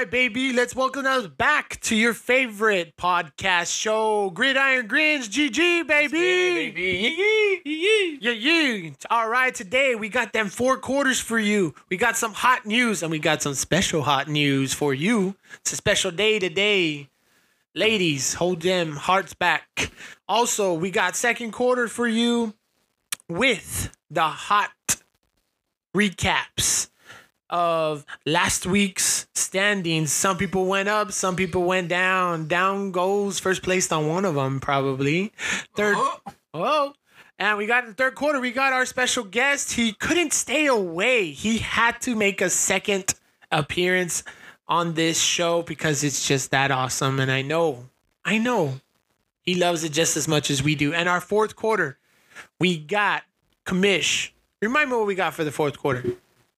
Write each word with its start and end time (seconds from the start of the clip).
right, 0.00 0.10
baby. 0.10 0.50
Let's 0.54 0.74
welcome 0.74 1.04
us 1.04 1.26
back 1.26 1.78
to 1.82 1.94
your 1.94 2.14
favorite 2.14 2.96
podcast 2.96 3.78
show, 3.78 4.30
Gridiron 4.30 4.86
Grins 4.86 5.28
GG, 5.28 5.86
baby. 5.86 7.60
Yeah, 8.18 8.30
yeah. 8.30 8.90
All 9.10 9.28
right, 9.28 9.54
today 9.54 9.94
we 9.94 10.08
got 10.08 10.32
them 10.32 10.48
four 10.48 10.78
quarters 10.78 11.20
for 11.20 11.38
you. 11.38 11.74
We 11.90 11.98
got 11.98 12.16
some 12.16 12.32
hot 12.32 12.64
news 12.64 13.02
and 13.02 13.10
we 13.10 13.18
got 13.18 13.42
some 13.42 13.52
special 13.52 14.00
hot 14.00 14.26
news 14.26 14.72
for 14.72 14.94
you. 14.94 15.34
It's 15.56 15.74
a 15.74 15.76
special 15.76 16.10
day 16.10 16.38
today. 16.38 17.10
Ladies, 17.74 18.32
hold 18.32 18.62
them 18.62 18.92
hearts 18.92 19.34
back. 19.34 19.90
Also, 20.26 20.72
we 20.72 20.90
got 20.90 21.14
second 21.14 21.50
quarter 21.50 21.88
for 21.88 22.08
you 22.08 22.54
with 23.28 23.94
the 24.10 24.22
hot 24.22 24.70
recaps 25.94 26.89
of 27.50 28.06
last 28.24 28.64
week's 28.64 29.26
standings. 29.34 30.12
Some 30.12 30.38
people 30.38 30.66
went 30.66 30.88
up, 30.88 31.12
some 31.12 31.36
people 31.36 31.64
went 31.64 31.88
down. 31.88 32.48
Down 32.48 32.92
goes 32.92 33.38
first 33.38 33.62
placed 33.62 33.92
on 33.92 34.08
one 34.08 34.24
of 34.24 34.36
them, 34.36 34.60
probably. 34.60 35.32
Third. 35.74 35.96
Uh-huh. 35.96 36.30
Oh. 36.54 36.94
And 37.38 37.56
we 37.56 37.66
got 37.66 37.84
in 37.84 37.90
the 37.90 37.94
third 37.94 38.14
quarter, 38.14 38.38
we 38.38 38.50
got 38.50 38.72
our 38.72 38.84
special 38.84 39.24
guest. 39.24 39.72
He 39.72 39.92
couldn't 39.92 40.32
stay 40.32 40.66
away. 40.66 41.30
He 41.30 41.58
had 41.58 42.00
to 42.02 42.14
make 42.14 42.40
a 42.40 42.50
second 42.50 43.14
appearance 43.50 44.22
on 44.68 44.94
this 44.94 45.20
show 45.20 45.62
because 45.62 46.04
it's 46.04 46.26
just 46.28 46.50
that 46.50 46.70
awesome. 46.70 47.18
And 47.18 47.32
I 47.32 47.42
know, 47.42 47.88
I 48.24 48.38
know 48.38 48.80
he 49.42 49.54
loves 49.54 49.84
it 49.84 49.92
just 49.92 50.16
as 50.16 50.28
much 50.28 50.50
as 50.50 50.62
we 50.62 50.74
do. 50.74 50.92
And 50.92 51.08
our 51.08 51.20
fourth 51.20 51.56
quarter, 51.56 51.98
we 52.58 52.78
got 52.78 53.22
Kamish. 53.64 54.30
Remind 54.60 54.90
me 54.90 54.96
what 54.96 55.06
we 55.06 55.14
got 55.14 55.32
for 55.32 55.42
the 55.42 55.50
fourth 55.50 55.78
quarter. 55.78 56.04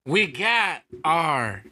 We 0.05 0.27
got 0.27 0.83
our 1.05 1.63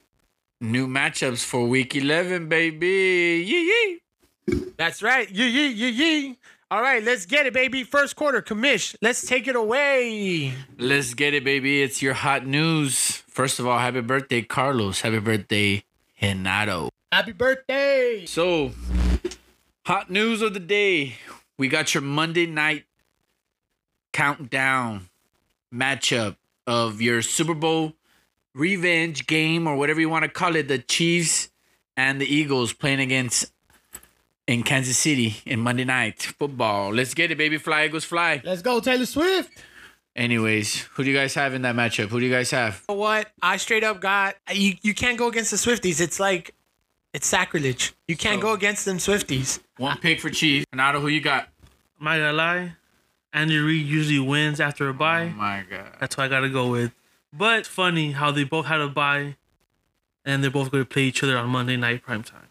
new 0.61 0.87
matchups 0.87 1.45
for 1.45 1.67
week 1.67 1.97
11, 1.97 2.49
baby. 2.49 3.45
Yee 3.45 4.01
yee. 4.47 4.63
That's 4.77 5.03
right. 5.03 5.29
Yee 5.29 5.49
yee 5.49 5.69
yee 5.69 5.91
yee. 5.91 6.39
All 6.71 6.81
right, 6.81 7.03
let's 7.03 7.27
get 7.27 7.47
it, 7.47 7.53
baby. 7.53 7.83
First 7.83 8.15
quarter, 8.15 8.41
Kamish. 8.41 8.95
Let's 9.03 9.27
take 9.27 9.49
it 9.49 9.57
away. 9.57 10.55
Let's 10.79 11.15
get 11.15 11.35
it, 11.35 11.43
baby. 11.43 11.83
It's 11.83 12.01
your 12.01 12.15
hot 12.15 12.47
news. 12.47 13.25
First 13.27 13.59
of 13.59 13.67
all, 13.67 13.81
happy 13.81 14.01
birthday, 14.01 14.43
Carlos. 14.43 15.01
Happy 15.01 15.19
birthday, 15.19 15.83
Genaro. 16.23 16.91
Happy 17.11 17.33
birthday. 17.33 18.25
So, 18.27 18.71
hot 19.85 20.09
news 20.09 20.41
of 20.41 20.55
the 20.55 20.61
day. 20.61 21.17
We 21.59 21.67
got 21.67 21.93
your 21.95 22.03
Monday 22.03 22.47
night 22.47 22.85
countdown 24.13 25.09
matchup 25.75 26.37
of 26.69 27.01
your 27.01 27.23
Super 27.23 27.55
Bowl 27.55 27.95
revenge 28.61 29.27
game 29.27 29.67
or 29.67 29.75
whatever 29.77 30.01
you 30.01 30.09
want 30.09 30.23
to 30.25 30.29
call 30.29 30.55
it. 30.57 30.69
The 30.69 30.79
Chiefs 30.79 31.49
and 31.97 32.21
the 32.21 32.27
Eagles 32.27 32.73
playing 32.73 33.01
against 33.01 33.53
in 34.47 34.63
Kansas 34.63 34.99
City 34.99 35.37
in 35.47 35.61
Monday 35.61 35.85
night 35.85 36.23
football. 36.23 36.93
Let's 36.93 37.15
get 37.15 37.31
it, 37.31 37.39
baby. 37.39 37.57
Fly 37.59 37.87
Eagles 37.87 38.05
fly. 38.05 38.41
Let's 38.45 38.63
go, 38.63 38.81
Taylor 38.81 39.07
Swift. 39.07 39.51
Anyways, 40.17 40.83
who 40.95 41.05
do 41.05 41.11
you 41.11 41.17
guys 41.17 41.35
have 41.35 41.55
in 41.55 41.63
that 41.63 41.75
matchup? 41.77 42.09
Who 42.09 42.19
do 42.21 42.27
you 42.27 42.33
guys 42.33 42.51
have? 42.51 42.85
You 42.89 42.95
know 42.95 43.01
what? 43.01 43.31
I 43.43 43.57
straight 43.57 43.85
up 43.85 44.01
got 44.01 44.35
you. 44.53 44.75
You 44.83 44.93
can't 44.93 45.17
go 45.17 45.29
against 45.29 45.51
the 45.53 45.57
Swifties. 45.57 46.01
It's 46.01 46.19
like 46.21 46.55
it's 47.15 47.27
sacrilege. 47.27 47.95
You 48.09 48.17
can't 48.17 48.37
So- 48.41 48.49
go 48.49 48.53
against 48.53 48.85
them 48.85 48.99
Swifties. 48.99 49.61
One 49.79 49.97
pick 49.99 50.21
for 50.21 50.29
Chiefs. 50.31 50.67
Genaro, 50.75 51.01
who 51.01 51.09
you 51.09 51.21
got? 51.21 51.49
I'm 51.99 52.05
not 52.05 52.17
gonna 52.17 52.33
lie, 52.33 52.73
Andy 53.33 53.59
Reid 53.59 53.87
usually 53.87 54.19
wins 54.19 54.59
after 54.61 54.87
a 54.89 54.91
Oh 54.91 54.95
bye. 54.95 55.29
my 55.29 55.65
god. 55.71 55.97
That's 56.01 56.17
what 56.17 56.25
I 56.25 56.29
gotta 56.29 56.49
go 56.49 56.69
with. 56.71 56.93
But 57.33 57.67
funny 57.67 58.13
how 58.13 58.31
they 58.31 58.45
both 58.45 58.67
had 58.67 58.81
a 58.81 58.89
bye, 58.89 59.37
and 60.25 60.43
they're 60.43 60.51
both 60.51 60.71
going 60.71 60.85
to 60.85 60.89
play 60.89 61.05
each 61.05 61.23
other 61.23 61.37
on 61.39 61.49
Monday 61.49 61.77
night 61.77 62.05
primetime. 62.05 62.49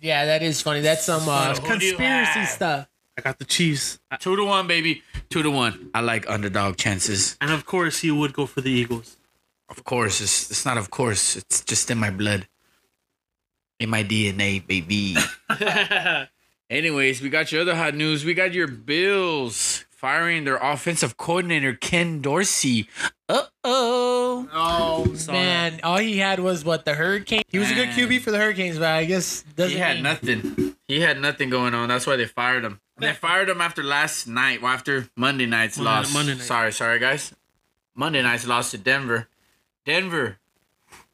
Yeah, 0.00 0.24
that 0.26 0.42
is 0.42 0.60
funny. 0.62 0.80
That's 0.80 1.04
some 1.04 1.28
uh, 1.28 1.54
So 1.54 1.62
who 1.62 1.78
do 1.78 1.86
you 1.86 1.96
conspiracy 1.96 2.44
stuff. 2.46 2.88
I 3.16 3.20
got 3.20 3.38
the 3.40 3.44
Chiefs, 3.44 3.98
Two 4.20 4.36
to 4.36 4.44
one, 4.44 4.68
baby. 4.68 5.02
Two 5.28 5.42
to 5.42 5.50
one. 5.50 5.90
I 5.92 6.00
like 6.00 6.30
underdog 6.30 6.76
chances. 6.76 7.36
and 7.40 7.50
of 7.50 7.66
course 7.66 7.98
he 7.98 8.10
would 8.12 8.32
go 8.32 8.46
for 8.46 8.60
the 8.60 8.70
Eagles. 8.70 9.16
Of 9.68 9.82
course, 9.84 10.20
it's 10.20 10.50
it's 10.50 10.64
not 10.64 10.78
of 10.78 10.90
course. 10.90 11.36
It's 11.36 11.62
just 11.62 11.90
in 11.90 11.98
my 11.98 12.10
blood, 12.10 12.46
in 13.80 13.90
my 13.90 14.04
DNA, 14.04 14.64
baby. 14.64 15.16
Anyways, 16.70 17.20
we 17.20 17.28
got 17.28 17.50
your 17.50 17.62
other 17.62 17.74
hot 17.74 17.94
news. 17.94 18.24
We 18.24 18.34
got 18.34 18.52
your 18.54 18.68
Bills 18.68 19.84
firing 19.98 20.44
their 20.44 20.58
offensive 20.58 21.16
coordinator 21.16 21.74
Ken 21.74 22.20
Dorsey. 22.22 22.88
Uh 23.28 23.42
oh. 23.64 24.48
Oh 24.52 25.14
Saw 25.14 25.32
man, 25.32 25.80
all 25.82 25.98
he 25.98 26.18
had 26.18 26.38
was 26.38 26.64
what 26.64 26.84
the 26.84 26.94
Hurricane. 26.94 27.42
He 27.48 27.58
was 27.58 27.68
a 27.70 27.74
good 27.74 27.88
QB 27.88 28.20
for 28.20 28.30
the 28.30 28.38
Hurricanes, 28.38 28.78
but 28.78 28.86
I 28.88 29.04
guess 29.04 29.42
doesn't. 29.56 29.72
He 29.72 29.78
had 29.78 29.94
mean- 29.96 30.02
nothing. 30.04 30.74
He 30.86 31.00
had 31.00 31.20
nothing 31.20 31.50
going 31.50 31.74
on. 31.74 31.88
That's 31.88 32.06
why 32.06 32.16
they 32.16 32.24
fired 32.26 32.64
him. 32.64 32.80
They 32.96 33.12
fired 33.12 33.48
him 33.48 33.60
after 33.60 33.82
last 33.82 34.26
night. 34.26 34.62
Well, 34.62 34.72
after 34.72 35.08
Monday 35.16 35.46
night's 35.46 35.76
Monday- 35.76 35.90
loss. 35.90 36.14
Monday 36.14 36.34
night. 36.34 36.42
Sorry, 36.42 36.72
sorry 36.72 36.98
guys. 37.00 37.34
Monday 37.94 38.22
night's 38.22 38.46
loss 38.46 38.70
to 38.70 38.78
Denver. 38.78 39.28
Denver 39.84 40.38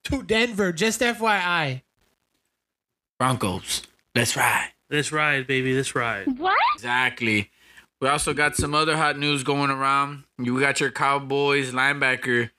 to 0.04 0.22
Denver. 0.22 0.72
Just 0.72 1.00
FYI. 1.00 1.80
Broncos. 3.18 3.82
Let's 4.14 4.36
ride. 4.36 4.70
Let's 4.90 5.10
ride, 5.10 5.46
baby. 5.46 5.74
Let's 5.74 5.94
ride. 5.94 6.38
What? 6.38 6.58
Exactly. 6.74 7.50
We 8.04 8.10
also 8.10 8.34
got 8.34 8.54
some 8.54 8.74
other 8.74 8.98
hot 8.98 9.18
news 9.18 9.42
going 9.44 9.70
around. 9.70 10.24
You 10.38 10.60
got 10.60 10.78
your 10.78 10.90
Cowboys 10.90 11.72
linebacker 11.72 12.50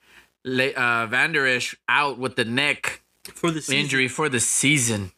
Le- 0.44 0.72
uh, 0.72 1.06
Vander 1.06 1.46
Esch 1.46 1.76
out 1.88 2.18
with 2.18 2.34
the 2.34 2.44
neck 2.44 3.00
For 3.32 3.52
the 3.52 3.62
season. 3.62 3.76
injury 3.84 4.08
for 4.08 4.28
the 4.28 4.40
season. 4.40 5.12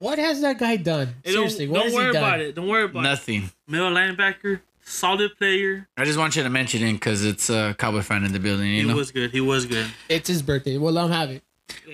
What 0.00 0.18
has 0.18 0.40
that 0.40 0.58
guy 0.58 0.74
done? 0.74 1.14
Hey, 1.22 1.30
Seriously, 1.30 1.66
don't, 1.66 1.72
what 1.72 1.78
don't 1.78 1.86
has 1.86 1.94
worry 1.94 2.06
he 2.08 2.12
done? 2.14 2.22
about 2.24 2.40
it. 2.40 2.54
Don't 2.56 2.66
worry 2.66 2.84
about 2.86 2.98
it. 2.98 3.02
Nothing. 3.04 3.50
Middle 3.68 3.92
linebacker, 3.92 4.58
solid 4.82 5.36
player. 5.38 5.86
I 5.96 6.04
just 6.04 6.18
want 6.18 6.34
you 6.34 6.42
to 6.42 6.50
mention 6.50 6.82
it 6.82 6.94
because 6.94 7.24
it's 7.24 7.48
a 7.48 7.76
Cowboy 7.78 8.00
fan 8.02 8.24
in 8.24 8.32
the 8.32 8.40
building. 8.40 8.66
You 8.72 8.82
He 8.82 8.88
know. 8.88 8.96
was 8.96 9.12
good. 9.12 9.30
He 9.30 9.40
was 9.40 9.66
good. 9.66 9.86
It's 10.08 10.26
his 10.26 10.42
birthday. 10.42 10.78
We'll 10.78 10.94
let 10.94 11.04
him 11.04 11.12
have 11.12 11.30
it. 11.30 11.44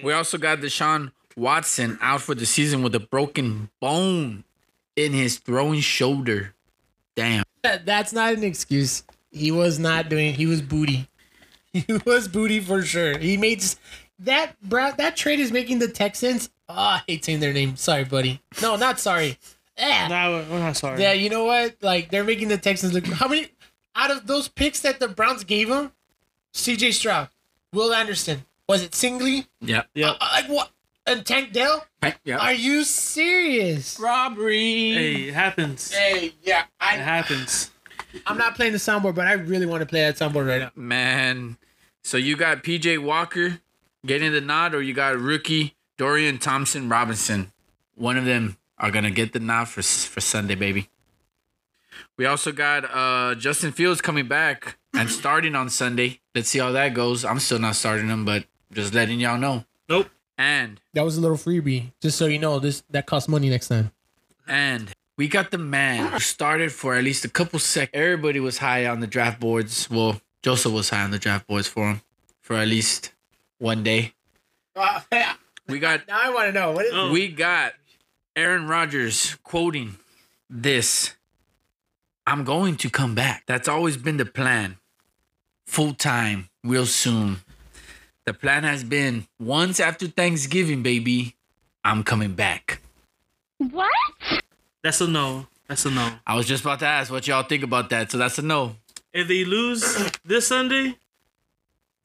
We 0.03 0.15
also 0.15 0.39
got 0.39 0.61
Deshaun 0.61 1.13
Watson 1.37 1.99
out 2.01 2.23
for 2.23 2.35
the 2.35 2.47
season 2.47 2.83
with 2.83 2.95
a 2.95 3.01
broken 3.01 3.69
bone 3.83 4.45
in 4.97 5.13
his 5.13 5.37
throwing 5.37 5.81
shoulder. 5.81 6.54
Damn. 7.17 7.45
That- 7.63 7.87
That's 7.87 8.13
not 8.13 8.33
an 8.35 8.45
excuse. 8.45 9.05
He 9.31 9.51
was 9.51 9.79
not 9.79 10.09
doing. 10.09 10.35
He 10.35 10.47
was 10.47 10.63
booty. 10.63 11.09
He 11.73 11.85
was 12.07 12.29
booty 12.29 12.61
for 12.61 12.83
sure. 12.83 13.19
He 13.19 13.37
made 13.37 13.65
that. 14.21 14.53
Bro, 14.63 14.93
that 14.99 15.17
trade 15.17 15.41
is 15.41 15.51
making 15.51 15.81
the 15.81 15.89
Texans. 15.89 16.49
Oh, 16.69 16.75
I 16.75 17.03
hate 17.09 17.25
saying 17.25 17.41
their 17.41 17.53
name. 17.53 17.75
Sorry, 17.77 18.05
buddy. 18.05 18.41
No, 18.63 18.77
not 18.77 19.01
sorry. 19.01 19.39
Eh. 19.77 20.07
No, 20.07 20.45
we're 20.49 20.61
not 20.61 20.77
sorry. 20.77 21.03
Yeah, 21.03 21.15
you 21.15 21.29
know 21.31 21.45
what? 21.47 21.75
Like 21.83 22.11
they're 22.11 22.23
making 22.23 22.47
the 22.47 22.59
Texans 22.59 22.93
look. 22.93 23.05
How 23.07 23.27
many 23.27 23.49
out 23.97 24.13
of 24.13 24.29
those 24.29 24.47
picks 24.47 24.79
that 24.83 25.01
the 25.01 25.09
Browns 25.09 25.43
gave 25.43 25.69
him? 25.69 25.91
C.J. 26.53 26.93
Stroud, 26.93 27.29
Will 27.73 27.93
Anderson, 27.93 28.45
was 28.69 28.81
it 28.85 28.95
Singly? 28.95 29.47
Yeah. 29.61 29.83
Yep. 29.95 30.17
Uh, 30.21 30.29
like 30.33 30.47
what? 30.47 30.71
And 31.07 31.25
Tank 31.25 31.53
Dell? 31.53 31.87
Yeah. 32.25 32.39
Are 32.39 32.53
you 32.55 32.85
serious? 32.85 33.99
Robbery. 34.01 34.93
Hey, 34.93 35.15
it 35.29 35.35
happens. 35.35 35.93
Hey, 35.93 36.35
yeah, 36.43 36.63
It 36.63 36.67
I, 36.81 36.93
happens. 36.97 37.71
I'm 38.27 38.39
not 38.39 38.55
playing 38.55 38.73
the 38.73 38.79
soundboard, 38.79 39.15
but 39.15 39.27
I 39.27 39.33
really 39.33 39.67
want 39.67 39.81
to 39.81 39.87
play 39.87 40.01
that 40.01 40.17
soundboard 40.17 40.49
right 40.49 40.61
now. 40.63 40.71
Man. 40.75 41.59
So 42.03 42.17
you 42.17 42.37
got 42.37 42.63
PJ 42.63 43.03
Walker 43.03 43.61
getting 44.07 44.33
the 44.33 44.41
nod, 44.41 44.75
or 44.75 44.83
you 44.83 44.95
got 44.95 45.19
rookie 45.19 45.75
Dorian 45.99 46.39
Thompson 46.39 46.89
Robinson. 46.89 47.53
One 47.95 48.17
of 48.17 48.25
them 48.25 48.57
are 48.79 48.91
gonna 48.91 49.11
get 49.11 49.33
the 49.33 49.41
nod 49.41 49.69
for 49.69 49.83
for 49.83 50.21
Sunday, 50.21 50.55
baby. 50.55 50.89
We 52.17 52.27
also 52.27 52.53
got 52.53 52.85
uh 52.85 53.35
Justin 53.37 53.73
Fields 53.73 54.01
coming 54.01 54.29
back 54.29 54.77
and 54.93 55.11
starting 55.11 55.55
on 55.55 55.71
Sunday. 55.71 56.21
Let's 56.35 56.49
see 56.49 56.59
how 56.59 56.73
that 56.73 56.93
goes. 56.95 57.25
I'm 57.25 57.39
still 57.41 57.59
not 57.59 57.77
starting 57.77 58.09
him, 58.09 58.25
but 58.25 58.45
just 58.73 58.93
letting 58.95 59.19
y'all 59.21 59.39
know. 59.39 59.65
Nope. 59.89 60.09
And 60.37 60.81
That 60.95 61.05
was 61.05 61.17
a 61.17 61.21
little 61.21 61.37
freebie, 61.37 61.93
just 62.01 62.19
so 62.19 62.27
you 62.27 62.39
know. 62.39 62.59
This 62.59 62.83
that 62.91 63.07
costs 63.07 63.29
money 63.29 63.49
next 63.49 63.69
time. 63.69 63.93
And 64.49 64.91
we 65.17 65.29
got 65.29 65.51
the 65.51 65.59
man 65.59 66.13
who 66.13 66.19
started 66.19 66.73
for 66.73 66.95
at 66.95 67.05
least 67.05 67.25
a 67.25 67.29
couple 67.29 67.59
seconds. 67.61 67.91
Everybody 67.95 68.41
was 68.41 68.59
high 68.59 68.87
on 68.87 69.01
the 69.01 69.07
draft 69.07 69.39
boards. 69.39 69.89
Well, 69.89 70.21
Joseph 70.43 70.73
was 70.73 70.91
high 70.91 71.03
on 71.03 71.13
the 71.13 71.19
draft 71.19 71.47
boards 71.47 71.69
for 71.69 71.89
him 71.89 72.01
for 72.41 72.57
at 72.57 72.69
least 72.69 73.13
one 73.59 73.83
day. 73.83 74.13
We 75.67 75.79
got 75.79 76.07
now 76.07 76.21
I 76.23 76.29
want 76.29 76.47
to 76.49 76.53
know 76.53 76.73
what 76.73 76.85
is. 76.85 76.93
Oh. 76.95 77.11
we 77.11 77.29
got 77.29 77.73
Aaron 78.37 78.69
Rodgers 78.69 79.37
quoting 79.43 79.97
this. 80.51 81.15
I'm 82.27 82.45
going 82.45 82.77
to 82.77 82.91
come 82.91 83.15
back. 83.15 83.45
That's 83.47 83.67
always 83.69 83.97
been 83.97 84.19
the 84.19 84.27
plan. 84.27 84.77
Full 85.67 85.95
time, 85.95 86.51
real 86.63 86.85
soon. 86.85 87.39
The 88.27 88.33
plan 88.33 88.65
has 88.65 88.83
been 88.83 89.27
once 89.39 89.81
after 89.81 90.07
Thanksgiving, 90.07 90.83
baby, 90.83 91.37
I'm 91.85 92.03
coming 92.03 92.33
back. 92.33 92.81
What? 93.59 93.91
That's 94.83 95.01
a 95.01 95.09
no. 95.09 95.47
That's 95.69 95.85
a 95.85 95.91
no. 95.91 96.11
I 96.27 96.35
was 96.35 96.47
just 96.47 96.63
about 96.63 96.79
to 96.81 96.87
ask 96.87 97.11
what 97.11 97.27
y'all 97.27 97.43
think 97.43 97.63
about 97.63 97.91
that, 97.91 98.11
so 98.11 98.19
that's 98.19 98.39
a 98.39 98.43
no. 98.43 98.77
If 99.13 99.29
they 99.29 99.45
lose 99.45 100.11
this 100.25 100.49
Sunday, 100.49 100.97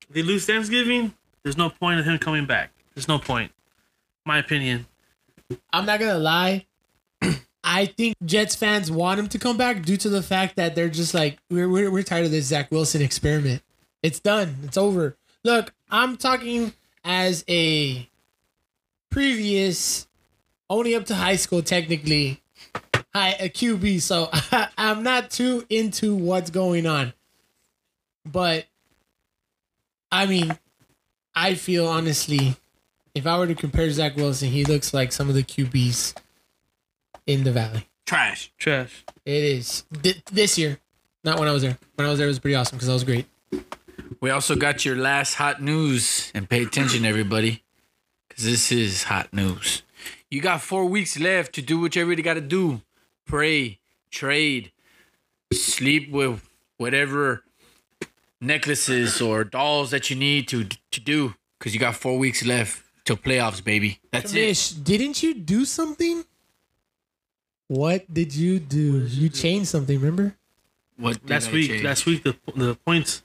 if 0.01 0.09
they 0.09 0.21
lose 0.21 0.45
Thanksgiving, 0.45 1.13
there's 1.43 1.57
no 1.57 1.69
point 1.69 1.99
of 1.99 2.05
him 2.05 2.17
coming 2.19 2.45
back. 2.45 2.71
There's 2.93 3.07
no 3.07 3.19
point. 3.19 3.51
My 4.25 4.39
opinion. 4.39 4.87
I'm 5.71 5.85
not 5.85 5.99
gonna 5.99 6.19
lie. 6.19 6.65
I 7.63 7.85
think 7.85 8.15
Jets 8.25 8.55
fans 8.55 8.91
want 8.91 9.19
him 9.19 9.27
to 9.29 9.39
come 9.39 9.57
back 9.57 9.83
due 9.83 9.97
to 9.97 10.09
the 10.09 10.21
fact 10.21 10.57
that 10.57 10.75
they're 10.75 10.89
just 10.89 11.13
like 11.13 11.39
we're 11.49 11.69
we're, 11.69 11.89
we're 11.89 12.03
tired 12.03 12.25
of 12.25 12.31
this 12.31 12.45
Zach 12.45 12.71
Wilson 12.71 13.01
experiment. 13.01 13.61
It's 14.03 14.19
done. 14.19 14.57
It's 14.63 14.77
over. 14.77 15.15
Look, 15.43 15.73
I'm 15.89 16.17
talking 16.17 16.73
as 17.03 17.45
a 17.47 18.09
previous, 19.09 20.07
only 20.69 20.95
up 20.95 21.05
to 21.05 21.15
high 21.15 21.37
school 21.37 21.61
technically, 21.61 22.41
high 23.13 23.35
a 23.39 23.49
QB. 23.49 24.01
So 24.01 24.29
I'm 24.77 25.03
not 25.03 25.31
too 25.31 25.65
into 25.69 26.15
what's 26.15 26.49
going 26.49 26.85
on. 26.85 27.13
But 28.25 28.65
I 30.11 30.25
mean, 30.25 30.57
I 31.33 31.55
feel 31.55 31.87
honestly, 31.87 32.55
if 33.15 33.25
I 33.25 33.37
were 33.37 33.47
to 33.47 33.55
compare 33.55 33.89
Zach 33.91 34.15
Wilson, 34.17 34.49
he 34.49 34.65
looks 34.65 34.93
like 34.93 35.11
some 35.11 35.29
of 35.29 35.35
the 35.35 35.43
QBs 35.43 36.15
in 37.25 37.43
the 37.43 37.51
valley. 37.51 37.87
Trash. 38.05 38.51
Trash. 38.57 39.05
It 39.25 39.43
is 39.43 39.85
Th- 40.01 40.23
this 40.31 40.57
year, 40.57 40.79
not 41.23 41.39
when 41.39 41.47
I 41.47 41.51
was 41.51 41.61
there. 41.61 41.77
When 41.95 42.07
I 42.07 42.09
was 42.09 42.17
there, 42.19 42.27
it 42.27 42.29
was 42.29 42.39
pretty 42.39 42.55
awesome 42.55 42.77
because 42.77 42.89
I 42.89 42.93
was 42.93 43.03
great. 43.03 43.25
We 44.19 44.29
also 44.29 44.55
got 44.55 44.85
your 44.85 44.95
last 44.95 45.35
hot 45.35 45.61
news, 45.61 46.31
and 46.33 46.49
pay 46.49 46.63
attention, 46.63 47.05
everybody, 47.05 47.63
because 48.27 48.43
this 48.43 48.71
is 48.71 49.03
hot 49.03 49.31
news. 49.33 49.83
You 50.29 50.41
got 50.41 50.61
four 50.61 50.85
weeks 50.85 51.19
left 51.19 51.53
to 51.55 51.61
do 51.61 51.79
what 51.79 51.95
you 51.95 52.05
really 52.05 52.21
got 52.21 52.35
to 52.35 52.41
do 52.41 52.81
pray, 53.25 53.79
trade, 54.09 54.71
sleep 55.53 56.11
with 56.11 56.49
whatever 56.77 57.43
necklaces 58.41 59.21
or 59.21 59.43
dolls 59.43 59.91
that 59.91 60.09
you 60.09 60.15
need 60.15 60.47
to 60.47 60.65
to 60.91 60.99
do, 60.99 61.35
because 61.57 61.73
you 61.73 61.79
got 61.79 61.95
four 61.95 62.17
weeks 62.17 62.43
left 62.45 62.83
till 63.05 63.17
playoffs, 63.17 63.63
baby. 63.63 63.99
That's 64.11 64.33
it. 64.33 64.37
Kamish, 64.37 64.83
didn't 64.83 65.21
you 65.23 65.33
do 65.33 65.65
something? 65.65 66.25
What 67.67 68.11
did 68.11 68.33
you 68.33 68.59
do? 68.59 69.05
You 69.05 69.29
changed 69.29 69.67
something, 69.67 69.99
remember? 69.99 70.35
What 70.97 71.29
Last 71.29 71.51
week. 71.51 71.83
Last 71.83 72.05
week 72.05 72.23
the 72.23 72.35
the 72.55 72.75
points. 72.75 73.21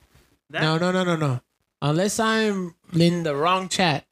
That, 0.49 0.61
No, 0.61 0.77
no, 0.77 0.91
no, 0.91 1.03
no, 1.03 1.15
no. 1.15 1.41
Unless 1.81 2.19
I'm 2.19 2.75
in 2.93 3.23
the 3.23 3.35
wrong 3.35 3.67
chat. 3.69 4.05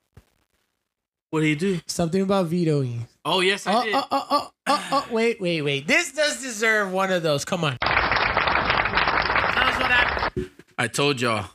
What 1.30 1.40
do 1.42 1.48
you 1.48 1.56
do? 1.56 1.80
Something 1.88 2.22
about 2.22 2.46
vetoing. 2.48 3.08
Oh 3.26 3.40
yes, 3.42 3.66
I 3.66 3.74
Oh, 3.74 3.84
did. 3.84 3.96
oh, 3.96 4.04
oh, 4.12 4.28
oh, 4.30 4.52
oh, 4.68 4.88
oh, 4.92 5.08
wait, 5.12 5.42
wait, 5.42 5.62
wait. 5.64 5.88
This 5.88 6.12
does 6.12 6.42
deserve 6.42 6.92
one 6.92 7.12
of 7.12 7.24
those. 7.24 7.44
Come 7.46 7.64
on. 7.64 7.78
Tell 7.82 7.90
us 7.92 9.80
what 9.80 9.92
happened. 9.92 10.50
I 10.78 10.88
told 10.88 11.22
y'all, 11.22 11.46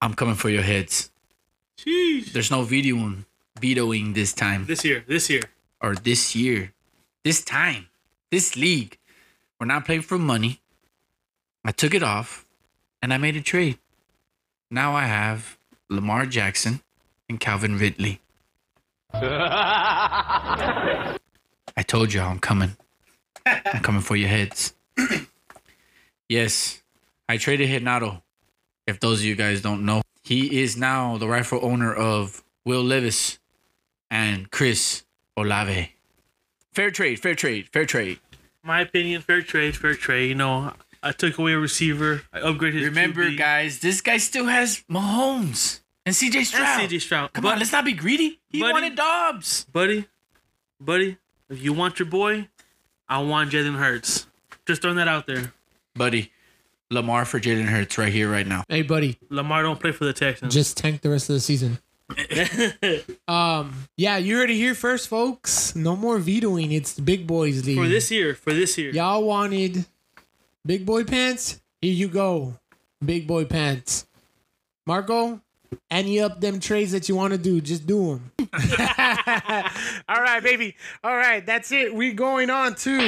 I'm 0.00 0.14
coming 0.14 0.34
for 0.36 0.50
your 0.50 0.62
heads. 0.62 1.10
Sheesh. 1.78 2.32
There's 2.32 2.50
no 2.50 2.62
vetoing, 2.62 3.24
vetoing 3.60 4.12
this 4.12 4.32
time. 4.32 4.66
This 4.66 4.84
year. 4.84 5.04
This 5.08 5.28
year. 5.30 5.42
or 5.80 5.94
this 5.94 6.36
year, 6.36 6.72
this 7.24 7.42
time, 7.42 7.86
this 8.30 8.54
league. 8.56 8.98
We're 9.58 9.66
not 9.66 9.84
playing 9.84 10.02
for 10.02 10.18
money. 10.18 10.60
I 11.64 11.72
took 11.72 11.94
it 11.94 12.02
off 12.02 12.46
and 13.02 13.12
I 13.12 13.18
made 13.18 13.36
a 13.36 13.40
trade. 13.40 13.78
Now 14.70 14.94
I 14.94 15.04
have 15.04 15.58
Lamar 15.88 16.26
Jackson 16.26 16.80
and 17.28 17.40
Calvin 17.40 17.78
Ridley. 17.78 18.20
I 19.12 21.18
told 21.86 22.12
you 22.12 22.20
I'm 22.20 22.38
coming. 22.38 22.76
I'm 23.46 23.82
coming 23.82 24.02
for 24.02 24.16
your 24.16 24.28
heads. 24.28 24.74
yes, 26.28 26.82
I 27.28 27.36
traded 27.36 27.68
Genaro. 27.68 28.22
If 28.86 29.00
those 29.00 29.20
of 29.20 29.24
you 29.24 29.34
guys 29.34 29.62
don't 29.62 29.84
know, 29.84 30.02
he 30.22 30.62
is 30.62 30.76
now 30.76 31.16
the 31.16 31.28
rightful 31.28 31.60
owner 31.62 31.94
of 31.94 32.42
Will 32.64 32.82
Levis 32.82 33.38
and 34.10 34.50
Chris 34.50 35.04
Olave. 35.36 35.94
Fair 36.72 36.90
trade, 36.90 37.20
fair 37.20 37.34
trade, 37.34 37.68
fair 37.72 37.86
trade. 37.86 38.20
My 38.62 38.82
opinion. 38.82 39.22
Fair 39.22 39.42
trade. 39.42 39.76
Fair 39.76 39.94
trade. 39.94 40.28
You 40.28 40.34
know, 40.34 40.72
I 41.02 41.12
took 41.12 41.38
away 41.38 41.52
a 41.52 41.58
receiver. 41.58 42.22
I 42.32 42.40
upgraded. 42.40 42.74
his 42.74 42.84
Remember, 42.88 43.24
QB. 43.24 43.38
guys, 43.38 43.78
this 43.80 44.00
guy 44.00 44.18
still 44.18 44.46
has 44.46 44.84
Mahomes 44.90 45.80
and 46.04 46.14
CJ 46.14 46.44
Stroud. 46.44 46.80
And 46.82 46.90
CJ 46.90 47.00
Stroud. 47.00 47.32
Come 47.32 47.42
But- 47.42 47.52
on, 47.54 47.58
let's 47.58 47.72
not 47.72 47.84
be 47.84 47.92
greedy. 47.92 48.40
He 48.48 48.60
Buddy. 48.60 48.72
wanted 48.72 48.96
Dobbs. 48.96 49.64
buddy, 49.72 50.06
buddy, 50.80 51.16
if 51.48 51.62
you 51.62 51.72
want 51.72 51.98
your 51.98 52.06
boy, 52.06 52.48
I 53.08 53.18
want 53.20 53.50
Jalen 53.52 53.78
Hurts. 53.78 54.26
Just 54.66 54.82
throwing 54.82 54.96
that 54.98 55.08
out 55.08 55.26
there. 55.26 55.52
Buddy, 55.94 56.32
Lamar 56.90 57.24
for 57.24 57.40
Jalen 57.40 57.66
Hurts 57.66 57.96
right 57.98 58.12
here, 58.12 58.30
right 58.30 58.46
now. 58.46 58.64
Hey, 58.68 58.82
buddy, 58.82 59.18
Lamar 59.30 59.62
don't 59.62 59.80
play 59.80 59.92
for 59.92 60.04
the 60.04 60.12
Texans. 60.12 60.52
just 60.52 60.76
tank 60.76 61.00
the 61.00 61.08
rest 61.10 61.28
of 61.30 61.34
the 61.34 61.40
season. 61.40 61.78
Um, 63.28 63.74
yeah, 63.96 64.16
you 64.16 64.36
heard 64.36 64.50
it 64.50 64.54
here 64.56 64.74
first, 64.74 65.08
folks. 65.08 65.74
No 65.76 65.94
more 65.94 66.18
vetoing. 66.18 66.72
It's 66.72 66.92
the 66.94 67.02
big 67.02 67.26
boys 67.26 67.64
league. 67.64 67.78
for 67.78 67.86
this 67.88 68.10
year. 68.10 68.34
For 68.34 68.52
this 68.52 68.76
year. 68.76 68.90
Y'all 68.90 69.22
wanted 69.22 69.86
big 70.64 70.84
boy 70.86 71.04
pants? 71.04 71.60
Here 71.80 71.92
you 71.92 72.08
go. 72.08 72.54
Big 73.04 73.26
boy 73.26 73.44
pants. 73.44 74.06
Marco, 74.86 75.40
any 75.90 76.20
up 76.20 76.40
them 76.40 76.60
trades 76.60 76.92
that 76.92 77.08
you 77.08 77.16
want 77.16 77.32
to 77.32 77.38
do, 77.38 77.60
just 77.60 77.86
do 77.86 78.20
them. 78.38 78.48
All 80.08 80.20
right, 80.20 80.40
baby. 80.42 80.74
All 81.04 81.16
right, 81.16 81.44
that's 81.44 81.72
it. 81.72 81.94
We're 81.94 82.14
going 82.14 82.50
on 82.50 82.74
to, 82.76 82.98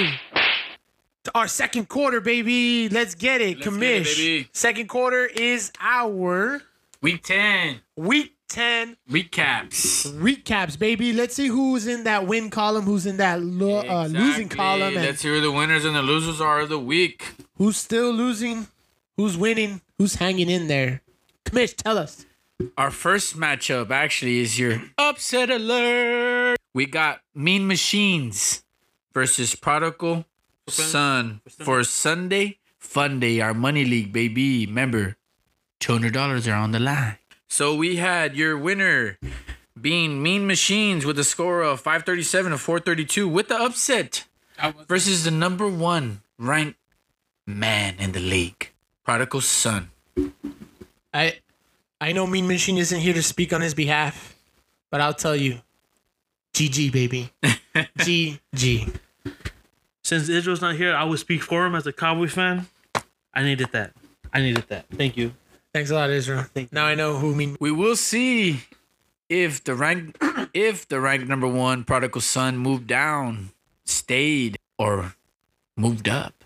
to 1.25 1.31
our 1.35 1.49
second 1.49 1.89
quarter, 1.89 2.21
baby. 2.21 2.89
Let's 2.89 3.15
get 3.15 3.41
it. 3.41 3.59
Let's 3.59 3.67
get 3.67 3.75
it, 3.77 3.81
Commish. 4.05 4.17
baby. 4.17 4.49
Second 4.53 4.89
quarter 4.89 5.27
is 5.27 5.73
our 5.81 6.63
Week 7.01 7.23
10. 7.23 7.81
week 7.97 8.37
10 8.53 8.97
Recaps. 9.11 10.07
recaps, 10.21 10.79
baby. 10.79 11.15
Let's 11.15 11.35
see 11.35 11.47
who's 11.49 11.87
in 11.87 12.05
that 12.05 12.27
win 12.27 12.51
column, 12.51 12.85
who's 12.85 13.07
in 13.07 13.17
that 13.17 13.41
lo- 13.43 13.81
uh, 13.89 14.07
losing 14.09 14.49
column, 14.51 14.95
and 14.95 15.07
Let's 15.07 15.23
hear 15.23 15.35
who 15.37 15.41
the 15.41 15.51
winners 15.51 15.87
and 15.87 15.97
the 15.97 16.03
losers 16.03 16.39
are 16.41 16.61
of 16.61 16.69
the 16.69 16.79
week. 16.79 17.33
who's 17.57 17.79
still 17.79 18.13
losing, 18.13 18.69
who's 19.17 19.37
winning, 19.39 19.81
who's 19.97 20.17
hanging 20.17 20.51
in 20.51 20.69
there. 20.69 21.01
Commish, 21.47 21.75
tell 21.77 21.97
us. 21.97 22.27
Our 22.77 22.91
first 22.91 23.37
matchup 23.39 23.91
actually 23.91 24.41
is 24.41 24.59
your 24.59 24.83
upset 24.99 25.49
alert. 25.51 26.59
We 26.75 26.85
got 26.87 27.21
Mean 27.35 27.67
Machines 27.67 28.63
versus 29.15 29.55
Prodigal 29.55 30.27
Son 30.69 31.41
for 31.65 31.83
Sunday 31.85 32.59
Fun 32.79 33.19
Day, 33.19 33.41
our 33.41 33.55
money 33.55 33.85
league, 33.87 34.13
baby. 34.13 34.67
Remember, 34.67 35.17
$200 35.81 36.47
are 36.53 36.55
on 36.55 36.73
the 36.73 36.79
line. 36.81 37.17
So 37.53 37.75
we 37.75 37.97
had 37.97 38.35
your 38.35 38.57
winner 38.57 39.19
being 39.79 40.23
Mean 40.23 40.47
Machines 40.47 41.05
with 41.05 41.19
a 41.19 41.23
score 41.23 41.61
of 41.61 41.83
537 41.83 42.53
to 42.53 42.57
432 42.57 43.29
with 43.29 43.49
the 43.49 43.61
upset 43.61 44.25
versus 44.89 45.25
the 45.25 45.31
number 45.31 45.69
one 45.69 46.23
ranked 46.39 46.79
man 47.47 47.97
in 47.99 48.13
the 48.13 48.21
league, 48.21 48.71
Prodigal 49.05 49.43
Son. 49.43 49.91
I 51.13 51.41
I 52.01 52.13
know 52.13 52.27
Mean 52.27 52.49
Machine 52.49 52.79
isn't 52.79 53.01
here 53.01 53.13
to 53.13 53.23
speak 53.23 53.53
on 53.53 53.61
his 53.61 53.75
behalf, 53.75 54.35
but 54.91 55.03
I'll 55.03 55.13
tell 55.13 55.37
you, 55.37 55.59
GG, 56.55 56.91
baby. 56.91 57.33
GG. 57.99 58.97
Since 60.03 60.31
Israel's 60.31 60.63
not 60.63 60.77
here, 60.77 60.95
I 60.95 61.05
would 61.05 61.19
speak 61.19 61.43
for 61.43 61.67
him 61.67 61.75
as 61.75 61.87
a 61.87 61.93
Cowboy 61.93 62.29
fan. 62.29 62.67
I 63.35 63.43
needed 63.43 63.69
that. 63.73 63.93
I 64.33 64.41
needed 64.41 64.65
that. 64.69 64.87
Thank 64.97 65.19
you. 65.19 65.35
Thanks 65.73 65.91
a 65.91 65.95
lot, 65.95 66.11
Israel. 66.11 66.45
Now 66.71 66.85
I 66.85 66.95
know 66.95 67.17
who 67.17 67.35
Mean. 67.35 67.57
we 67.59 67.73
will 67.73 67.97
see 67.97 68.65
if 69.29 69.65
the 69.65 69.75
rank 69.75 70.19
if 70.53 70.87
the 70.87 71.01
rank 71.01 71.27
number 71.27 71.49
one 71.49 71.85
prodigal 71.85 72.21
son 72.21 72.59
moved 72.59 72.87
down 72.87 73.51
stayed 73.85 74.59
or 74.79 75.15
moved 75.75 76.09
up. 76.09 76.45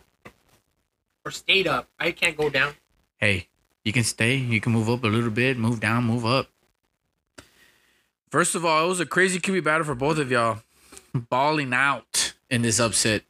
Or 1.25 1.33
stayed 1.33 1.66
up. 1.66 1.88
I 1.99 2.12
can't 2.12 2.37
go 2.37 2.49
down. 2.49 2.75
hey 3.18 3.49
you 3.85 3.92
can 3.92 4.04
stay. 4.04 4.37
You 4.37 4.61
can 4.61 4.73
move 4.73 4.88
up 4.88 5.02
a 5.02 5.09
little 5.09 5.30
bit. 5.30 5.59
Move 5.59 5.80
down 5.80 6.04
move 6.04 6.25
up. 6.25 6.49
First 8.30 8.54
of 8.54 8.64
all 8.64 8.85
it 8.85 8.88
was 8.88 9.00
a 9.00 9.06
crazy 9.06 9.40
QB 9.40 9.64
battle 9.64 9.85
for 9.85 9.97
both 9.97 10.18
of 10.18 10.30
y'all. 10.30 10.61
Balling 11.12 11.73
out 11.73 12.35
in 12.49 12.62
this 12.62 12.78
upset. 12.78 13.23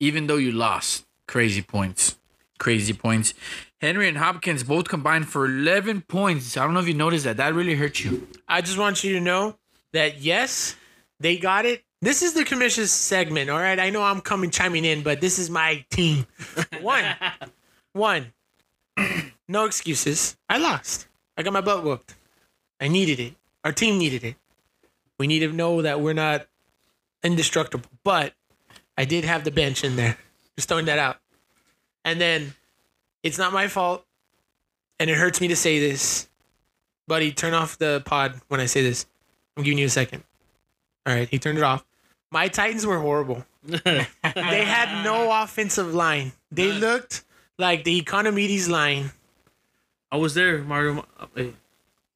Even 0.00 0.28
though 0.28 0.36
you 0.36 0.50
lost. 0.52 1.04
Crazy 1.26 1.60
points. 1.60 2.16
Crazy 2.58 2.94
points 2.94 3.34
henry 3.80 4.08
and 4.08 4.18
hopkins 4.18 4.62
both 4.62 4.88
combined 4.88 5.28
for 5.28 5.46
11 5.46 6.02
points 6.02 6.56
i 6.56 6.64
don't 6.64 6.74
know 6.74 6.80
if 6.80 6.88
you 6.88 6.94
noticed 6.94 7.24
that 7.24 7.36
that 7.36 7.54
really 7.54 7.74
hurt 7.74 8.02
you 8.02 8.26
I 8.48 8.60
just 8.60 8.78
want 8.78 9.02
you 9.02 9.14
to 9.14 9.20
know 9.20 9.56
that 9.92 10.20
yes, 10.20 10.76
they 11.20 11.36
got 11.38 11.64
it. 11.64 11.82
This 12.02 12.22
is 12.22 12.34
the 12.34 12.44
commission's 12.44 12.90
segment, 12.90 13.48
all 13.48 13.58
right? 13.58 13.78
I 13.78 13.90
know 13.90 14.02
I'm 14.02 14.20
coming 14.20 14.50
chiming 14.50 14.84
in, 14.84 15.02
but 15.02 15.20
this 15.20 15.38
is 15.38 15.48
my 15.48 15.84
team. 15.90 16.26
One. 16.82 17.04
One. 17.92 18.32
no 19.48 19.64
excuses. 19.64 20.36
I 20.48 20.58
lost. 20.58 21.08
I 21.36 21.42
got 21.42 21.52
my 21.52 21.62
butt 21.62 21.82
whooped. 21.82 22.14
I 22.80 22.88
needed 22.88 23.18
it. 23.20 23.34
Our 23.64 23.72
team 23.72 23.98
needed 23.98 24.22
it. 24.24 24.36
We 25.18 25.26
need 25.26 25.40
to 25.40 25.52
know 25.52 25.80
that 25.80 26.00
we're 26.00 26.12
not 26.12 26.46
indestructible. 27.22 27.88
But 28.04 28.34
I 28.98 29.06
did 29.06 29.24
have 29.24 29.44
the 29.44 29.50
bench 29.50 29.82
in 29.82 29.96
there. 29.96 30.18
Just 30.56 30.68
throwing 30.68 30.84
that 30.86 30.98
out. 30.98 31.16
And 32.04 32.20
then 32.20 32.54
it's 33.24 33.38
not 33.38 33.52
my 33.52 33.66
fault. 33.66 34.04
And 35.00 35.10
it 35.10 35.16
hurts 35.16 35.40
me 35.40 35.48
to 35.48 35.56
say 35.56 35.80
this. 35.80 36.28
Buddy, 37.08 37.32
turn 37.32 37.52
off 37.52 37.76
the 37.78 38.00
pod 38.06 38.40
when 38.48 38.60
I 38.60 38.66
say 38.66 38.82
this. 38.82 39.06
I'm 39.56 39.64
giving 39.64 39.78
you 39.78 39.86
a 39.86 39.90
second. 39.90 40.22
All 41.04 41.12
right, 41.14 41.28
he 41.28 41.38
turned 41.40 41.58
it 41.58 41.64
off. 41.64 41.84
My 42.30 42.46
Titans 42.48 42.86
were 42.86 42.98
horrible. 43.00 43.44
They 43.66 44.64
had 44.64 45.04
no 45.04 45.42
offensive 45.42 45.94
line. 45.94 46.32
They 46.52 46.68
None. 46.68 46.80
looked 46.80 47.24
like 47.58 47.84
the 47.84 48.00
Economides 48.00 48.68
line. 48.68 49.10
I 50.12 50.16
was 50.16 50.34
there, 50.34 50.58
Mario. 50.58 51.04
uh, 51.18 51.26
Hey, 51.34 51.54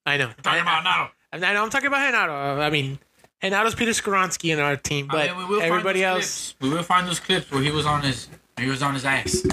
I 0.06 0.16
know. 0.18 0.30
Talking 0.42 0.60
about 0.62 0.84
now. 0.84 1.10
I, 1.32 1.36
I 1.36 1.52
know. 1.54 1.62
I'm 1.62 1.70
talking 1.70 1.88
about 1.88 2.12
Genaro. 2.12 2.60
I 2.60 2.70
mean, 2.70 2.98
Genaro's 3.42 3.74
Peter 3.74 3.90
Skoronski 3.92 4.52
in 4.52 4.58
our 4.60 4.76
team, 4.76 5.06
but 5.08 5.28
I 5.30 5.32
mean, 5.36 5.48
we 5.48 5.56
will 5.56 5.62
everybody 5.62 6.00
find 6.02 6.16
else. 6.16 6.52
Clips. 6.52 6.56
We 6.60 6.68
will 6.76 6.82
find 6.82 7.06
those 7.06 7.20
clips 7.20 7.50
where 7.50 7.62
he 7.62 7.70
was 7.70 7.86
on 7.86 8.02
his 8.02 8.28
he 8.58 8.68
was 8.68 8.82
on 8.82 8.94
his 8.94 9.04
ass. 9.04 9.46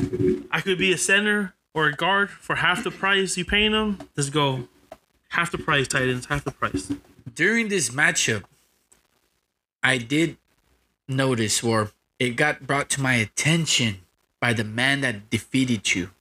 I 0.51 0.61
could 0.61 0.77
be 0.77 0.91
a 0.91 0.97
center 0.97 1.53
or 1.73 1.87
a 1.87 1.93
guard 1.93 2.29
for 2.29 2.55
half 2.55 2.83
the 2.83 2.91
price 2.91 3.37
you 3.37 3.45
paying 3.45 3.71
them. 3.71 3.99
Let's 4.15 4.29
go. 4.29 4.67
Half 5.29 5.51
the 5.51 5.57
price, 5.57 5.87
Titans. 5.87 6.27
Half 6.27 6.45
the 6.45 6.51
price. 6.51 6.91
During 7.33 7.67
this 7.67 7.89
matchup, 7.89 8.43
I 9.83 9.97
did 9.97 10.37
notice, 11.07 11.63
or 11.63 11.91
it 12.19 12.31
got 12.31 12.65
brought 12.65 12.89
to 12.91 13.01
my 13.01 13.15
attention 13.15 14.01
by 14.39 14.53
the 14.53 14.63
man 14.63 15.01
that 15.01 15.29
defeated 15.29 15.93
you, 15.93 16.11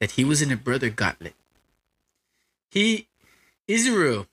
that 0.00 0.12
he 0.12 0.24
was 0.24 0.40
in 0.40 0.52
a 0.52 0.56
brother 0.56 0.90
gauntlet. 0.90 1.34
He, 2.70 3.08
Israel, 3.66 4.26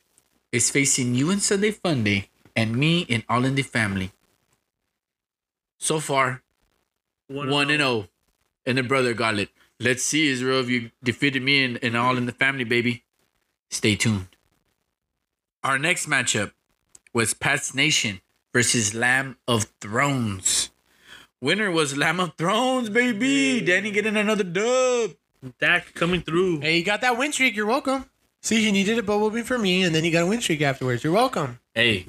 is 0.51 0.69
facing 0.69 1.15
you 1.15 1.31
in 1.31 1.39
Sunday 1.39 1.71
Funday 1.71 2.27
and 2.55 2.75
me 2.75 3.01
in 3.01 3.24
All 3.29 3.45
in 3.45 3.55
the 3.55 3.62
Family. 3.62 4.12
So 5.77 6.00
far, 6.00 6.40
one 7.31 7.69
and 7.69 7.79
zero 7.79 7.89
oh. 7.89 8.00
oh. 8.03 8.07
And 8.65 8.77
the 8.77 8.83
brother 8.83 9.13
gauntlet. 9.13 9.50
Let's 9.79 10.03
see, 10.03 10.29
Israel, 10.29 10.59
if 10.59 10.69
you 10.69 10.91
defeated 11.03 11.41
me 11.41 11.63
and, 11.63 11.77
in 11.77 11.95
All 11.95 12.15
in 12.15 12.27
the 12.27 12.31
Family, 12.31 12.63
baby. 12.63 13.03
Stay 13.71 13.95
tuned. 13.95 14.27
Our 15.63 15.79
next 15.79 16.07
matchup 16.07 16.51
was 17.13 17.33
Pat's 17.33 17.73
Nation 17.73 18.21
versus 18.53 18.93
Lamb 18.93 19.38
of 19.47 19.65
Thrones. 19.79 20.69
Winner 21.41 21.71
was 21.71 21.97
Lamb 21.97 22.19
of 22.19 22.35
Thrones, 22.35 22.89
baby. 22.89 23.61
Danny 23.61 23.89
getting 23.89 24.17
another 24.17 24.43
dub. 24.43 25.11
Dak 25.59 25.95
coming 25.95 26.21
through. 26.21 26.59
Hey, 26.59 26.77
you 26.77 26.85
got 26.85 27.01
that 27.01 27.17
win 27.17 27.31
streak. 27.31 27.55
You're 27.55 27.65
welcome. 27.65 28.05
See, 28.41 28.63
you 28.63 28.71
needed 28.71 29.00
a 29.00 29.03
bubble 29.03 29.31
beam 29.31 29.43
for 29.43 29.57
me, 29.57 29.83
and 29.83 29.93
then 29.93 30.03
you 30.03 30.11
got 30.11 30.23
a 30.23 30.27
win 30.27 30.41
streak 30.41 30.61
afterwards. 30.61 31.03
You're 31.03 31.13
welcome. 31.13 31.59
Hey, 31.73 32.05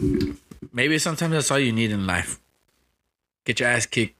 maybe 0.73 0.99
sometimes 0.99 1.33
that's 1.33 1.51
all 1.51 1.59
you 1.59 1.73
need 1.73 1.93
in 1.93 2.07
life. 2.07 2.41
Get 3.45 3.61
your 3.61 3.71
ass 3.71 3.87
kicked. 3.87 4.17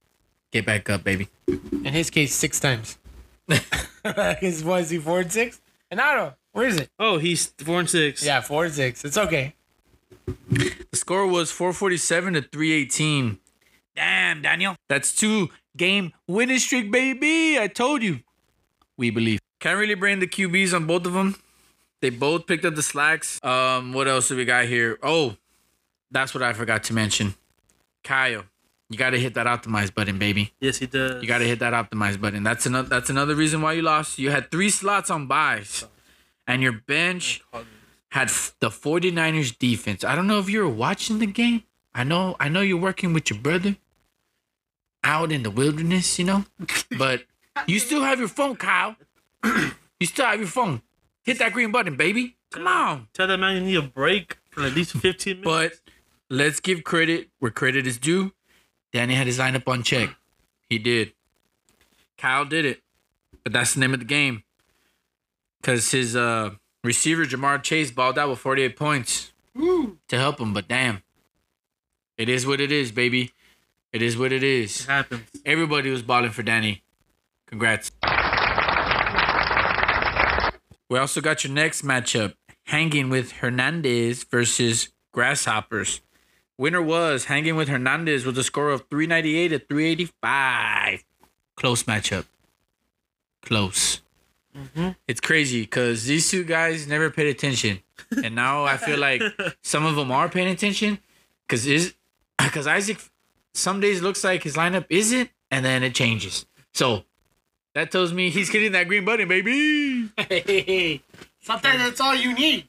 Get 0.53 0.67
back 0.67 0.89
up, 0.91 1.03
baby. 1.03 1.29
In 1.49 1.93
his 1.93 2.11
case, 2.11 2.35
six 2.35 2.61
times. 2.61 2.99
His 4.39 4.63
was 4.63 4.91
he 4.91 4.99
four 4.99 5.21
and 5.21 5.33
six? 5.33 5.61
Genaro, 5.91 6.35
where 6.53 6.67
is 6.67 6.77
it? 6.77 6.91
Oh, 6.99 7.19
he's 7.19 7.47
four 7.47 7.81
and 7.81 7.89
six. 7.89 8.25
Yeah, 8.25 8.41
four 8.41 8.67
and 8.67 8.75
six. 8.75 9.05
It's 9.05 9.17
okay. 9.17 9.55
The 10.49 10.75
score 10.95 11.27
was 11.27 11.51
447 11.51 12.35
to 12.35 12.43
318. 12.43 13.39
Damn, 13.97 14.43
Daniel. 14.43 14.77
That's 14.89 15.15
two 15.15 15.51
game 15.77 16.13
winning 16.27 16.59
streak, 16.59 16.91
baby. 16.93 17.59
I 17.59 17.67
told 17.67 18.03
you. 18.03 18.21
We 18.97 19.11
believe. 19.11 19.41
Can't 19.61 19.79
really 19.79 19.95
blame 19.95 20.21
the 20.21 20.27
QBs 20.27 20.75
on 20.75 20.87
both 20.87 21.07
of 21.07 21.15
them. 21.15 21.37
They 22.01 22.11
both 22.11 22.47
picked 22.47 22.65
up 22.65 22.75
the 22.75 22.83
slacks. 22.83 23.43
Um, 23.45 23.93
what 23.93 24.09
else 24.09 24.29
do 24.29 24.37
we 24.37 24.45
got 24.45 24.67
here? 24.67 24.99
Oh, 25.03 25.37
that's 26.11 26.35
what 26.35 26.43
I 26.43 26.53
forgot 26.53 26.85
to 26.85 26.95
mention. 26.95 27.35
Kyle, 28.03 28.45
you 28.93 28.99
gotta 28.99 29.19
hit 29.19 29.35
that 29.35 29.47
optimize 29.47 29.93
button, 29.93 30.19
baby. 30.19 30.53
Yes, 30.61 30.79
he 30.79 30.87
does. 30.87 31.23
You 31.23 31.29
gotta 31.29 31.45
hit 31.45 31.59
that 31.61 31.73
optimize 31.73 32.21
button. 32.21 32.43
That's 32.43 32.67
another 32.67 32.89
that's 32.89 33.11
another 33.11 33.35
reason 33.35 33.63
why 33.63 33.73
you 33.73 33.83
lost. 33.83 34.19
You 34.19 34.31
had 34.31 34.51
three 34.51 34.71
slots 34.71 35.11
on 35.11 35.27
buys. 35.27 35.87
And 36.47 36.61
your 36.61 36.73
bench 36.73 37.43
had 38.11 38.29
the 38.59 38.69
49ers 38.69 39.57
defense. 39.57 40.03
I 40.05 40.15
don't 40.17 40.27
know 40.27 40.41
if 40.41 40.51
you 40.51 40.61
were 40.61 40.69
watching 40.69 41.19
the 41.21 41.27
game. 41.27 41.63
I 41.95 42.05
know 42.05 42.37
I 42.41 42.49
know 42.49 42.61
you're 42.61 42.81
working 42.81 43.13
with 43.13 43.31
your 43.31 43.39
brother 43.39 43.77
out 45.05 45.33
in 45.33 45.43
the 45.43 45.51
wilderness, 45.51 46.19
you 46.19 46.25
know? 46.25 46.45
But 46.99 47.25
you 47.67 47.79
still 47.79 48.03
have 48.03 48.19
your 48.19 48.29
phone, 48.29 48.57
Kyle. 48.57 48.97
you 49.45 50.07
still 50.07 50.27
have 50.27 50.39
your 50.39 50.49
phone. 50.49 50.83
Hit 51.23 51.39
that 51.39 51.53
green 51.53 51.71
button, 51.71 51.97
baby. 51.97 52.37
Come 52.51 52.67
on. 52.67 53.09
Tell 53.15 53.27
that 53.27 53.39
man 53.39 53.57
you 53.57 53.63
need 53.63 53.77
a 53.77 53.83
break 53.83 54.39
for 54.51 54.65
at 54.65 54.75
least 54.75 54.93
15 54.93 55.41
minutes. 55.41 55.45
But 55.45 55.93
let's 56.29 56.61
give 56.61 56.85
credit 56.85 57.31
where 57.39 57.51
credit 57.51 57.87
is 57.87 57.99
due. 57.99 58.33
Danny 58.93 59.15
had 59.15 59.27
his 59.27 59.39
lineup 59.39 59.67
on 59.69 59.83
check. 59.83 60.11
He 60.69 60.79
did. 60.79 61.13
Kyle 62.19 62.45
did 62.45 62.65
it. 62.65 62.83
But 63.43 63.53
that's 63.53 63.75
the 63.75 63.81
name 63.81 63.95
of 63.95 64.01
the 64.01 64.07
game. 64.07 64.45
Cause 65.63 65.91
his 65.91 66.15
uh 66.17 66.51
receiver 66.85 67.25
Ja'Marr 67.25 67.63
Chase 67.63 67.91
balled 67.91 68.19
out 68.19 68.29
with 68.29 68.39
48 68.39 68.77
points 68.77 69.33
to 69.57 69.97
help 70.19 70.41
him, 70.41 70.53
but 70.53 70.69
damn. 70.69 71.03
It 72.19 72.29
is 72.29 72.47
what 72.47 72.61
it 72.61 72.71
is, 72.71 72.93
baby. 72.93 73.33
It 73.93 74.03
is 74.03 74.17
what 74.17 74.33
it 74.33 74.43
is. 74.43 74.81
it 74.83 74.87
happens. 74.87 75.29
Everybody 75.45 75.91
was 75.91 76.03
balling 76.03 76.31
for 76.31 76.43
Danny. 76.43 76.83
Congrats. 77.47 77.91
We 80.89 80.99
also 80.99 81.21
got 81.21 81.45
your 81.45 81.53
next 81.53 81.83
matchup 81.85 82.35
hanging 82.67 83.09
with 83.09 83.33
Hernandez 83.33 84.25
versus 84.25 84.91
Grasshoppers. 85.13 86.01
Winner 86.59 86.83
was 86.83 87.27
hanging 87.27 87.57
with 87.57 87.69
Hernandez 87.69 88.25
with 88.25 88.39
a 88.39 88.45
score 88.45 88.71
of 88.71 88.89
398 88.91 89.49
to 89.49 89.59
385. 89.59 91.05
Close 91.57 91.83
matchup. 91.85 92.27
Close. 93.43 94.01
Mm-hmm. 94.57 94.91
It's 95.09 95.21
crazy 95.21 95.63
because 95.63 96.05
these 96.05 96.31
two 96.31 96.45
guys 96.45 96.87
never 96.87 97.11
paid 97.11 97.29
attention. 97.29 97.81
And 98.23 98.35
now 98.35 98.65
I 98.65 98.77
feel 98.77 98.99
like 98.99 99.23
some 99.63 99.85
of 99.85 99.97
them 99.97 100.13
are 100.13 100.29
paying 100.29 100.49
attention 100.49 100.99
because 101.47 101.67
is 101.67 101.95
because 102.39 102.67
Isaac 102.67 102.99
some 103.55 103.81
days 103.81 104.03
looks 104.03 104.25
like 104.25 104.43
his 104.43 104.57
lineup 104.57 104.87
isn't, 104.89 105.31
and 105.51 105.65
then 105.65 105.83
it 105.83 105.95
changes. 105.95 106.47
So 106.73 107.05
that 107.75 107.91
tells 107.91 108.13
me 108.13 108.31
he's 108.31 108.51
hitting 108.51 108.73
that 108.73 108.89
green 108.89 109.05
button, 109.05 109.29
baby. 109.29 110.11
Hey, 110.19 111.03
sometimes 111.41 111.79
that's 111.79 112.01
all 112.01 112.15
you 112.15 112.35
need. 112.35 112.69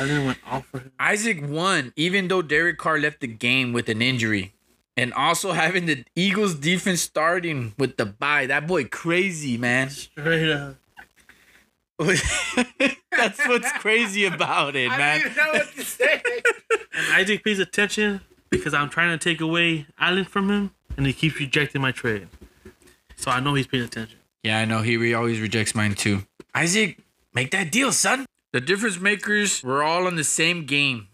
Allen 0.00 0.26
went 0.26 0.38
off 0.46 0.66
for 0.66 0.78
him. 0.80 0.92
Isaac 0.98 1.38
won, 1.42 1.92
even 1.96 2.28
though 2.28 2.42
Derek 2.42 2.78
Carr 2.78 2.98
left 2.98 3.20
the 3.20 3.26
game 3.26 3.72
with 3.72 3.88
an 3.88 4.02
injury. 4.02 4.54
And 4.96 5.12
also 5.14 5.52
having 5.52 5.86
the 5.86 6.04
Eagles 6.14 6.54
defense 6.54 7.00
starting 7.00 7.74
with 7.78 7.96
the 7.96 8.06
bye. 8.06 8.46
That 8.46 8.66
boy 8.66 8.84
crazy, 8.84 9.58
man. 9.58 9.90
Straight 9.90 10.52
up. 10.52 10.76
That's 11.98 13.46
what's 13.46 13.70
crazy 13.72 14.24
about 14.24 14.76
it, 14.76 14.88
man. 14.88 14.94
I 14.94 14.98
man. 14.98 15.20
don't 15.22 15.36
know 15.36 15.52
what 15.52 15.74
to 15.74 15.84
say. 15.84 16.22
And 16.96 17.14
Isaac 17.14 17.44
pays 17.44 17.58
attention 17.58 18.20
because 18.50 18.74
I'm 18.74 18.88
trying 18.88 19.16
to 19.16 19.22
take 19.22 19.40
away 19.40 19.86
Allen 19.98 20.24
from 20.24 20.48
him, 20.50 20.70
and 20.96 21.06
he 21.06 21.12
keeps 21.12 21.38
rejecting 21.38 21.80
my 21.80 21.92
trade. 21.92 22.28
So 23.16 23.30
I 23.30 23.40
know 23.40 23.54
he's 23.54 23.66
paying 23.66 23.84
attention. 23.84 24.18
Yeah, 24.42 24.58
I 24.58 24.64
know. 24.64 24.82
He 24.82 24.96
re- 24.96 25.14
always 25.14 25.40
rejects 25.40 25.74
mine 25.74 25.94
too. 25.94 26.22
Isaac, 26.54 26.98
make 27.32 27.50
that 27.52 27.72
deal, 27.72 27.90
son. 27.92 28.26
The 28.54 28.60
difference 28.60 29.00
makers 29.00 29.64
were 29.64 29.82
all 29.82 30.06
in 30.06 30.14
the 30.14 30.22
same 30.22 30.64
game. 30.64 31.08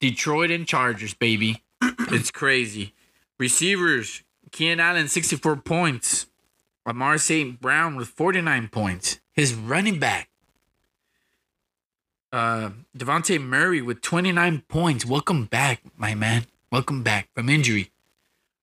Detroit 0.00 0.50
and 0.50 0.66
Chargers, 0.66 1.14
baby. 1.14 1.62
it's 1.80 2.32
crazy. 2.32 2.92
Receivers, 3.38 4.24
Keenan 4.50 4.80
Allen, 4.80 5.06
64 5.06 5.58
points. 5.58 6.26
Amon-Ra 6.84 7.18
St. 7.18 7.60
Brown 7.60 7.94
with 7.94 8.08
49 8.08 8.66
points. 8.66 9.20
His 9.32 9.54
running 9.54 10.00
back, 10.00 10.28
uh, 12.32 12.70
Devontae 12.98 13.40
Murray 13.40 13.80
with 13.80 14.00
29 14.02 14.64
points. 14.66 15.06
Welcome 15.06 15.44
back, 15.44 15.82
my 15.96 16.16
man. 16.16 16.46
Welcome 16.72 17.04
back 17.04 17.28
from 17.32 17.48
injury. 17.48 17.92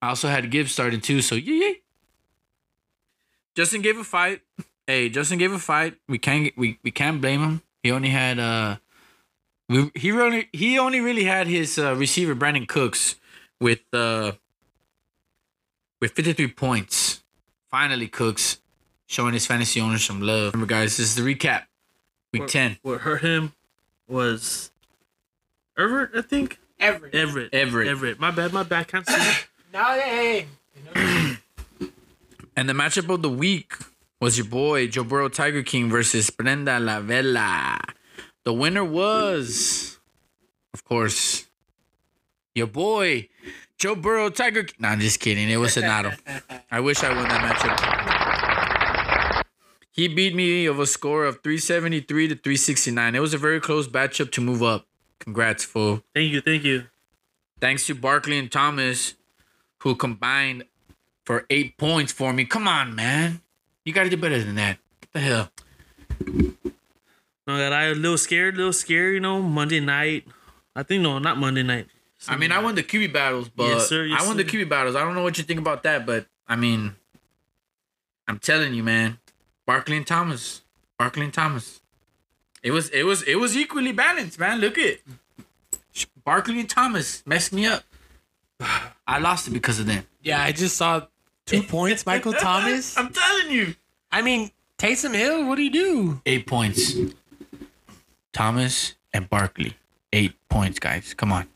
I 0.02 0.10
also 0.10 0.28
had 0.28 0.50
Gibbs 0.50 0.72
starting 0.72 1.00
too, 1.00 1.22
so 1.22 1.36
yeah, 1.36 1.68
yeah. 1.68 1.72
Justin 3.54 3.80
gave 3.80 3.96
a 3.96 4.04
fight. 4.04 4.42
Hey, 4.86 5.08
Justin 5.08 5.38
gave 5.38 5.52
a 5.52 5.58
fight. 5.58 5.94
We 6.06 6.18
can't 6.18 6.52
we, 6.58 6.78
we 6.84 6.90
can't 6.90 7.22
blame 7.22 7.40
him. 7.40 7.62
He 7.82 7.90
only 7.90 8.10
had 8.10 8.38
uh 8.38 8.76
we, 9.68 9.90
he 9.94 10.12
only 10.12 10.48
he 10.52 10.78
only 10.78 11.00
really 11.00 11.24
had 11.24 11.46
his 11.46 11.78
uh, 11.78 11.94
receiver 11.96 12.34
Brandin 12.34 12.66
Cooks 12.68 13.16
with 13.60 13.80
uh 13.92 14.32
with 16.00 16.12
53 16.12 16.48
points. 16.48 17.22
Finally 17.70 18.08
Cooks 18.08 18.58
showing 19.06 19.32
his 19.34 19.46
fantasy 19.46 19.80
owners 19.80 20.04
some 20.04 20.20
love. 20.20 20.52
Remember 20.54 20.72
guys, 20.72 20.96
this 20.96 21.06
is 21.08 21.14
the 21.14 21.22
recap. 21.22 21.64
Week 22.32 22.42
What- 22.42 22.50
10. 22.50 22.78
What 22.82 23.00
hurt 23.02 23.22
him 23.22 23.52
was 24.08 24.70
Everett, 25.78 26.10
I 26.14 26.22
think. 26.22 26.58
Everett. 26.78 27.14
Everett. 27.14 27.52
Everett. 27.54 27.88
Everett. 27.88 28.20
My 28.20 28.30
bad. 28.30 28.52
My 28.52 28.62
bad. 28.62 28.88
Can't 28.88 29.06
see. 29.06 29.32
No, 29.72 29.84
hey. 29.84 30.46
And 32.56 32.68
the 32.68 32.72
matchup 32.74 33.08
of 33.14 33.22
the 33.22 33.30
week 33.30 33.72
was 34.20 34.36
your 34.36 34.46
boy 34.46 34.86
Joe 34.86 35.04
Burrow 35.04 35.28
Tiger 35.28 35.62
King 35.62 35.88
versus 35.90 36.30
Brenda 36.30 36.78
La 36.78 37.00
Vela. 37.00 37.80
The 38.44 38.52
winner 38.52 38.84
was, 38.84 39.98
of 40.74 40.84
course, 40.84 41.46
your 42.54 42.66
boy 42.66 43.28
Joe 43.78 43.94
Burrow 43.94 44.28
Tiger 44.30 44.64
King. 44.64 44.76
Nah, 44.78 44.88
I'm 44.90 45.00
just 45.00 45.20
kidding. 45.20 45.48
It 45.48 45.56
was 45.56 45.74
Sonato. 45.74 46.16
I 46.70 46.80
wish 46.80 47.02
I 47.02 47.14
won 47.14 47.24
that 47.28 47.40
matchup. 47.56 49.44
He 49.90 50.06
beat 50.08 50.34
me 50.34 50.66
of 50.66 50.78
a 50.78 50.86
score 50.86 51.24
of 51.24 51.42
373 51.42 52.28
to 52.28 52.34
369. 52.34 53.14
It 53.14 53.20
was 53.20 53.34
a 53.34 53.38
very 53.38 53.60
close 53.60 53.88
matchup 53.88 54.30
to 54.32 54.40
move 54.40 54.62
up. 54.62 54.86
Congrats, 55.18 55.64
fool. 55.64 56.02
Thank 56.14 56.32
you. 56.32 56.40
Thank 56.40 56.64
you. 56.64 56.84
thanks 57.60 57.86
to 57.86 57.94
Barkley 57.94 58.38
and 58.38 58.50
Thomas, 58.50 59.14
who 59.78 59.94
combined 59.94 60.64
for 61.24 61.44
eight 61.50 61.76
points 61.76 62.12
for 62.12 62.32
me. 62.32 62.44
Come 62.46 62.66
on, 62.66 62.94
man. 62.94 63.42
You 63.84 63.92
got 63.92 64.04
to 64.04 64.10
do 64.10 64.16
better 64.16 64.42
than 64.42 64.54
that. 64.56 64.78
What 65.00 65.12
the 65.12 65.20
hell? 65.20 65.50
No, 67.46 67.56
that 67.56 67.72
I 67.72 67.84
a 67.84 67.94
little 67.94 68.18
scared, 68.18 68.54
a 68.54 68.58
little 68.58 68.72
scared. 68.72 69.14
You 69.14 69.20
know, 69.20 69.40
Monday 69.42 69.80
night. 69.80 70.26
I 70.76 70.82
think 70.82 71.02
no, 71.02 71.18
not 71.18 71.38
Monday 71.38 71.62
night. 71.62 71.86
I 72.28 72.36
mean, 72.36 72.52
I 72.52 72.58
won 72.60 72.74
the 72.74 72.82
QB 72.82 73.12
battles, 73.12 73.48
but 73.48 73.68
Yes, 73.68 73.88
sir, 73.88 74.04
yes, 74.04 74.22
I 74.22 74.26
won 74.26 74.36
the 74.36 74.44
sir. 74.44 74.58
QB 74.58 74.68
battles. 74.68 74.94
I 74.94 75.00
don't 75.00 75.14
know 75.14 75.22
what 75.22 75.38
you 75.38 75.44
think 75.44 75.58
about 75.58 75.82
that, 75.84 76.04
but 76.04 76.26
I 76.46 76.54
mean, 76.56 76.94
I'm 78.28 78.38
telling 78.38 78.74
you, 78.74 78.82
man. 78.82 79.18
Barkley 79.66 79.96
and 79.96 80.06
Thomas. 80.06 80.62
Barkley 80.98 81.24
and 81.24 81.34
Thomas. 81.34 81.80
It 82.62 82.72
was 82.72 82.90
it 82.90 83.04
was 83.04 83.22
it 83.22 83.36
was 83.36 83.56
equally 83.56 83.92
balanced, 83.92 84.38
man. 84.38 84.60
Look 84.60 84.76
at 84.76 84.98
Barkley 86.24 86.60
and 86.60 86.68
Thomas 86.68 87.22
messed 87.26 87.52
me 87.52 87.66
up. 87.66 87.82
I 89.06 89.18
lost 89.18 89.48
it 89.48 89.52
because 89.52 89.80
of 89.80 89.86
them. 89.86 90.06
Yeah, 90.22 90.42
I 90.42 90.52
just 90.52 90.76
saw 90.76 91.06
two 91.50 91.62
points, 91.68 92.06
Michael 92.06 92.32
Thomas. 92.32 92.96
I'm 92.96 93.12
telling 93.12 93.50
you. 93.50 93.74
I 94.12 94.22
mean, 94.22 94.50
Taysom 94.78 95.14
Hill, 95.14 95.46
what 95.46 95.56
do 95.56 95.62
you 95.62 95.70
do? 95.70 96.20
Eight 96.26 96.46
points. 96.46 96.94
Thomas 98.32 98.94
and 99.12 99.28
Barkley. 99.28 99.76
Eight 100.12 100.34
points, 100.48 100.78
guys. 100.78 101.14
Come 101.14 101.32
on. 101.32 101.46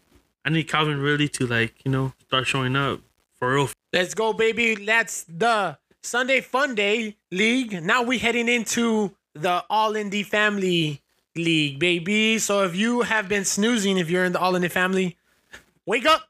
I 0.45 0.51
need 0.51 0.65
Calvin 0.65 1.01
really 1.01 1.29
to 1.29 1.47
like 1.47 1.75
you 1.85 1.91
know 1.91 2.13
start 2.27 2.47
showing 2.47 2.77
up 2.77 3.01
for 3.37 3.55
real. 3.55 3.71
Let's 3.93 4.15
go, 4.15 4.33
baby. 4.33 4.75
That's 4.75 5.25
the 5.25 5.79
Sunday 6.03 6.41
Fun 6.41 6.75
Day 6.75 7.17
League. 7.31 7.83
Now 7.83 8.03
we 8.03 8.19
heading 8.19 8.49
into 8.49 9.15
the 9.33 9.65
All 9.71 9.97
in 9.97 10.11
the 10.11 10.23
Family 10.23 11.01
League, 11.35 11.79
baby. 11.79 12.39
So 12.39 12.63
if 12.65 12.77
you 12.77 13.03
have 13.03 13.29
been 13.29 13.45
snoozing, 13.45 13.97
if 13.99 14.11
you're 14.11 14.25
in 14.25 14.33
the 14.33 14.41
All 14.41 14.55
in 14.55 14.63
the 14.63 14.69
Family, 14.69 15.17
wake 15.87 16.07
up. 16.07 16.29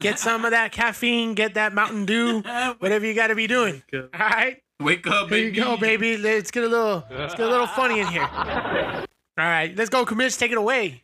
Get 0.00 0.18
some 0.18 0.44
of 0.44 0.50
that 0.50 0.72
caffeine. 0.72 1.34
Get 1.34 1.54
that 1.54 1.72
Mountain 1.72 2.06
Dew. 2.06 2.40
Whatever 2.78 3.06
you 3.06 3.14
got 3.14 3.28
to 3.28 3.34
be 3.34 3.46
doing. 3.46 3.82
All 3.94 4.08
right. 4.18 4.58
Wake 4.80 5.06
up, 5.06 5.28
Here 5.28 5.38
you 5.38 5.50
go, 5.52 5.76
baby. 5.76 6.16
Let's 6.16 6.50
get 6.50 6.64
a 6.64 6.66
little, 6.66 7.04
let's 7.10 7.34
get 7.34 7.46
a 7.46 7.50
little 7.50 7.66
funny 7.66 8.00
in 8.00 8.06
here. 8.06 8.26
All 9.38 9.46
right, 9.46 9.76
let's 9.76 9.90
go, 9.90 10.06
Commish. 10.06 10.38
Take 10.38 10.52
it 10.52 10.58
away. 10.58 11.02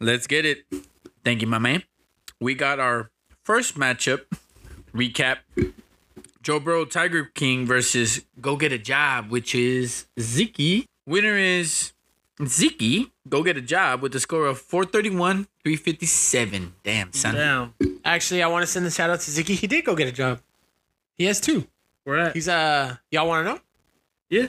Let's 0.00 0.26
get 0.26 0.44
it. 0.44 0.64
Thank 1.24 1.40
you, 1.40 1.46
my 1.46 1.58
man. 1.58 1.82
We 2.40 2.54
got 2.54 2.78
our 2.78 3.10
first 3.44 3.76
matchup 3.78 4.24
recap. 4.94 5.38
Joe 6.42 6.60
Burrow, 6.60 6.84
Tiger 6.84 7.24
King 7.24 7.64
versus 7.64 8.24
Go 8.40 8.56
Get 8.56 8.72
a 8.72 8.78
Job, 8.78 9.30
which 9.30 9.54
is 9.54 10.06
Ziki. 10.18 10.84
Winner 11.06 11.36
is 11.36 11.91
Ziki. 12.46 13.10
Go 13.28 13.42
Get 13.42 13.56
a 13.56 13.60
Job 13.60 14.02
with 14.02 14.14
a 14.14 14.20
score 14.20 14.46
of 14.46 14.58
431, 14.58 15.46
357. 15.62 16.74
Damn, 16.82 17.12
son. 17.12 17.34
Damn, 17.34 17.74
Actually, 18.04 18.42
I 18.42 18.48
want 18.48 18.62
to 18.62 18.66
send 18.66 18.86
a 18.86 18.90
shout 18.90 19.10
out 19.10 19.20
to 19.20 19.30
Ziki. 19.30 19.54
He 19.54 19.66
did 19.66 19.84
go 19.84 19.94
get 19.94 20.08
a 20.08 20.12
job. 20.12 20.40
He 21.16 21.24
has 21.26 21.40
two. 21.40 21.66
where 22.04 22.18
at? 22.18 22.34
He's 22.34 22.48
uh, 22.48 22.96
y'all 23.10 23.28
want 23.28 23.46
to 23.46 23.52
know? 23.54 23.60
yeah. 24.28 24.48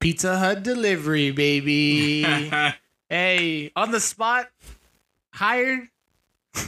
Pizza 0.00 0.38
Hut 0.38 0.62
delivery, 0.62 1.30
baby. 1.30 2.22
hey, 3.08 3.72
on 3.74 3.90
the 3.90 4.00
spot, 4.00 4.50
hired, 5.32 5.88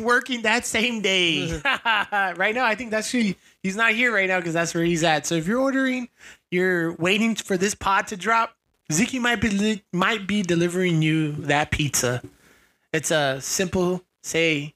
working 0.01 0.43
that 0.43 0.65
same 0.65 1.03
day. 1.03 1.53
right 1.65 2.55
now, 2.55 2.65
I 2.65 2.75
think 2.75 2.91
that's 2.91 3.09
actually 3.09 3.37
he's 3.63 3.77
not 3.77 3.93
here 3.93 4.13
right 4.13 4.27
now 4.27 4.39
because 4.39 4.55
that's 4.55 4.75
where 4.75 4.85
he's 4.85 5.05
at. 5.05 5.27
So 5.27 5.35
if 5.35 5.47
you're 5.47 5.61
ordering, 5.61 6.09
you're 6.51 6.95
waiting 6.95 7.35
for 7.35 7.59
this 7.59 7.75
pod 7.75 8.07
to 8.07 8.17
drop. 8.17 8.56
Ziki 8.91 9.21
might 9.21 9.41
be 9.41 9.83
might 9.93 10.27
be 10.27 10.43
delivering 10.43 11.03
you 11.03 11.33
that 11.33 11.71
pizza. 11.71 12.23
It's 12.93 13.11
a 13.11 13.41
simple 13.41 14.03
say, 14.23 14.75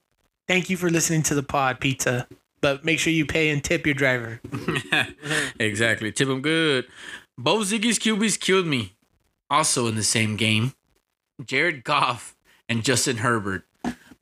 thank 0.49 0.69
you 0.69 0.77
for 0.77 0.91
listening 0.91 1.23
to 1.25 1.35
the 1.35 1.43
pod, 1.43 1.81
pizza. 1.81 2.27
But 2.61 2.85
make 2.85 2.99
sure 2.99 3.13
you 3.13 3.25
pay 3.25 3.49
and 3.51 3.65
tip 3.65 3.87
your 3.87 3.95
driver. 3.95 4.41
exactly. 5.59 6.13
Tip 6.13 6.29
him 6.29 6.43
good. 6.43 6.87
Both 7.39 7.69
Ziggy's 7.69 7.99
QBs 7.99 8.39
killed 8.39 8.67
me. 8.67 8.95
Also 9.49 9.87
in 9.87 9.95
the 9.95 10.03
same 10.03 10.37
game, 10.37 10.75
Jared 11.45 11.83
Goff 11.85 12.37
and 12.69 12.85
Justin 12.85 13.19
Herbert. 13.19 13.65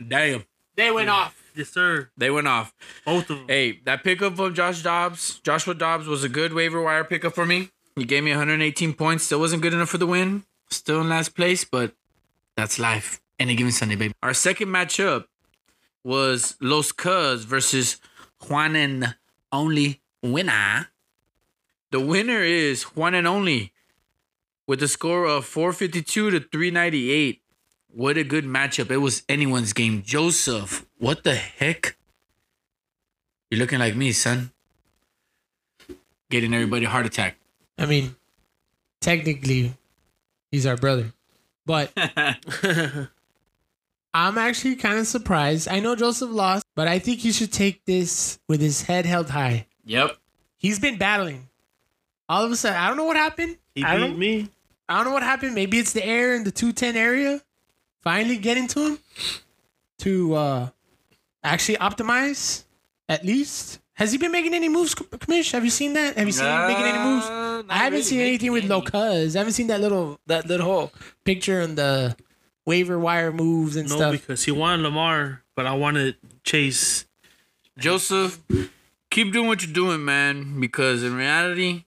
Damn, 0.07 0.45
They 0.77 0.91
went 0.91 1.11
off. 1.11 1.43
Yes, 1.55 1.71
sir. 1.71 2.11
they 2.17 2.31
went 2.31 2.47
off. 2.47 2.73
Both 3.05 3.29
of 3.31 3.39
them. 3.39 3.47
Hey, 3.49 3.81
that 3.85 4.05
pickup 4.05 4.39
of 4.39 4.55
Josh 4.55 4.83
Dobbs, 4.83 5.41
Joshua 5.41 5.75
Dobbs 5.75 6.07
was 6.07 6.23
a 6.23 6.29
good 6.29 6.53
waiver 6.55 6.81
wire 6.81 7.03
pickup 7.05 7.35
for 7.35 7.45
me. 7.45 7.71
He 7.99 8.07
gave 8.07 8.25
me 8.25 8.31
118 8.31 8.95
points. 8.95 9.25
Still 9.25 9.41
wasn't 9.41 9.63
good 9.63 9.75
enough 9.75 9.89
for 9.89 9.99
the 9.99 10.07
win. 10.07 10.45
Still 10.71 11.01
in 11.01 11.09
last 11.09 11.35
place, 11.35 11.65
but 11.65 11.93
that's 12.57 12.79
life. 12.79 13.21
Any 13.39 13.55
given 13.55 13.73
Sunday, 13.73 13.97
baby. 13.97 14.15
Our 14.23 14.35
second 14.35 14.69
matchup 14.69 15.25
was 16.05 16.57
Los 16.61 16.93
Cuz 16.93 17.45
versus 17.45 17.99
Juan 18.49 18.77
and 18.77 19.17
Only 19.53 20.01
Winner. 20.23 20.89
The 21.91 22.01
winner 22.01 22.43
is 22.43 22.83
Juan 22.83 23.15
and 23.15 23.27
Only 23.27 23.73
with 24.67 24.83
a 24.83 24.89
score 24.89 25.25
of 25.25 25.47
452 25.47 26.31
to 26.31 26.41
398. 26.41 27.41
What 27.89 28.19
a 28.19 28.25
good 28.25 28.45
matchup. 28.45 28.91
It 28.91 28.99
was 28.99 29.23
anyone's 29.29 29.73
game. 29.73 30.03
Joseph, 30.03 30.87
what 30.99 31.25
the 31.25 31.35
heck? 31.35 31.97
You're 33.51 33.61
looking 33.61 33.79
like 33.79 33.97
me, 33.97 34.13
son. 34.13 34.53
Getting 36.31 36.53
everybody 36.53 36.85
heart 36.85 37.07
attack. 37.07 37.38
I 37.79 37.87
mean, 37.87 38.17
technically, 39.01 39.75
he's 40.51 40.67
our 40.67 40.77
brother. 40.77 41.13
But 41.65 41.93
I'm 44.15 44.39
actually 44.39 44.77
kind 44.77 44.99
of 44.99 45.07
surprised. 45.07 45.69
I 45.69 45.81
know 45.81 45.95
Joseph 45.95 46.31
lost, 46.31 46.65
but 46.75 46.89
I 46.89 46.99
think 46.99 47.21
he 47.21 47.31
should 47.31 47.53
take 47.53 47.85
this 47.85 48.39
with 48.49 48.61
his 48.61 48.83
head 48.83 49.07
held 49.07 49.31
high. 49.31 49.67
Yep. 49.85 50.17
He's 50.57 50.79
been 50.79 50.99
battling. 50.99 51.49
All 52.29 52.45
of 52.45 52.51
a 52.51 52.57
sudden, 52.57 52.79
I 52.79 52.89
don't 52.89 52.97
know 52.97 53.05
what 53.05 53.17
happened. 53.17 53.57
He 53.75 53.85
I 53.85 53.97
beat 53.99 54.17
me. 54.17 54.49
I 54.89 54.97
don't 54.97 55.05
know 55.07 55.13
what 55.13 55.23
happened. 55.23 55.55
Maybe 55.55 55.79
it's 55.79 55.93
the 55.93 56.05
air 56.05 56.35
in 56.35 56.45
the 56.45 56.51
210 56.51 56.97
area 56.97 57.43
finally 58.03 58.39
getting 58.39 58.67
to 58.69 58.87
him 58.87 58.99
to 59.99 60.35
uh 60.35 60.69
actually 61.45 61.77
optimize 61.79 62.65
at 63.09 63.25
least. 63.25 63.81
Has 63.99 64.13
he 64.13 64.19
been 64.19 64.31
making 64.31 64.55
any 64.55 64.69
moves, 64.69 64.95
Kamish? 64.95 65.51
Have 65.51 65.65
you 65.65 65.71
seen 65.71 65.93
that? 65.95 66.17
Have 66.17 66.27
you 66.27 66.33
seen 66.33 66.47
him 66.47 66.69
making 66.69 66.85
any 66.85 66.99
moves? 66.99 67.27
I 67.69 67.79
haven't 67.79 68.05
seen 68.05 68.21
anything 68.21 68.53
with 68.53 68.65
Los 68.65 68.89
Cuz. 68.89 69.35
I 69.35 69.41
haven't 69.41 69.55
seen 69.55 69.67
that 69.67 69.81
little 69.81 70.21
that 70.27 70.47
little 70.47 70.93
picture 71.25 71.63
on 71.63 71.75
the 71.75 72.17
waiver 72.65 72.97
wire 72.97 73.33
moves 73.33 73.75
and 73.75 73.89
stuff. 73.89 74.01
No, 74.01 74.11
stuff. 74.13 74.21
because 74.21 74.45
he 74.45 74.53
wanted 74.53 74.83
Lamar, 74.83 75.43
but 75.57 75.67
I 75.67 75.75
wanted 75.75 76.15
Chase. 76.45 77.07
Joseph, 77.77 78.41
keep 79.11 79.33
doing 79.33 79.49
what 79.49 79.65
you're 79.65 79.73
doing, 79.73 80.05
man. 80.05 80.61
Because 80.61 81.03
in 81.03 81.17
reality, 81.17 81.85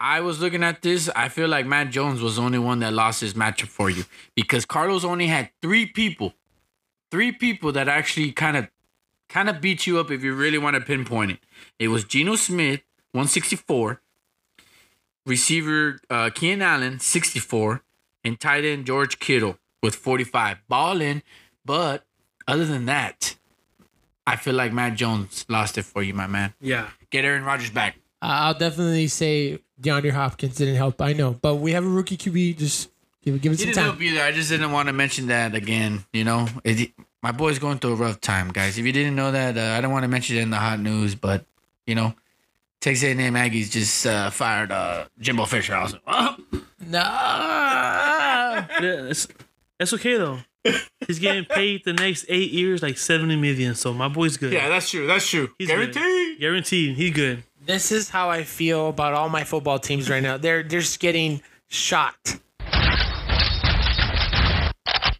I 0.00 0.22
was 0.22 0.40
looking 0.40 0.64
at 0.64 0.82
this. 0.82 1.08
I 1.14 1.28
feel 1.28 1.46
like 1.46 1.64
Matt 1.64 1.90
Jones 1.90 2.20
was 2.20 2.36
the 2.36 2.42
only 2.42 2.58
one 2.58 2.80
that 2.80 2.92
lost 2.92 3.20
his 3.20 3.34
matchup 3.34 3.68
for 3.68 3.88
you. 3.88 4.04
Because 4.34 4.64
Carlos 4.64 5.04
only 5.04 5.28
had 5.28 5.50
three 5.62 5.86
people, 5.86 6.34
three 7.12 7.30
people 7.30 7.70
that 7.70 7.86
actually 7.88 8.32
kind 8.32 8.56
of, 8.56 8.68
kind 9.30 9.48
of 9.48 9.60
beat 9.62 9.86
you 9.86 9.98
up 9.98 10.10
if 10.10 10.22
you 10.22 10.34
really 10.34 10.58
want 10.58 10.74
to 10.74 10.82
pinpoint 10.82 11.30
it. 11.30 11.38
It 11.78 11.88
was 11.88 12.04
Geno 12.04 12.36
Smith, 12.36 12.80
164, 13.12 14.02
receiver 15.26 16.00
uh, 16.10 16.30
Keenan 16.34 16.62
Allen, 16.62 16.98
64, 16.98 17.82
and 18.24 18.38
tight 18.38 18.64
end 18.64 18.84
George 18.86 19.18
Kittle 19.18 19.58
with 19.82 19.94
45. 19.94 20.58
Balling, 20.68 21.22
but 21.64 22.04
other 22.46 22.64
than 22.66 22.84
that. 22.86 23.36
I 24.26 24.36
feel 24.36 24.54
like 24.54 24.72
Matt 24.72 24.94
Jones 24.96 25.44
lost 25.48 25.76
it 25.78 25.82
for 25.84 26.02
you, 26.02 26.14
my 26.14 26.26
man. 26.26 26.54
Yeah. 26.60 26.90
Get 27.10 27.24
Aaron 27.24 27.42
Rodgers 27.42 27.70
back. 27.70 27.96
I'll 28.22 28.54
definitely 28.54 29.08
say 29.08 29.58
DeAndre 29.80 30.12
Hopkins 30.12 30.56
didn't 30.56 30.76
help. 30.76 31.00
I 31.00 31.14
know, 31.14 31.32
but 31.40 31.56
we 31.56 31.72
have 31.72 31.84
a 31.84 31.88
rookie 31.88 32.16
QB. 32.18 32.58
Just 32.58 32.90
give 33.22 33.40
give 33.40 33.52
it 33.52 33.58
He 33.58 33.64
some 33.64 33.66
didn't 33.72 33.76
time. 33.76 33.84
help 33.92 34.00
either. 34.02 34.20
I 34.22 34.30
just 34.30 34.50
didn't 34.50 34.70
want 34.72 34.88
to 34.88 34.92
mention 34.92 35.28
that 35.28 35.54
again. 35.54 36.04
You 36.12 36.24
know, 36.24 36.46
it, 36.62 36.90
my 37.22 37.32
boy's 37.32 37.58
going 37.58 37.78
through 37.78 37.92
a 37.92 37.96
rough 37.96 38.20
time, 38.20 38.50
guys. 38.50 38.78
If 38.78 38.86
you 38.86 38.92
didn't 38.92 39.14
know 39.16 39.32
that, 39.32 39.56
uh, 39.58 39.76
I 39.76 39.80
don't 39.80 39.92
want 39.92 40.04
to 40.04 40.08
mention 40.08 40.36
it 40.36 40.40
in 40.42 40.50
the 40.50 40.56
hot 40.56 40.80
news, 40.80 41.14
but 41.14 41.44
you 41.86 41.94
know, 41.94 42.14
Texas 42.80 43.04
A&M 43.04 43.34
Aggies 43.34 43.70
just 43.70 44.06
uh, 44.06 44.30
fired 44.30 44.72
uh, 44.72 45.04
Jimbo 45.18 45.44
Fisher. 45.44 45.74
I 45.74 45.82
was 45.82 45.92
like, 45.92 46.02
oh. 46.06 46.36
No. 46.86 46.98
Yeah, 46.98 48.66
it's, 48.80 49.28
it's 49.78 49.92
okay 49.92 50.16
though. 50.16 50.38
He's 51.06 51.18
getting 51.18 51.44
paid 51.44 51.84
the 51.84 51.92
next 51.92 52.24
eight 52.28 52.50
years 52.50 52.82
like 52.82 52.98
seventy 52.98 53.36
million. 53.36 53.74
So 53.74 53.92
my 53.94 54.08
boy's 54.08 54.36
good. 54.36 54.52
yeah, 54.52 54.68
that's 54.68 54.90
true. 54.90 55.06
That's 55.06 55.26
true. 55.28 55.48
He's 55.58 55.68
good. 55.68 55.92
Guaranteed. 55.92 56.38
Guaranteed. 56.40 56.96
He's 56.96 57.12
good. 57.14 57.42
This 57.64 57.92
is 57.92 58.10
how 58.10 58.28
I 58.30 58.44
feel 58.44 58.88
about 58.88 59.14
all 59.14 59.28
my 59.28 59.44
football 59.44 59.78
teams 59.78 60.10
right 60.10 60.22
now. 60.22 60.36
They're 60.36 60.62
they're 60.62 60.80
just 60.80 61.00
getting 61.00 61.40
shot. 61.68 62.16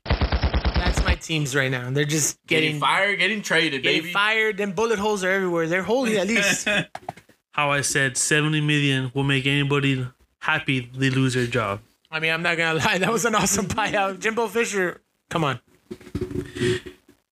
That's 0.04 1.04
my 1.04 1.14
teams 1.30 1.54
right 1.54 1.70
now. 1.70 1.88
They're 1.90 2.04
just 2.04 2.44
Getting, 2.48 2.70
getting, 2.70 2.80
fired, 2.80 3.18
getting 3.20 3.40
traded, 3.42 3.84
getting 3.84 4.02
baby. 4.02 4.12
fired. 4.12 4.56
Then 4.56 4.72
bullet 4.72 4.98
holes 4.98 5.22
are 5.22 5.30
everywhere. 5.30 5.68
They're 5.68 5.84
holding 5.84 6.16
at 6.16 6.26
least. 6.26 6.66
How 7.52 7.70
I 7.70 7.82
said 7.82 8.16
seventy 8.16 8.60
million 8.60 9.12
will 9.14 9.22
make 9.22 9.46
anybody 9.46 10.06
happy 10.40 10.90
they 10.92 11.10
lose 11.10 11.34
their 11.34 11.46
job. 11.46 11.80
I 12.10 12.18
mean, 12.18 12.32
I'm 12.32 12.42
not 12.42 12.56
gonna 12.56 12.80
lie. 12.80 12.98
That 12.98 13.12
was 13.12 13.24
an 13.24 13.34
awesome 13.36 13.66
buyout. 13.76 14.18
Jimbo 14.18 14.48
Fisher. 14.48 15.02
Come 15.28 15.44
on. 15.44 15.60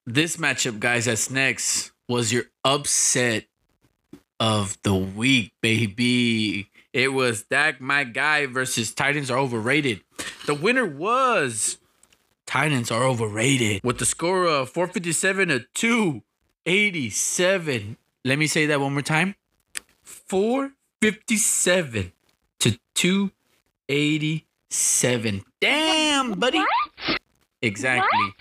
this 0.07 0.37
matchup, 0.37 0.79
guys, 0.79 1.07
that's 1.07 1.29
next 1.31 1.91
was 2.09 2.33
your 2.33 2.45
upset 2.65 3.47
of 4.41 4.79
the 4.83 4.95
week, 4.95 5.53
baby. 5.61 6.71
It 6.93 7.13
was 7.13 7.43
Dak, 7.43 7.81
my 7.81 8.05
guy, 8.05 8.47
versus 8.47 8.95
Titans 8.95 9.31
are 9.31 9.39
overrated. 9.39 10.03
The 10.47 10.55
winner 10.55 10.87
was 10.87 11.79
Titans 12.49 12.91
are 12.91 13.05
overrated 13.05 13.81
with 13.85 13.99
the 13.99 14.07
score 14.07 14.47
of 14.47 14.71
457 14.71 15.49
to 15.51 15.67
287. 15.75 17.99
Let 18.25 18.39
me 18.39 18.47
say 18.47 18.65
that 18.67 18.81
one 18.81 18.95
more 18.95 19.03
time 19.03 19.35
457 20.03 22.13
to 22.61 22.79
287. 22.95 25.45
Damn, 25.61 26.33
buddy. 26.33 26.65
Exactly. 27.61 28.33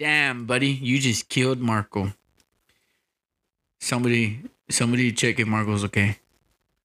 Damn, 0.00 0.46
buddy. 0.46 0.70
You 0.70 0.98
just 0.98 1.28
killed 1.28 1.60
Marco. 1.60 2.12
Somebody, 3.78 4.40
somebody 4.68 5.12
check 5.12 5.38
if 5.38 5.46
Marco's 5.46 5.84
okay. 5.84 6.18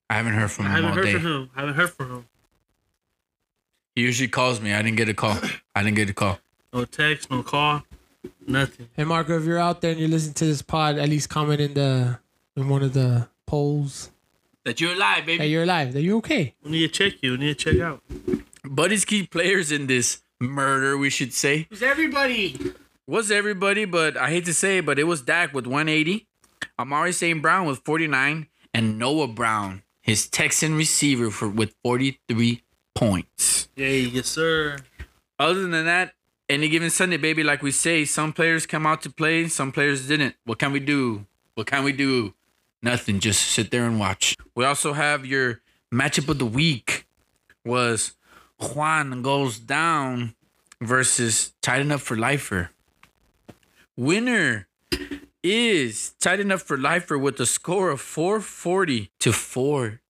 I 0.07 0.17
haven't 0.17 0.33
heard 0.33 0.51
from 0.51 0.67
I 0.67 0.69
him 0.69 0.75
haven't 0.75 0.89
all 0.91 0.95
heard 0.97 1.05
day. 1.05 1.13
from 1.13 1.25
him. 1.25 1.49
I 1.55 1.59
haven't 1.61 1.75
heard 1.75 1.89
from 1.89 2.11
him. 2.11 2.25
He 3.95 4.01
usually 4.01 4.27
calls 4.27 4.59
me. 4.61 4.73
I 4.73 4.81
didn't 4.81 4.97
get 4.97 5.09
a 5.09 5.13
call. 5.13 5.37
I 5.75 5.83
didn't 5.83 5.95
get 5.97 6.09
a 6.09 6.13
call. 6.13 6.39
No 6.73 6.85
text, 6.85 7.29
no 7.29 7.43
call, 7.43 7.83
nothing. 8.47 8.89
Hey 8.95 9.03
Marco, 9.03 9.37
if 9.37 9.45
you're 9.45 9.59
out 9.59 9.81
there 9.81 9.91
and 9.91 9.99
you're 9.99 10.09
listening 10.09 10.33
to 10.35 10.45
this 10.45 10.61
pod, 10.63 10.97
at 10.97 11.07
least 11.09 11.29
comment 11.29 11.61
in 11.61 11.73
the 11.75 12.19
in 12.57 12.67
one 12.69 12.81
of 12.81 12.93
the 12.93 13.27
polls 13.45 14.09
That 14.65 14.81
you're 14.81 14.93
alive, 14.93 15.25
baby. 15.25 15.37
that 15.37 15.47
you're 15.49 15.63
alive. 15.63 15.93
That 15.93 16.01
you're 16.01 16.17
okay. 16.17 16.55
We 16.63 16.71
need 16.71 16.87
to 16.87 17.09
check 17.11 17.19
you. 17.21 17.31
We 17.31 17.37
need 17.37 17.59
to 17.59 17.71
check 17.73 17.81
out. 17.81 18.01
Buddy's 18.63 19.05
key 19.05 19.27
players 19.27 19.71
in 19.71 19.85
this 19.87 20.21
murder, 20.39 20.97
we 20.97 21.09
should 21.11 21.33
say. 21.33 21.67
Who's 21.69 21.83
everybody? 21.83 22.57
Was 23.05 23.29
everybody, 23.29 23.85
but 23.85 24.15
I 24.17 24.29
hate 24.29 24.45
to 24.45 24.53
say 24.53 24.77
it, 24.79 24.85
but 24.85 24.97
it 24.97 25.03
was 25.03 25.21
Dak 25.21 25.53
with 25.53 25.67
180. 25.67 26.25
Amon-Ra 26.79 27.11
St. 27.11 27.41
Brown 27.41 27.67
with 27.67 27.79
49. 27.85 28.47
And 28.73 28.97
Noah 28.97 29.27
Brown, 29.27 29.83
his 30.01 30.27
Texan 30.27 30.75
receiver, 30.75 31.29
for 31.29 31.47
with 31.49 31.75
43 31.83 32.63
points. 32.95 33.69
Yay, 33.75 34.01
yes, 34.01 34.27
sir. 34.27 34.77
Other 35.39 35.67
than 35.67 35.85
that, 35.85 36.13
any 36.49 36.69
given 36.69 36.89
Sunday, 36.89 37.17
baby, 37.17 37.43
like 37.43 37.63
we 37.63 37.71
say, 37.71 38.05
some 38.05 38.33
players 38.33 38.65
come 38.65 38.85
out 38.85 39.01
to 39.03 39.09
play, 39.09 39.47
some 39.47 39.71
players 39.71 40.07
didn't. 40.07 40.35
What 40.45 40.59
can 40.59 40.71
we 40.71 40.79
do? 40.79 41.25
What 41.55 41.67
can 41.67 41.83
we 41.83 41.91
do? 41.91 42.33
Nothing. 42.81 43.19
Just 43.19 43.41
sit 43.41 43.71
there 43.71 43.85
and 43.85 43.99
watch. 43.99 44.35
We 44.55 44.65
also 44.65 44.93
have 44.93 45.25
your 45.25 45.61
matchup 45.93 46.29
of 46.29 46.39
the 46.39 46.45
week 46.45 47.07
was 47.65 48.13
Juan 48.59 49.21
goes 49.21 49.57
down 49.57 50.35
versus 50.81 51.53
tight 51.61 51.81
enough 51.81 52.01
for 52.01 52.17
lifer. 52.17 52.71
Winner 53.95 54.67
is 55.43 56.11
tight 56.19 56.39
enough 56.39 56.61
for 56.61 56.77
lifer 56.77 57.17
with 57.17 57.39
a 57.39 57.45
score 57.45 57.89
of 57.89 58.01
440 58.01 59.11
to 59.19 59.31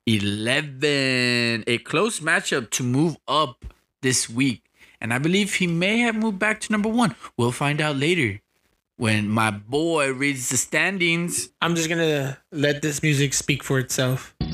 411. 0.08 1.64
A 1.68 1.78
close 1.80 2.20
matchup 2.20 2.70
to 2.72 2.84
move 2.84 3.18
up 3.28 3.66
this 4.02 4.30
week. 4.30 4.64
And 5.00 5.14
I 5.14 5.18
believe 5.18 5.56
he 5.56 5.68
may 5.68 6.00
have 6.00 6.16
moved 6.16 6.40
back 6.40 6.60
to 6.62 6.72
number 6.72 6.90
one. 6.90 7.16
We'll 7.38 7.52
find 7.52 7.82
out 7.82 7.96
later 7.98 8.42
when 8.98 9.30
my 9.30 9.52
boy 9.52 10.14
reads 10.14 10.50
the 10.50 10.58
standings. 10.58 11.50
I'm 11.62 11.76
just 11.76 11.90
gonna 11.90 12.38
let 12.52 12.82
this 12.82 13.02
music 13.04 13.34
speak 13.34 13.64
for 13.64 13.80
itself. 13.80 14.36
It's 14.40 14.54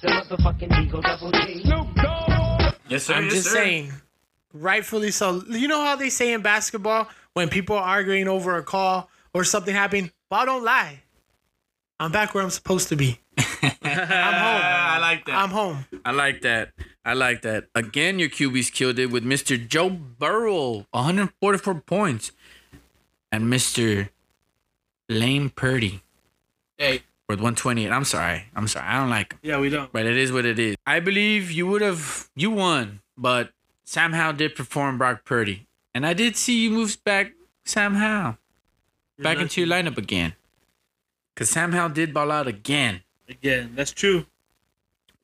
the 0.00 0.08
motherfucking 0.08 0.84
Eagle 0.84 1.00
Double 1.02 1.30
G. 1.32 1.62
Yes, 2.88 3.04
sir. 3.04 3.14
I'm 3.14 3.28
just 3.28 3.50
saying, 3.50 3.92
rightfully 4.52 5.10
so. 5.10 5.42
You 5.48 5.66
know 5.66 5.84
how 5.84 5.96
they 5.96 6.08
say 6.08 6.32
in 6.32 6.42
basketball 6.42 7.08
when 7.34 7.48
people 7.48 7.76
are 7.76 7.82
arguing 7.82 8.28
over 8.28 8.56
a 8.56 8.62
call 8.62 9.10
or 9.34 9.42
something 9.44 9.74
happening, 9.74 10.12
ball 10.28 10.46
don't 10.46 10.64
lie. 10.64 11.02
I'm 11.98 12.12
back 12.12 12.34
where 12.34 12.44
I'm 12.44 12.50
supposed 12.50 12.88
to 12.90 12.96
be. 12.96 13.18
I'm 13.62 13.70
home. 13.72 13.82
I 13.82 14.98
like 15.00 15.24
that. 15.26 15.34
I'm 15.34 15.50
home. 15.50 15.84
I 16.04 16.10
like 16.12 16.42
that. 16.42 16.72
I 17.04 17.12
like 17.14 17.42
that. 17.42 17.64
Again, 17.74 18.18
your 18.18 18.28
QBs 18.28 18.72
killed 18.72 18.98
it 18.98 19.06
with 19.06 19.24
Mr. 19.24 19.56
Joe 19.66 19.90
Burrow, 19.90 20.86
144 20.90 21.74
points, 21.82 22.32
and 23.30 23.44
Mr. 23.52 24.08
Lane 25.08 25.50
Purdy 25.50 26.02
Hey. 26.78 27.02
with 27.28 27.38
128. 27.38 27.90
I'm 27.90 28.04
sorry. 28.04 28.44
I'm 28.54 28.66
sorry. 28.68 28.86
I 28.86 28.98
don't 28.98 29.10
like 29.10 29.32
him. 29.34 29.38
Yeah, 29.42 29.58
we 29.60 29.70
don't. 29.70 29.92
But 29.92 30.06
it 30.06 30.16
is 30.16 30.32
what 30.32 30.44
it 30.44 30.58
is. 30.58 30.76
I 30.86 31.00
believe 31.00 31.50
you 31.52 31.66
would 31.68 31.82
have 31.82 32.28
you 32.34 32.50
won, 32.50 33.00
but 33.16 33.52
Sam 33.84 34.12
Howell 34.12 34.34
did 34.34 34.54
perform 34.56 34.98
Brock 34.98 35.24
Purdy. 35.24 35.66
And 35.94 36.04
I 36.06 36.12
did 36.12 36.36
see 36.36 36.62
you 36.64 36.70
move 36.70 36.96
back 37.04 37.32
Sam 37.64 37.94
Howell 37.94 38.36
back 39.18 39.38
into 39.38 39.60
your 39.60 39.70
lineup 39.70 39.96
again. 39.96 40.34
Cause 41.36 41.50
Sam 41.50 41.72
Howell 41.72 41.90
did 41.90 42.12
ball 42.12 42.30
out 42.32 42.46
again. 42.46 43.02
Again, 43.28 43.72
that's 43.74 43.92
true. 43.92 44.26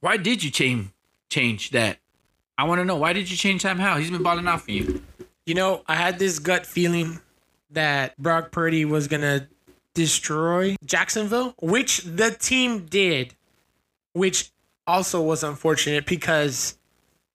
Why 0.01 0.17
did 0.17 0.43
you 0.43 0.51
change 0.51 0.89
change 1.31 1.71
that? 1.71 1.99
I 2.59 2.65
want 2.65 2.81
to 2.81 2.85
know 2.85 2.97
why 2.97 3.13
did 3.13 3.31
you 3.31 3.37
change 3.37 3.63
Sam 3.63 3.79
Howell? 3.79 3.99
He's 3.99 4.11
been 4.11 4.23
balling 4.23 4.47
out 4.47 4.63
for 4.63 4.71
you. 4.71 5.03
You 5.47 5.55
know, 5.55 5.83
I 5.87 5.95
had 5.95 6.19
this 6.19 6.39
gut 6.39 6.67
feeling 6.67 7.21
that 7.71 8.17
Brock 8.19 8.53
Purdy 8.53 8.85
was 8.85 9.09
gonna 9.09 9.49
destroy 9.95 10.77
Jacksonville, 10.85 11.55
which 11.61 11.99
the 11.99 12.31
team 12.31 12.87
did, 12.87 13.35
which 14.13 14.51
also 14.87 15.23
was 15.23 15.43
unfortunate 15.43 16.07
because 16.07 16.79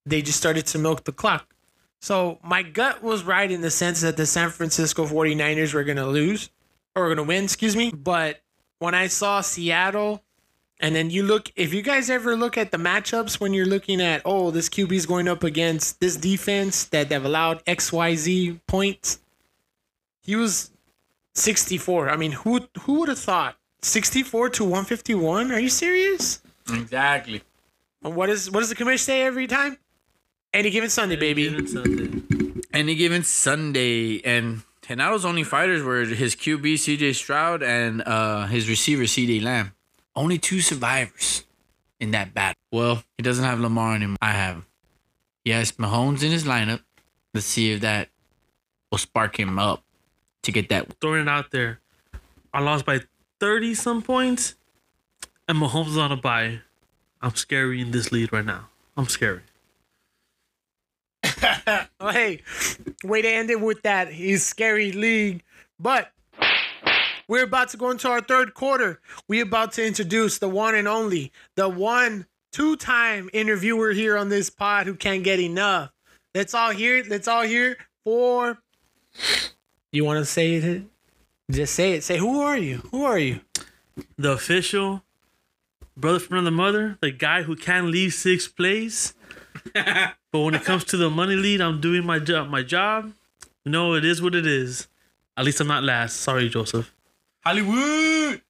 they 0.06 0.22
just 0.22 0.38
started 0.38 0.66
to 0.68 0.80
milk 0.80 1.04
the 1.04 1.12
clock. 1.12 1.54
So 2.00 2.40
my 2.44 2.62
gut 2.62 3.02
was 3.02 3.24
right 3.24 3.50
in 3.50 3.62
the 3.62 3.72
sense 3.72 4.02
that 4.02 4.18
the 4.18 4.26
San 4.26 4.50
Francisco 4.50 5.06
49ers 5.06 5.74
were 5.74 5.84
gonna 5.84 6.08
lose 6.08 6.50
or 6.96 7.04
were 7.04 7.10
gonna 7.10 7.28
win, 7.28 7.46
excuse 7.46 7.76
me. 7.76 7.92
But 7.92 8.42
when 8.80 8.94
I 8.94 9.08
saw 9.08 9.42
Seattle 9.42 10.24
and 10.80 10.96
then 10.96 11.10
you 11.10 11.24
look, 11.24 11.52
if 11.56 11.74
you 11.74 11.82
guys 11.82 12.10
ever 12.10 12.36
look 12.36 12.58
at 12.58 12.72
the 12.72 12.78
matchups 12.78 13.40
when 13.40 13.54
you're 13.54 13.66
looking 13.66 14.00
at, 14.00 14.22
oh, 14.26 14.52
this 14.52 14.70
QB 14.70 14.92
is 14.92 15.06
going 15.06 15.28
up 15.28 15.44
against 15.44 16.00
this 16.00 16.16
defense 16.16 16.86
that 16.86 17.10
they've 17.10 17.24
allowed 17.24 17.66
XYZ 17.66 18.60
points, 18.68 19.20
he 20.22 20.36
was 20.36 20.70
64. 21.34 22.10
I 22.10 22.16
mean, 22.16 22.32
who 22.32 22.68
who 22.82 23.00
would 23.00 23.10
have 23.10 23.20
thought 23.20 23.56
64 23.82 24.50
to 24.50 24.64
151? 24.64 25.52
Are 25.52 25.60
you 25.60 25.70
serious? 25.70 26.42
Exactly. 26.70 27.42
And 28.04 28.16
what 28.16 28.30
is 28.30 28.52
what 28.52 28.60
does 28.60 28.70
the 28.70 28.76
commission 28.76 29.04
say 29.04 29.22
every 29.24 29.48
time? 29.48 29.78
Any 30.54 30.70
given 30.70 30.90
Sunday, 30.90 31.16
baby. 31.16 31.44
Even 31.44 31.68
Sunday. 31.68 32.62
Any 32.72 32.96
given 32.96 33.24
Sunday, 33.24 34.22
and 34.24 34.62
Genaro's 34.82 35.26
only 35.26 35.44
fighters 35.44 35.82
were 35.82 36.06
his 36.06 36.36
QB 36.36 36.76
CJ 36.76 37.16
Stroud 37.16 37.64
and 37.64 38.02
uh, 38.04 38.46
his 38.46 38.70
receiver 38.70 39.04
CeeDee 39.04 39.42
Lamb. 39.42 39.74
Only 40.18 40.40
two 40.40 40.62
survivors 40.62 41.46
in 42.00 42.10
that 42.12 42.34
battle. 42.34 42.60
Well, 42.72 43.04
he 43.18 43.24
doesn't 43.24 43.46
have 43.46 43.60
Lamar 43.60 43.94
anymore. 43.94 44.18
I 44.20 44.32
have 44.32 44.56
him. 44.56 44.66
He 45.46 45.52
has 45.52 45.74
Mahomes 45.74 46.24
in 46.24 46.32
his 46.32 46.44
lineup. 46.44 46.82
Let's 47.36 47.46
see 47.46 47.72
if 47.72 47.82
that 47.82 48.10
will 48.92 48.98
spark 48.98 49.40
him 49.40 49.60
up 49.60 49.84
to 50.42 50.52
get 50.52 50.70
that. 50.70 50.92
Throwing 51.00 51.22
it 51.22 51.30
out 51.30 51.52
there. 51.52 51.82
I 52.52 52.62
lost 52.62 52.84
by 52.84 53.02
30 53.40 53.76
some 53.76 54.02
points, 54.02 54.56
and 55.48 55.60
Mahomes 55.60 55.90
is 55.90 55.98
on 55.98 56.12
a 56.12 56.18
bye. 56.18 56.62
I'm 57.22 57.36
scary 57.36 57.80
in 57.80 57.92
this 57.92 58.12
lead 58.12 58.34
right 58.34 58.46
now. 58.46 58.70
I'm 58.98 59.08
scary. 59.08 59.42
Oh, 62.00 62.12
hey, 62.12 62.42
way 63.04 63.22
to 63.22 63.28
end 63.28 63.50
it 63.50 63.60
with 63.60 63.82
that. 63.82 64.12
He's 64.12 64.46
scary 64.46 64.92
league. 64.92 65.44
But 65.80 66.12
we're 67.28 67.44
about 67.44 67.70
to 67.70 67.78
go 67.78 67.92
into 67.92 68.10
our 68.10 68.22
third 68.22 68.54
quarter. 68.54 69.00
We're 69.28 69.44
about 69.44 69.74
to 69.74 69.86
introduce 69.86 70.40
the 70.40 70.48
one 70.48 70.76
and 70.76 70.88
only, 70.88 71.32
the 71.56 71.68
one 71.68 72.26
two-time 72.52 73.30
interviewer 73.34 73.92
here 73.92 74.18
on 74.18 74.30
this 74.30 74.50
pod 74.50 74.88
who 74.88 74.96
can't 74.96 75.24
get 75.24 75.40
enough. 75.40 75.92
Let's 76.34 76.54
all 76.54 76.72
hear 76.72 76.98
it. 76.98 77.10
Let's 77.10 77.28
all 77.28 77.44
hear 77.44 77.72
it 77.72 77.78
for. 78.04 78.58
You 79.92 80.06
want 80.06 80.20
to 80.20 80.26
say 80.26 80.56
it? 80.56 80.84
Just 81.50 81.76
say 81.76 81.94
it. 81.94 82.04
Say 82.04 82.18
who 82.18 82.42
are 82.42 82.58
you? 82.58 82.78
Who 82.92 83.04
are 83.04 83.20
you? 83.20 83.42
The 84.18 84.32
official 84.34 85.04
brother 85.96 86.20
from 86.20 86.38
another 86.38 86.56
mother, 86.56 86.98
the 87.02 87.12
guy 87.12 87.44
who 87.44 87.56
can't 87.56 87.88
leave 87.88 88.14
sixth 88.14 88.56
place. 88.56 89.14
but 89.74 90.16
when 90.32 90.54
it 90.54 90.64
comes 90.64 90.84
to 90.86 90.98
the 90.98 91.10
money 91.10 91.36
lead, 91.36 91.62
I'm 91.62 91.82
doing 91.82 92.06
my 92.06 92.20
job. 92.20 92.50
My 92.50 92.64
job, 92.64 93.14
you 93.66 93.72
know, 93.72 93.96
it 93.96 94.06
is 94.06 94.22
what 94.22 94.36
it 94.36 94.46
is. 94.46 94.88
At 95.36 95.46
least 95.46 95.60
I'm 95.60 95.68
not 95.68 95.84
last. 95.84 96.18
Sorry, 96.18 96.50
Joseph. 96.50 96.94
Hollywood. 97.46 98.42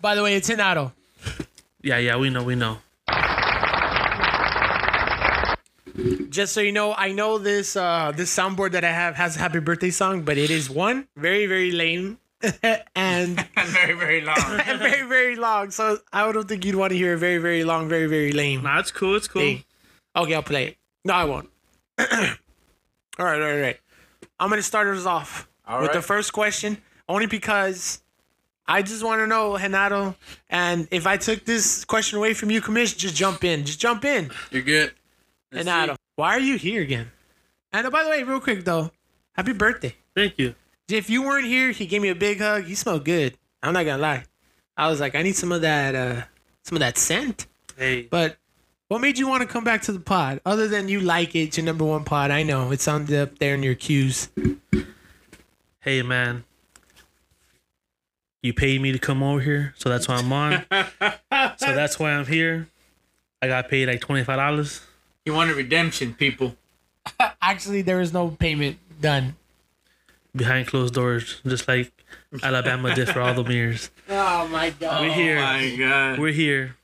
By 0.00 0.14
the 0.14 0.22
way, 0.22 0.34
it's 0.36 0.48
Genaro. 0.48 0.92
Yeah, 1.82 1.98
yeah, 1.98 2.16
we 2.16 2.30
know, 2.30 2.42
we 2.42 2.54
know. 2.54 2.78
Just 6.30 6.54
so 6.54 6.60
you 6.60 6.72
know, 6.72 6.94
I 6.94 7.12
know 7.12 7.38
this 7.38 7.76
uh 7.76 8.12
this 8.14 8.34
soundboard 8.34 8.72
that 8.72 8.84
I 8.84 8.90
have 8.92 9.14
has 9.16 9.36
a 9.36 9.38
happy 9.38 9.60
birthday 9.60 9.90
song, 9.90 10.22
but 10.22 10.38
it 10.38 10.50
is 10.50 10.70
one 10.70 11.06
very 11.16 11.46
very 11.46 11.70
lame 11.70 12.18
and 12.96 13.46
very 13.66 13.92
very 13.94 14.20
long. 14.22 14.36
and 14.38 14.78
very 14.90 15.06
very 15.06 15.36
long. 15.36 15.70
So 15.70 15.98
I 16.12 16.30
don't 16.32 16.48
think 16.48 16.64
you'd 16.64 16.74
want 16.76 16.92
to 16.92 16.96
hear 16.96 17.14
a 17.14 17.18
very 17.18 17.38
very 17.38 17.64
long, 17.64 17.88
very 17.88 18.06
very 18.06 18.32
lame. 18.32 18.62
Nah, 18.62 18.80
it's 18.80 18.90
cool. 18.90 19.16
It's 19.16 19.28
cool. 19.28 19.42
thing. 19.42 19.64
Okay, 20.16 20.34
I'll 20.34 20.42
play 20.42 20.68
it. 20.68 20.76
No, 21.04 21.14
I 21.14 21.24
won't. 21.24 21.50
all 21.98 22.06
right, 22.06 22.36
all 23.18 23.24
right, 23.26 23.40
all 23.42 23.60
right. 23.60 23.80
I'm 24.40 24.48
gonna 24.48 24.62
start 24.62 24.86
us 24.88 25.06
off 25.06 25.48
All 25.66 25.82
with 25.82 25.92
the 25.92 26.02
first 26.02 26.32
question, 26.32 26.78
only 27.08 27.26
because 27.26 28.01
I 28.72 28.80
just 28.80 29.04
want 29.04 29.20
to 29.20 29.26
know, 29.26 29.52
Genaro, 29.52 30.14
and 30.48 30.88
if 30.90 31.06
I 31.06 31.18
took 31.18 31.44
this 31.44 31.84
question 31.84 32.16
away 32.16 32.32
from 32.32 32.50
you, 32.50 32.62
Commish, 32.62 32.96
just 32.96 33.14
jump 33.14 33.44
in. 33.44 33.66
Just 33.66 33.78
jump 33.78 34.02
in. 34.02 34.30
You're 34.50 34.62
good. 34.62 34.94
Let's 35.52 35.68
Genaro, 35.68 35.96
why 36.16 36.30
are 36.30 36.40
you 36.40 36.56
here 36.56 36.80
again? 36.80 37.12
And 37.70 37.86
oh, 37.86 37.90
by 37.90 38.02
the 38.02 38.08
way, 38.08 38.22
real 38.22 38.40
quick 38.40 38.64
though, 38.64 38.90
happy 39.32 39.52
birthday. 39.52 39.94
Thank 40.16 40.38
you. 40.38 40.54
If 40.88 41.10
you 41.10 41.22
weren't 41.22 41.44
here, 41.44 41.70
he 41.72 41.84
gave 41.84 42.00
me 42.00 42.08
a 42.08 42.14
big 42.14 42.38
hug. 42.40 42.66
You 42.66 42.74
smell 42.74 42.98
good. 42.98 43.36
I'm 43.62 43.74
not 43.74 43.84
gonna 43.84 44.00
lie. 44.00 44.24
I 44.74 44.88
was 44.88 45.00
like, 45.00 45.14
I 45.14 45.20
need 45.20 45.36
some 45.36 45.52
of 45.52 45.60
that, 45.60 45.94
uh, 45.94 46.22
some 46.64 46.76
of 46.76 46.80
that 46.80 46.96
scent. 46.96 47.46
Hey, 47.76 48.08
But 48.10 48.38
what 48.88 49.02
made 49.02 49.18
you 49.18 49.28
want 49.28 49.42
to 49.42 49.46
come 49.46 49.64
back 49.64 49.82
to 49.82 49.92
the 49.92 50.00
pod? 50.00 50.40
Other 50.46 50.66
than 50.66 50.88
you 50.88 51.00
like 51.00 51.34
it, 51.34 51.40
it's 51.40 51.58
your 51.58 51.66
number 51.66 51.84
one 51.84 52.04
pod. 52.04 52.30
I 52.30 52.42
know 52.42 52.70
it's 52.72 52.88
on 52.88 53.04
the, 53.04 53.24
up 53.24 53.38
there 53.38 53.54
in 53.54 53.62
your 53.62 53.74
cues. 53.74 54.30
hey, 55.80 56.00
man. 56.00 56.44
You 58.42 58.52
paid 58.52 58.80
me 58.80 58.90
to 58.92 58.98
come 58.98 59.22
over 59.22 59.40
here, 59.40 59.72
so 59.76 59.88
that's 59.88 60.08
why 60.08 60.16
I'm 60.16 60.32
on. 60.32 60.64
so 61.58 61.74
that's 61.74 61.98
why 61.98 62.12
I'm 62.12 62.26
here. 62.26 62.68
I 63.40 63.46
got 63.48 63.68
paid 63.68 63.86
like 63.88 64.00
twenty 64.00 64.24
five 64.24 64.36
dollars. 64.38 64.80
You 65.24 65.34
wanted 65.34 65.56
redemption, 65.56 66.14
people. 66.14 66.56
Actually, 67.42 67.82
there 67.82 68.00
is 68.00 68.12
no 68.12 68.30
payment 68.30 68.78
done. 69.00 69.36
behind 70.34 70.66
closed 70.66 70.94
doors, 70.94 71.40
just 71.46 71.68
like 71.68 71.92
Alabama 72.42 72.94
did 72.94 73.08
for 73.08 73.20
all 73.20 73.34
the 73.34 73.44
mirrors. 73.44 73.90
Oh 74.08 74.46
my 74.48 74.70
god. 74.70 75.00
We're 75.02 75.12
here. 75.14 75.38
Oh 75.38 75.42
my 75.42 75.76
god. 75.78 76.18
We're 76.18 76.32
here. 76.32 76.76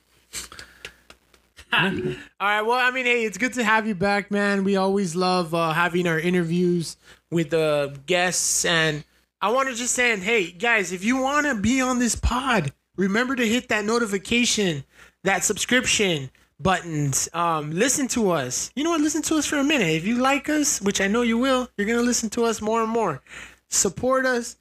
All 1.71 1.91
right. 2.39 2.61
Well, 2.61 2.71
I 2.71 2.89
mean, 2.91 3.05
hey, 3.05 3.25
it's 3.25 3.37
good 3.37 3.53
to 3.53 3.63
have 3.63 3.85
you 3.85 3.93
back, 3.93 4.31
man. 4.31 4.63
We 4.63 4.75
always 4.77 5.15
love 5.15 5.53
uh, 5.53 5.71
having 5.73 6.07
our 6.07 6.19
interviews 6.19 6.97
with 7.29 7.51
the 7.51 7.95
guests, 8.07 8.65
and 8.65 9.03
I 9.41 9.51
want 9.51 9.69
to 9.69 9.75
just 9.75 9.93
say, 9.93 10.17
hey, 10.17 10.51
guys, 10.51 10.91
if 10.91 11.03
you 11.03 11.21
want 11.21 11.45
to 11.45 11.55
be 11.55 11.79
on 11.81 11.99
this 11.99 12.15
pod, 12.15 12.73
remember 12.97 13.35
to 13.35 13.47
hit 13.47 13.69
that 13.69 13.85
notification, 13.85 14.83
that 15.23 15.43
subscription 15.43 16.29
buttons. 16.59 17.29
Um, 17.33 17.71
listen 17.71 18.07
to 18.09 18.31
us. 18.31 18.71
You 18.75 18.83
know 18.83 18.91
what? 18.91 19.01
Listen 19.01 19.21
to 19.23 19.35
us 19.35 19.45
for 19.45 19.57
a 19.57 19.63
minute. 19.63 19.89
If 19.89 20.05
you 20.05 20.17
like 20.17 20.49
us, 20.49 20.81
which 20.81 20.99
I 20.99 21.07
know 21.07 21.21
you 21.21 21.37
will, 21.37 21.69
you're 21.77 21.87
gonna 21.87 22.01
listen 22.01 22.29
to 22.31 22.43
us 22.43 22.61
more 22.61 22.83
and 22.83 22.91
more. 22.91 23.21
Support 23.69 24.25
us, 24.25 24.57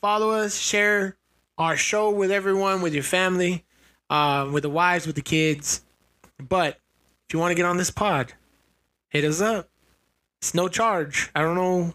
follow 0.00 0.30
us, 0.30 0.56
share 0.56 1.16
our 1.58 1.76
show 1.76 2.10
with 2.10 2.30
everyone, 2.30 2.80
with 2.80 2.94
your 2.94 3.02
family, 3.02 3.64
uh, 4.08 4.48
with 4.52 4.62
the 4.62 4.70
wives, 4.70 5.06
with 5.06 5.16
the 5.16 5.22
kids. 5.22 5.82
But 6.38 6.78
if 7.28 7.34
you 7.34 7.38
want 7.40 7.50
to 7.50 7.56
get 7.56 7.66
on 7.66 7.76
this 7.76 7.90
pod, 7.90 8.32
hit 9.08 9.24
us 9.24 9.40
up. 9.40 9.68
It's 10.40 10.54
no 10.54 10.68
charge. 10.68 11.30
I 11.34 11.42
don't 11.42 11.56
know. 11.56 11.94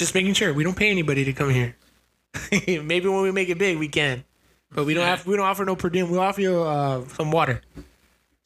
Just 0.00 0.14
making 0.14 0.32
sure 0.32 0.54
we 0.54 0.64
don't 0.64 0.78
pay 0.78 0.90
anybody 0.90 1.26
to 1.26 1.34
come 1.34 1.50
here. 1.50 1.76
Maybe 2.50 3.06
when 3.06 3.20
we 3.20 3.32
make 3.32 3.50
it 3.50 3.58
big, 3.58 3.76
we 3.76 3.86
can, 3.86 4.24
but 4.72 4.86
we 4.86 4.94
don't 4.94 5.04
have. 5.04 5.26
We 5.26 5.36
don't 5.36 5.44
offer 5.44 5.62
no 5.66 5.76
per 5.76 5.90
diem. 5.90 6.08
We 6.08 6.16
offer 6.16 6.40
you 6.40 6.62
uh, 6.62 7.04
some 7.08 7.30
water, 7.30 7.60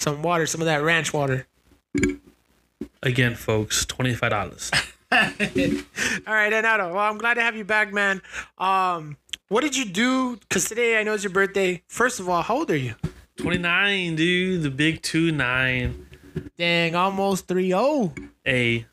some 0.00 0.20
water, 0.20 0.46
some 0.46 0.60
of 0.60 0.64
that 0.64 0.82
ranch 0.82 1.12
water. 1.12 1.46
Again, 3.04 3.36
folks, 3.36 3.86
twenty 3.86 4.16
five 4.16 4.30
dollars. 4.30 4.72
All 5.12 5.20
right, 5.20 6.52
Genaro. 6.52 6.92
Well, 6.92 6.98
I'm 6.98 7.18
glad 7.18 7.34
to 7.34 7.42
have 7.42 7.54
you 7.54 7.64
back, 7.64 7.92
man. 7.92 8.20
Um, 8.58 9.16
what 9.46 9.60
did 9.60 9.76
you 9.76 9.84
do? 9.84 10.34
Because 10.34 10.64
today 10.64 10.98
I 10.98 11.04
know 11.04 11.14
it's 11.14 11.22
your 11.22 11.32
birthday. 11.32 11.84
First 11.86 12.18
of 12.18 12.28
all, 12.28 12.42
how 12.42 12.56
old 12.56 12.70
are 12.72 12.76
you? 12.76 12.96
Twenty 13.36 13.58
nine, 13.58 14.16
dude. 14.16 14.64
The 14.64 14.70
big 14.70 15.02
two 15.02 15.30
nine. 15.30 16.04
Dang, 16.58 16.96
almost 16.96 17.46
three 17.46 17.72
oh. 17.72 18.12
zero. 18.16 18.28
A. 18.44 18.86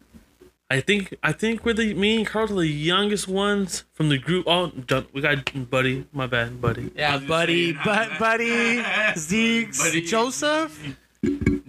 I 0.71 0.79
think 0.79 1.13
I 1.21 1.31
think 1.33 1.65
we're 1.65 1.73
the 1.73 1.93
me 1.93 2.17
and 2.17 2.25
Carl 2.25 2.51
are 2.51 2.61
the 2.61 2.67
youngest 2.67 3.27
ones 3.27 3.83
from 3.93 4.07
the 4.09 4.17
group. 4.17 4.45
Oh, 4.47 4.67
done- 4.67 5.07
we 5.13 5.19
got 5.21 5.37
Buddy. 5.69 6.05
My 6.13 6.27
bad, 6.27 6.61
Buddy. 6.61 6.91
Yeah, 6.95 7.17
buddy, 7.17 7.73
but 7.73 8.17
buddy, 8.19 8.81
Zeke, 9.17 9.77
Buddy. 9.77 10.01
Joseph. 10.01 10.95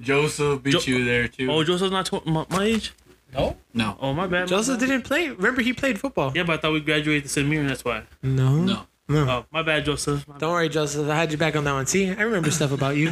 Joseph 0.01 0.63
beat 0.63 0.73
Jo- 0.73 0.81
you 0.87 1.05
there 1.05 1.27
too. 1.29 1.51
Oh, 1.51 1.65
Joseph's 1.65 1.91
not 1.93 2.07
tw- 2.07 2.25
my, 2.27 2.47
my 2.51 2.65
age. 2.65 2.93
No, 3.35 3.57
no. 3.75 3.97
Oh, 4.01 4.13
my 4.13 4.27
bad. 4.27 4.43
my 4.43 4.47
Joseph 4.47 4.79
bad. 4.79 4.87
didn't 4.87 5.03
play. 5.03 5.31
Remember, 5.31 5.63
he 5.63 5.73
played 5.73 5.99
football. 5.99 6.33
Yeah, 6.35 6.43
but 6.45 6.53
I 6.55 6.57
thought 6.61 6.73
we 6.73 6.81
graduated 6.81 7.25
the 7.25 7.29
same 7.29 7.51
year, 7.51 7.61
and 7.63 7.71
that's 7.71 7.85
why. 7.85 8.05
No, 8.23 8.57
No. 8.57 8.87
no. 9.09 9.29
Oh, 9.29 9.45
my 9.51 9.63
bad, 9.63 9.85
Joseph. 9.87 10.29
My 10.29 10.39
Don't 10.39 10.53
worry, 10.53 10.69
Joseph. 10.69 11.09
I 11.09 11.17
had 11.17 11.33
you 11.33 11.39
back 11.39 11.57
on 11.57 11.65
that 11.65 11.73
one. 11.73 11.87
See, 11.87 12.09
I 12.11 12.23
remember 12.23 12.51
stuff 12.59 12.73
about 12.73 12.97
you. 12.97 13.11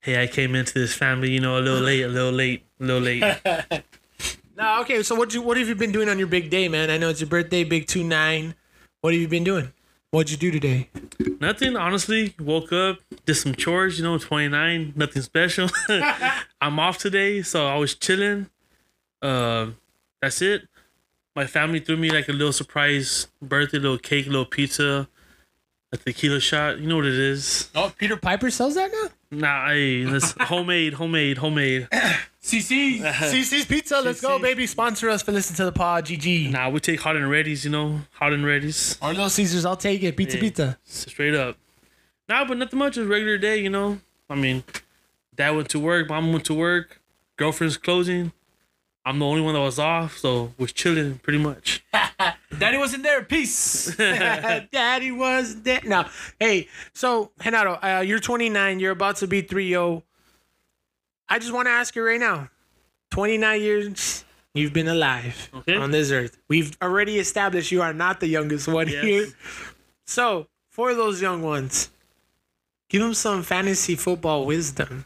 hey, 0.00 0.22
I 0.22 0.26
came 0.26 0.54
into 0.54 0.74
this 0.74 0.94
family, 0.94 1.30
you 1.30 1.40
know, 1.40 1.58
a 1.58 1.62
little 1.62 1.80
late, 1.80 2.02
a 2.02 2.08
little 2.08 2.32
late, 2.32 2.64
a 2.80 2.84
little 2.84 3.02
late. 3.02 3.22
no, 4.56 4.80
okay. 4.80 5.02
So 5.02 5.14
what 5.14 5.32
you 5.34 5.42
what 5.42 5.56
have 5.56 5.68
you 5.68 5.74
been 5.74 5.92
doing 5.92 6.08
on 6.08 6.18
your 6.18 6.28
big 6.28 6.50
day, 6.50 6.68
man? 6.68 6.90
I 6.90 6.98
know 6.98 7.10
it's 7.10 7.20
your 7.20 7.28
birthday, 7.28 7.64
big 7.64 7.86
two 7.86 8.02
nine. 8.02 8.54
What 9.00 9.12
have 9.12 9.20
you 9.20 9.28
been 9.28 9.44
doing? 9.44 9.72
What'd 10.10 10.30
you 10.30 10.36
do 10.36 10.50
today? 10.50 10.88
nothing, 11.40 11.76
honestly. 11.76 12.34
Woke 12.40 12.72
up, 12.72 12.98
did 13.24 13.34
some 13.34 13.54
chores, 13.54 13.98
you 13.98 14.04
know, 14.04 14.18
29, 14.18 14.92
nothing 14.96 15.22
special. 15.22 15.68
I'm 16.60 16.78
off 16.78 16.98
today, 16.98 17.42
so 17.42 17.66
I 17.66 17.76
was 17.76 17.94
chilling. 17.94 18.48
Uh, 19.22 19.68
that's 20.20 20.42
it. 20.42 20.68
My 21.34 21.46
family 21.46 21.80
threw 21.80 21.96
me 21.96 22.10
like 22.10 22.28
a 22.28 22.32
little 22.32 22.52
surprise 22.52 23.28
birthday, 23.42 23.78
little 23.78 23.98
cake, 23.98 24.26
little 24.26 24.46
pizza, 24.46 25.08
a 25.92 25.96
tequila 25.96 26.40
shot. 26.40 26.78
You 26.78 26.86
know 26.86 26.96
what 26.96 27.06
it 27.06 27.14
is? 27.14 27.70
Oh, 27.74 27.92
Peter 27.96 28.16
Piper 28.16 28.50
sells 28.50 28.74
that 28.74 28.90
now. 28.90 29.10
Nah, 29.36 29.68
hey, 29.68 30.04
this 30.04 30.32
homemade, 30.40 30.94
homemade, 30.94 31.38
homemade. 31.38 31.88
CC. 32.42 33.00
CC's 33.00 33.52
uh-huh. 33.52 33.64
Pizza. 33.68 34.00
Let's 34.00 34.20
go, 34.20 34.38
baby. 34.38 34.66
Sponsor 34.66 35.10
us 35.10 35.22
for 35.22 35.32
listening 35.32 35.56
to 35.56 35.64
the 35.66 35.72
pod. 35.72 36.06
GG. 36.06 36.52
Nah, 36.52 36.70
we 36.70 36.80
take 36.80 37.00
hot 37.00 37.16
and 37.16 37.26
readies, 37.26 37.64
you 37.64 37.70
know, 37.70 38.00
hot 38.12 38.32
and 38.32 38.44
readies. 38.44 38.96
Or 39.02 39.08
Little 39.08 39.28
Caesars. 39.28 39.64
I'll 39.66 39.76
take 39.76 40.02
it. 40.02 40.16
Pizza, 40.16 40.36
Yeah. 40.36 40.42
pizza. 40.42 40.78
Straight 40.84 41.34
up. 41.34 41.58
Nah, 42.28 42.44
but 42.46 42.56
nothing 42.56 42.78
much. 42.78 42.96
It's 42.96 43.04
a 43.04 43.06
regular 43.06 43.36
day, 43.36 43.58
you 43.58 43.68
know. 43.68 44.00
I 44.30 44.36
mean, 44.36 44.64
dad 45.34 45.50
went 45.50 45.68
to 45.70 45.78
work, 45.78 46.08
mom 46.08 46.32
went 46.32 46.44
to 46.46 46.54
work, 46.54 47.00
girlfriend's 47.36 47.76
closing. 47.76 48.32
I'm 49.06 49.20
the 49.20 49.24
only 49.24 49.40
one 49.40 49.54
that 49.54 49.60
was 49.60 49.78
off, 49.78 50.18
so 50.18 50.52
was 50.58 50.72
chilling 50.72 51.18
pretty 51.20 51.38
much. 51.38 51.84
Daddy 52.58 52.76
wasn't 52.76 53.04
there. 53.04 53.22
Peace. 53.22 53.94
Daddy 53.96 55.12
was 55.12 55.54
dead. 55.54 55.84
Now, 55.84 56.10
Hey, 56.40 56.66
so, 56.92 57.30
Genaro, 57.40 57.78
uh, 57.82 58.00
you're 58.00 58.18
29. 58.18 58.80
You're 58.80 58.90
about 58.90 59.16
to 59.18 59.28
be 59.28 59.42
3 59.42 59.68
0. 59.68 60.02
I 61.28 61.38
just 61.38 61.52
want 61.52 61.66
to 61.66 61.70
ask 61.70 61.94
you 61.94 62.04
right 62.04 62.18
now 62.20 62.50
29 63.10 63.60
years 63.60 64.24
you've 64.54 64.72
been 64.72 64.88
alive 64.88 65.50
Okay. 65.54 65.76
on 65.76 65.92
this 65.92 66.10
earth. 66.10 66.36
We've 66.48 66.76
already 66.82 67.18
established 67.20 67.70
you 67.70 67.82
are 67.82 67.92
not 67.94 68.18
the 68.20 68.26
youngest 68.26 68.66
one 68.66 68.88
Yes. 68.88 69.04
here. 69.04 69.26
So, 70.04 70.48
for 70.70 70.94
those 70.94 71.22
young 71.22 71.42
ones, 71.42 71.90
give 72.88 73.02
them 73.02 73.14
some 73.14 73.44
fantasy 73.44 73.94
football 73.94 74.46
wisdom. 74.46 75.04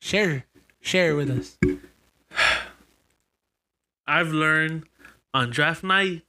Share. 0.00 0.44
Share 0.80 1.10
it 1.10 1.14
with 1.14 1.30
us. 1.30 1.58
I've 4.08 4.32
learned 4.32 4.84
on 5.34 5.50
draft 5.50 5.84
night, 5.84 6.22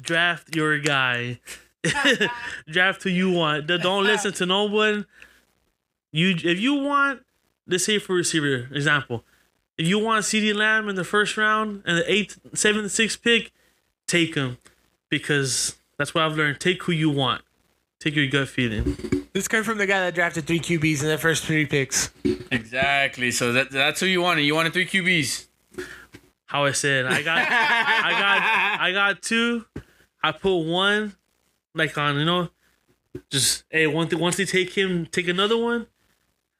draft 0.00 0.54
your 0.54 0.78
guy. 0.78 1.40
draft 2.68 3.02
who 3.02 3.10
you 3.10 3.30
want. 3.30 3.66
Don't 3.66 4.04
listen 4.04 4.32
to 4.34 4.46
no 4.46 4.64
one. 4.64 5.06
You 6.12 6.30
if 6.30 6.60
you 6.60 6.74
want, 6.74 7.22
let's 7.66 7.84
say 7.84 7.98
for 7.98 8.14
receiver 8.14 8.68
example, 8.72 9.24
if 9.76 9.86
you 9.88 9.98
want 9.98 10.24
CeeDee 10.24 10.54
Lamb 10.54 10.88
in 10.88 10.94
the 10.94 11.04
first 11.04 11.36
round 11.36 11.82
and 11.84 11.98
the 11.98 12.10
eighth, 12.10 12.38
seventh, 12.54 12.92
sixth 12.92 13.22
pick, 13.22 13.52
take 14.06 14.34
him 14.34 14.58
because 15.08 15.76
that's 15.98 16.14
what 16.14 16.24
I've 16.24 16.36
learned. 16.36 16.60
Take 16.60 16.82
who 16.84 16.92
you 16.92 17.10
want. 17.10 17.42
Take 17.98 18.16
your 18.16 18.26
gut 18.26 18.48
feeling. 18.48 18.96
This 19.32 19.48
came 19.48 19.64
from 19.64 19.78
the 19.78 19.86
guy 19.86 20.00
that 20.00 20.14
drafted 20.14 20.46
three 20.46 20.60
QBs 20.60 21.02
in 21.02 21.08
the 21.08 21.18
first 21.18 21.44
three 21.44 21.66
picks. 21.66 22.12
exactly. 22.50 23.30
So 23.30 23.52
that 23.52 23.70
that's 23.70 24.00
who 24.00 24.06
you 24.06 24.20
wanted. 24.20 24.42
You 24.42 24.54
wanted 24.54 24.72
three 24.72 24.86
QBs. 24.86 25.46
How 26.54 26.66
I 26.66 26.70
said, 26.70 27.06
I 27.06 27.20
got, 27.24 27.38
I 27.38 28.10
got, 28.12 28.80
I 28.80 28.92
got 28.92 29.22
two. 29.22 29.64
I 30.22 30.30
put 30.30 30.58
one, 30.58 31.16
like 31.74 31.98
on 31.98 32.16
you 32.16 32.24
know, 32.24 32.48
just 33.28 33.64
hey, 33.70 33.88
one 33.88 34.06
thing. 34.06 34.20
Once 34.20 34.36
they 34.36 34.44
take 34.44 34.70
him, 34.70 35.06
take 35.06 35.26
another 35.26 35.56
one. 35.58 35.88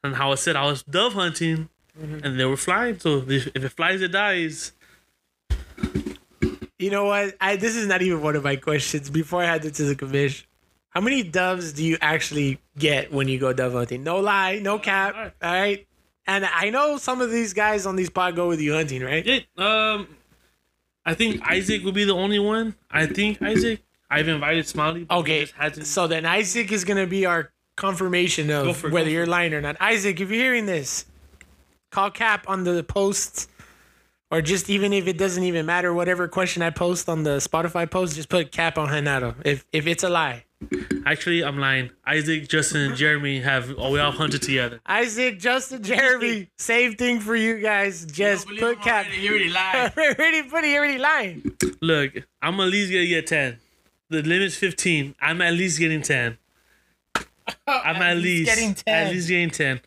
And 0.03 0.13
how 0.13 0.33
I 0.33 0.35
said, 0.35 0.57
I 0.57 0.65
was 0.65 0.83
dove 0.83 1.13
hunting, 1.13 1.69
mm-hmm. 1.97 2.25
and 2.25 2.37
they 2.37 2.43
were 2.43 2.57
flying. 2.57 2.99
So 2.99 3.23
if, 3.25 3.47
if 3.55 3.63
it 3.63 3.69
flies, 3.69 4.01
it 4.01 4.09
dies. 4.09 4.73
You 6.77 6.89
know 6.89 7.05
what? 7.05 7.35
I 7.39 7.55
this 7.55 7.77
is 7.77 7.87
not 7.87 8.01
even 8.01 8.21
one 8.21 8.35
of 8.35 8.43
my 8.43 8.57
questions. 8.57 9.09
Before 9.09 9.41
I 9.41 9.45
had 9.45 9.63
it 9.63 9.75
to 9.75 9.83
the 9.83 9.95
commission, 9.95 10.45
how 10.89 10.99
many 10.99 11.23
doves 11.23 11.71
do 11.71 11.85
you 11.85 11.97
actually 12.01 12.59
get 12.77 13.13
when 13.13 13.29
you 13.29 13.39
go 13.39 13.53
dove 13.53 13.71
hunting? 13.71 14.03
No 14.03 14.19
lie, 14.19 14.59
no 14.59 14.77
cap. 14.77 15.15
alright. 15.15 15.33
All 15.41 15.53
right. 15.53 15.87
And 16.27 16.45
I 16.45 16.69
know 16.69 16.97
some 16.97 17.21
of 17.21 17.31
these 17.31 17.53
guys 17.53 17.85
on 17.85 17.95
these 17.95 18.09
pod 18.09 18.35
go 18.35 18.47
with 18.47 18.59
you 18.59 18.73
hunting, 18.73 19.03
right? 19.03 19.25
Yeah. 19.25 19.39
Um, 19.57 20.07
I 21.05 21.13
think 21.13 21.41
Isaac 21.47 21.83
will 21.83 21.91
be 21.91 22.03
the 22.03 22.15
only 22.15 22.39
one. 22.39 22.75
I 22.89 23.05
think 23.05 23.41
Isaac. 23.41 23.81
I've 24.09 24.27
invited 24.27 24.67
Smiley. 24.67 25.07
Okay. 25.09 25.47
So 25.83 26.07
then 26.07 26.25
Isaac 26.25 26.71
is 26.71 26.83
gonna 26.83 27.07
be 27.07 27.25
our 27.25 27.51
confirmation 27.75 28.49
of 28.49 28.77
for 28.77 28.89
whether 28.89 29.09
you're 29.09 29.25
lying 29.25 29.53
or 29.53 29.61
not. 29.61 29.77
Isaac, 29.79 30.19
if 30.19 30.29
you're 30.29 30.39
hearing 30.39 30.65
this, 30.65 31.05
call 31.91 32.11
Cap 32.11 32.45
on 32.47 32.63
the 32.63 32.83
post 32.83 33.49
or 34.31 34.41
just 34.41 34.69
even 34.69 34.93
if 34.93 35.07
it 35.07 35.17
doesn't 35.17 35.43
even 35.43 35.65
matter, 35.65 35.93
whatever 35.93 36.27
question 36.27 36.61
I 36.61 36.69
post 36.69 37.07
on 37.07 37.23
the 37.23 37.37
Spotify 37.37 37.89
post, 37.89 38.15
just 38.15 38.29
put 38.29 38.51
cap 38.51 38.77
on 38.77 38.89
Genaro. 38.89 39.35
If 39.45 39.65
if 39.71 39.87
it's 39.87 40.03
a 40.03 40.09
lie, 40.09 40.45
Actually, 41.05 41.43
I'm 41.43 41.59
lying. 41.59 41.91
Isaac, 42.05 42.47
Justin, 42.47 42.81
and 42.81 42.95
Jeremy 42.95 43.39
have 43.41 43.73
oh, 43.77 43.91
we 43.91 43.99
all 43.99 44.11
hunted 44.11 44.41
together. 44.41 44.79
Isaac, 44.85 45.39
Justin, 45.39 45.83
Jeremy, 45.83 46.49
same 46.57 46.95
thing 46.95 47.19
for 47.19 47.35
you 47.35 47.59
guys. 47.59 48.05
Just 48.05 48.47
put 48.47 48.81
cap. 48.81 49.05
He 49.05 49.29
already 49.29 49.49
lied. 49.49 49.93
already 49.97 50.43
put 50.43 50.63
it. 50.63 50.77
Already 50.77 50.97
lying. 50.97 51.43
Look, 51.81 52.13
I'm 52.41 52.59
at 52.59 52.67
least 52.67 52.91
gonna 52.91 53.05
get 53.05 53.27
ten. 53.27 53.59
The 54.09 54.21
limit's 54.21 54.55
15. 54.55 55.15
I'm 55.19 55.41
at 55.41 55.53
least 55.53 55.79
getting 55.79 56.01
10. 56.01 56.37
I'm 57.67 57.95
at, 58.01 58.17
least, 58.17 58.53
getting 58.53 58.75
10. 58.75 58.93
at 58.93 59.11
least 59.11 59.27
getting 59.27 59.49
10. 59.49 59.81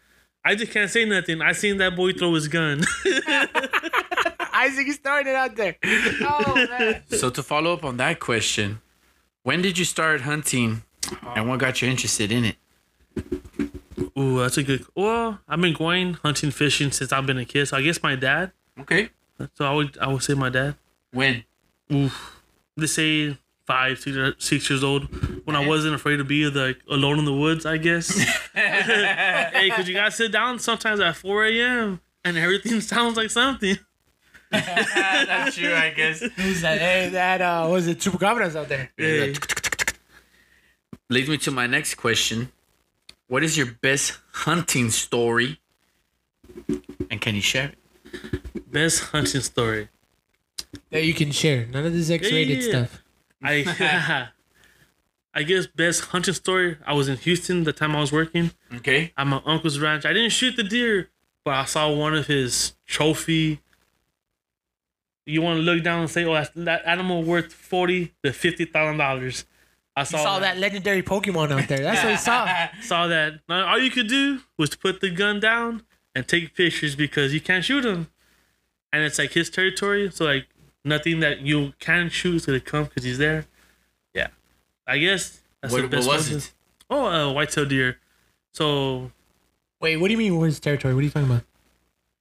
I 0.44 0.54
just 0.54 0.72
can't 0.72 0.90
say 0.90 1.04
nothing. 1.04 1.40
I 1.40 1.52
seen 1.52 1.76
that 1.78 1.94
boy 1.94 2.12
throw 2.12 2.34
his 2.34 2.48
gun. 2.48 2.82
Isaac, 4.52 4.86
he's 4.86 4.98
throwing 4.98 5.26
it 5.26 5.34
out 5.36 5.54
there. 5.54 5.76
Oh 5.84 6.66
man. 6.68 7.02
So 7.10 7.30
to 7.30 7.42
follow 7.42 7.72
up 7.72 7.84
on 7.84 7.96
that 7.98 8.18
question, 8.18 8.80
when 9.48 9.62
did 9.62 9.78
you 9.78 9.86
start 9.86 10.20
hunting, 10.20 10.82
and 11.34 11.48
what 11.48 11.58
got 11.58 11.80
you 11.80 11.88
interested 11.88 12.30
in 12.30 12.44
it? 12.44 12.56
Ooh, 14.14 14.40
that's 14.40 14.58
a 14.58 14.62
good. 14.62 14.84
Well, 14.94 15.40
I've 15.48 15.58
been 15.58 15.72
going 15.72 16.14
hunting, 16.22 16.50
fishing 16.50 16.90
since 16.92 17.14
I've 17.14 17.24
been 17.24 17.38
a 17.38 17.46
kid. 17.46 17.64
So 17.64 17.78
I 17.78 17.80
guess 17.80 18.02
my 18.02 18.14
dad. 18.14 18.52
Okay. 18.78 19.08
So 19.54 19.64
I 19.64 19.72
would 19.72 19.96
I 19.96 20.08
would 20.08 20.22
say 20.22 20.34
my 20.34 20.50
dad. 20.50 20.74
When? 21.12 21.44
Oof. 21.90 22.42
Let's 22.76 22.92
say 22.92 23.38
five, 23.66 23.98
six, 23.98 24.18
uh, 24.18 24.32
six 24.36 24.68
years 24.68 24.84
old 24.84 25.04
when 25.46 25.56
I 25.56 25.66
wasn't 25.66 25.94
afraid 25.94 26.18
to 26.18 26.24
be 26.24 26.50
like 26.50 26.82
alone 26.90 27.18
in 27.18 27.24
the 27.24 27.32
woods. 27.32 27.64
I 27.64 27.78
guess. 27.78 28.18
hey, 28.54 29.70
cause 29.74 29.88
you 29.88 29.94
gotta 29.94 30.10
sit 30.10 30.30
down 30.30 30.58
sometimes 30.58 31.00
at 31.00 31.16
4 31.16 31.46
a.m. 31.46 32.02
and 32.22 32.36
everything 32.36 32.80
sounds 32.92 33.16
like 33.16 33.30
something. 33.30 33.78
That's 34.50 35.56
true, 35.56 35.74
I 35.74 35.90
guess. 35.90 36.20
Who's 36.36 36.62
that? 36.62 36.78
Hey, 36.78 37.08
that 37.10 37.40
uh, 37.40 37.62
what 37.66 37.72
was 37.74 37.86
it 37.88 37.98
chupacabras 37.98 38.56
out 38.56 38.68
there? 38.68 38.90
Hey, 38.96 39.34
Leads 41.10 41.28
me 41.28 41.38
to 41.38 41.50
my 41.50 41.66
next 41.66 41.94
question. 41.94 42.52
What 43.28 43.42
is 43.42 43.56
your 43.56 43.66
best 43.82 44.18
hunting 44.32 44.90
story? 44.90 45.58
And 47.10 47.20
can 47.20 47.34
you 47.34 47.40
share 47.40 47.72
it? 47.72 47.74
best 48.72 49.00
hunting 49.04 49.40
story. 49.40 49.88
That 50.90 51.04
you 51.04 51.14
can 51.14 51.30
share. 51.30 51.66
None 51.66 51.86
of 51.86 51.92
this 51.92 52.10
X-rated 52.10 52.62
Yeah. 52.62 52.68
stuff. 52.68 53.02
I 53.42 54.28
I 55.34 55.42
guess 55.44 55.66
best 55.66 56.06
hunting 56.06 56.34
story. 56.34 56.76
I 56.86 56.92
was 56.94 57.08
in 57.08 57.16
Houston 57.18 57.64
the 57.64 57.72
time 57.72 57.94
I 57.96 58.00
was 58.00 58.12
working 58.12 58.50
Okay. 58.76 59.12
at 59.16 59.26
my 59.26 59.40
uncle's 59.46 59.78
ranch. 59.78 60.04
I 60.04 60.12
didn't 60.12 60.32
shoot 60.32 60.56
the 60.56 60.62
deer, 60.62 61.10
but 61.44 61.54
I 61.54 61.64
saw 61.64 61.90
one 61.92 62.14
of 62.14 62.26
his 62.26 62.74
trophy. 62.86 63.60
You 65.28 65.42
want 65.42 65.58
to 65.58 65.62
look 65.62 65.82
down 65.84 66.00
and 66.00 66.10
say, 66.10 66.24
"Oh, 66.24 66.34
that's, 66.34 66.50
that 66.54 66.82
animal 66.86 67.22
worth 67.22 67.52
forty 67.52 68.12
to 68.24 68.32
fifty 68.32 68.64
thousand 68.64 68.98
dollars." 68.98 69.44
I 69.96 70.04
saw, 70.04 70.16
You 70.18 70.22
saw 70.22 70.38
that 70.38 70.58
legendary 70.58 71.02
Pokemon 71.02 71.50
out 71.50 71.68
there. 71.68 71.78
That's 71.80 72.02
what 72.04 72.12
he 72.12 72.16
saw. 72.18 72.68
Saw 72.82 73.08
that. 73.08 73.40
Now, 73.48 73.66
all 73.66 73.78
you 73.80 73.90
could 73.90 74.06
do 74.06 74.40
was 74.56 74.70
to 74.70 74.78
put 74.78 75.00
the 75.00 75.10
gun 75.10 75.40
down 75.40 75.82
and 76.14 76.26
take 76.28 76.54
pictures 76.54 76.94
because 76.94 77.34
you 77.34 77.40
can't 77.40 77.64
shoot 77.64 77.84
him, 77.84 78.06
and 78.92 79.02
it's 79.02 79.18
like 79.18 79.32
his 79.32 79.50
territory. 79.50 80.08
So 80.12 80.24
like 80.24 80.46
nothing 80.84 81.18
that 81.20 81.40
you 81.40 81.72
can 81.80 82.08
shoot 82.10 82.36
is 82.36 82.46
gonna 82.46 82.60
come 82.60 82.84
because 82.84 83.02
he's 83.04 83.18
there. 83.18 83.46
Yeah, 84.14 84.28
I 84.86 84.98
guess 84.98 85.40
that's 85.60 85.72
What, 85.74 85.90
the 85.90 85.96
what 85.98 86.06
was 86.06 86.28
one. 86.30 86.38
it? 86.38 86.52
Oh, 86.90 87.06
a 87.06 87.32
whitetail 87.32 87.66
deer. 87.66 87.98
So 88.52 89.10
Wait, 89.80 89.96
what 89.96 90.08
do 90.08 90.12
you 90.12 90.18
mean? 90.18 90.36
Where's 90.38 90.58
territory? 90.60 90.94
What 90.94 91.00
are 91.00 91.04
you 91.04 91.10
talking 91.10 91.28
about? 91.30 91.42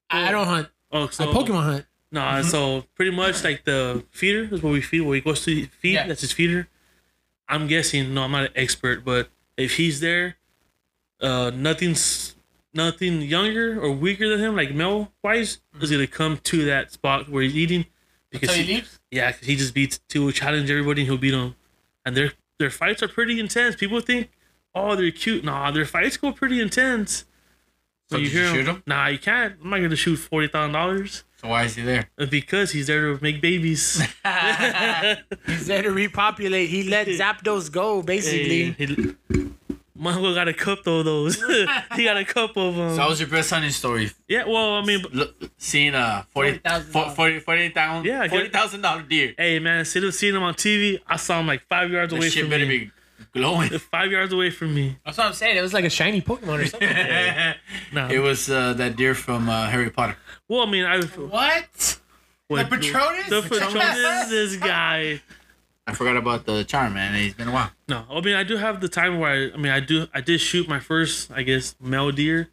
I 0.10 0.28
I 0.30 0.32
don't 0.32 0.48
hunt. 0.48 0.68
oh, 0.92 1.08
so 1.08 1.30
I 1.30 1.34
Pokemon 1.34 1.64
hunt. 1.64 1.86
No, 2.12 2.42
so 2.42 2.86
pretty 2.96 3.12
much 3.12 3.44
like 3.44 3.66
the 3.66 4.04
feeder 4.12 4.44
is 4.54 4.62
what 4.64 4.72
we 4.72 4.82
feed. 4.82 5.02
Where 5.02 5.16
he 5.16 5.22
goes 5.22 5.44
to 5.46 5.66
feed, 5.68 5.94
Yeah. 5.94 6.08
that's 6.08 6.22
his 6.22 6.32
feeder. 6.32 6.68
I'm 7.50 7.68
guessing. 7.68 8.14
No, 8.14 8.24
I'm 8.24 8.32
not 8.32 8.46
an 8.46 8.52
expert, 8.56 9.04
but 9.04 9.30
if 9.58 9.76
he's 9.76 10.00
there, 10.00 10.38
uh, 11.22 11.52
nothing's 11.54 12.36
nothing 12.74 13.22
younger 13.22 13.82
or 13.82 13.92
weaker 13.92 14.30
than 14.30 14.40
him, 14.40 14.56
like 14.56 14.74
male 14.74 15.12
wise, 15.24 15.60
is 15.82 15.92
gonna 15.92 16.08
come 16.08 16.38
to 16.44 16.64
that 16.66 16.92
spot 16.92 17.28
where 17.30 17.44
he's 17.44 17.56
eating. 17.56 17.86
Because 18.30 18.56
he, 18.56 18.64
leaves? 18.64 19.00
yeah, 19.12 19.32
he 19.42 19.56
just 19.56 19.74
beats 19.74 20.00
to 20.10 20.32
challenge 20.32 20.70
everybody. 20.70 21.02
and 21.02 21.10
He'll 21.10 21.18
beat 21.18 21.32
them, 21.32 21.56
and 22.06 22.16
their 22.16 22.34
their 22.60 22.70
fights 22.70 23.02
are 23.04 23.08
pretty 23.08 23.40
intense. 23.40 23.76
People 23.76 24.00
think, 24.02 24.30
oh, 24.76 24.96
they're 24.96 25.12
cute. 25.12 25.44
Nah, 25.44 25.72
their 25.72 25.86
fights 25.86 26.18
go 26.18 26.32
pretty 26.32 26.60
intents. 26.62 27.26
So 28.10 28.16
When 28.18 28.24
did 28.24 28.34
you 28.34 28.42
'em- 28.44 28.54
shoot 28.56 28.66
him? 28.68 28.84
Nah, 28.88 29.08
you 29.08 29.20
can't. 29.20 29.56
I'm 29.64 29.70
not 29.70 29.82
gonna 29.82 29.96
shoot 29.96 30.16
forty 30.18 30.48
thousand 30.48 30.72
dollars 30.74 31.24
So 31.42 31.50
why 31.50 31.64
is 31.66 31.76
he 31.76 31.82
there? 31.84 32.10
Uh, 32.18 32.26
because 32.26 32.72
he's 32.72 32.88
there 32.88 33.14
to 33.14 33.22
make 33.22 33.42
babies. 33.42 34.02
He's 35.46 35.68
there 35.68 35.82
to 35.84 35.92
repopulate. 35.92 36.70
He 36.70 36.84
let 36.84 37.08
Zapdos 37.08 37.72
go, 37.72 38.02
basically. 38.02 38.72
Hey, 38.72 38.86
he, 38.86 39.16
my 39.96 40.14
uncle 40.14 40.34
got 40.34 40.48
a 40.48 40.54
couple 40.54 41.00
of 41.00 41.06
those. 41.06 41.36
he 41.96 42.04
got 42.04 42.18
a 42.18 42.26
couple 42.26 42.70
of 42.70 42.76
them. 42.76 42.90
So 42.92 42.98
that 42.98 43.10
was 43.10 43.20
your 43.20 43.30
best 43.30 43.50
hunting 43.50 43.72
story. 43.72 44.12
yeah, 44.28 44.46
well, 44.46 44.76
I 44.76 44.86
mean, 44.86 45.04
Look, 45.12 45.36
seeing 45.58 45.96
a 45.96 46.26
40, 46.30 46.60
$40,000. 46.60 47.16
40, 47.16 47.40
40,000 47.40 48.06
Yeah, 48.06 48.22
I 48.22 48.28
get- 48.28 48.52
$40,000 48.52 49.10
deer. 49.10 49.34
hey, 49.38 49.58
man, 49.60 49.80
instead 49.80 50.04
of 50.04 50.14
seeing 50.14 50.36
him 50.36 50.44
on 50.44 50.54
TV, 50.54 51.00
I 51.08 51.16
saw 51.18 51.40
him 51.40 51.48
like 51.48 51.68
five 51.68 51.90
yards 51.92 52.12
That 52.12 52.18
away 52.18 52.30
shit 52.30 52.44
from 52.44 52.52
better 52.52 52.66
me. 52.68 52.78
be 52.86 52.92
glowing. 53.38 53.70
Five 53.80 54.12
yards 54.12 54.34
away 54.34 54.50
from 54.50 54.74
me. 54.74 54.98
That's 55.06 55.18
what 55.18 55.28
I'm 55.28 55.34
saying. 55.34 55.58
It 55.58 55.62
was 55.62 55.74
like 55.74 55.86
a 55.86 55.90
shiny 55.90 56.22
Pokemon 56.22 56.64
or 56.64 56.66
something. 56.68 56.90
Nah. 57.94 58.10
it 58.10 58.20
was 58.20 58.50
uh, 58.50 58.74
that 58.74 58.96
deer 58.96 59.16
from 59.16 59.50
uh, 59.50 59.68
Harry 59.70 59.90
Potter. 59.90 60.18
well, 60.48 60.62
I 60.62 60.70
mean, 60.70 60.86
I. 60.86 61.02
what? 61.02 62.00
What, 62.48 62.70
Patronus? 62.70 63.30
The 63.30 63.42
Patronus, 63.42 64.30
this 64.30 64.56
guy. 64.74 65.22
I 65.86 65.94
forgot 65.94 66.18
about 66.18 66.46
the 66.46 66.64
charm, 66.64 66.94
man. 66.94 67.16
It's 67.16 67.36
been 67.36 67.48
a 67.48 67.52
while. 67.52 67.72
No, 67.88 68.04
I 68.10 68.20
mean, 68.22 68.36
I 68.36 68.44
do 68.44 68.58
have 68.58 68.82
the 68.82 68.90
time 68.90 69.20
where 69.20 69.32
I, 69.32 69.54
I 69.54 69.58
mean, 69.58 69.72
I 69.72 69.80
do, 69.80 70.08
I 70.14 70.22
did 70.22 70.40
shoot 70.42 70.68
my 70.68 70.80
first, 70.80 71.32
I 71.32 71.44
guess, 71.44 71.76
male 71.80 72.12
deer, 72.12 72.50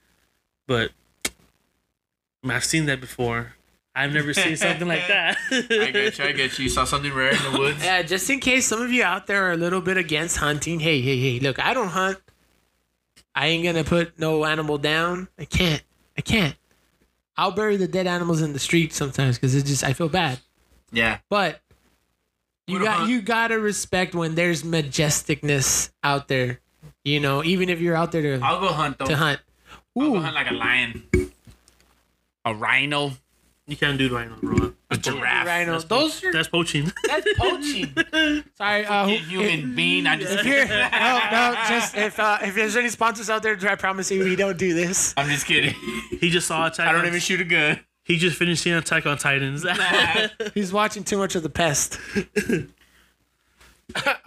but 0.67 0.91
I 1.25 2.47
mean, 2.47 2.57
I've 2.57 2.65
seen 2.65 2.87
that 2.87 3.01
before. 3.01 3.55
I've 3.97 4.13
never 4.13 4.35
seen 4.35 4.57
something 4.57 4.89
like 4.89 5.07
that. 5.09 5.37
I 5.51 5.91
get 5.91 6.19
you. 6.19 6.25
I 6.25 6.33
get 6.33 6.59
you. 6.59 6.65
You 6.65 6.69
saw 6.71 6.85
something 6.85 7.13
rare 7.15 7.31
in 7.31 7.53
the 7.53 7.59
woods. 7.59 7.85
Yeah, 7.85 8.03
just 8.03 8.29
in 8.29 8.41
case 8.41 8.67
some 8.67 8.83
of 8.83 8.91
you 8.93 9.05
out 9.05 9.27
there 9.29 9.49
are 9.49 9.53
a 9.53 9.57
little 9.57 9.81
bit 9.81 9.97
against 9.97 10.37
hunting. 10.39 10.81
Hey, 10.81 11.01
hey, 11.01 11.19
hey, 11.21 11.39
look, 11.41 11.65
I 11.65 11.75
don't 11.75 11.89
hunt. 11.89 12.19
I 13.35 13.47
ain't 13.49 13.65
gonna 13.65 13.85
put 13.85 14.19
no 14.19 14.45
animal 14.45 14.79
down. 14.79 15.29
I 15.39 15.45
can't. 15.45 15.83
I 16.17 16.21
can't. 16.23 16.57
I'll 17.37 17.51
bury 17.53 17.77
the 17.77 17.89
dead 17.89 18.07
animals 18.07 18.43
in 18.43 18.53
the 18.53 18.59
street 18.61 18.93
sometimes 18.93 19.37
because 19.37 19.55
it's 19.55 19.69
just 19.69 19.83
I 19.85 19.93
feel 19.93 20.09
bad. 20.09 20.39
Yeah. 20.93 21.19
But 21.29 21.61
you 22.67 22.79
What 22.79 22.85
got 22.85 22.97
about- 22.99 23.09
you 23.09 23.23
gotta 23.23 23.59
respect 23.59 24.15
when 24.15 24.35
there's 24.37 24.63
majesticness 24.63 25.91
out 26.03 26.29
there. 26.29 26.61
You 27.05 27.21
know, 27.21 27.45
even 27.45 27.69
if 27.69 27.81
you're 27.81 27.97
out 27.97 28.13
there 28.13 28.23
to 28.39 28.45
I'll 28.45 28.61
go 28.61 28.69
hunt 28.69 28.99
though. 28.99 29.07
to 29.07 29.17
hunt. 29.17 29.41
I'll 29.97 30.03
go 30.11 30.17
Ooh, 30.17 30.21
hunt 30.21 30.35
like 30.35 30.51
a 30.51 30.55
lion, 30.55 31.05
a 32.45 32.55
rhino, 32.55 33.13
you 33.67 33.77
can't 33.77 33.97
do 33.97 34.07
it 34.07 34.13
right 34.13 34.29
now, 34.29 34.37
bro. 34.43 34.75
a 34.91 34.97
giraffe, 34.97 35.47
rhino. 35.47 35.79
Those 35.81 36.23
are 36.23 36.33
That's 36.33 36.49
poaching. 36.49 36.93
that's 37.07 37.27
poaching. 37.39 37.95
Sorry, 38.57 38.85
uh, 38.85 39.07
a 39.07 39.09
who- 39.09 39.25
human 39.41 39.75
being. 39.77 40.07
I 40.07 40.15
If 40.15 40.21
just, 40.21 40.45
you're 40.45 40.67
no, 40.67 41.21
no, 41.33 41.55
just 41.69 41.97
if 41.97 42.19
uh, 42.21 42.39
if 42.43 42.55
there's 42.55 42.77
any 42.77 42.91
sponsors 42.91 43.31
out 43.31 43.43
there, 43.43 43.57
I 43.69 43.75
promise 43.77 44.11
you 44.11 44.23
we 44.25 44.37
don't 44.37 44.59
do 44.59 44.75
this. 44.75 45.15
I'm 45.17 45.29
just 45.31 45.47
kidding. 45.47 45.75
He 46.21 46.29
just 46.31 46.47
saw 46.47 46.67
Attack. 46.67 46.89
I 46.89 46.93
don't 46.93 47.03
on- 47.03 47.07
even 47.09 47.21
shoot 47.21 47.41
a 47.41 47.45
gun. 47.45 47.81
He 48.05 48.19
just 48.19 48.37
finished 48.37 48.63
seeing 48.63 48.77
Attack 48.77 49.07
on 49.07 49.17
Titans. 49.17 49.65
He's 50.55 50.73
watching 50.75 51.05
too 51.05 51.17
much 51.17 51.35
of 51.37 51.43
the 51.43 51.49
pest. 51.49 51.99
all 52.37 52.43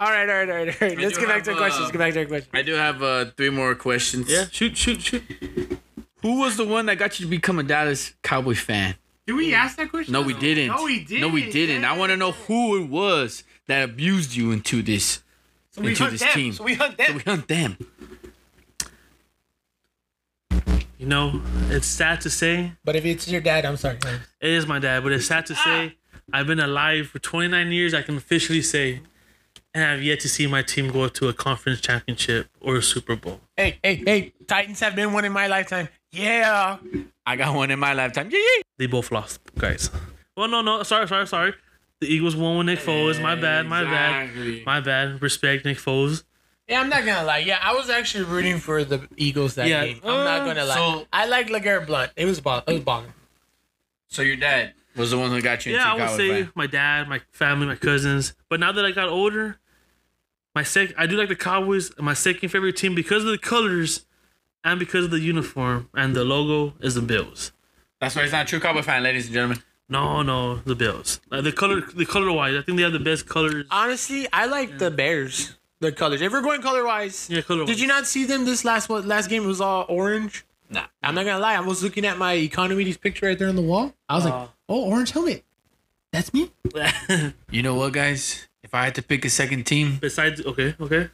all 0.00 0.12
right, 0.34 0.50
all 0.50 0.56
right, 0.56 0.82
all 0.82 0.88
right. 0.88 0.98
Let's 0.98 1.14
do 1.14 1.20
get 1.20 1.28
back 1.28 1.44
to 1.44 1.50
have, 1.50 1.54
the 1.54 1.54
questions. 1.54 1.80
uh, 1.80 1.82
Let's 1.82 1.92
get 1.92 1.98
back 1.98 2.12
to 2.14 2.18
the 2.20 2.26
questions. 2.26 2.50
I 2.54 2.62
do 2.62 2.74
have 2.74 3.02
uh, 3.02 3.26
three 3.36 3.50
more 3.50 3.74
questions. 3.76 4.28
yeah, 4.30 4.46
shoot, 4.50 4.76
shoot, 4.76 5.00
shoot. 5.00 5.22
Who 6.22 6.40
was 6.40 6.56
the 6.56 6.66
one 6.66 6.86
that 6.86 6.96
got 6.98 7.20
you 7.20 7.26
to 7.26 7.30
become 7.30 7.60
a 7.60 7.62
Dallas 7.62 8.14
Cowboy 8.22 8.54
fan? 8.54 8.96
Did 9.28 9.36
we 9.36 9.52
ask 9.52 9.76
that 9.76 9.90
question? 9.90 10.14
No, 10.14 10.22
we 10.22 10.32
didn't. 10.32 10.68
No, 10.68 10.84
we 10.84 11.04
didn't. 11.04 11.20
No, 11.20 11.28
we 11.28 11.50
didn't. 11.50 11.84
I 11.84 11.94
want 11.98 12.08
to 12.12 12.16
know 12.16 12.32
who 12.32 12.82
it 12.82 12.88
was 12.88 13.44
that 13.66 13.84
abused 13.84 14.34
you 14.34 14.52
into 14.52 14.80
this. 14.80 15.22
So 15.72 15.82
we 15.82 15.90
into 15.90 16.04
hunt 16.04 16.12
this 16.12 16.20
them. 16.22 16.32
team. 16.32 16.52
So 16.54 16.64
we 16.64 16.72
hunt 16.72 16.96
them. 16.96 17.06
So 17.08 17.12
we 17.12 17.20
hunt 17.20 17.46
them. 17.46 17.76
You 20.96 21.06
know, 21.06 21.42
it's 21.68 21.86
sad 21.86 22.22
to 22.22 22.30
say. 22.30 22.72
But 22.82 22.96
if 22.96 23.04
it's 23.04 23.28
your 23.28 23.42
dad, 23.42 23.66
I'm 23.66 23.76
sorry. 23.76 23.98
It 24.40 24.48
is 24.48 24.66
my 24.66 24.78
dad, 24.78 25.02
but 25.02 25.12
it's 25.12 25.26
sad 25.26 25.44
to 25.44 25.54
ah. 25.58 25.62
say. 25.62 25.96
I've 26.32 26.46
been 26.46 26.60
alive 26.60 27.08
for 27.08 27.18
29 27.18 27.70
years. 27.70 27.92
I 27.92 28.00
can 28.00 28.16
officially 28.16 28.62
say, 28.62 29.02
and 29.74 29.84
I've 29.84 30.02
yet 30.02 30.20
to 30.20 30.28
see 30.30 30.46
my 30.46 30.62
team 30.62 30.90
go 30.90 31.06
to 31.06 31.28
a 31.28 31.34
conference 31.34 31.82
championship 31.82 32.48
or 32.62 32.76
a 32.76 32.82
Super 32.82 33.14
Bowl. 33.14 33.40
Hey, 33.58 33.78
hey, 33.82 33.96
hey! 33.96 34.32
Titans 34.46 34.80
have 34.80 34.96
been 34.96 35.12
one 35.12 35.26
in 35.26 35.32
my 35.32 35.48
lifetime. 35.48 35.90
Yeah. 36.12 36.78
I 37.28 37.36
got 37.36 37.54
one 37.54 37.70
in 37.70 37.78
my 37.78 37.92
lifetime. 37.92 38.30
Yee! 38.32 38.62
They 38.78 38.86
both 38.86 39.12
lost, 39.12 39.40
guys. 39.58 39.90
Well, 40.34 40.48
no, 40.48 40.62
no, 40.62 40.82
sorry, 40.82 41.06
sorry, 41.06 41.26
sorry. 41.26 41.52
The 42.00 42.06
Eagles 42.06 42.34
won 42.34 42.56
with 42.58 42.66
Nick 42.66 42.78
Foles. 42.78 43.20
My 43.20 43.34
bad, 43.34 43.66
my 43.66 43.82
Exactly. 43.82 44.56
bad, 44.60 44.66
my 44.66 44.80
bad. 44.80 45.20
Respect 45.22 45.64
Nick 45.66 45.76
Foles. 45.76 46.22
Yeah, 46.68 46.80
I'm 46.80 46.88
not 46.88 47.04
gonna 47.04 47.24
lie. 47.26 47.38
Yeah, 47.38 47.58
I 47.62 47.74
was 47.74 47.90
actually 47.90 48.24
rooting 48.24 48.58
for 48.58 48.82
the 48.84 49.06
Eagles 49.16 49.56
that 49.56 49.66
Yeah, 49.68 49.84
game. 49.86 50.00
I'm 50.04 50.24
not 50.24 50.40
uh, 50.42 50.44
gonna 50.46 50.64
lie. 50.64 50.74
so- 50.76 51.06
I 51.12 51.26
like 51.26 51.48
LeGarrette 51.48 51.86
Blount. 51.86 52.12
It 52.16 52.24
was 52.24 52.40
ball. 52.40 52.62
It 52.66 52.72
was 52.72 52.82
balling. 52.82 53.12
So 54.08 54.22
your 54.22 54.36
dad, 54.36 54.72
Was 54.96 55.10
the 55.10 55.18
one 55.18 55.30
who 55.30 55.42
got 55.42 55.66
you 55.66 55.72
into 55.74 55.84
yeah, 55.84 55.92
I 55.92 55.96
would 55.96 56.16
say 56.16 56.42
fan. 56.44 56.52
my 56.54 56.66
dad, 56.66 57.08
my 57.08 57.20
family, 57.32 57.66
my 57.66 57.76
cousins. 57.76 58.32
But 58.48 58.58
now 58.60 58.72
that 58.72 58.84
I 58.86 58.90
got 58.92 59.08
older, 59.08 59.58
my 60.54 60.62
sec 60.62 60.94
I 60.96 61.06
do 61.06 61.16
like 61.16 61.28
the 61.28 61.36
Cowboys. 61.36 61.90
My 61.98 62.14
second 62.14 62.48
favorite 62.48 62.76
team 62.76 62.94
because 62.94 63.22
of 63.24 63.30
the 63.30 63.38
colors 63.38 64.06
and 64.64 64.78
because 64.78 65.04
of 65.06 65.10
the 65.10 65.20
uniform 65.20 65.88
and 65.94 66.14
the 66.14 66.24
logo 66.24 66.74
is 66.80 66.94
the 66.94 67.02
Bills. 67.02 67.52
That's 68.00 68.14
why 68.14 68.22
he's 68.22 68.32
not 68.32 68.46
a 68.46 68.48
true 68.48 68.60
Cowboy 68.60 68.82
fan, 68.82 69.02
ladies 69.02 69.26
and 69.26 69.34
gentlemen. 69.34 69.62
No, 69.88 70.22
no, 70.22 70.56
the 70.56 70.74
Bills. 70.74 71.20
Like 71.30 71.44
the 71.44 71.52
color, 71.52 71.80
the 71.80 72.04
color 72.06 72.30
wise, 72.32 72.54
I 72.56 72.62
think 72.62 72.76
they 72.76 72.82
have 72.84 72.92
the 72.92 72.98
best 73.00 73.26
colors. 73.28 73.66
Honestly, 73.70 74.26
I 74.32 74.46
like 74.46 74.78
the 74.78 74.90
Bears. 74.90 75.54
The 75.80 75.92
colors. 75.92 76.20
If 76.20 76.32
we're 76.32 76.42
going 76.42 76.60
color 76.60 76.84
wise, 76.84 77.28
Yeah, 77.30 77.40
color. 77.40 77.64
did 77.64 77.80
you 77.80 77.86
not 77.86 78.06
see 78.06 78.24
them 78.24 78.44
this 78.44 78.64
last 78.64 78.88
what 78.88 79.04
last 79.06 79.28
game? 79.30 79.44
It 79.44 79.46
was 79.46 79.60
all 79.60 79.86
orange. 79.88 80.44
Nah. 80.70 80.84
I'm 81.02 81.14
not 81.14 81.24
gonna 81.24 81.38
lie. 81.40 81.54
I 81.54 81.60
was 81.60 81.82
looking 81.82 82.04
at 82.04 82.18
my 82.18 82.34
economy 82.34 82.92
picture 82.94 83.26
right 83.26 83.38
there 83.38 83.48
on 83.48 83.56
the 83.56 83.62
wall. 83.62 83.94
I 84.08 84.16
was 84.16 84.26
Uh. 84.26 84.30
like, 84.40 84.48
oh, 84.68 84.84
orange 84.90 85.12
helmet. 85.12 85.44
That's 86.12 86.34
me. 86.34 86.50
You 87.50 87.62
know 87.62 87.74
what, 87.74 87.92
guys? 87.92 88.48
If 88.62 88.74
I 88.74 88.84
had 88.84 88.94
to 88.96 89.02
pick 89.02 89.24
a 89.24 89.30
second 89.30 89.64
team, 89.64 89.96
Besides, 90.00 90.42
okay, 90.44 90.74
okay, 90.80 91.08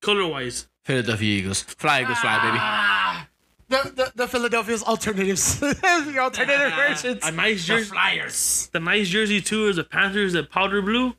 color 0.00 0.26
wise, 0.26 0.68
Philadelphia 0.88 1.38
Eagles. 1.38 1.60
Fly 1.62 2.00
Eagles, 2.00 2.18
fly, 2.18 2.38
baby. 2.38 2.56
Ah, 2.58 3.28
the, 3.68 3.92
the 3.94 4.12
the 4.14 4.26
Philadelphia's 4.26 4.82
alternatives, 4.82 5.60
the 5.60 6.16
alternative 6.18 6.72
versions. 6.72 7.20
a 7.26 7.30
nice 7.30 7.62
jersey. 7.66 7.90
Flyers. 7.90 8.70
The 8.72 8.80
nice 8.80 9.06
jersey 9.08 9.42
too 9.42 9.68
is 9.68 9.76
the 9.76 9.84
Panthers, 9.84 10.32
the 10.32 10.44
powder 10.44 10.80
blue. 10.80 11.14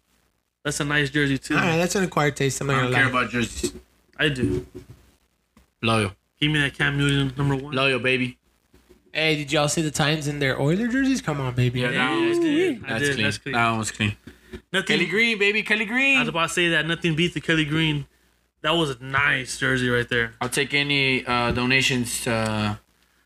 That's 0.63 0.79
a 0.79 0.85
nice 0.85 1.11
jersey 1.11 1.37
too. 1.37 1.53
All 1.55 1.61
right, 1.61 1.77
that's 1.77 1.93
an 1.93 2.03
acquired 2.03 2.35
taste. 2.35 2.59
I'm 2.61 2.65
not 2.67 2.73
I 2.73 2.81
don't 2.81 2.91
gonna 2.91 3.03
care 3.03 3.13
lie. 3.13 3.19
about 3.21 3.31
jerseys. 3.31 3.73
I 4.17 4.29
do. 4.29 4.65
Loyal. 5.83 6.13
Give 6.41 6.51
me 6.51 6.59
that 6.61 6.73
Cam 6.73 6.97
Newton 6.97 7.31
number 7.37 7.55
one. 7.55 7.73
Loyal, 7.75 7.99
baby. 7.99 8.37
Hey, 9.13 9.35
did 9.35 9.51
y'all 9.51 9.67
see 9.67 9.83
the 9.83 9.91
Titans 9.91 10.27
in 10.27 10.39
their 10.39 10.59
Oiler 10.59 10.87
jerseys? 10.87 11.21
Come 11.21 11.39
on, 11.41 11.53
baby. 11.53 11.81
Yeah, 11.81 11.91
that 11.91 11.99
I 12.01 12.09
one 12.15 12.29
was 12.29 12.39
did. 12.39 12.83
I 12.85 12.89
That's 12.89 13.01
did. 13.03 13.13
clean. 13.13 13.23
That's 13.25 13.37
clean. 13.37 13.53
That 13.55 13.69
one 13.69 13.79
was 13.79 13.91
clean. 13.91 14.15
Nothing. 14.73 14.87
Kelly 14.87 15.05
Green, 15.05 15.37
baby. 15.37 15.61
Kelly 15.61 15.85
Green. 15.85 16.17
I 16.17 16.21
was 16.21 16.29
about 16.29 16.47
to 16.49 16.53
say 16.53 16.69
that 16.69 16.87
nothing 16.87 17.15
beats 17.15 17.35
the 17.35 17.41
Kelly 17.41 17.65
Green. 17.65 18.07
That 18.61 18.71
was 18.71 18.89
a 18.91 19.03
nice 19.03 19.57
jersey 19.57 19.89
right 19.89 20.07
there. 20.07 20.33
I'll 20.41 20.49
take 20.49 20.73
any 20.73 21.25
uh, 21.25 21.51
donations 21.51 22.27
uh, 22.27 22.75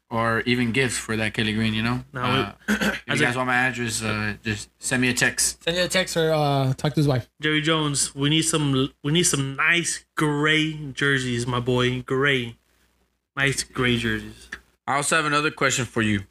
or 0.10 0.42
even 0.42 0.72
gifts 0.72 0.98
for 0.98 1.18
that 1.18 1.34
Kelly 1.34 1.54
Green, 1.54 1.74
you 1.74 1.82
know? 1.82 2.04
No, 2.14 2.22
uh, 2.22 2.52
if 2.68 3.04
as 3.08 3.20
you 3.20 3.26
a- 3.26 3.28
guys 3.30 3.36
want 3.36 3.48
my 3.48 3.56
address, 3.56 4.04
uh, 4.04 4.36
just 4.44 4.70
send 4.78 5.02
me 5.02 5.10
a 5.10 5.14
text. 5.14 5.64
Send 5.64 5.76
you 5.78 5.84
a 5.84 5.88
text 5.88 6.16
or 6.16 6.32
uh, 6.32 6.74
talk 6.74 6.94
to 6.94 7.00
his 7.00 7.08
wife. 7.08 7.28
Jerry 7.42 7.62
Jones, 7.62 8.14
we 8.14 8.30
need 8.30 8.44
some 8.44 8.92
we 9.04 9.12
need 9.12 9.24
some 9.24 9.56
nice 9.56 10.06
gray 10.16 10.74
jerseys, 10.94 11.48
my 11.48 11.60
boy. 11.60 12.02
Gray. 12.04 12.56
Nice 13.36 13.64
gray 13.64 13.98
jerseys. 13.98 14.50
I 14.86 14.98
also 14.98 15.16
have 15.16 15.26
another 15.26 15.50
question 15.50 15.86
for 15.86 16.04
you. 16.04 16.22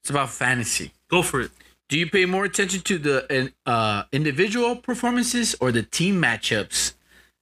It's 0.00 0.10
about 0.10 0.30
fantasy. 0.30 0.92
Go 1.08 1.22
for 1.22 1.40
it. 1.42 1.50
Do 1.88 1.98
you 1.98 2.08
pay 2.08 2.24
more 2.24 2.44
attention 2.44 2.80
to 2.82 2.98
the 2.98 3.52
uh, 3.66 4.04
individual 4.10 4.74
performances 4.76 5.54
or 5.60 5.70
the 5.70 5.82
team 5.82 6.20
matchups 6.20 6.94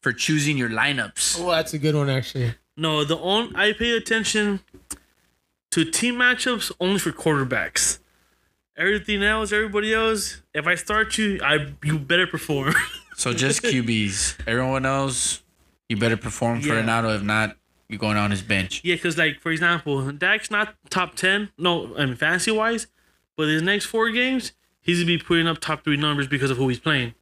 for 0.02 0.12
choosing 0.12 0.56
your 0.58 0.68
lineups? 0.70 1.40
Oh, 1.40 1.50
that's 1.50 1.74
a 1.74 1.78
good 1.78 1.94
one 1.94 2.08
actually. 2.10 2.54
No, 2.76 3.04
the 3.04 3.16
on 3.16 3.54
I 3.56 3.72
pay 3.72 3.96
attention 3.96 4.60
to 5.72 5.84
team 5.84 6.14
matchups 6.16 6.72
only 6.80 6.98
for 6.98 7.12
quarterbacks. 7.12 7.98
Everything 8.76 9.24
else, 9.24 9.50
everybody 9.52 9.92
else, 9.92 10.40
if 10.54 10.66
I 10.68 10.76
start 10.76 11.18
you, 11.18 11.40
I 11.42 11.72
you 11.84 11.98
better 11.98 12.26
perform. 12.26 12.74
So 13.18 13.32
just 13.32 13.62
QBs. 13.64 14.46
Everyone 14.46 14.86
else, 14.86 15.42
you 15.88 15.96
better 15.96 16.16
perform 16.16 16.60
for 16.60 16.68
Yeah. 16.68 16.82
Genaro. 16.84 17.16
If 17.16 17.22
not, 17.24 17.56
you're 17.88 17.98
going 17.98 18.16
on 18.16 18.30
his 18.30 18.42
bench. 18.42 18.80
yeah, 18.84 18.94
because 18.94 19.18
like 19.18 19.40
for 19.40 19.50
example, 19.50 20.12
Dak's 20.12 20.52
not 20.52 20.76
top 20.88 21.16
ten. 21.16 21.50
No, 21.58 21.96
I 21.96 22.06
mean 22.06 22.14
fantasy 22.14 22.52
wise, 22.52 22.86
but 23.36 23.48
his 23.48 23.60
next 23.60 23.86
four 23.86 24.10
games, 24.10 24.52
he's 24.80 24.98
gonna 24.98 25.06
be 25.08 25.18
putting 25.18 25.48
up 25.48 25.58
top 25.58 25.82
three 25.82 25.96
numbers 25.96 26.28
because 26.28 26.52
of 26.52 26.58
who 26.58 26.68
he's 26.68 26.78
playing. 26.78 27.12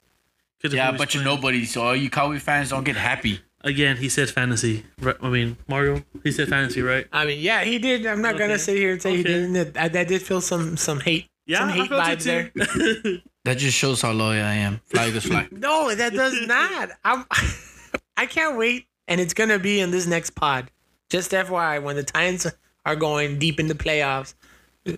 'Cause 0.63 0.73
of 0.73 0.77
Yeah, 0.77 0.87
who 0.87 0.93
he's 0.93 0.99
but 0.99 1.15
you're 1.15 1.25
nobody. 1.25 1.65
So 1.65 1.83
all 1.83 1.97
you 1.97 2.11
Cowboy 2.11 2.39
fans 2.39 2.71
don't 2.71 2.85
get 2.85 2.97
happy. 2.97 3.41
Again, 3.63 3.97
he 3.97 4.09
said 4.09 4.31
fantasy. 4.31 4.85
Right? 5.01 5.17
I 5.21 5.29
mean 5.29 5.57
Mario. 5.69 6.03
He 6.23 6.31
said 6.33 6.49
fantasy, 6.49 6.83
right? 6.83 7.07
I 7.13 7.25
mean, 7.27 7.41
yeah, 7.41 7.65
he 7.65 7.79
did. 7.79 8.07
I'm 8.07 8.23
not 8.23 8.35
Okay. 8.35 8.45
gonna 8.47 8.59
sit 8.59 8.77
here 8.77 8.93
and 8.93 9.03
say 9.03 9.17
he 9.17 9.23
didn't. 9.23 9.77
I, 9.77 9.85
I 9.85 10.05
did 10.05 10.23
feel 10.23 10.41
some 10.41 10.77
some 10.77 11.01
hate. 11.01 11.27
Yeah, 11.47 11.59
some 11.61 11.69
I 11.69 11.73
hate 11.73 11.89
felt 11.89 12.03
vibes 12.05 12.23
there. 12.25 13.21
That 13.45 13.59
just 13.59 13.77
shows 13.79 14.03
how 14.03 14.11
loyal 14.11 14.45
I 14.45 14.55
am. 14.55 14.81
Fly 14.87 15.07
Eagles 15.09 15.25
fly. 15.27 15.47
No, 15.53 15.95
that 15.95 16.13
does 16.13 16.47
not. 16.49 16.91
I'm, 17.05 17.25
I 18.17 18.27
can't 18.27 18.57
wait, 18.59 18.87
and 19.07 19.21
it's 19.21 19.35
gonna 19.35 19.61
be 19.61 19.79
in 19.79 19.93
this 19.93 20.05
next 20.07 20.31
pod. 20.31 20.69
Just 21.11 21.31
FYI, 21.31 21.81
when 21.81 21.95
the 21.95 22.03
Titans 22.03 22.49
are 22.85 22.97
going 22.97 23.39
deep 23.39 23.61
into 23.61 23.77
playoffs, 23.77 24.35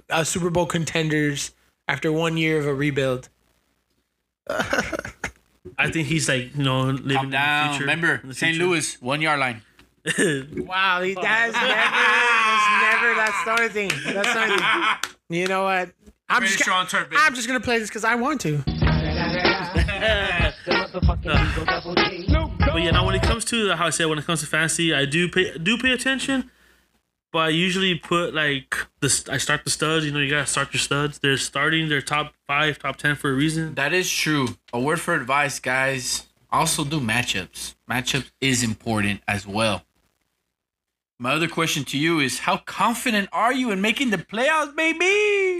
uh, 0.08 0.24
Super 0.24 0.48
Bowl 0.48 0.64
contenders 0.64 1.52
after 1.88 2.10
one 2.10 2.38
year 2.38 2.58
of 2.58 2.66
a 2.66 2.72
rebuild. 2.74 3.28
I 5.78 5.90
think 5.90 6.08
he's 6.08 6.28
like 6.28 6.56
you 6.56 6.64
know 6.64 6.82
living 6.90 7.12
Calm 7.16 7.24
in 7.26 7.30
the 7.30 7.36
down. 7.36 7.68
future. 7.70 7.84
Remember, 7.84 8.20
St. 8.32 8.54
future. 8.56 8.64
Louis, 8.66 9.00
one 9.00 9.20
yard 9.20 9.40
line. 9.40 9.62
Wow, 10.66 11.02
he- 11.02 11.14
that's 11.14 11.52
never, 11.54 11.66
that's 11.66 12.68
never 12.82 13.14
that's 13.14 13.44
the 13.44 13.50
only 13.50 13.68
thing. 13.68 13.90
That's 14.14 14.32
the 14.32 14.40
only 14.42 14.56
thing. 14.56 15.12
You 15.30 15.46
know 15.46 15.62
what? 15.64 15.90
I'm 16.30 16.40
just, 16.42 16.54
gonna, 16.58 16.64
strong 16.64 16.86
turf, 16.86 17.10
baby. 17.10 17.20
I'm 17.22 17.34
just 17.34 17.46
gonna 17.46 17.60
play 17.60 17.78
this 17.78 17.90
because 17.90 18.02
I 18.04 18.14
want 18.14 18.40
to. 18.42 18.62
The 19.78 20.52
motherfucking 20.68 21.52
Eagle 21.52 21.64
Double 21.64 21.94
G. 21.94 22.26
But 22.58 22.82
yeah, 22.82 22.90
now 22.92 23.04
when 23.06 23.14
it 23.14 23.22
comes 23.22 23.44
to 23.46 23.74
how 23.74 23.86
I 23.86 23.90
said 23.90 24.06
when 24.06 24.18
it 24.18 24.24
comes 24.24 24.40
to 24.40 24.46
fantasy, 24.46 24.94
I 24.94 25.04
do 25.04 25.28
pay 25.28 25.56
do 25.58 25.76
pay 25.78 25.92
attention. 25.92 26.50
But 27.38 27.44
I 27.44 27.48
usually 27.50 27.94
put 27.94 28.34
like 28.34 28.74
the 28.98 29.28
I 29.30 29.38
start 29.38 29.62
the 29.62 29.70
studs. 29.70 30.04
You 30.04 30.10
know, 30.10 30.18
you 30.18 30.28
gotta 30.28 30.44
start 30.44 30.72
your 30.72 30.80
studs. 30.80 31.20
They're 31.20 31.36
starting 31.36 31.88
their 31.88 32.02
top 32.02 32.34
five, 32.48 32.80
top 32.80 32.96
ten 32.96 33.14
for 33.14 33.30
a 33.30 33.32
reason. 33.32 33.76
That 33.76 33.92
is 33.92 34.10
true. 34.10 34.56
A 34.72 34.80
word 34.80 35.00
for 35.00 35.14
advice, 35.14 35.60
guys. 35.60 36.26
Also 36.50 36.82
do 36.82 36.98
matchups. 36.98 37.76
Matchups 37.88 38.32
is 38.40 38.64
important 38.64 39.20
as 39.28 39.46
well. 39.46 39.84
My 41.20 41.32
other 41.32 41.46
question 41.46 41.84
to 41.84 41.96
you 41.96 42.18
is 42.18 42.40
how 42.40 42.56
confident 42.56 43.28
are 43.30 43.52
you 43.52 43.70
in 43.70 43.80
making 43.80 44.10
the 44.10 44.18
playoffs, 44.18 44.74
baby? 44.74 45.04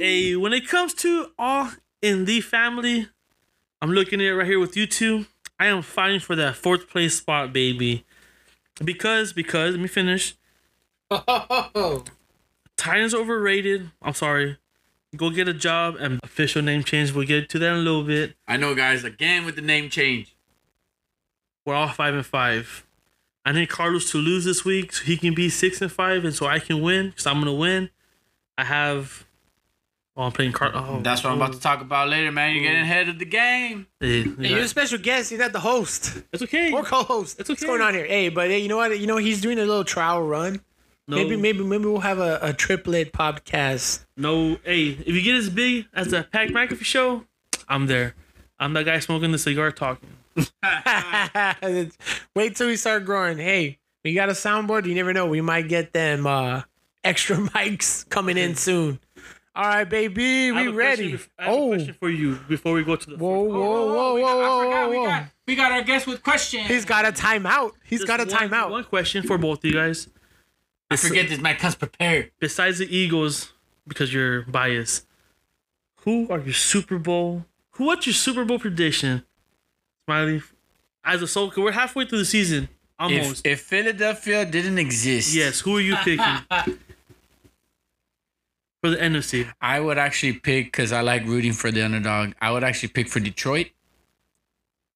Hey, 0.03 0.35
when 0.35 0.53
it 0.53 0.67
comes 0.67 0.95
to 0.95 1.31
all 1.39 1.71
in 2.03 2.25
the 2.25 2.41
family, 2.41 3.07
I'm 3.81 3.93
looking 3.93 4.21
at 4.21 4.27
it 4.27 4.35
right 4.35 4.49
here 4.49 4.59
with 4.59 4.77
you 4.77 4.89
two. 4.89 5.27
I 5.61 5.67
am 5.67 5.83
fighting 5.83 6.19
for 6.19 6.35
that 6.35 6.57
fourth 6.57 6.91
place 6.91 7.19
spot, 7.19 7.53
baby. 7.53 8.05
Because 8.85 9.33
because 9.33 9.75
let 9.75 9.81
me 9.81 9.87
finish. 9.87 10.35
Oh, 11.11 12.05
Titans 12.77 13.15
overrated. 13.15 13.91
I'm 14.03 14.15
sorry. 14.15 14.59
Go 15.17 15.31
get 15.31 15.49
a 15.49 15.55
job 15.55 15.97
and 15.99 16.21
official 16.23 16.61
name 16.63 16.85
change. 16.85 17.13
We'll 17.13 17.27
get 17.27 17.49
to 17.51 17.59
that 17.59 17.69
in 17.73 17.75
a 17.77 17.79
little 17.79 18.05
bit. 18.05 18.35
I 18.47 18.57
know, 18.57 18.75
guys. 18.75 19.05
Again 19.05 19.45
with 19.47 19.57
the 19.57 19.63
name 19.63 19.89
change. 19.91 20.35
We're 21.65 21.75
all 21.75 21.89
five 21.89 22.15
and 22.15 22.25
five. 22.27 22.85
I 23.45 23.53
need 23.53 23.69
Carlos 23.71 24.11
to 24.11 24.19
lose 24.19 24.45
this 24.45 24.65
week 24.65 24.93
so 24.93 25.05
he 25.05 25.17
can 25.17 25.35
be 25.35 25.49
six 25.49 25.81
and 25.81 25.91
five, 25.91 26.25
and 26.25 26.35
so 26.35 26.47
I 26.47 26.59
can 26.59 26.83
win. 26.83 27.13
Cause 27.13 27.27
I'm 27.27 27.39
gonna 27.39 27.55
win. 27.55 27.89
I 28.59 28.65
have. 28.65 29.25
Oh, 30.17 30.23
I'm 30.25 30.33
playing 30.33 30.53
Car. 30.53 30.73
Oh, 30.75 31.01
That's 31.01 31.23
what 31.23 31.31
I'm 31.31 31.37
about 31.41 31.53
to 31.55 31.61
talk 31.61 31.81
about 31.81 32.09
later, 32.09 32.33
man. 32.33 32.53
You're 32.55 32.65
getting 32.65 32.83
ahead 32.83 33.09
of 33.09 33.19
the 33.21 33.25
game. 33.25 33.87
Hey, 34.01 34.25
Hey, 34.25 34.49
you're 34.51 34.59
a 34.61 34.69
special 34.69 34.99
guest. 34.99 35.31
You're 35.31 35.39
not 35.41 35.53
the 35.53 35.61
host 35.61 36.23
It's 36.33 36.43
okay. 36.43 36.73
or 36.73 36.83
co-host. 36.83 37.39
It's 37.39 37.49
What's 37.49 37.63
okay. 37.63 37.69
going 37.71 37.81
on 37.83 37.95
here? 37.95 38.05
Hey, 38.05 38.29
but 38.29 38.49
hey, 38.51 38.59
you 38.59 38.69
know 38.69 38.77
what? 38.79 38.99
You 38.99 39.07
know 39.07 39.17
he's 39.19 39.41
doing 39.41 39.59
a 39.59 39.65
little 39.65 39.85
trial 39.85 40.21
run. 40.27 40.61
No, 41.11 41.17
Maybe, 41.17 41.37
maybe, 41.37 41.65
maybe 41.65 41.87
we'll 41.87 42.01
have 42.01 42.19
a, 42.19 42.39
a 42.43 42.53
triplet 42.53 43.13
podcast. 43.15 44.05
no. 44.19 44.59
Hey, 44.63 44.89
if 44.89 45.09
you 45.09 45.23
get 45.23 45.37
as 45.37 45.49
big 45.49 45.87
as 45.95 46.09
the 46.09 46.23
Pat 46.31 46.49
McAfee 46.51 46.85
show, 46.85 47.25
I'm 47.67 47.87
there. 47.87 48.15
I'm 48.61 48.75
that 48.75 48.85
guy 48.85 48.99
smoking 48.99 49.33
the 49.33 49.39
cigar, 49.39 49.73
talking. 49.73 50.11
Wait 52.37 52.57
till 52.57 52.67
we 52.67 52.77
start 52.77 53.05
growing. 53.05 53.39
Hey, 53.39 53.79
we 54.05 54.13
got 54.15 54.29
a 54.29 54.33
soundboard. 54.33 54.87
You 54.87 54.95
never 54.95 55.13
know. 55.15 55.27
We 55.27 55.41
might 55.41 55.69
get 55.69 55.93
them 55.93 56.27
uh, 56.27 56.63
extra 57.03 57.37
mics 57.55 58.09
coming 58.09 58.37
in 58.37 58.55
soon. 58.55 58.99
All 59.55 59.65
right, 59.65 59.85
baby, 59.89 60.53
we 60.53 60.69
a 60.69 60.73
ready? 60.73 61.09
question 61.11 61.31
I 61.39 61.45
have 61.47 61.53
a 61.53 61.57
Oh, 61.57 61.69
question 61.69 61.95
for 61.95 62.11
you 62.11 62.37
before 62.49 62.75
we 62.75 62.85
go 62.85 62.95
to 62.97 63.11
the. 63.11 63.17
whoa, 63.17 63.41
whoa, 63.43 63.49
fourth- 63.49 63.55
whoa, 63.55 64.15
whoa, 64.15 64.21
whoa, 64.21 64.69
whoa, 64.69 65.03
whoa! 65.09 65.25
we 65.49 65.57
got 65.57 65.73
our 65.73 65.83
guest 65.83 66.07
with 66.07 66.23
questions. 66.23 66.69
He's 66.69 66.85
got 66.85 67.05
a 67.07 67.13
timeout. 67.13 67.73
He's 67.83 68.01
Just 68.01 68.07
got 68.09 68.21
a 68.21 68.25
one- 68.25 68.51
timeout. 68.51 68.71
One 68.71 68.85
question 68.85 69.23
for 69.27 69.37
both 69.39 69.59
of 69.59 69.65
you 69.65 69.73
guys. 69.73 70.09
I 70.91 70.97
forget 70.97 71.29
this 71.29 71.39
man 71.41 71.57
comes 71.57 71.75
prepared. 71.75 72.31
besides 72.41 72.79
the 72.79 72.95
Eagles, 72.95 73.53
because 73.87 74.13
you're 74.13 74.43
biased, 74.43 75.07
who 76.03 76.27
are 76.31 76.39
your 76.41 76.55
Super 76.55 76.99
Bowl? 76.99 77.45
Who? 77.73 77.85
What's 77.87 78.07
your 78.07 78.15
Super 78.15 78.45
Bowl 78.45 78.59
prediction, 78.59 79.25
Smiley? 80.07 80.43
As 81.05 81.23
a 81.23 81.27
soul, 81.27 81.53
we're 81.57 81.73
halfway 81.73 82.07
through 82.07 82.19
the 82.19 82.25
season, 82.25 82.65
If, 82.65 82.71
almost. 82.99 83.47
if 83.47 83.61
Philadelphia 83.61 84.45
didn't 84.45 84.79
exist, 84.79 85.35
yes. 85.35 85.61
Who 85.61 85.77
are 85.77 85.81
you 85.81 85.97
picking 86.05 86.25
for 88.83 88.91
the 88.91 88.97
NFC? 88.97 89.51
I 89.61 89.81
would 89.81 89.99
actually 89.99 90.35
pick 90.35 90.67
because 90.67 90.93
I 90.93 91.01
like 91.03 91.25
rooting 91.25 91.53
for 91.53 91.71
the 91.71 91.83
underdog. 91.85 92.33
I 92.41 92.51
would 92.51 92.65
actually 92.65 92.91
pick 92.91 93.09
for 93.09 93.21
Detroit. 93.21 93.69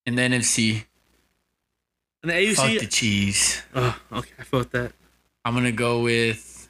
In 0.04 0.16
the 0.16 0.22
NFC, 0.22 0.84
And 2.22 2.30
the 2.32 2.34
AFC. 2.34 2.54
fuck 2.56 2.80
the 2.80 2.86
cheese. 2.88 3.62
Oh, 3.72 3.96
okay, 4.12 4.32
I 4.38 4.42
felt 4.42 4.72
that. 4.72 4.92
I'm 5.44 5.54
gonna 5.54 5.72
go 5.72 6.02
with. 6.02 6.68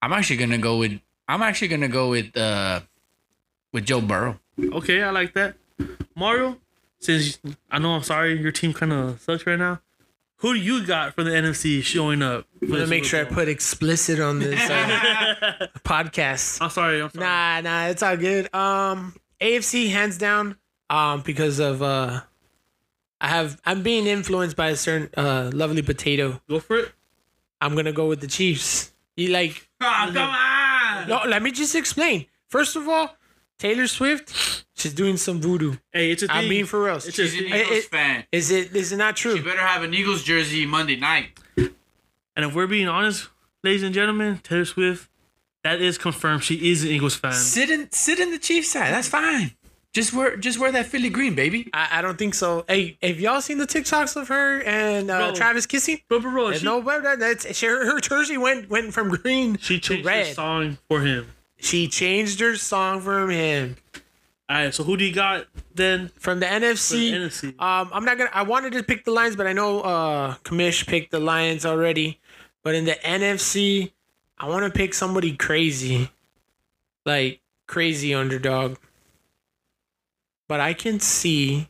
I'm 0.00 0.12
actually 0.12 0.36
gonna 0.36 0.58
go 0.58 0.78
with. 0.78 1.00
I'm 1.26 1.42
actually 1.42 1.68
gonna 1.68 1.88
go 1.88 2.10
with 2.10 2.36
uh, 2.36 2.80
with 3.72 3.84
Joe 3.84 4.00
Burrow. 4.00 4.38
Okay, 4.60 5.02
I 5.02 5.10
like 5.10 5.34
that. 5.34 5.56
Mario, 6.16 6.56
since 6.98 7.38
I 7.70 7.78
know 7.78 7.90
I'm 7.92 8.02
sorry, 8.02 8.40
your 8.40 8.52
team 8.52 8.72
kind 8.72 8.92
of 8.92 9.20
sucks 9.20 9.46
right 9.46 9.58
now. 9.58 9.80
Who 10.36 10.54
do 10.54 10.60
you 10.60 10.86
got 10.86 11.14
for 11.14 11.24
the 11.24 11.30
NFC 11.30 11.82
showing 11.82 12.22
up? 12.22 12.46
I'm 12.62 12.68
gonna 12.68 12.86
make 12.86 13.04
sure 13.04 13.20
I 13.20 13.24
put 13.24 13.48
explicit 13.48 14.20
on 14.20 14.38
this 14.38 14.58
uh, 14.70 15.66
podcast. 15.84 16.62
I'm 16.62 16.70
sorry. 16.70 17.02
I'm 17.02 17.10
sorry. 17.10 17.26
Nah, 17.26 17.60
nah, 17.60 17.86
it's 17.88 18.02
all 18.02 18.16
good. 18.16 18.52
Um, 18.54 19.14
AFC 19.40 19.90
hands 19.90 20.16
down. 20.16 20.56
Um, 20.90 21.20
because 21.20 21.58
of 21.58 21.82
uh, 21.82 22.20
I 23.20 23.28
have 23.28 23.60
I'm 23.66 23.82
being 23.82 24.06
influenced 24.06 24.56
by 24.56 24.68
a 24.68 24.76
certain 24.76 25.10
uh 25.16 25.50
lovely 25.52 25.82
potato. 25.82 26.40
Go 26.48 26.60
for 26.60 26.78
it. 26.78 26.92
I'm 27.60 27.74
gonna 27.74 27.92
go 27.92 28.06
with 28.08 28.20
the 28.20 28.26
Chiefs. 28.28 28.92
You 29.16 29.28
like? 29.30 29.68
Oh, 29.80 30.10
come 30.12 30.30
on. 30.30 31.08
No, 31.08 31.22
let 31.30 31.40
me 31.42 31.52
just 31.52 31.74
explain. 31.76 32.26
First 32.48 32.74
of 32.74 32.88
all, 32.88 33.16
Taylor 33.60 33.86
Swift, 33.86 34.64
she's 34.74 34.92
doing 34.92 35.16
some 35.16 35.40
voodoo. 35.40 35.76
Hey, 35.92 36.10
it's 36.10 36.22
a 36.24 36.26
thing. 36.26 36.36
I 36.36 36.48
mean, 36.48 36.66
for 36.66 36.82
real. 36.84 36.96
It's 36.96 37.12
She's 37.14 37.34
a 37.34 37.38
an 37.38 37.44
Eagles 37.44 37.78
it- 37.78 37.84
fan. 37.84 38.24
Is 38.32 38.50
it 38.50 38.74
is 38.74 38.90
it 38.92 38.96
not 38.96 39.16
She 39.16 39.22
true? 39.30 39.42
better 39.44 39.60
have 39.60 39.82
an 39.84 39.94
Eagles 39.94 40.24
jersey 40.24 40.66
Monday 40.66 40.96
night. 40.96 41.38
And 41.56 41.70
if 42.44 42.54
we're 42.54 42.66
being 42.66 42.88
honest, 42.88 43.28
ladies 43.64 43.82
and 43.84 43.94
gentlemen, 43.94 44.38
Taylor 44.42 44.64
Swift, 44.64 45.08
that 45.64 45.80
is 45.80 45.96
confirmed. 45.98 46.42
She 46.44 46.70
is 46.70 46.82
an 46.84 46.90
Eagles 46.90 47.14
fan. 47.16 47.32
Sit 47.32 47.70
in 47.70 47.90
sit 47.92 48.18
in 48.20 48.30
the 48.32 48.38
Chiefs 48.38 48.70
side. 48.72 48.92
That's 48.92 49.08
fine. 49.08 49.52
Just 49.94 50.12
wear 50.12 50.36
just 50.36 50.58
wear 50.58 50.70
that 50.72 50.86
Philly 50.86 51.08
green, 51.08 51.34
baby. 51.34 51.70
I, 51.72 51.88
I 51.98 52.02
don't 52.02 52.18
think 52.18 52.34
so. 52.34 52.64
Hey, 52.68 52.98
have 53.02 53.18
y'all 53.18 53.40
seen 53.40 53.58
the 53.58 53.66
TikToks 53.66 54.16
of 54.20 54.28
her 54.28 54.62
and 54.62 55.10
uh, 55.10 55.28
Bro. 55.28 55.34
Travis 55.34 55.66
kissing? 55.66 56.00
Bro, 56.08 56.20
bro, 56.20 56.30
bro, 56.30 56.52
she, 56.52 56.64
no 56.64 56.78
way 56.78 57.00
that 57.00 57.18
that's 57.18 57.56
she, 57.56 57.66
her, 57.66 57.84
her 57.94 57.98
jersey 58.00 58.36
went 58.36 58.68
went 58.68 58.92
from 58.92 59.08
green 59.08 59.56
she 59.56 59.80
changed 59.80 60.04
the 60.04 60.08
red. 60.08 60.34
song 60.34 60.78
for 60.88 61.00
him. 61.00 61.26
She 61.56 61.88
changed 61.88 62.38
her 62.40 62.54
song 62.56 63.00
for 63.00 63.28
him 63.28 63.76
All 64.48 64.56
right, 64.56 64.72
so 64.74 64.84
who 64.84 64.96
do 64.96 65.04
you 65.04 65.12
got 65.14 65.46
then? 65.74 66.10
from 66.18 66.38
the 66.40 66.46
For 66.46 66.52
NFC. 66.52 66.90
the 67.10 67.12
NFC. 67.18 67.48
Um, 67.60 67.90
I'm 67.92 68.04
not 68.04 68.18
gonna. 68.18 68.30
I 68.32 68.42
wanted 68.42 68.74
to 68.74 68.82
pick 68.82 69.04
the 69.04 69.10
Lions, 69.10 69.36
but 69.36 69.46
I 69.46 69.54
know 69.54 69.80
uh, 69.80 70.34
Kamish 70.44 70.86
picked 70.86 71.10
the 71.12 71.18
Lions 71.18 71.64
already. 71.66 72.20
But 72.62 72.74
in 72.74 72.84
the 72.84 72.94
NFC, 73.02 73.90
I 74.38 74.48
want 74.48 74.70
to 74.70 74.70
pick 74.76 74.92
somebody 74.92 75.34
crazy, 75.34 76.10
like 77.06 77.40
crazy 77.66 78.12
underdog. 78.14 78.76
But 80.48 80.60
I 80.60 80.72
can 80.72 80.98
see, 81.00 81.68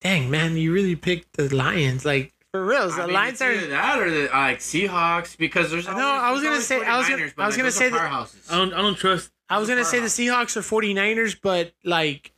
dang 0.00 0.30
man, 0.30 0.56
you 0.56 0.72
really 0.72 0.96
picked 0.96 1.36
the 1.36 1.54
Lions. 1.54 2.04
Like 2.04 2.32
for 2.52 2.64
real, 2.64 2.88
the 2.88 3.02
I 3.02 3.06
mean, 3.06 3.14
Lions 3.14 3.32
it's 3.40 3.42
are. 3.42 3.52
either 3.52 3.66
that 3.68 3.98
or 3.98 4.10
the 4.10 4.28
like 4.32 4.58
Seahawks 4.58 5.36
because 5.36 5.70
there's 5.70 5.86
No, 5.86 5.92
always, 5.92 6.22
I 6.22 6.30
was 6.32 6.42
gonna 6.42 6.60
say- 6.60 6.84
I 6.84 6.98
was 6.98 7.08
gonna- 7.08 7.22
I 7.38 7.46
was 7.46 7.54
like, 7.56 7.56
gonna 7.56 7.70
say 7.72 7.86
are 7.86 7.90
that- 7.90 8.28
I 8.50 8.56
don't, 8.56 8.74
I 8.74 8.82
don't 8.82 8.96
trust. 8.96 9.30
I 9.48 9.58
was 9.58 9.68
gonna 9.68 9.84
say 9.84 10.00
the 10.00 10.06
Seahawks 10.06 10.56
are 10.56 10.62
49ers, 10.62 11.36
but 11.40 11.72
like. 11.84 12.32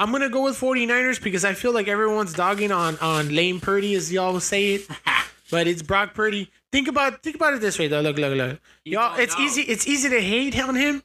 I'm 0.00 0.12
gonna 0.12 0.28
go 0.28 0.44
with 0.44 0.56
49ers 0.60 1.20
because 1.20 1.44
I 1.44 1.54
feel 1.54 1.72
like 1.72 1.88
everyone's 1.88 2.32
dogging 2.32 2.70
on 2.70 2.96
on 2.98 3.34
Lane 3.34 3.58
Purdy, 3.58 3.94
as 3.96 4.12
y'all 4.12 4.38
say 4.38 4.74
it. 4.74 4.86
but 5.50 5.66
it's 5.66 5.82
Brock 5.82 6.14
Purdy. 6.14 6.50
Think 6.70 6.86
about 6.86 7.20
think 7.24 7.34
about 7.34 7.54
it 7.54 7.60
this 7.60 7.80
way 7.80 7.88
though. 7.88 8.00
Look, 8.02 8.16
look, 8.16 8.36
look. 8.36 8.60
Y'all, 8.84 9.18
it's 9.18 9.34
out. 9.34 9.40
easy. 9.40 9.62
It's 9.62 9.88
easy 9.88 10.08
to 10.10 10.20
hate 10.20 10.56
on 10.62 10.76
him. 10.76 11.02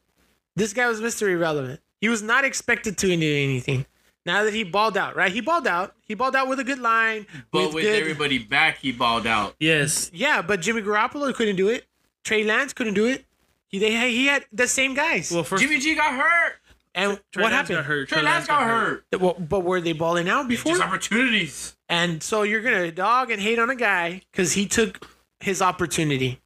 This 0.56 0.74
guy 0.74 0.88
was 0.88 1.02
Mr. 1.02 1.28
Irrelevant. 1.28 1.80
He 2.02 2.10
was 2.10 2.22
not 2.22 2.46
expected 2.46 2.98
to 3.00 3.08
do 3.08 3.14
anything. 3.16 3.88
Now 4.26 4.44
that 4.46 4.54
he 4.54 4.64
balled 4.64 4.96
out, 4.98 5.16
right? 5.16 5.32
He 5.32 5.42
balled 5.42 5.68
out. 5.68 5.96
He 6.08 6.14
balled 6.14 6.36
out 6.36 6.48
with 6.48 6.60
a 6.60 6.64
good 6.64 6.80
line. 6.80 7.26
But 7.52 7.74
with 7.74 7.84
good, 7.84 8.00
everybody 8.02 8.40
back, 8.40 8.78
he 8.78 8.92
balled 8.94 9.28
out. 9.28 9.56
Yes. 9.60 10.10
yeah, 10.14 10.42
but 10.42 10.62
Jimmy 10.62 10.82
Garoppolo 10.82 11.34
couldn't 11.34 11.58
do 11.58 11.68
it. 11.68 11.86
Trey 12.24 12.44
Lance 12.46 12.72
couldn't 12.74 12.94
do 12.94 13.06
it. 13.06 13.26
He 13.68 13.80
they 13.80 13.92
he 14.12 14.28
had 14.28 14.46
the 14.54 14.68
same 14.68 14.94
guys. 14.94 15.30
Well, 15.32 15.44
first, 15.44 15.62
Jimmy 15.62 15.80
G 15.80 15.96
got 15.96 16.14
hurt. 16.14 16.54
and 16.96 17.20
Trey 17.34 17.44
what 17.44 17.52
Lance 17.52 17.68
happened? 17.70 17.78
Got 17.80 17.86
hurt. 17.86 18.08
Trey 18.10 18.22
Lance 18.22 18.48
got 18.48 18.64
hurt. 18.64 19.06
Well, 19.20 19.34
but 19.34 19.60
were 19.62 19.82
they 19.82 19.94
balling 19.94 20.30
out 20.30 20.48
before? 20.48 20.74
Just 20.74 20.84
opportunities. 20.84 21.76
And 21.90 22.24
so 22.24 22.44
you're 22.44 22.62
gonna 22.62 22.92
dog 22.92 23.30
and 23.30 23.42
hate 23.42 23.60
on 23.60 23.70
a 23.70 23.76
guy 23.76 24.22
because 24.32 24.54
he 24.54 24.68
took 24.68 25.10
his 25.42 25.62
opportunity. 25.62 26.40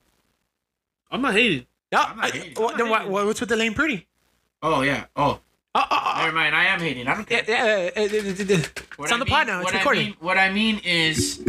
I'm 1.11 1.21
not 1.21 1.33
hating. 1.33 1.67
No, 1.91 1.99
I'm 1.99 2.15
not 2.17 2.25
I- 2.25 2.29
hating. 2.37 2.57
I'm 2.57 2.77
then 2.77 2.77
not 2.77 2.89
what- 2.89 3.01
hating. 3.01 3.27
what's 3.27 3.39
with 3.41 3.49
the 3.49 3.55
lane 3.55 3.73
pretty? 3.75 4.07
Oh 4.63 4.81
yeah. 4.81 5.05
Oh, 5.15 5.41
Oh, 5.79 5.83
oh, 5.91 6.13
oh, 6.15 6.19
never 6.25 6.35
mind. 6.35 6.55
I 6.55 6.65
am 6.65 6.79
hating. 6.79 7.07
I 7.07 7.13
don't 7.13 7.25
care. 7.29 7.43
yeah, 7.47 7.91
uh, 7.95 7.99
uh, 7.99 8.03
uh, 8.03 8.07
uh, 8.07 8.55
uh, 8.55 8.63
What 8.95 9.05
it's 9.05 9.11
on 9.13 9.19
the 9.19 9.25
mean- 9.25 9.33
pod 9.35 9.47
now. 9.47 9.57
It's 9.59 9.65
what 9.65 9.75
I 9.75 9.77
recording. 9.77 10.05
mean- 10.07 10.15
what 10.19 10.37
I 10.37 10.49
mean 10.51 10.79
is, 10.83 11.39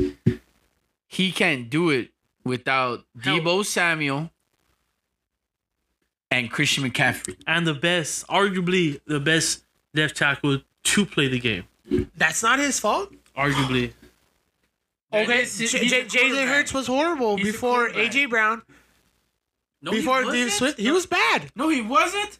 he 1.06 1.32
can't 1.32 1.70
do 1.70 1.88
it 1.90 2.10
without 2.44 3.04
Help. 3.22 3.42
Deebo 3.42 3.64
Samuel 3.64 4.30
and 6.30 6.50
Christian 6.50 6.84
McCaffrey. 6.88 7.36
And 7.46 7.66
the 7.66 7.74
best, 7.74 8.26
arguably 8.26 9.00
the 9.06 9.20
best 9.20 9.64
left 9.94 10.16
tackle 10.16 10.60
to 10.84 11.06
play 11.06 11.28
the 11.28 11.38
game. 11.38 11.64
That's 12.16 12.42
not 12.42 12.58
his 12.58 12.78
fault. 12.78 13.12
Arguably. 13.36 13.92
Okay, 15.12 15.42
is- 15.42 15.56
J- 15.56 15.78
he's 15.78 15.92
Jalen. 15.92 16.48
Hurts 16.48 16.74
was 16.74 16.86
horrible 16.86 17.38
He's 17.38 17.52
before. 17.52 17.88
AJ 17.88 18.28
Brown. 18.28 18.60
No, 19.80 19.92
before 19.92 20.22
he 20.24 20.30
Dave 20.32 20.44
wasn't. 20.46 20.52
Swift, 20.52 20.78
he 20.78 20.90
was 20.90 21.06
bad. 21.06 21.50
No, 21.56 21.68
he 21.70 21.80
wasn't. 21.80 22.38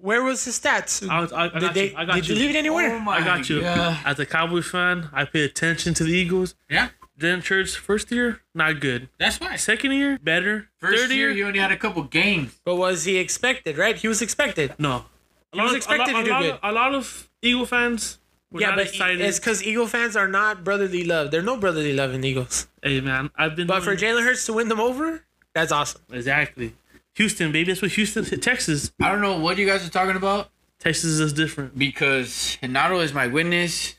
Where 0.00 0.22
was 0.22 0.44
his 0.44 0.58
stats? 0.58 1.06
I, 1.08 1.20
was, 1.20 1.32
I, 1.32 1.44
I 1.46 1.48
did 1.48 1.60
got 1.60 1.74
they, 1.74 1.90
you. 1.90 1.94
I 1.96 2.04
got 2.04 2.14
did 2.16 2.28
you. 2.28 2.34
you 2.34 2.40
leave 2.40 2.50
it 2.54 2.58
anywhere? 2.58 2.94
Oh 2.96 3.00
my 3.00 3.16
I 3.18 3.24
got 3.24 3.48
you. 3.50 3.60
God. 3.62 3.98
As 4.04 4.18
a 4.18 4.26
Cowboys 4.26 4.66
fan, 4.68 5.08
I 5.12 5.24
pay 5.24 5.44
attention 5.44 5.94
to 5.94 6.04
the 6.04 6.12
Eagles. 6.12 6.54
Yeah, 6.70 6.88
Then 7.16 7.42
Church, 7.42 7.76
first 7.76 8.10
year, 8.12 8.40
not 8.54 8.80
good. 8.80 9.08
that's 9.18 9.40
why. 9.40 9.56
Second 9.56 9.92
year, 9.92 10.18
better. 10.22 10.68
First 10.78 11.02
Third 11.02 11.10
year, 11.10 11.28
year, 11.28 11.36
he 11.36 11.42
only 11.42 11.58
had 11.58 11.72
a 11.72 11.76
couple 11.76 12.02
games. 12.04 12.60
But 12.64 12.76
was 12.76 13.04
he 13.04 13.16
expected? 13.18 13.76
Right, 13.76 13.96
he 13.96 14.06
was 14.08 14.22
expected. 14.22 14.74
no. 14.78 15.04
A 15.52 15.56
He 15.56 15.60
was 15.62 15.64
lot 15.64 15.70
of- 15.70 15.76
expected 15.76 16.10
a 16.10 16.12
lot, 16.12 16.20
to 16.20 16.24
do 16.26 16.30
a 16.30 16.34
lot 16.34 16.42
good. 16.42 16.50
Of, 16.54 16.58
a 16.62 16.72
lot 16.72 16.94
of 16.94 17.28
Eagle 17.42 17.66
fans 17.66 18.18
were 18.52 18.60
yeah, 18.60 18.66
not 18.68 18.76
but 18.76 18.86
excited. 18.88 19.20
it's 19.20 19.38
because 19.40 19.62
Eagle 19.64 19.86
fans 19.86 20.14
are 20.14 20.28
not 20.28 20.62
brotherly 20.62 21.04
love. 21.04 21.30
There's 21.30 21.44
no 21.44 21.56
brotherly 21.56 21.92
love 21.94 22.12
in 22.14 22.22
Eagles. 22.22 22.68
hey 22.82 23.00
man, 23.00 23.30
I've 23.36 23.56
been. 23.56 23.66
But 23.66 23.82
for 23.82 23.96
Jalen 23.96 24.24
Hurts 24.24 24.44
to 24.46 24.52
win 24.52 24.68
them 24.68 24.78
over, 24.80 25.24
that's 25.54 25.72
awesome. 25.72 26.02
exactly, 26.12 26.74
Houston, 27.18 27.50
baby, 27.52 27.70
that's 27.72 27.82
what 27.82 27.90
Houston, 27.92 28.24
Texas, 28.24 28.92
I 29.02 29.10
don't 29.10 29.20
know 29.20 29.38
what 29.40 29.58
you 29.58 29.66
guys 29.66 29.86
are 29.86 29.90
talking 29.90 30.16
about 30.16 30.50
Texas 30.78 31.18
is 31.18 31.32
different. 31.32 31.76
because 31.76 32.56
Genaro 32.62 33.02
is 33.02 33.12
my 33.12 33.26
witness. 33.26 33.96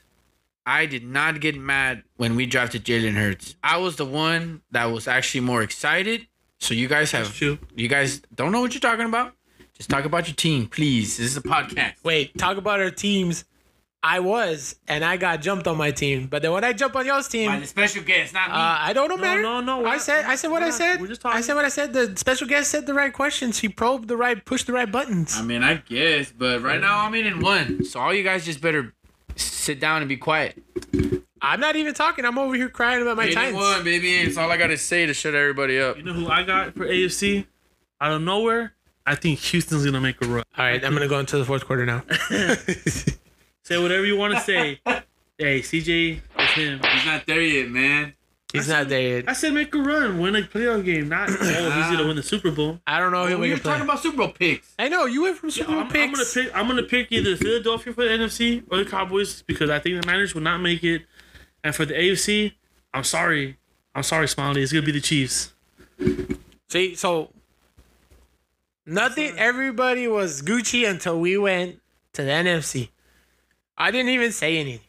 I 0.66 0.86
did 0.86 1.04
not 1.04 1.42
get 1.42 1.58
mad 1.58 2.04
when 2.16 2.36
we 2.36 2.46
drafted 2.46 2.86
Jalen 2.86 3.16
Hurts. 3.16 3.56
I 3.62 3.78
was 3.78 3.98
the 3.98 4.06
one 4.06 4.62
that 4.72 4.86
was 4.86 5.08
actually 5.08 5.42
more 5.42 5.62
excited. 5.62 6.28
So 6.60 6.74
you 6.74 6.88
guys 6.88 7.12
have 7.12 7.34
True. 7.36 7.58
you 7.76 7.88
guys 7.88 8.22
don't 8.36 8.52
know 8.52 8.62
what 8.62 8.74
you're 8.74 8.82
talking 8.82 9.06
about. 9.06 9.34
Just 9.74 9.90
talk 9.90 10.06
about 10.06 10.28
your 10.28 10.36
team, 10.36 10.68
please. 10.68 11.18
This 11.18 11.28
is 11.28 11.38
a 11.38 11.42
podcast. 11.42 11.96
Wait, 12.04 12.38
talk 12.38 12.58
about 12.58 12.80
our 12.82 12.92
teams. 12.92 13.46
I 14.02 14.22
was, 14.22 14.76
and 14.88 15.04
I 15.04 15.18
got 15.18 15.42
jumped 15.42 15.68
on 15.68 15.76
my 15.78 15.92
team. 15.92 16.28
But 16.28 16.42
then 16.42 16.54
when 16.54 16.64
I 16.64 16.72
jump 16.72 16.96
on 16.96 17.06
y'all's 17.06 17.28
team, 17.28 17.52
By 17.52 17.60
the 17.60 17.68
special 17.68 18.02
guest, 18.02 18.34
not 18.34 18.48
me. 18.50 18.54
uh, 18.56 18.58
I 18.80 18.94
don't 18.94 19.10
know, 19.10 19.16
No, 19.18 19.22
matter. 19.22 19.42
no, 19.42 19.60
no, 19.60 19.80
we're 19.80 19.88
I 19.90 19.98
said, 19.98 20.24
I 20.24 20.36
said 20.36 20.50
what 20.52 20.64
I 20.64 20.70
said. 20.70 21.02
we're 21.02 21.08
just 21.08 21.20
talking. 21.20 21.38
I 21.38 21.42
said 21.42 21.56
what 21.56 21.66
I 21.66 21.70
said. 21.70 21.92
The 21.92 22.16
special 22.16 22.48
guest 22.48 22.72
said 22.72 22.86
the 22.86 22.94
right 22.94 23.12
questions. 23.12 23.60
He 23.60 23.68
probed 23.68 24.08
the 24.08 24.16
right, 24.16 24.44
pushed 24.46 24.68
the 24.68 24.74
right 24.74 24.90
buttons. 24.90 25.36
I 25.38 25.42
mean, 25.42 25.64
I 25.64 25.76
guess, 25.76 26.32
but 26.32 26.62
right 26.62 26.80
now 26.80 27.00
I'm 27.06 27.14
in 27.14 27.26
in 27.26 27.42
one. 27.42 27.84
So 27.84 28.00
all 28.00 28.14
you 28.14 28.24
guys 28.24 28.46
just 28.46 28.62
better 28.62 28.94
sit 29.36 29.82
down 29.82 30.02
and 30.02 30.08
be 30.08 30.16
quiet. 30.18 30.62
I'm 31.42 31.60
not 31.60 31.76
even 31.76 31.94
talking. 31.94 32.24
I'm 32.26 32.38
over 32.38 32.56
here 32.56 32.70
crying 32.70 33.02
about 33.02 33.18
my 33.18 33.24
Eight 33.24 33.28
and 33.30 33.36
Titans. 33.36 33.58
one, 33.58 33.84
baby. 33.84 34.16
It's 34.16 34.38
all 34.38 34.50
I 34.50 34.56
gotta 34.58 34.78
say 34.78 35.06
to 35.08 35.14
shut 35.14 35.36
everybody 35.36 35.78
up. 35.80 35.98
You 35.98 36.04
know 36.04 36.14
who 36.14 36.28
I 36.30 36.44
got 36.44 36.74
for 36.74 36.86
AFC? 36.86 37.46
Out 38.02 38.14
of 38.14 38.22
nowhere, 38.22 38.76
I 39.06 39.16
think 39.16 39.40
Houston's 39.40 39.84
gonna 39.84 40.00
make 40.02 40.22
a 40.24 40.28
run. 40.28 40.44
All 40.58 40.66
right, 40.66 40.84
I'm 40.86 40.94
gonna 40.94 41.08
go 41.10 41.20
into 41.20 41.38
the 41.38 41.44
fourth 41.46 41.66
quarter 41.66 41.86
now. 41.86 42.04
Say 43.70 43.78
whatever 43.78 44.04
you 44.04 44.18
want 44.18 44.34
to 44.34 44.40
say. 44.40 44.80
hey, 45.38 45.60
CJ, 45.60 46.22
it's 46.40 46.54
him. 46.54 46.80
He's 46.92 47.06
not 47.06 47.28
there 47.28 47.40
yet, 47.40 47.70
man. 47.70 48.14
He's 48.52 48.68
not 48.68 48.90
there 48.90 49.18
yet. 49.18 49.26
I 49.30 49.34
said 49.34 49.54
make 49.54 49.76
a 49.76 49.78
run, 49.78 50.20
win 50.20 50.36
a 50.36 50.42
playoff 50.42 50.84
game. 50.84 51.08
Not 51.08 51.30
oh, 51.32 51.34
he's 51.34 51.96
gonna 51.96 52.08
win 52.08 52.16
the 52.16 52.24
Super 52.24 52.50
Bowl. 52.50 52.80
I 52.88 53.00
don't 53.00 53.12
know. 53.12 53.28
He'll 53.28 53.38
we 53.38 53.50
make 53.50 53.60
were 53.60 53.64
talking 53.64 53.84
about 53.84 54.00
Super 54.00 54.18
Bowl 54.18 54.30
picks. 54.30 54.74
I 54.80 54.90
know 54.90 55.06
you 55.06 55.22
went 55.22 55.38
from 55.38 55.52
Super 55.52 55.68
Bowl 55.68 55.82
I'm, 55.82 55.86
I'm 55.86 55.94
gonna 55.94 56.18
picks. 56.18 56.34
pick. 56.34 56.56
I'm 56.56 56.68
gonna 56.68 56.82
pick 56.82 57.12
either 57.12 57.36
Philadelphia 57.36 57.94
for 57.94 58.06
the 58.06 58.10
NFC 58.10 58.64
or 58.72 58.84
the 58.84 58.90
Cowboys 58.90 59.44
because 59.44 59.70
I 59.70 59.78
think 59.78 60.02
the 60.02 60.08
Niners 60.08 60.34
will 60.34 60.42
not 60.42 60.58
make 60.58 60.84
it. 60.84 61.04
And 61.64 61.76
for 61.76 61.86
the 61.86 61.94
AFC, 61.94 62.54
I'm 62.92 63.04
sorry. 63.04 63.60
I'm 63.94 64.02
sorry, 64.02 64.28
Smiley. 64.28 64.64
It's 64.64 64.74
gonna 64.74 64.84
be 64.84 64.94
the 64.94 65.00
Chiefs. 65.00 65.54
See, 66.70 66.96
so 66.96 67.30
nothing. 68.88 69.38
Everybody 69.38 70.08
was 70.08 70.42
Gucci 70.42 70.90
until 70.90 71.20
we 71.20 71.38
went 71.38 71.80
to 72.14 72.24
the 72.24 72.32
NFC. 72.32 72.90
I 73.80 73.92
didn't 73.92 74.10
even 74.10 74.32
say 74.32 74.58
anything. 74.58 74.86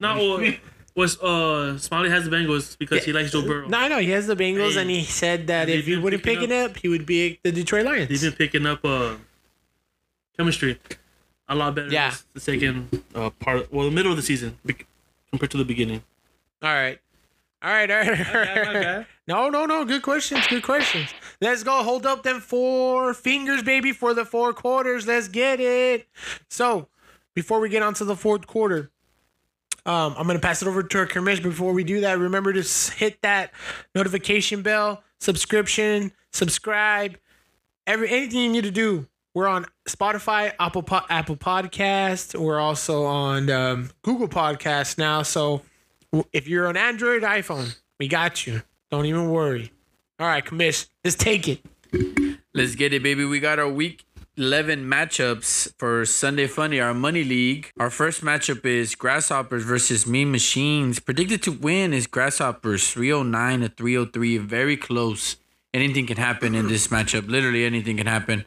No, 0.00 0.16
well, 0.16 0.52
was 0.96 1.18
uh 1.20 1.78
Smiley 1.78 2.10
has 2.10 2.24
the 2.28 2.30
Bengals 2.34 2.76
because 2.78 3.04
he 3.04 3.12
likes 3.12 3.30
Joe 3.30 3.42
Burrow. 3.42 3.68
No, 3.68 3.78
I 3.78 3.88
know 3.88 3.98
he 3.98 4.10
has 4.10 4.26
the 4.26 4.34
Bengals, 4.36 4.74
Hey, 4.74 4.80
and 4.80 4.90
he 4.90 5.04
said 5.04 5.46
that 5.46 5.66
they've 5.66 5.78
if 5.78 5.86
he 5.86 5.94
been 5.94 6.02
wouldn't 6.02 6.22
pick 6.22 6.38
picking 6.38 6.54
it 6.54 6.70
up, 6.70 6.76
he 6.78 6.88
would 6.88 7.06
be 7.06 7.38
the 7.44 7.52
Detroit 7.52 7.84
Lions. 7.86 8.08
He's 8.08 8.22
been 8.22 8.32
picking 8.32 8.66
up 8.66 8.84
uh 8.84 9.14
chemistry 10.36 10.78
a 11.48 11.54
lot 11.54 11.74
better. 11.74 11.88
Yeah. 11.88 12.10
this- 12.10 12.24
the 12.34 12.40
second 12.40 13.02
uh, 13.14 13.30
part, 13.30 13.72
well, 13.72 13.86
the 13.86 13.90
middle 13.94 14.10
of 14.10 14.16
the 14.16 14.22
season 14.22 14.58
be- 14.64 14.76
compared 15.30 15.50
to 15.52 15.58
the 15.58 15.64
beginning. 15.64 16.02
All 16.62 16.72
right. 16.72 16.98
All 17.62 17.70
right, 17.70 17.88
all 17.90 17.96
right, 17.98 18.08
all 18.08 18.16
bad, 18.16 18.66
my 18.66 18.72
right. 18.74 18.82
bad. 18.82 19.06
No, 19.28 19.48
no, 19.48 19.66
no. 19.66 19.84
Good 19.84 20.02
questions. 20.02 20.44
Good 20.48 20.64
questions. 20.64 21.10
Let's 21.40 21.62
go. 21.62 21.82
Hold 21.84 22.06
up 22.06 22.24
them 22.24 22.40
four 22.40 23.14
fingers, 23.14 23.62
baby, 23.62 23.92
for 23.92 24.14
the 24.14 24.24
four 24.24 24.52
quarters. 24.52 25.06
Let's 25.06 25.28
get 25.28 25.60
it. 25.60 26.08
So, 26.48 26.88
before 27.34 27.60
we 27.60 27.68
get 27.68 27.82
on 27.82 27.94
to 27.94 28.04
the 28.04 28.16
fourth 28.16 28.46
quarter, 28.46 28.90
um, 29.84 30.14
I'm 30.16 30.26
gonna 30.26 30.38
pass 30.38 30.62
it 30.62 30.68
over 30.68 30.82
to 30.82 30.98
our 30.98 31.06
commission. 31.06 31.42
Before 31.44 31.72
we 31.72 31.84
do 31.84 32.00
that, 32.02 32.18
remember 32.18 32.52
to 32.52 32.62
hit 32.94 33.20
that 33.22 33.52
notification 33.94 34.62
bell, 34.62 35.02
subscription, 35.20 36.12
subscribe, 36.32 37.16
every 37.86 38.08
anything 38.08 38.40
you 38.40 38.52
need 38.52 38.64
to 38.64 38.70
do. 38.70 39.06
We're 39.34 39.48
on 39.48 39.66
Spotify, 39.88 40.52
Apple 40.60 40.82
po- 40.82 41.06
Apple 41.08 41.36
Podcast. 41.36 42.38
We're 42.38 42.60
also 42.60 43.04
on 43.04 43.50
um, 43.50 43.90
Google 44.02 44.28
Podcast 44.28 44.98
now. 44.98 45.22
So 45.22 45.62
if 46.32 46.46
you're 46.46 46.68
on 46.68 46.76
Android, 46.76 47.22
iPhone, 47.22 47.74
we 47.98 48.08
got 48.08 48.46
you. 48.46 48.62
Don't 48.90 49.06
even 49.06 49.30
worry. 49.30 49.72
All 50.20 50.26
right, 50.26 50.44
commish, 50.44 50.86
let's 51.02 51.16
take 51.16 51.48
it. 51.48 51.64
Let's 52.54 52.74
get 52.74 52.92
it, 52.92 53.02
baby. 53.02 53.24
We 53.24 53.40
got 53.40 53.58
our 53.58 53.68
week 53.68 54.04
11 54.38 54.86
matchups 54.86 55.74
for 55.78 56.06
Sunday 56.06 56.46
Funny, 56.46 56.80
our 56.80 56.94
money 56.94 57.22
league. 57.22 57.70
Our 57.78 57.90
first 57.90 58.22
matchup 58.22 58.64
is 58.64 58.94
Grasshoppers 58.94 59.62
versus 59.62 60.06
Mean 60.06 60.32
Machines. 60.32 61.00
Predicted 61.00 61.42
to 61.42 61.52
win 61.52 61.92
is 61.92 62.06
Grasshoppers 62.06 62.90
309 62.90 63.60
to 63.60 63.68
303. 63.68 64.38
Very 64.38 64.78
close. 64.78 65.36
Anything 65.74 66.06
can 66.06 66.16
happen 66.16 66.54
in 66.54 66.66
this 66.66 66.88
matchup. 66.88 67.28
Literally 67.28 67.66
anything 67.66 67.98
can 67.98 68.06
happen. 68.06 68.46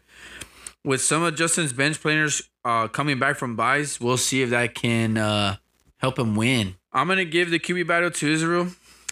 With 0.84 1.02
some 1.02 1.22
of 1.22 1.36
Justin's 1.36 1.72
bench 1.72 2.02
players 2.02 2.50
uh, 2.64 2.88
coming 2.88 3.20
back 3.20 3.36
from 3.36 3.56
buys, 3.56 4.02
we'll 4.02 4.18
see 4.18 4.42
if 4.42 4.50
that 4.50 4.74
can 4.74 5.20
uh, 5.20 5.58
help 5.98 6.18
him 6.18 6.36
win. 6.36 6.78
I'm 6.94 7.06
going 7.06 7.20
to 7.20 7.26
give 7.26 7.52
the 7.52 7.60
QB 7.60 7.86
battle 7.86 8.10
to 8.10 8.32
Israel. 8.32 8.70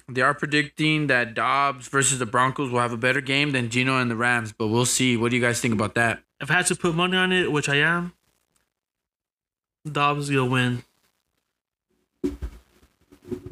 They 0.10 0.22
are 0.22 0.34
predicting 0.34 1.06
that 1.08 1.36
Dobbs 1.36 1.88
versus 1.88 2.18
the 2.18 2.26
Broncos 2.26 2.72
will 2.72 2.80
have 2.80 2.94
a 2.94 2.98
better 2.98 3.22
game 3.22 3.52
than 3.52 3.70
Geno 3.70 4.00
and 4.00 4.10
the 4.10 4.16
Rams, 4.16 4.52
but 4.52 4.68
we'll 4.68 4.86
see. 4.86 5.16
What 5.16 5.30
do 5.30 5.38
you 5.38 5.42
guys 5.42 5.62
think 5.62 5.76
about 5.76 5.94
that? 5.96 6.24
If 6.44 6.52
I 6.52 6.56
had 6.56 6.66
to 6.68 6.76
put 6.76 6.94
money 6.94 7.16
on 7.16 7.32
it, 7.32 7.50
which 7.54 7.70
I 7.70 7.76
am, 7.78 8.12
Dobbs 9.90 10.30
gonna 10.30 10.46
win. 10.46 10.84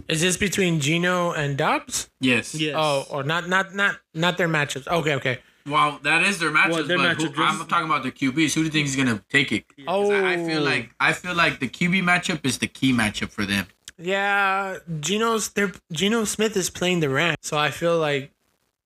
Is 0.10 0.20
this 0.20 0.36
between 0.36 0.82
Geno 0.82 1.32
and 1.32 1.58
Dobbs? 1.58 2.10
Yes. 2.20 2.54
Yes. 2.54 2.76
Oh, 2.78 3.06
or 3.10 3.24
not? 3.24 3.48
Not 3.48 3.74
not 3.74 3.96
not 4.14 4.38
their 4.38 4.50
matchups. 4.50 4.88
Okay, 4.90 5.16
okay. 5.16 5.40
Well, 5.66 6.00
that 6.04 6.24
is 6.24 6.38
their 6.40 6.52
matchup. 6.52 6.72
Well, 6.72 6.84
their 6.84 6.98
but 6.98 7.16
who- 7.16 7.30
matchup, 7.30 7.36
just- 7.36 7.62
I'm 7.62 7.68
talking 7.68 7.86
about 7.86 8.04
the 8.04 8.12
QBs. 8.12 8.54
Who 8.56 8.62
do 8.62 8.66
you 8.66 8.72
think 8.72 8.88
is 8.90 8.98
gonna 8.98 9.24
take 9.30 9.54
it? 9.54 9.64
Oh, 9.88 10.12
I, 10.12 10.34
I 10.34 10.46
feel 10.46 10.62
like 10.62 10.90
I 11.00 11.14
feel 11.14 11.34
like 11.34 11.62
the 11.62 11.70
QB 11.70 12.04
matchup 12.04 12.46
is 12.46 12.58
the 12.58 12.68
key 12.68 12.92
matchup 12.92 13.30
for 13.30 13.46
them. 13.46 13.68
yeah, 13.98 14.80
Geno's. 15.00 15.48
They're 15.48 15.72
Geno 15.94 16.26
Smith 16.26 16.58
is 16.58 16.70
playing 16.70 17.00
the 17.00 17.08
Rams, 17.10 17.38
so 17.42 17.58
I 17.58 17.72
feel 17.72 17.98
like 17.98 18.32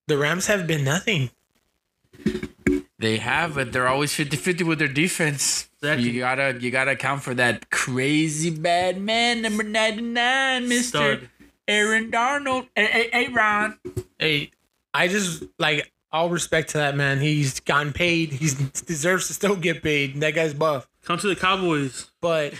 the 0.05 0.15
Rams 0.19 0.45
have 0.45 0.67
been 0.67 0.83
nothing. 0.83 1.31
They 3.05 3.17
have, 3.17 3.53
but 3.53 3.71
they're 3.71 3.87
always 3.87 4.11
50-50 4.13 4.65
with 4.65 4.79
their 4.79 4.87
defense. 4.87 5.69
Exactly. 5.77 6.09
You 6.09 6.21
gotta 6.21 6.57
you 6.59 6.71
gotta 6.71 6.91
account 6.91 7.21
for 7.21 7.35
that 7.35 7.69
crazy 7.69 8.49
bad 8.49 8.99
man, 8.99 9.43
number 9.43 9.61
99, 9.61 10.63
Mr. 10.63 10.81
Stud. 10.81 11.29
Aaron 11.67 12.09
Donald. 12.09 12.65
Hey, 12.75 12.85
hey, 12.87 13.09
hey, 13.13 13.27
Ron. 13.31 13.77
Hey, 14.17 14.49
I 14.91 15.07
just 15.07 15.43
like 15.59 15.93
all 16.11 16.29
respect 16.29 16.71
to 16.71 16.79
that 16.79 16.95
man. 16.95 17.19
He's 17.19 17.59
gotten 17.59 17.93
paid. 17.93 18.31
He 18.31 18.47
deserves 18.87 19.27
to 19.27 19.35
still 19.35 19.55
get 19.55 19.83
paid. 19.83 20.19
That 20.21 20.33
guy's 20.33 20.55
buff. 20.55 20.89
Come 21.03 21.19
to 21.19 21.27
the 21.27 21.35
Cowboys. 21.35 22.09
But 22.21 22.55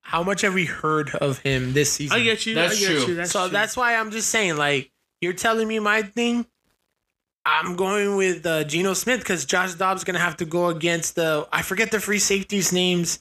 how 0.00 0.22
much 0.22 0.40
have 0.40 0.54
we 0.54 0.64
heard 0.64 1.14
of 1.16 1.40
him 1.40 1.74
this 1.74 1.92
season? 1.92 2.18
I 2.18 2.24
get 2.24 2.46
you. 2.46 2.54
That's 2.54 2.78
I 2.78 2.80
get 2.80 2.86
true. 2.86 3.06
You. 3.08 3.14
That's 3.16 3.30
so 3.30 3.40
true. 3.40 3.52
that's 3.52 3.76
why 3.76 3.96
I'm 3.96 4.10
just 4.10 4.30
saying, 4.30 4.56
like, 4.56 4.90
you're 5.20 5.34
telling 5.34 5.68
me 5.68 5.80
my 5.80 6.00
thing. 6.00 6.46
I'm 7.46 7.76
going 7.76 8.16
with 8.16 8.46
uh, 8.46 8.64
Geno 8.64 8.94
Smith 8.94 9.20
because 9.20 9.44
Josh 9.44 9.74
Dobbs 9.74 10.04
gonna 10.04 10.18
have 10.18 10.36
to 10.38 10.44
go 10.44 10.68
against 10.68 11.14
the 11.16 11.46
I 11.52 11.62
forget 11.62 11.90
the 11.90 12.00
free 12.00 12.18
safeties 12.18 12.72
names. 12.72 13.20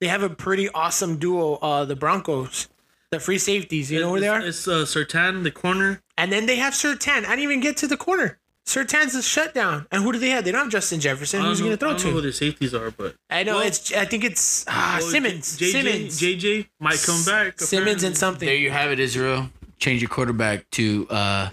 They 0.00 0.08
have 0.08 0.22
a 0.22 0.28
pretty 0.30 0.68
awesome 0.70 1.16
duo, 1.18 1.54
uh, 1.56 1.84
the 1.84 1.96
Broncos, 1.96 2.68
the 3.10 3.20
free 3.20 3.38
safeties. 3.38 3.90
You 3.90 4.00
know 4.00 4.10
where 4.12 4.20
they 4.20 4.28
are? 4.28 4.40
It's 4.40 4.68
uh, 4.68 4.84
Surtain, 4.84 5.42
the 5.44 5.50
corner. 5.50 6.02
And 6.18 6.30
then 6.30 6.46
they 6.46 6.56
have 6.56 6.74
Surtain. 6.74 7.18
I 7.24 7.30
didn't 7.30 7.40
even 7.40 7.60
get 7.60 7.76
to 7.78 7.86
the 7.86 7.96
corner. 7.96 8.38
Surtain's 8.66 9.14
a 9.14 9.22
shutdown. 9.22 9.86
And 9.92 10.02
who 10.02 10.10
do 10.12 10.18
they 10.18 10.30
have? 10.30 10.44
They 10.44 10.50
don't 10.52 10.62
have 10.62 10.70
Justin 10.72 10.98
Jefferson. 11.00 11.42
Who's 11.42 11.58
don't 11.58 11.66
he 11.66 11.70
know, 11.70 11.76
gonna 11.76 11.92
I 11.92 11.94
throw 11.94 11.98
don't 11.98 12.04
know 12.06 12.10
who 12.12 12.16
to? 12.18 12.22
their 12.22 12.32
safeties 12.32 12.74
are, 12.74 12.90
but 12.90 13.14
I 13.30 13.42
know 13.44 13.56
Well- 13.56 13.66
it's. 13.66 13.92
I 13.94 14.04
think 14.04 14.24
it's 14.24 14.64
ah, 14.68 14.98
Oh, 15.00 15.08
Simmons. 15.10 15.56
J- 15.56 15.66
JJ, 15.66 15.72
Simmons. 15.72 16.20
JJ 16.20 16.66
might 16.80 17.02
come 17.04 17.24
back. 17.24 17.60
Simmons 17.60 18.02
and 18.04 18.16
something. 18.16 18.46
There 18.46 18.56
you 18.56 18.70
have 18.70 18.90
it, 18.90 19.00
Israel. 19.00 19.48
Change 19.78 20.00
your 20.02 20.08
quarterback 20.08 20.68
to 20.72 21.06
uh, 21.10 21.50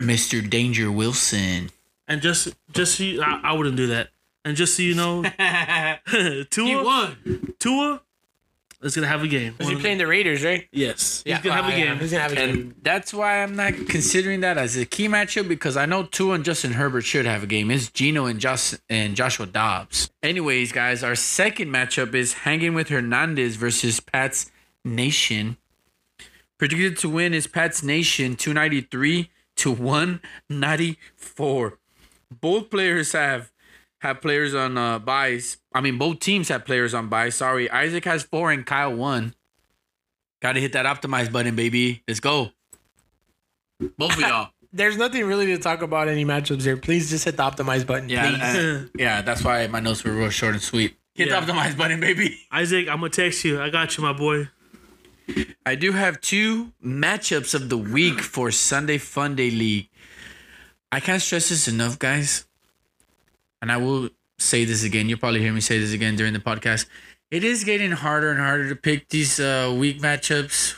Mr. 0.00 0.48
Danger 0.48 0.90
Wilson. 0.90 1.70
And 2.06 2.20
just, 2.20 2.54
just 2.72 2.96
so 2.96 3.04
you, 3.04 3.22
I, 3.22 3.40
I 3.44 3.52
wouldn't 3.52 3.76
do 3.76 3.86
that. 3.88 4.08
And 4.44 4.56
just 4.56 4.76
so 4.76 4.82
you 4.82 4.94
know, 4.94 5.22
Tua, 6.50 6.84
won. 6.84 7.54
Tua 7.58 8.00
is 8.82 8.94
gonna 8.94 9.06
have 9.06 9.22
a 9.22 9.28
game. 9.28 9.54
Is 9.58 9.68
he 9.68 9.76
playing 9.76 9.98
the 9.98 10.06
Raiders, 10.06 10.44
right? 10.44 10.68
Yes, 10.70 11.22
Yeah, 11.24 11.36
he's 11.36 11.44
gonna 11.44 11.62
have 11.62 11.64
uh, 11.64 11.74
a 11.74 11.78
yeah, 11.78 11.84
game. 11.86 11.98
He's 11.98 12.10
gonna 12.10 12.22
have 12.22 12.32
a 12.32 12.36
game. 12.36 12.50
And 12.50 12.74
that's 12.82 13.14
why 13.14 13.42
I'm 13.42 13.56
not 13.56 13.72
considering 13.88 14.40
that 14.40 14.58
as 14.58 14.76
a 14.76 14.84
key 14.84 15.08
matchup 15.08 15.48
because 15.48 15.76
I 15.78 15.86
know 15.86 16.04
Tua 16.04 16.34
and 16.34 16.44
Justin 16.44 16.72
Herbert 16.72 17.02
should 17.02 17.24
have 17.24 17.42
a 17.42 17.46
game. 17.46 17.70
It's 17.70 17.90
Geno 17.90 18.26
and 18.26 18.38
Josh 18.38 18.74
and 18.90 19.16
Joshua 19.16 19.46
Dobbs. 19.46 20.10
Anyways, 20.22 20.72
guys, 20.72 21.02
our 21.02 21.14
second 21.14 21.68
matchup 21.70 22.14
is 22.14 22.34
Hanging 22.34 22.74
with 22.74 22.90
Hernandez 22.90 23.56
versus 23.56 24.00
Pat's 24.00 24.50
Nation. 24.84 25.56
Predicted 26.58 26.98
to 26.98 27.08
win 27.08 27.32
is 27.32 27.46
Pat's 27.46 27.82
Nation 27.82 28.36
293 28.36 29.30
to 29.56 29.70
194. 29.70 31.78
Both 32.40 32.70
players 32.70 33.12
have 33.12 33.52
have 34.00 34.20
players 34.20 34.54
on 34.54 34.76
uh 34.76 34.98
buys. 34.98 35.58
I 35.72 35.80
mean, 35.80 35.98
both 35.98 36.20
teams 36.20 36.48
have 36.48 36.64
players 36.64 36.94
on 36.94 37.08
buys. 37.08 37.36
Sorry, 37.36 37.70
Isaac 37.70 38.04
has 38.04 38.24
four 38.24 38.50
and 38.50 38.66
Kyle 38.66 38.94
one. 38.94 39.34
Got 40.42 40.54
to 40.54 40.60
hit 40.60 40.72
that 40.72 40.84
optimize 40.84 41.32
button, 41.32 41.56
baby. 41.56 42.02
Let's 42.06 42.20
go. 42.20 42.50
Both 43.96 44.14
of 44.14 44.20
y'all. 44.20 44.50
There's 44.72 44.96
nothing 44.96 45.24
really 45.24 45.46
to 45.46 45.58
talk 45.58 45.82
about 45.82 46.08
any 46.08 46.24
matchups 46.24 46.62
here. 46.62 46.76
Please 46.76 47.08
just 47.08 47.24
hit 47.24 47.36
the 47.36 47.44
optimize 47.44 47.86
button. 47.86 48.08
Yeah, 48.08 48.28
please. 48.30 48.42
uh, 48.42 48.86
yeah. 48.98 49.22
That's 49.22 49.42
why 49.44 49.66
my 49.68 49.78
notes 49.80 50.02
were 50.04 50.12
real 50.12 50.30
short 50.30 50.54
and 50.54 50.62
sweet. 50.62 50.96
Hit 51.14 51.28
Yeah. 51.28 51.38
the 51.40 51.52
optimize 51.52 51.76
button, 51.76 52.00
baby. 52.00 52.36
Isaac, 52.50 52.88
I'm 52.88 52.96
gonna 52.98 53.10
text 53.10 53.44
you. 53.44 53.62
I 53.62 53.70
got 53.70 53.96
you, 53.96 54.02
my 54.02 54.12
boy. 54.12 54.48
I 55.64 55.74
do 55.74 55.92
have 55.92 56.20
two 56.20 56.72
matchups 56.84 57.54
of 57.54 57.68
the 57.68 57.78
week 57.78 58.20
for 58.20 58.50
Sunday 58.50 58.98
Fun 58.98 59.34
Day 59.36 59.50
League. 59.50 59.88
I 60.92 61.00
can't 61.00 61.22
stress 61.22 61.48
this 61.48 61.66
enough, 61.66 61.98
guys. 61.98 62.46
And 63.62 63.72
I 63.72 63.78
will 63.78 64.10
say 64.38 64.64
this 64.64 64.84
again. 64.84 65.08
You'll 65.08 65.18
probably 65.18 65.40
hear 65.40 65.52
me 65.52 65.60
say 65.60 65.78
this 65.78 65.92
again 65.92 66.16
during 66.16 66.34
the 66.34 66.38
podcast. 66.38 66.86
It 67.30 67.42
is 67.42 67.64
getting 67.64 67.92
harder 67.92 68.30
and 68.30 68.38
harder 68.38 68.68
to 68.68 68.76
pick 68.76 69.08
these 69.08 69.40
uh, 69.40 69.74
week 69.76 70.00
matchups 70.00 70.74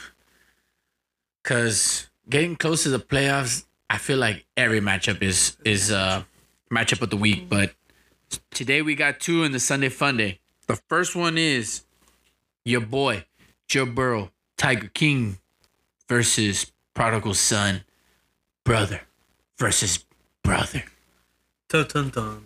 because 1.43 2.09
getting 2.31 2.57
close 2.57 2.85
to 2.85 2.89
the 2.89 3.01
playoffs, 3.01 3.65
I 3.91 3.99
feel 3.99 4.19
like 4.19 4.47
every 4.57 4.81
matchup 4.81 5.23
is 5.23 5.57
is 5.65 5.91
uh, 5.91 6.23
matchup 6.71 7.03
of 7.03 7.11
the 7.11 7.17
week. 7.17 7.49
But 7.49 7.75
today 8.51 8.83
we 8.83 8.95
got 8.95 9.21
two 9.21 9.45
in 9.45 9.53
the 9.53 9.61
Sunday 9.61 9.89
Fun 9.89 10.17
Day. 10.17 10.41
The 10.67 10.77
first 10.89 11.15
one 11.15 11.37
is 11.37 11.85
your 12.65 12.81
boy 12.81 13.25
Joe 13.69 13.87
Burrow, 13.87 14.31
Tiger 14.57 14.91
King 14.95 15.39
versus 16.09 16.73
Prodigal 16.95 17.35
Son, 17.35 17.83
brother 18.65 19.03
versus 19.59 20.05
brother. 20.43 20.85
Dun, 21.69 21.87
dun, 21.89 22.09
dun. 22.11 22.43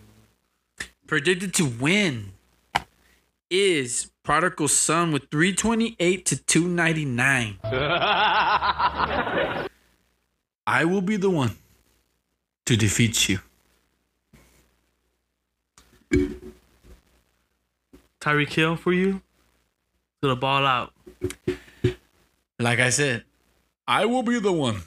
Predicted 1.07 1.53
to 1.55 1.65
win 1.65 2.31
is 3.49 4.11
Prodigal 4.23 4.67
Son 4.67 5.11
with 5.11 5.29
328 5.29 6.25
to 6.25 6.37
299. 6.37 7.57
I 10.67 10.85
will 10.85 11.01
be 11.01 11.17
the 11.17 11.29
one 11.29 11.57
to 12.65 12.77
defeat 12.77 13.27
you. 13.27 13.39
Tyreek 18.21 18.53
Hill 18.53 18.75
for 18.75 18.93
you. 18.93 19.21
Gonna 20.21 20.35
ball 20.35 20.65
out. 20.65 20.93
Like 22.61 22.79
I 22.79 22.89
said, 22.89 23.23
I 23.87 24.05
will 24.05 24.23
be 24.23 24.39
the 24.39 24.51
one 24.51 24.81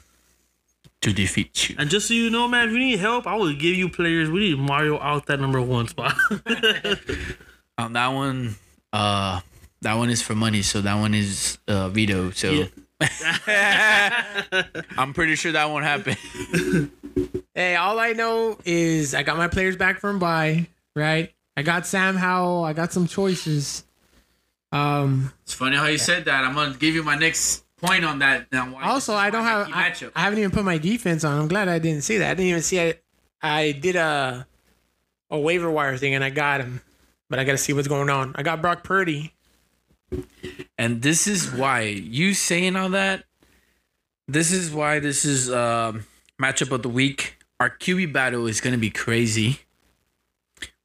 to 1.01 1.13
defeat 1.13 1.69
you. 1.69 1.75
And 1.77 1.89
just 1.89 2.07
so 2.07 2.13
you 2.13 2.29
know, 2.29 2.47
man, 2.47 2.67
if 2.67 2.73
you 2.73 2.79
need 2.79 2.99
help, 2.99 3.27
I 3.27 3.35
will 3.35 3.53
give 3.53 3.75
you 3.75 3.89
players. 3.89 4.29
We 4.29 4.39
need 4.49 4.59
Mario 4.59 4.99
out 4.99 5.27
that 5.27 5.39
number 5.39 5.61
one 5.61 5.87
spot. 5.87 6.15
Um, 7.77 7.91
that 7.91 8.07
one, 8.07 8.55
uh, 8.93 9.41
that 9.81 9.95
one 9.95 10.09
is 10.09 10.21
for 10.21 10.33
money, 10.33 10.61
so 10.61 10.79
that 10.79 10.95
one 10.95 11.13
is 11.13 11.57
uh, 11.67 11.89
veto. 11.89 12.31
So 12.31 12.51
Yeah. 12.51 12.63
I'm 14.97 15.13
pretty 15.13 15.35
sure 15.35 15.51
that 15.51 15.65
won't 15.69 15.83
happen. 15.83 16.91
Hey, 17.53 17.75
all 17.75 17.99
I 17.99 18.13
know 18.13 18.57
is 18.63 19.13
I 19.13 19.23
got 19.23 19.35
my 19.35 19.49
players 19.49 19.75
back 19.75 19.99
from 19.99 20.19
bye, 20.19 20.67
right? 20.95 21.33
I 21.57 21.63
got 21.63 21.85
Sam 21.85 22.15
Howell. 22.15 22.63
I 22.63 22.71
got 22.71 22.93
some 22.93 23.07
choices. 23.07 23.83
Um. 24.71 25.33
It's 25.43 25.53
funny 25.53 25.75
how 25.75 25.87
you 25.87 25.97
said 25.97 26.23
that. 26.25 26.45
I'm 26.45 26.53
gonna 26.55 26.75
give 26.75 26.95
you 26.95 27.03
my 27.03 27.15
next 27.15 27.64
point 27.85 28.05
on 28.05 28.19
that. 28.19 28.51
Now, 28.51 28.73
why 28.73 28.83
Also, 28.83 29.13
I 29.13 29.29
don't 29.29 29.43
have. 29.43 29.67
key 29.67 29.73
I, 29.73 29.89
matchup. 29.91 30.11
I 30.15 30.21
haven't 30.21 30.39
even 30.39 30.51
put 30.51 30.63
my 30.63 30.77
defense 30.77 31.23
on. 31.23 31.39
I'm 31.39 31.47
glad 31.47 31.67
I 31.67 31.79
didn't 31.79 32.01
see 32.01 32.17
that. 32.17 32.31
I 32.31 32.33
didn't 32.33 32.49
even 32.49 32.61
see 32.61 32.77
it. 32.77 33.03
I 33.41 33.71
did 33.71 33.95
a 33.95 34.47
a 35.29 35.39
waiver 35.39 35.69
wire 35.71 35.97
thing 35.97 36.13
and 36.13 36.23
I 36.23 36.29
got 36.29 36.61
him, 36.61 36.81
but 37.29 37.39
I 37.39 37.43
got 37.43 37.53
to 37.53 37.57
see 37.57 37.73
what's 37.73 37.87
going 37.87 38.09
on. 38.09 38.33
I 38.35 38.43
got 38.43 38.61
Brock 38.61 38.83
Purdy. 38.83 39.33
And 40.77 41.01
this 41.01 41.27
is 41.27 41.51
why 41.51 41.81
you 41.81 42.33
saying 42.33 42.75
all 42.75 42.89
that. 42.89 43.23
This 44.27 44.51
is 44.51 44.71
why 44.71 44.99
this 44.99 45.25
is 45.25 45.51
um, 45.51 46.05
matchup 46.41 46.71
of 46.71 46.83
the 46.83 46.89
week. 46.89 47.37
Our 47.59 47.69
QB 47.69 48.13
battle 48.13 48.47
is 48.47 48.61
gonna 48.61 48.77
be 48.77 48.89
crazy. 48.89 49.59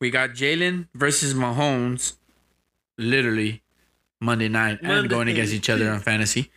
We 0.00 0.10
got 0.10 0.30
Jalen 0.30 0.88
versus 0.94 1.34
Mahomes, 1.34 2.14
literally 2.96 3.62
Monday 4.20 4.48
night 4.48 4.78
and 4.82 5.08
going 5.08 5.28
against 5.28 5.52
each 5.52 5.68
other 5.70 5.90
on 5.90 6.00
fantasy. 6.00 6.50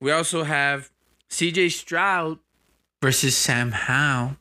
We 0.00 0.10
also 0.10 0.44
have 0.44 0.90
CJ 1.28 1.72
Stroud 1.72 2.38
versus 3.02 3.36
Sam 3.36 3.72
Howell. 3.72 4.36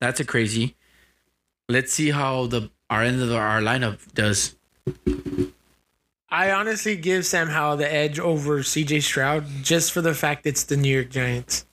That's 0.00 0.20
a 0.20 0.24
crazy. 0.24 0.76
Let's 1.68 1.92
see 1.92 2.10
how 2.10 2.46
the 2.46 2.70
our 2.88 3.02
end 3.02 3.20
of 3.20 3.28
the, 3.28 3.36
our 3.36 3.60
lineup 3.60 3.98
does. 4.14 4.54
I 6.30 6.50
honestly 6.52 6.96
give 6.96 7.26
Sam 7.26 7.48
Howell 7.48 7.78
the 7.78 7.92
edge 7.92 8.18
over 8.18 8.58
CJ 8.60 9.02
Stroud 9.02 9.44
just 9.62 9.92
for 9.92 10.00
the 10.00 10.14
fact 10.14 10.46
it's 10.46 10.64
the 10.64 10.76
New 10.76 10.92
York 10.94 11.10
Giants. 11.10 11.66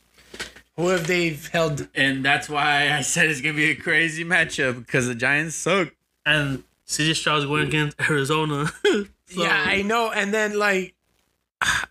Who 0.76 0.90
have 0.90 1.08
they 1.08 1.30
held? 1.52 1.88
And 1.96 2.24
that's 2.26 2.50
why 2.50 2.92
I 2.92 3.02
said 3.02 3.28
it's 3.30 3.40
gonna 3.42 3.54
be 3.54 3.72
a 3.72 3.76
crazy 3.76 4.26
matchup 4.26 4.80
because 4.86 5.08
the 5.08 5.16
Giants 5.16 5.56
suck. 5.56 5.90
And 6.26 6.64
CJ 6.88 7.16
Stroud's 7.16 7.46
going 7.46 7.68
against 7.68 8.00
Arizona. 8.02 8.72
So- 9.28 9.42
Yeah, 9.42 9.64
I 9.66 9.82
know. 9.82 10.12
And 10.12 10.32
then 10.34 10.58
like, 10.60 10.94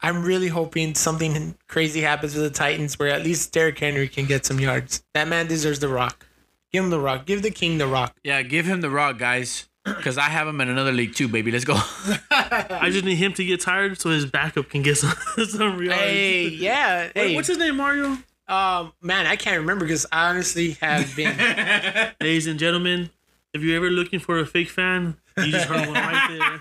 I'm 0.03 0.23
really 0.25 0.49
hoping 0.49 0.95
something 0.95 1.55
crazy 1.69 2.01
happens 2.03 2.35
with 2.35 2.45
the 2.45 2.51
Titans 2.51 2.99
where 2.99 3.09
at 3.09 3.23
least 3.23 3.53
Derrick 3.53 3.79
Henry 3.79 4.09
can 4.09 4.27
get 4.27 4.45
some 4.47 4.61
yards. 4.61 5.03
That 5.15 5.27
man 5.29 5.47
deserves 5.47 5.79
the 5.81 5.89
rock. 5.89 6.27
Give 6.73 6.85
him 6.85 6.91
the 6.91 7.01
rock. 7.01 7.25
Give 7.27 7.43
the 7.43 7.51
king 7.51 7.79
the 7.79 7.87
rock. 7.87 8.15
Yeah, 8.23 8.43
give 8.43 8.67
him 8.67 8.81
the 8.81 8.91
rock, 8.91 9.19
guys. 9.19 9.69
Because 9.85 10.17
I 10.17 10.25
have 10.31 10.47
him 10.49 10.61
in 10.63 10.69
another 10.69 10.93
league 10.93 11.15
too, 11.15 11.29
baby. 11.29 11.51
Let's 11.51 11.65
go. 11.67 11.75
I 12.31 12.89
just 12.91 13.05
need 13.05 13.17
him 13.17 13.33
to 13.35 13.45
get 13.45 13.61
tired 13.61 14.01
so 14.01 14.11
his 14.11 14.25
backup 14.27 14.71
can 14.71 14.83
get 14.83 14.97
some 14.97 15.13
some 15.47 15.83
yards. 15.83 16.01
Hey, 16.01 16.49
yeah. 16.49 17.05
Wait, 17.05 17.13
Hey, 17.15 17.35
what's 17.35 17.49
his 17.49 17.59
name, 17.59 17.77
Mario? 17.77 18.17
um, 18.49 18.93
man, 19.03 19.27
I 19.27 19.37
can't 19.37 19.59
remember 19.59 19.85
because 19.85 20.07
I 20.11 20.29
honestly 20.31 20.73
have 20.81 21.15
been. 21.17 21.37
Ladies 22.21 22.47
and 22.47 22.59
gentlemen, 22.59 23.11
if 23.53 23.63
you're 23.63 23.77
ever 23.77 23.91
looking 23.91 24.21
for 24.21 24.39
a 24.39 24.47
fake 24.47 24.71
fan, 24.71 25.17
you 25.39 25.51
just 25.51 25.67
heard 25.67 25.87
one 25.87 25.95
right 25.95 26.61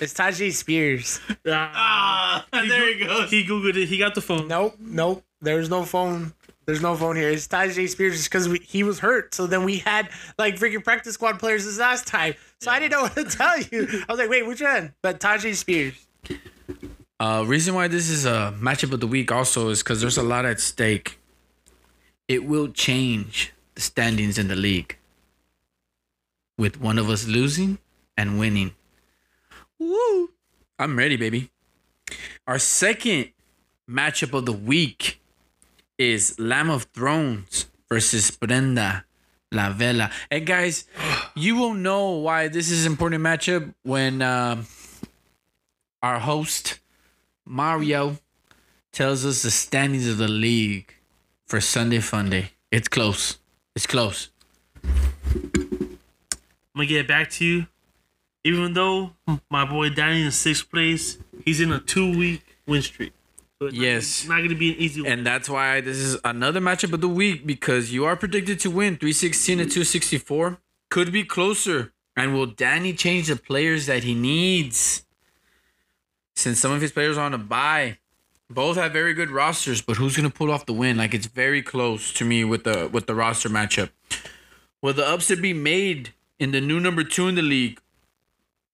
it's 0.00 0.14
Tyjae 0.14 0.52
Spears. 0.52 1.20
there. 1.42 1.54
Ah, 1.72 2.46
there 2.52 2.94
he 2.94 3.04
goes. 3.04 3.30
he 3.30 3.44
googled 3.44 3.76
it. 3.76 3.88
He 3.88 3.98
got 3.98 4.14
the 4.14 4.20
phone. 4.20 4.48
Nope, 4.48 4.76
nope. 4.80 5.24
There's 5.40 5.68
no 5.70 5.84
phone. 5.84 6.32
There's 6.66 6.82
no 6.82 6.96
phone 6.96 7.16
here. 7.16 7.30
It's 7.30 7.48
Tyjae 7.48 7.88
Spears 7.88 8.16
just 8.16 8.30
because 8.30 8.46
he 8.62 8.82
was 8.82 8.98
hurt. 8.98 9.34
So 9.34 9.46
then 9.46 9.64
we 9.64 9.78
had 9.78 10.10
like 10.38 10.56
freaking 10.56 10.84
practice 10.84 11.14
squad 11.14 11.38
players 11.38 11.64
this 11.64 11.78
last 11.78 12.06
time. 12.06 12.34
So 12.60 12.70
I 12.70 12.78
didn't 12.78 12.92
know 12.92 13.02
what 13.02 13.14
to 13.14 13.24
tell 13.24 13.58
you. 13.58 14.04
I 14.08 14.12
was 14.12 14.18
like, 14.18 14.28
wait, 14.28 14.46
which 14.46 14.60
one? 14.60 14.92
But 15.00 15.18
Tyjae 15.20 15.54
Spears. 15.54 16.06
Uh, 17.20 17.44
reason 17.46 17.74
why 17.74 17.88
this 17.88 18.10
is 18.10 18.26
a 18.26 18.54
matchup 18.60 18.92
of 18.92 19.00
the 19.00 19.06
week 19.06 19.32
also 19.32 19.70
is 19.70 19.82
because 19.82 20.00
there's 20.00 20.18
a 20.18 20.22
lot 20.22 20.44
at 20.44 20.60
stake. 20.60 21.18
It 22.28 22.44
will 22.44 22.68
change 22.68 23.52
the 23.74 23.80
standings 23.80 24.38
in 24.38 24.48
the 24.48 24.54
league. 24.56 24.96
With 26.58 26.80
one 26.80 26.98
of 26.98 27.08
us 27.08 27.26
losing 27.26 27.78
and 28.16 28.38
winning. 28.38 28.74
Woo! 29.78 30.30
I'm 30.78 30.96
ready, 30.98 31.16
baby. 31.16 31.50
Our 32.46 32.58
second 32.58 33.30
matchup 33.88 34.36
of 34.36 34.46
the 34.46 34.52
week 34.52 35.20
is 35.98 36.38
Lamb 36.38 36.70
of 36.70 36.84
Thrones 36.94 37.66
versus 37.88 38.30
Brenda 38.30 39.04
La 39.52 39.70
Vela. 39.70 40.10
And 40.30 40.46
guys, 40.46 40.86
you 41.34 41.56
will 41.56 41.74
know 41.74 42.10
why 42.10 42.48
this 42.48 42.70
is 42.70 42.86
an 42.86 42.92
important 42.92 43.22
matchup 43.22 43.74
when 43.82 44.22
um 44.22 44.66
our 46.02 46.18
host 46.18 46.78
Mario 47.46 48.18
tells 48.92 49.24
us 49.24 49.42
the 49.42 49.50
standings 49.50 50.08
of 50.08 50.18
the 50.18 50.28
league 50.28 50.94
for 51.46 51.60
Sunday 51.60 51.98
Funday. 51.98 52.50
It's 52.70 52.88
close. 52.88 53.38
It's 53.74 53.86
close. 53.86 54.30
I'm 54.84 55.98
gonna 56.74 56.86
get 56.86 57.08
back 57.08 57.30
to 57.30 57.44
you. 57.44 57.66
Even 58.48 58.72
though 58.72 59.12
my 59.50 59.64
boy 59.66 59.90
Danny 59.90 60.22
in 60.24 60.30
sixth 60.30 60.70
place, 60.70 61.18
he's 61.44 61.60
in 61.60 61.70
a 61.70 61.80
two 61.80 62.16
week 62.16 62.42
win 62.66 62.80
streak. 62.80 63.12
So 63.60 63.66
it's 63.66 63.76
not- 63.76 63.82
Yes. 63.84 64.24
not, 64.26 64.42
gonna 64.42 64.54
be 64.54 64.70
an 64.72 64.78
easy 64.78 65.02
one. 65.02 65.10
And 65.12 65.26
that's 65.26 65.48
why 65.50 65.82
this 65.82 65.98
is 65.98 66.16
another 66.24 66.60
matchup 66.60 66.94
of 66.94 67.02
the 67.02 67.08
week 67.10 67.46
because 67.46 67.92
you 67.92 68.06
are 68.06 68.16
predicted 68.16 68.58
to 68.60 68.70
win 68.70 68.96
316 68.96 69.60
and 69.60 69.70
264. 69.70 70.58
Could 70.88 71.12
be 71.12 71.24
closer. 71.24 71.92
And 72.16 72.32
will 72.34 72.46
Danny 72.46 72.94
change 72.94 73.26
the 73.28 73.36
players 73.36 73.84
that 73.86 74.02
he 74.04 74.14
needs? 74.14 75.04
Since 76.34 76.58
some 76.58 76.72
of 76.72 76.80
his 76.80 76.90
players 76.92 77.18
are 77.18 77.26
on 77.26 77.34
a 77.34 77.38
buy, 77.38 77.98
Both 78.50 78.78
have 78.78 78.94
very 78.94 79.12
good 79.12 79.30
rosters, 79.30 79.82
but 79.82 79.98
who's 79.98 80.16
gonna 80.16 80.30
pull 80.30 80.50
off 80.50 80.64
the 80.64 80.72
win? 80.72 80.96
Like 80.96 81.12
it's 81.12 81.26
very 81.26 81.60
close 81.60 82.14
to 82.14 82.24
me 82.24 82.44
with 82.44 82.64
the 82.64 82.88
with 82.88 83.04
the 83.06 83.14
roster 83.14 83.50
matchup. 83.50 83.90
Will 84.80 84.94
the 84.94 85.06
upset 85.06 85.42
be 85.42 85.52
made 85.52 86.14
in 86.38 86.52
the 86.52 86.62
new 86.62 86.80
number 86.80 87.04
two 87.04 87.28
in 87.28 87.34
the 87.34 87.42
league? 87.42 87.78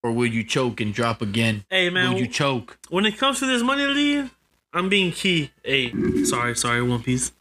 Or 0.05 0.13
will 0.13 0.27
you 0.27 0.45
choke 0.45 0.83
and 0.83 0.93
drop 0.93 1.23
again? 1.23 1.65
Hey, 1.71 1.89
man. 1.89 2.13
Will 2.13 2.21
you 2.21 2.27
choke? 2.29 2.79
when 2.91 3.07
it 3.07 3.17
comes 3.17 3.39
to 3.39 3.47
this 3.47 3.63
money 3.63 3.87
lead, 3.87 4.31
I'm 4.71 4.91
being 4.91 5.13
key. 5.13 5.51
Hey, 5.65 5.93
sorry, 6.25 6.55
sorry, 6.55 6.83
One 6.83 7.03
Piece. 7.03 7.33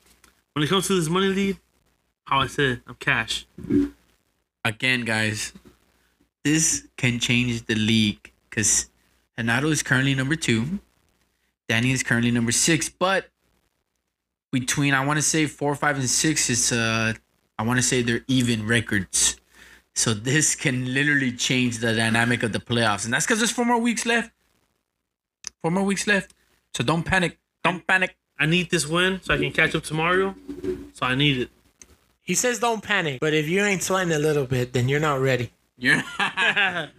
When 0.54 0.64
it 0.64 0.70
comes 0.70 0.88
to 0.88 0.96
this 0.98 1.10
money 1.10 1.28
lead, 1.28 1.58
how 2.24 2.40
I 2.40 2.48
said, 2.48 2.82
I'm 2.88 2.96
cash. 2.96 3.46
again, 4.64 5.02
guys, 5.04 5.52
this 6.46 6.88
can 6.96 7.20
change 7.20 7.66
the 7.66 7.76
league 7.76 8.32
because 8.50 8.90
Genaro 9.38 9.70
is 9.70 9.84
currently 9.84 10.16
number 10.16 10.38
two, 10.38 10.80
Danny 11.68 11.92
is 11.92 12.02
currently 12.02 12.32
number 12.32 12.54
six, 12.54 12.88
but 12.88 13.28
between 14.54 14.94
I 14.94 15.06
want 15.06 15.18
to 15.18 15.22
say 15.24 15.48
four, 15.48 15.76
five, 15.76 15.98
and 15.98 16.10
six, 16.10 16.50
it's 16.50 16.72
uh, 16.72 17.12
I 17.60 17.64
want 17.64 17.78
to 17.80 17.84
say 17.84 18.04
they're 18.04 18.24
even 18.30 18.66
records. 18.66 19.38
So 19.96 20.14
this 20.14 20.56
can 20.56 20.94
literally 20.94 21.32
change 21.32 21.78
the 21.80 21.94
dynamic 21.96 22.42
of 22.44 22.52
the 22.52 22.60
playoffs, 22.60 23.06
and 23.06 23.14
that's 23.14 23.26
because 23.26 23.40
there's 23.40 23.52
four 23.52 23.66
more 23.66 23.80
weeks 23.80 24.06
left. 24.06 24.32
Four 25.62 25.72
more 25.72 25.84
weeks 25.84 26.08
left, 26.08 26.34
so 26.74 26.84
don't 26.84 27.04
panic. 27.04 27.38
Don't 27.64 27.86
panic. 27.88 28.18
I 28.40 28.46
need 28.48 28.70
this 28.72 28.88
win 28.88 29.22
so 29.22 29.34
I 29.34 29.38
can 29.38 29.52
catch 29.52 29.76
up 29.76 29.84
tomorrow. 29.84 30.36
So 30.94 31.06
I 31.06 31.16
need 31.16 31.38
it. 31.42 31.50
He 32.22 32.34
says 32.36 32.60
don't 32.60 32.82
panic, 32.84 33.20
but 33.22 33.34
if 33.34 33.48
you 33.48 33.62
ain't 33.64 33.84
sweating 33.84 34.14
a 34.14 34.20
little 34.20 34.46
bit, 34.46 34.74
then 34.74 34.90
you're 34.90 35.00
not 35.00 35.20
ready. 35.22 35.52
You're 35.78 36.02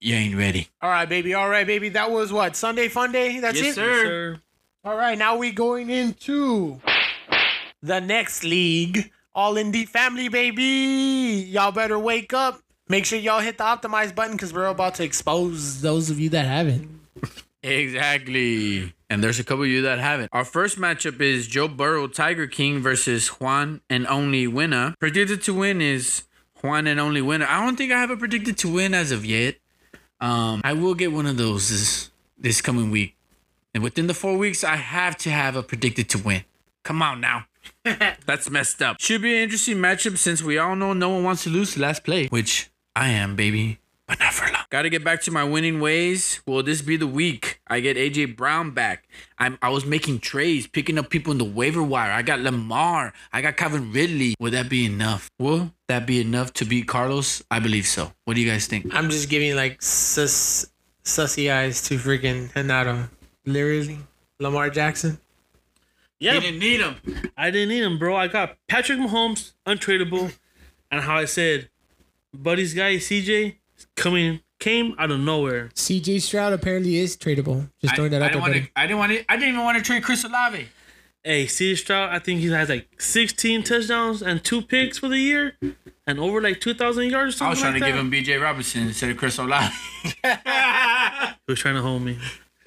you 0.00 0.14
ain't 0.14 0.34
ready. 0.36 0.68
All 0.82 0.90
right, 0.90 1.08
baby. 1.08 1.34
All 1.34 1.48
right, 1.48 1.66
baby. 1.66 1.90
That 1.90 2.10
was 2.10 2.32
what 2.32 2.56
Sunday 2.56 2.88
Fun 2.88 3.12
Day. 3.12 3.40
That's 3.40 3.56
Yes, 3.58 3.68
it. 3.72 3.74
sir. 3.74 4.04
Sir. 4.04 4.40
All 4.84 4.96
right, 4.96 5.16
now 5.16 5.36
we 5.36 5.50
going 5.50 5.88
into 5.90 6.80
the 7.82 8.00
next 8.00 8.44
league. 8.44 9.10
All 9.34 9.56
in 9.56 9.72
the 9.72 9.84
Family, 9.84 10.28
baby. 10.28 11.44
Y'all 11.48 11.72
better 11.72 11.98
wake 11.98 12.32
up. 12.32 12.60
Make 12.88 13.04
sure 13.04 13.18
y'all 13.18 13.40
hit 13.40 13.58
the 13.58 13.64
optimize 13.64 14.14
button 14.14 14.32
because 14.32 14.52
we're 14.52 14.66
about 14.66 14.94
to 14.96 15.04
expose 15.04 15.80
those 15.80 16.10
of 16.10 16.20
you 16.20 16.28
that 16.30 16.46
haven't. 16.46 17.00
Exactly. 17.62 18.92
And 19.08 19.24
there's 19.24 19.40
a 19.40 19.44
couple 19.44 19.64
of 19.64 19.70
you 19.70 19.82
that 19.82 19.98
haven't. 19.98 20.28
Our 20.32 20.44
first 20.44 20.78
matchup 20.78 21.20
is 21.20 21.46
Joe 21.46 21.66
Burrow, 21.66 22.06
Tiger 22.06 22.46
King 22.46 22.80
versus 22.80 23.28
Juan 23.28 23.80
and 23.88 24.06
Only 24.06 24.46
Winner. 24.46 24.94
Predicted 25.00 25.42
to 25.42 25.54
win 25.54 25.80
is 25.80 26.24
Juan 26.62 26.86
and 26.86 27.00
Only 27.00 27.22
Winner. 27.22 27.46
I 27.48 27.64
don't 27.64 27.76
think 27.76 27.90
I 27.90 27.98
have 27.98 28.10
a 28.10 28.16
predicted 28.16 28.58
to 28.58 28.72
win 28.72 28.94
as 28.94 29.10
of 29.10 29.24
yet. 29.24 29.56
Um, 30.20 30.60
I 30.62 30.74
will 30.74 30.94
get 30.94 31.10
one 31.12 31.26
of 31.26 31.36
those 31.36 31.70
this 31.70 32.10
this 32.38 32.60
coming 32.60 32.90
week. 32.90 33.16
And 33.72 33.82
within 33.82 34.06
the 34.06 34.14
four 34.14 34.36
weeks, 34.36 34.62
I 34.62 34.76
have 34.76 35.16
to 35.18 35.30
have 35.30 35.56
a 35.56 35.62
predicted 35.62 36.08
to 36.10 36.18
win. 36.18 36.44
Come 36.84 37.02
on 37.02 37.20
now. 37.20 37.46
That's 38.26 38.50
messed 38.50 38.82
up. 38.82 39.00
Should 39.00 39.22
be 39.22 39.36
an 39.36 39.42
interesting 39.42 39.76
matchup 39.78 40.18
since 40.18 40.42
we 40.42 40.58
all 40.58 40.76
know 40.76 40.92
no 40.92 41.10
one 41.10 41.24
wants 41.24 41.44
to 41.44 41.50
lose 41.50 41.74
the 41.74 41.82
last 41.82 42.04
play, 42.04 42.26
which 42.28 42.70
I 42.96 43.08
am, 43.08 43.36
baby. 43.36 43.78
But 44.06 44.20
not 44.20 44.34
for 44.34 44.52
long. 44.52 44.64
Gotta 44.68 44.90
get 44.90 45.02
back 45.02 45.22
to 45.22 45.30
my 45.30 45.44
winning 45.44 45.80
ways. 45.80 46.42
Will 46.46 46.62
this 46.62 46.82
be 46.82 46.96
the 46.96 47.06
week 47.06 47.60
I 47.66 47.80
get 47.80 47.96
AJ 47.96 48.36
Brown 48.36 48.72
back? 48.72 49.08
I'm 49.38 49.58
I 49.62 49.70
was 49.70 49.86
making 49.86 50.18
trades, 50.20 50.66
picking 50.66 50.98
up 50.98 51.08
people 51.08 51.32
in 51.32 51.38
the 51.38 51.44
waiver 51.44 51.82
wire. 51.82 52.12
I 52.12 52.20
got 52.20 52.40
Lamar. 52.40 53.14
I 53.32 53.40
got 53.40 53.56
Calvin 53.56 53.92
Ridley. 53.92 54.34
Will 54.38 54.50
that 54.50 54.68
be 54.68 54.84
enough? 54.84 55.30
Will 55.38 55.72
that 55.88 56.06
be 56.06 56.20
enough 56.20 56.52
to 56.54 56.66
beat 56.66 56.86
Carlos? 56.86 57.42
I 57.50 57.60
believe 57.60 57.86
so. 57.86 58.12
What 58.24 58.34
do 58.34 58.42
you 58.42 58.50
guys 58.50 58.66
think? 58.66 58.94
I'm 58.94 59.08
just 59.08 59.30
giving 59.30 59.56
like 59.56 59.80
sus 59.80 60.66
sussy 61.02 61.50
eyes 61.52 61.80
to 61.88 61.96
freaking 61.96 62.52
Genaro. 62.52 63.08
Literally, 63.46 63.98
Lamar 64.38 64.68
Jackson. 64.68 65.18
Yeah, 66.20 66.38
didn't 66.40 66.58
need 66.60 66.80
him. 66.80 66.96
I 67.36 67.50
didn't 67.50 67.68
need 67.68 67.82
him, 67.82 67.98
bro. 67.98 68.16
I 68.16 68.28
got 68.28 68.56
Patrick 68.68 68.98
Mahomes, 68.98 69.52
untradeable. 69.66 70.32
And 70.90 71.02
how 71.02 71.16
I 71.16 71.24
said, 71.24 71.68
Buddy's 72.34 72.72
guy, 72.72 72.96
CJ, 72.96 73.56
coming, 73.96 74.40
came 74.60 74.94
out 74.98 75.10
of 75.10 75.20
nowhere. 75.20 75.70
CJ 75.74 76.20
Stroud 76.22 76.52
apparently 76.52 76.96
is 76.96 77.16
tradable. 77.16 77.68
Just 77.80 77.96
throwing 77.96 78.10
that 78.12 78.22
I 78.22 78.26
out 78.26 78.32
there, 78.32 78.40
didn't 78.40 78.42
want 78.42 78.52
buddy. 78.52 78.64
to. 78.66 78.70
I 78.76 78.86
didn't 78.86 78.98
want 78.98 79.12
to. 79.12 79.24
I 79.32 79.36
didn't 79.36 79.48
even 79.50 79.64
want 79.64 79.78
to 79.78 79.84
trade 79.84 80.02
Chris 80.02 80.24
Olave. 80.24 80.68
Hey, 81.22 81.46
CJ 81.46 81.78
Stroud, 81.78 82.10
I 82.10 82.18
think 82.18 82.40
he 82.40 82.50
has 82.50 82.68
like 82.68 82.88
16 83.00 83.62
touchdowns 83.64 84.22
and 84.22 84.44
two 84.44 84.60
picks 84.62 84.98
for 84.98 85.08
the 85.08 85.18
year, 85.18 85.56
and 86.06 86.18
over 86.20 86.40
like 86.40 86.60
2,000 86.60 87.10
yards. 87.10 87.34
Or 87.34 87.38
something 87.38 87.46
I 87.46 87.50
was 87.50 87.60
trying 87.60 87.72
like 87.74 87.82
to 87.82 87.88
give 87.88 87.96
him 87.96 88.10
Bijan 88.10 88.42
Robinson 88.42 88.82
instead 88.88 89.10
of 89.10 89.16
Chris 89.16 89.38
Olave. 89.38 89.74
He 91.46 91.52
was 91.52 91.58
trying 91.58 91.74
to 91.74 91.82
hold 91.82 92.02
me. 92.02 92.18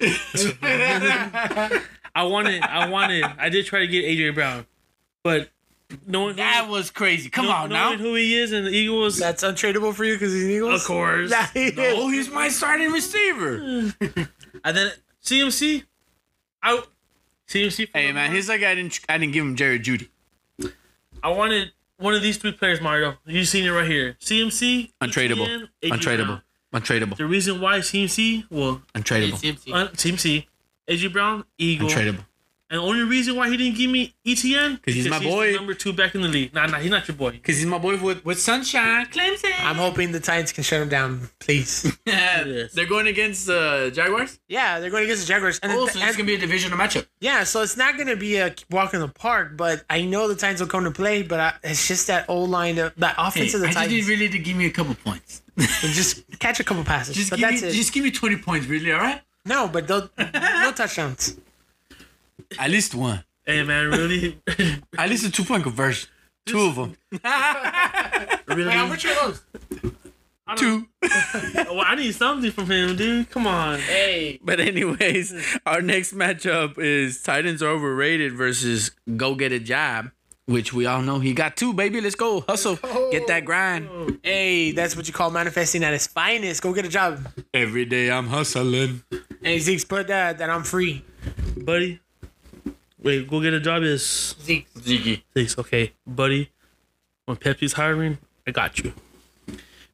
I 2.14 2.24
wanted, 2.24 2.62
I 2.62 2.88
wanted, 2.88 3.24
I 3.24 3.48
did 3.48 3.66
try 3.66 3.80
to 3.80 3.86
get 3.86 4.04
AJ 4.04 4.34
Brown, 4.34 4.66
but 5.22 5.50
knowing 6.06 6.30
who, 6.34 6.36
that 6.36 6.66
was 6.68 6.90
crazy. 6.90 7.30
Come 7.30 7.46
know- 7.46 7.52
on 7.52 7.70
now. 7.70 7.86
knowing 7.88 7.98
who 8.00 8.14
he 8.14 8.36
is 8.38 8.52
and 8.52 8.66
the 8.66 8.70
Eagles, 8.70 9.18
That's 9.18 9.42
untradeable 9.44 9.94
for 9.94 10.04
you 10.04 10.14
because 10.14 10.32
he's 10.32 10.44
an 10.44 10.50
Eagles. 10.50 10.80
of 10.82 10.86
course. 10.86 11.30
Yeah, 11.32 11.46
he 11.54 11.64
is. 11.66 11.74
Oh, 11.78 12.08
he's 12.08 12.30
my 12.30 12.48
starting 12.48 12.90
receiver. 12.92 13.92
And 14.64 14.76
then 14.76 14.90
CMC, 15.24 15.84
I 16.62 16.82
CMC. 17.48 17.88
Hey 17.94 18.06
man, 18.06 18.16
Lions. 18.16 18.34
he's 18.34 18.48
like 18.48 18.62
I 18.64 18.74
didn't 18.74 18.98
I 19.08 19.16
didn't 19.18 19.32
give 19.32 19.44
him 19.44 19.54
Jerry 19.54 19.78
Jeudy. 19.78 20.08
I 21.22 21.28
wanted 21.28 21.70
one 21.98 22.14
of 22.14 22.22
these 22.22 22.38
three 22.38 22.52
players, 22.52 22.80
Mario. 22.80 23.16
You 23.24 23.44
seen 23.44 23.64
it 23.64 23.70
right 23.70 23.86
here. 23.86 24.16
CMC, 24.20 24.90
Untradeable. 25.00 25.68
ETN, 25.82 25.92
Untradeable. 25.92 26.42
Untradeable. 26.74 27.16
The 27.16 27.26
reason 27.26 27.60
why 27.60 27.78
CMC, 27.78 28.44
well, 28.50 28.82
Untradeable. 28.94 29.34
CMC. 29.40 29.72
uh, 29.74 29.88
CMC, 29.90 30.46
AJ 30.88 31.12
Brown, 31.12 31.44
Eagle, 31.58 31.88
Untradeable. 31.88 32.24
and 32.70 32.78
the 32.80 32.82
only 32.82 33.02
reason 33.02 33.36
why 33.36 33.48
he 33.50 33.56
didn't 33.56 33.76
give 33.76 33.90
me 33.90 34.14
ETN 34.26 34.76
because 34.76 34.94
he's 34.94 35.08
my 35.08 35.18
the 35.18 35.24
boy. 35.26 35.52
number 35.52 35.74
two 35.74 35.92
back 35.92 36.14
in 36.14 36.22
the 36.22 36.28
league. 36.28 36.52
Nah, 36.54 36.66
nah, 36.66 36.78
he's 36.78 36.90
not 36.90 37.06
your 37.08 37.16
boy. 37.16 37.38
Cause 37.42 37.56
he's 37.56 37.66
my 37.66 37.78
boy 37.78 37.96
with, 37.98 38.24
with 38.24 38.40
sunshine. 38.40 39.06
Clemson. 39.06 39.52
I'm 39.60 39.76
hoping 39.76 40.12
the 40.12 40.20
Titans 40.20 40.52
can 40.52 40.64
shut 40.64 40.80
him 40.82 40.88
down, 40.88 41.28
please. 41.40 41.90
Yes. 42.06 42.72
They're 42.72 42.86
going 42.86 43.06
against 43.06 43.48
uh, 43.50 43.90
Jaguars. 43.90 44.38
yeah, 44.48 44.80
they're 44.80 44.90
going 44.90 45.04
against 45.04 45.22
the 45.22 45.28
Jaguars, 45.28 45.58
and, 45.62 45.72
Oh, 45.72 45.86
the- 45.86 45.92
so 45.92 46.00
and 46.00 46.08
it's 46.08 46.16
gonna 46.16 46.26
be 46.26 46.34
a 46.34 46.38
divisional 46.38 46.78
matchup. 46.78 47.06
yeah, 47.20 47.44
so 47.44 47.62
it's 47.62 47.76
not 47.76 47.96
going 47.96 48.08
to 48.08 48.16
be 48.16 48.36
a 48.36 48.54
walk 48.70 48.94
in 48.94 49.00
the 49.00 49.08
park. 49.08 49.56
But 49.56 49.84
I 49.90 50.02
know 50.02 50.26
the 50.28 50.34
Titans 50.34 50.60
will 50.60 50.68
come 50.68 50.84
to 50.84 50.90
play. 50.90 51.22
But 51.22 51.40
I, 51.40 51.54
it's 51.64 51.86
just 51.86 52.06
that 52.06 52.24
old 52.28 52.50
line, 52.50 52.78
of, 52.78 52.94
that 52.96 53.14
offense 53.18 53.54
of 53.54 53.60
the 53.60 53.66
Titans. 53.66 53.84
I 53.84 53.88
just 53.88 54.08
need 54.08 54.14
really 54.14 54.28
to 54.30 54.38
give 54.38 54.56
me 54.56 54.66
a 54.66 54.70
couple 54.70 54.94
points. 54.94 55.42
just 55.58 56.22
catch 56.38 56.60
a 56.60 56.64
couple 56.64 56.84
passes. 56.84 57.14
Just 57.16 57.30
but 57.30 57.38
give 57.38 57.48
that's 57.50 57.62
me, 57.62 57.68
it. 57.68 57.72
just 57.72 57.92
give 57.92 58.04
me 58.04 58.10
twenty 58.10 58.36
points, 58.36 58.66
really. 58.66 58.92
All 58.92 58.98
right. 59.00 59.20
No, 59.48 59.68
but 59.68 59.88
they'll- 59.88 60.10
no 60.18 60.72
touchdowns. 60.74 61.36
At 62.58 62.70
least 62.70 62.94
one. 62.94 63.24
Hey 63.44 63.62
man, 63.62 63.86
really, 63.88 64.38
At 64.98 65.08
least 65.08 65.24
a 65.26 65.30
two 65.30 65.44
point 65.44 65.62
conversion. 65.62 66.08
Two 66.46 66.60
of 66.60 66.76
them. 66.76 66.96
really. 68.46 68.70
How 68.72 68.86
are 68.86 68.96
those? 68.96 69.42
Two. 70.56 70.86
well, 71.54 71.82
I 71.84 71.94
need 71.96 72.12
something 72.14 72.50
from 72.50 72.70
him, 72.70 72.96
dude. 72.96 73.28
Come 73.30 73.46
on. 73.46 73.78
Hey, 73.80 74.38
But 74.42 74.60
anyways, 74.60 75.58
our 75.66 75.82
next 75.82 76.14
matchup 76.14 76.78
is 76.78 77.22
Titans 77.22 77.62
are 77.62 77.68
overrated 77.68 78.32
versus 78.32 78.90
Go 79.16 79.34
Get 79.34 79.52
a 79.52 79.58
Job, 79.60 80.10
which 80.46 80.72
we 80.72 80.86
all 80.86 81.02
know 81.02 81.18
he 81.18 81.34
got 81.34 81.56
two, 81.58 81.74
baby. 81.74 82.00
Let's 82.00 82.14
go. 82.14 82.40
Hustle. 82.48 82.76
Get 83.12 83.26
that 83.26 83.44
grind. 83.44 84.20
hey, 84.22 84.72
that's 84.72 84.96
what 84.96 85.06
you 85.06 85.12
call 85.12 85.30
manifesting 85.30 85.84
at 85.84 85.92
its 85.92 86.06
finest. 86.06 86.62
Go 86.62 86.72
get 86.72 86.86
a 86.86 86.88
job. 86.88 87.28
Every 87.52 87.84
day 87.84 88.10
I'm 88.10 88.28
hustling. 88.28 89.02
Hey 89.42 89.58
Zeke's 89.58 89.84
put 89.84 90.08
that 90.08 90.38
that 90.38 90.50
I'm 90.50 90.62
free. 90.64 91.04
buddy. 91.56 92.00
Wait, 93.00 93.28
go 93.28 93.40
get 93.40 93.54
a 93.54 93.60
job 93.60 93.82
is 93.84 94.34
Zeke, 94.42 94.66
Ziggy. 94.74 95.22
six. 95.36 95.56
Okay, 95.58 95.92
buddy. 96.06 96.50
When 97.26 97.36
Pepsi's 97.36 97.74
hiring, 97.74 98.18
I 98.46 98.50
got 98.50 98.78
you. 98.78 98.92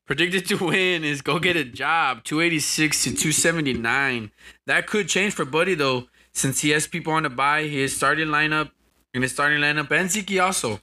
Predicted 0.06 0.46
to 0.48 0.56
win 0.66 1.04
is 1.04 1.20
go 1.22 1.38
get 1.38 1.56
a 1.56 1.64
job, 1.64 2.24
286 2.24 3.04
to 3.04 3.10
279. 3.10 4.30
That 4.66 4.86
could 4.86 5.08
change 5.08 5.34
for 5.34 5.44
Buddy 5.44 5.74
though, 5.74 6.08
since 6.32 6.60
he 6.60 6.70
has 6.70 6.86
people 6.86 7.12
on 7.12 7.24
the 7.24 7.30
buy. 7.30 7.64
His 7.64 7.94
starting 7.96 8.28
lineup, 8.28 8.70
and 9.12 9.22
his 9.22 9.32
starting 9.32 9.60
lineup, 9.60 9.90
and 9.90 10.10
Zeke 10.10 10.40
also. 10.40 10.80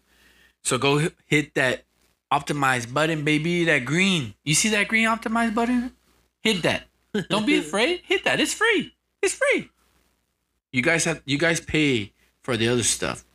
So 0.64 0.78
go 0.78 1.10
hit 1.26 1.56
that 1.56 1.86
optimize 2.32 2.92
button, 2.92 3.24
baby. 3.24 3.64
That 3.66 3.86
green. 3.86 4.36
You 4.44 4.54
see 4.54 4.70
that 4.70 4.88
green 4.88 5.08
optimize 5.08 5.54
button? 5.54 5.92
Hit 6.42 6.62
that. 6.64 6.84
Don't 7.30 7.46
be 7.46 7.58
afraid. 7.58 8.02
Hit 8.06 8.24
that. 8.24 8.40
It's 8.40 8.54
free. 8.54 8.94
It's 9.22 9.34
free. 9.34 9.70
You 10.72 10.82
guys 10.82 11.06
have 11.06 11.22
you 11.26 11.38
guys 11.38 11.60
pay 11.60 12.14
for 12.44 12.58
the 12.58 12.68
other 12.68 12.84
stuff. 12.84 13.26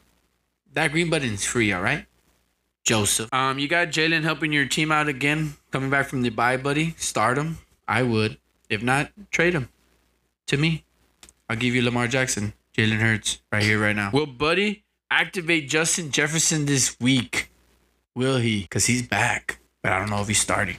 That 0.73 0.93
green 0.93 1.11
button's 1.11 1.45
free, 1.45 1.73
all 1.73 1.83
right? 1.83 2.07
Joseph. 2.85 3.33
Um, 3.33 3.59
you 3.59 3.69
got 3.69 3.89
Jalen 3.89 4.23
helping 4.23 4.53
your 4.53 4.67
team 4.67 4.93
out 4.93 5.09
again, 5.09 5.55
coming 5.73 5.91
back 5.91 6.07
from 6.07 6.23
the 6.23 6.31
bye, 6.31 6.57
buddy. 6.57 6.95
Start 6.97 7.37
him. 7.37 7.59
I 7.89 8.03
would. 8.03 8.39
If 8.69 8.83
not, 8.83 9.11
trade 9.31 9.55
him. 9.55 9.69
To 10.49 10.57
me, 10.57 10.85
I'll 11.49 11.57
give 11.57 11.75
you 11.75 11.83
Lamar 11.83 12.07
Jackson, 12.07 12.53
Jalen 12.77 12.99
Hurts, 13.01 13.41
right 13.51 13.63
here, 13.63 13.81
right 13.81 13.97
now. 13.97 14.11
Will 14.13 14.27
Buddy 14.27 14.85
activate 15.11 15.69
Justin 15.69 16.11
Jefferson 16.11 16.67
this 16.67 16.97
week? 17.01 17.51
Will 18.15 18.39
he? 18.39 18.63
Because 18.63 18.87
he's 18.87 19.03
back, 19.03 19.59
but 19.83 19.93
I 19.93 19.99
don't 19.99 20.11
know 20.11 20.21
if 20.21 20.29
he's 20.29 20.41
starting. 20.41 20.77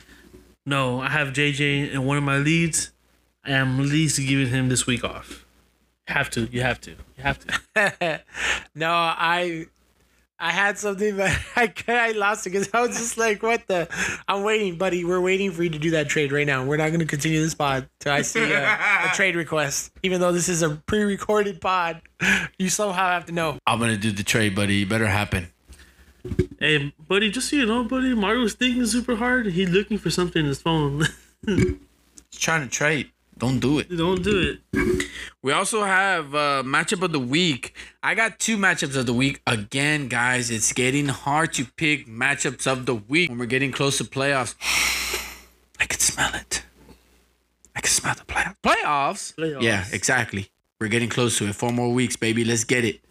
No, 0.68 1.00
I 1.00 1.08
have 1.08 1.30
JJ 1.30 1.94
in 1.94 2.04
one 2.04 2.18
of 2.18 2.24
my 2.24 2.40
leads. 2.40 2.92
I 3.46 3.52
am 3.52 3.80
at 3.80 3.86
least 3.86 4.20
giving 4.20 4.48
him 4.48 4.68
this 4.68 4.86
week 4.86 5.02
off. 5.02 5.46
Have 6.08 6.30
to. 6.32 6.42
You 6.52 6.62
have 6.62 6.82
to. 6.82 6.92
You 6.92 7.24
have 7.24 7.40
to. 7.40 8.22
no, 8.76 8.92
I 8.92 9.68
I 10.38 10.52
had 10.52 10.78
something, 10.78 11.16
but 11.16 11.32
I 11.56 11.74
I 11.88 12.12
lost 12.12 12.46
it 12.48 12.50
because 12.50 12.70
I 12.74 12.82
was 12.82 12.98
just 12.98 13.18
like, 13.18 13.42
"What 13.42 13.66
the?" 13.68 13.88
I'm 14.28 14.44
waiting, 14.44 14.78
buddy. 14.78 15.06
We're 15.06 15.22
waiting 15.22 15.52
for 15.54 15.64
you 15.64 15.70
to 15.70 15.80
do 15.80 15.92
that 15.92 16.10
trade 16.10 16.34
right 16.34 16.46
now. 16.46 16.66
We're 16.66 16.76
not 16.76 16.90
going 16.90 17.00
to 17.00 17.06
continue 17.06 17.42
this 17.42 17.56
pod 17.56 17.88
till 18.02 18.12
I 18.12 18.22
see 18.24 18.52
a, 18.52 18.64
a 18.66 19.12
trade 19.14 19.38
request. 19.38 19.94
Even 20.04 20.20
though 20.20 20.34
this 20.34 20.50
is 20.50 20.64
a 20.64 20.72
pre-recorded 20.86 21.62
pod, 21.62 22.02
you 22.60 22.68
somehow 22.68 23.08
have 23.08 23.26
to 23.28 23.32
know. 23.32 23.58
I'm 23.66 23.80
gonna 23.80 23.96
do 23.96 24.12
the 24.12 24.24
trade, 24.24 24.54
buddy. 24.54 24.82
It 24.82 24.90
better 24.90 25.08
happen. 25.08 25.48
Hey, 26.60 26.94
buddy, 27.08 27.30
just 27.30 27.50
so 27.50 27.56
you 27.56 27.66
know, 27.66 27.84
buddy, 27.84 28.14
Mario's 28.14 28.54
thinking 28.54 28.86
super 28.86 29.16
hard. 29.16 29.48
He's 29.48 29.70
looking 29.70 29.98
for 29.98 30.10
something 30.10 30.42
in 30.42 30.48
his 30.48 30.62
phone. 30.62 31.06
He's 31.46 31.78
trying 32.34 32.62
to 32.64 32.70
trade. 32.70 33.12
Don't 33.38 33.60
do 33.60 33.78
it. 33.78 33.96
Don't 33.96 34.24
do 34.24 34.58
it. 34.74 35.08
We 35.44 35.52
also 35.52 35.84
have 35.84 36.34
uh, 36.34 36.64
matchup 36.66 37.04
of 37.04 37.12
the 37.12 37.20
week. 37.20 37.76
I 38.02 38.16
got 38.16 38.40
two 38.40 38.58
matchups 38.58 38.96
of 38.96 39.06
the 39.06 39.14
week. 39.14 39.42
Again, 39.46 40.08
guys, 40.08 40.50
it's 40.50 40.74
getting 40.74 41.08
hard 41.08 41.54
to 41.54 41.66
pick 41.66 42.08
matchups 42.08 42.66
of 42.66 42.88
the 42.88 42.96
week 42.96 43.30
when 43.30 43.38
we're 43.38 43.46
getting 43.46 43.72
close 43.72 44.00
to 44.00 44.06
playoffs. 44.06 44.56
I 45.80 45.86
can 45.86 46.00
smell 46.00 46.34
it. 46.34 46.64
I 47.76 47.82
can 47.82 47.92
smell 47.92 48.16
the 48.16 48.26
playoffs. 48.26 48.56
Playoffs? 48.64 49.36
Playoffs. 49.36 49.62
Yeah, 49.62 49.86
exactly. 49.92 50.50
We're 50.82 50.88
getting 50.88 51.10
close 51.10 51.38
to 51.38 51.48
it. 51.48 51.54
Four 51.54 51.72
more 51.72 51.94
weeks, 51.94 52.16
baby. 52.16 52.44
Let's 52.44 52.64
get 52.64 52.84
it. 52.86 53.02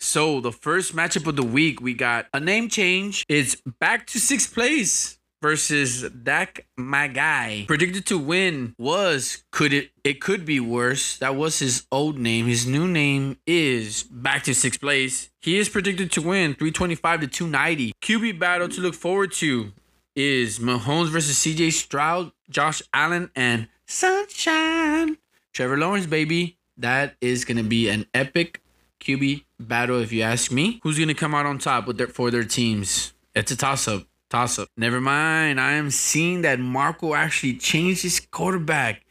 So 0.00 0.40
the 0.40 0.52
first 0.52 0.94
matchup 0.94 1.26
of 1.26 1.36
the 1.36 1.42
week, 1.42 1.80
we 1.80 1.92
got 1.92 2.26
a 2.32 2.40
name 2.40 2.68
change. 2.68 3.24
It's 3.28 3.56
back 3.80 4.06
to 4.08 4.20
sixth 4.20 4.54
place 4.54 5.18
versus 5.42 6.08
Dak 6.10 6.66
my 6.76 7.08
guy. 7.08 7.64
Predicted 7.66 8.06
to 8.06 8.18
win 8.18 8.74
was 8.78 9.44
could 9.50 9.72
it 9.72 9.90
it 10.04 10.20
could 10.20 10.44
be 10.44 10.60
worse. 10.60 11.18
That 11.18 11.36
was 11.36 11.58
his 11.58 11.86
old 11.90 12.18
name. 12.18 12.46
His 12.46 12.66
new 12.66 12.86
name 12.86 13.38
is 13.46 14.04
back 14.04 14.44
to 14.44 14.54
sixth 14.54 14.80
place. 14.80 15.30
He 15.40 15.58
is 15.58 15.68
predicted 15.68 16.12
to 16.12 16.22
win 16.22 16.54
325 16.54 17.20
to 17.20 17.26
290. 17.26 17.92
QB 18.00 18.38
battle 18.38 18.68
to 18.68 18.80
look 18.80 18.94
forward 18.94 19.32
to 19.32 19.72
is 20.14 20.58
Mahomes 20.58 21.08
versus 21.08 21.36
CJ 21.36 21.72
Stroud, 21.72 22.32
Josh 22.50 22.82
Allen, 22.92 23.30
and 23.36 23.68
Sunshine. 23.86 25.18
Trevor 25.52 25.76
Lawrence, 25.76 26.06
baby. 26.06 26.56
That 26.76 27.16
is 27.20 27.44
gonna 27.44 27.64
be 27.64 27.88
an 27.88 28.06
epic 28.14 28.62
QB 29.00 29.44
battle, 29.60 30.00
if 30.00 30.12
you 30.12 30.22
ask 30.22 30.50
me. 30.50 30.80
Who's 30.82 30.98
gonna 30.98 31.14
come 31.14 31.34
out 31.34 31.46
on 31.46 31.58
top 31.58 31.86
with 31.86 31.98
their 31.98 32.08
for 32.08 32.30
their 32.30 32.44
teams? 32.44 33.12
It's 33.34 33.50
a 33.52 33.56
toss 33.56 33.88
up. 33.88 34.04
Toss 34.30 34.58
up. 34.58 34.68
Never 34.76 35.00
mind. 35.00 35.60
I 35.60 35.72
am 35.72 35.90
seeing 35.90 36.42
that 36.42 36.60
Marco 36.60 37.14
actually 37.14 37.54
changed 37.56 38.02
his 38.02 38.20
quarterback. 38.20 39.02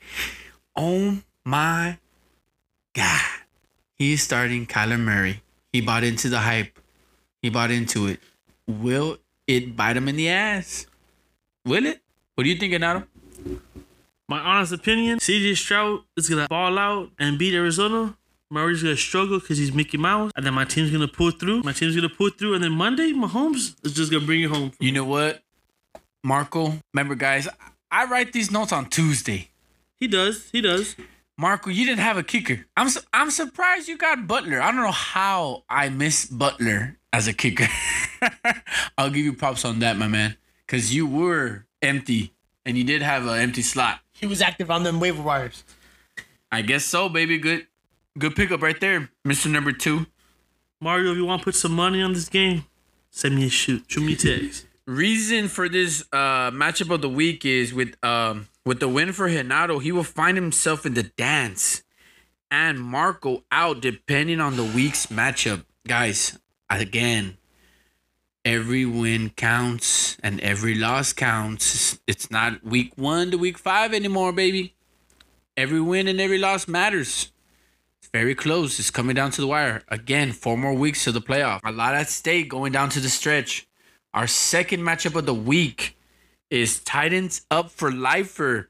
Oh 0.75 1.19
my 1.43 1.97
god. 2.93 3.41
He's 3.95 4.21
starting 4.21 4.67
Kyler 4.67 4.99
Murray. 4.99 5.41
He 5.73 5.81
bought 5.81 6.03
into 6.03 6.29
the 6.29 6.39
hype. 6.39 6.77
He 7.41 7.49
bought 7.49 7.71
into 7.71 8.07
it. 8.07 8.19
Will 8.67 9.17
it 9.47 9.75
bite 9.75 9.97
him 9.97 10.07
in 10.07 10.17
the 10.17 10.29
ass? 10.29 10.85
Will 11.65 11.85
it? 11.85 12.01
What 12.35 12.45
are 12.45 12.49
you 12.49 12.57
thinking, 12.57 12.83
Adam? 12.83 13.07
My 14.27 14.39
honest 14.39 14.73
opinion, 14.73 15.19
CJ 15.19 15.55
Stroud 15.55 16.01
is 16.15 16.29
gonna 16.29 16.47
ball 16.47 16.77
out 16.77 17.09
and 17.17 17.39
beat 17.39 17.53
Arizona. 17.55 18.17
Murray's 18.49 18.81
gonna 18.83 18.95
struggle 18.95 19.39
because 19.39 19.57
he's 19.57 19.73
Mickey 19.73 19.97
Mouse, 19.97 20.31
and 20.35 20.45
then 20.45 20.53
my 20.53 20.65
team's 20.65 20.91
gonna 20.91 21.07
pull 21.07 21.31
through. 21.31 21.63
My 21.63 21.73
team's 21.73 21.95
gonna 21.95 22.09
pull 22.09 22.29
through, 22.29 22.53
and 22.53 22.63
then 22.63 22.71
Monday, 22.71 23.11
Mahomes 23.11 23.75
is 23.85 23.93
just 23.93 24.11
gonna 24.11 24.25
bring 24.25 24.41
it 24.41 24.49
home. 24.49 24.71
You 24.79 24.91
know 24.91 25.03
what, 25.05 25.41
Marco? 26.23 26.73
Remember, 26.93 27.15
guys, 27.15 27.47
I 27.91 28.05
write 28.05 28.33
these 28.33 28.51
notes 28.51 28.71
on 28.71 28.89
Tuesday. 28.89 29.49
He 29.99 30.07
does. 30.07 30.49
He 30.51 30.61
does. 30.61 30.95
Marco, 31.37 31.69
you 31.69 31.85
didn't 31.85 31.99
have 31.99 32.17
a 32.17 32.23
kicker. 32.23 32.65
I'm 32.75 32.89
su- 32.89 33.01
I'm 33.13 33.29
surprised 33.31 33.87
you 33.87 33.97
got 33.97 34.27
Butler. 34.27 34.61
I 34.61 34.71
don't 34.71 34.81
know 34.81 34.91
how 34.91 35.63
I 35.69 35.89
miss 35.89 36.25
Butler 36.25 36.97
as 37.13 37.27
a 37.27 37.33
kicker. 37.33 37.67
I'll 38.97 39.09
give 39.09 39.23
you 39.23 39.33
props 39.33 39.63
on 39.63 39.79
that, 39.79 39.97
my 39.97 40.07
man, 40.07 40.35
because 40.65 40.95
you 40.95 41.05
were 41.05 41.65
empty 41.81 42.33
and 42.65 42.77
you 42.77 42.83
did 42.83 43.01
have 43.01 43.25
an 43.27 43.39
empty 43.39 43.61
slot. 43.61 43.99
He 44.13 44.25
was 44.25 44.41
active 44.41 44.71
on 44.71 44.83
them 44.83 44.99
waiver 44.99 45.21
wires. 45.21 45.63
I 46.51 46.63
guess 46.63 46.85
so, 46.85 47.07
baby. 47.07 47.37
Good, 47.37 47.67
good 48.17 48.35
pickup 48.35 48.61
right 48.61 48.79
there, 48.79 49.09
Mister 49.25 49.49
Number 49.49 49.71
Two. 49.71 50.05
Mario, 50.79 51.11
if 51.11 51.17
you 51.17 51.25
want 51.25 51.41
to 51.41 51.45
put 51.45 51.55
some 51.55 51.73
money 51.73 52.01
on 52.01 52.13
this 52.13 52.29
game, 52.29 52.65
send 53.09 53.35
me 53.35 53.45
a 53.45 53.49
shoot. 53.49 53.83
Shoot 53.87 54.03
me 54.03 54.15
text. 54.15 54.65
Reason 54.85 55.47
for 55.47 55.67
this 55.67 56.03
uh 56.13 56.51
matchup 56.51 56.93
of 56.93 57.01
the 57.01 57.09
week 57.09 57.45
is 57.45 57.73
with 57.73 57.95
um 58.03 58.47
with 58.65 58.79
the 58.79 58.87
win 58.87 59.13
for 59.13 59.29
Genaro, 59.29 59.81
he 59.81 59.91
will 59.91 60.03
find 60.03 60.37
himself 60.37 60.85
in 60.85 60.93
the 60.93 61.03
dance 61.03 61.83
and 62.51 62.79
Marco 62.79 63.43
out 63.51 63.81
depending 63.81 64.39
on 64.39 64.55
the 64.55 64.63
week's 64.63 65.07
matchup. 65.07 65.65
Guys, 65.87 66.37
again, 66.69 67.37
every 68.43 68.85
win 68.85 69.29
counts 69.31 70.17
and 70.23 70.39
every 70.41 70.75
loss 70.75 71.13
counts. 71.13 71.99
It's 72.07 72.29
not 72.31 72.63
week 72.63 72.93
one 72.95 73.31
to 73.31 73.37
week 73.37 73.57
five 73.57 73.93
anymore, 73.93 74.31
baby. 74.31 74.75
Every 75.55 75.81
win 75.81 76.07
and 76.07 76.21
every 76.21 76.37
loss 76.37 76.67
matters. 76.67 77.31
Very 78.13 78.35
close. 78.35 78.79
It's 78.79 78.89
coming 78.89 79.15
down 79.15 79.31
to 79.31 79.41
the 79.41 79.47
wire. 79.47 79.83
Again, 79.89 80.31
four 80.31 80.57
more 80.57 80.73
weeks 80.73 81.03
to 81.03 81.11
the 81.11 81.21
playoff. 81.21 81.59
A 81.63 81.71
lot 81.71 81.95
at 81.95 82.09
stake 82.09 82.49
going 82.49 82.71
down 82.71 82.89
to 82.89 82.99
the 82.99 83.09
stretch. 83.09 83.67
Our 84.13 84.27
second 84.27 84.81
matchup 84.81 85.15
of 85.15 85.25
the 85.25 85.33
week 85.33 85.97
is 86.49 86.79
Titans 86.79 87.45
up 87.51 87.69
for 87.69 87.91
lifer 87.91 88.69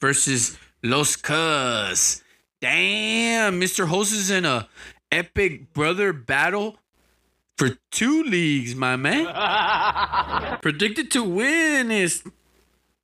versus 0.00 0.58
Los 0.82 1.16
Cuz. 1.16 2.22
Damn, 2.60 3.60
Mr. 3.60 3.86
Host 3.86 4.12
is 4.12 4.30
in 4.30 4.44
a 4.44 4.68
epic 5.12 5.72
brother 5.72 6.12
battle 6.12 6.78
for 7.56 7.70
two 7.90 8.24
leagues, 8.24 8.74
my 8.74 8.96
man. 8.96 10.58
Predicted 10.62 11.10
to 11.12 11.22
win 11.22 11.90
is 11.90 12.22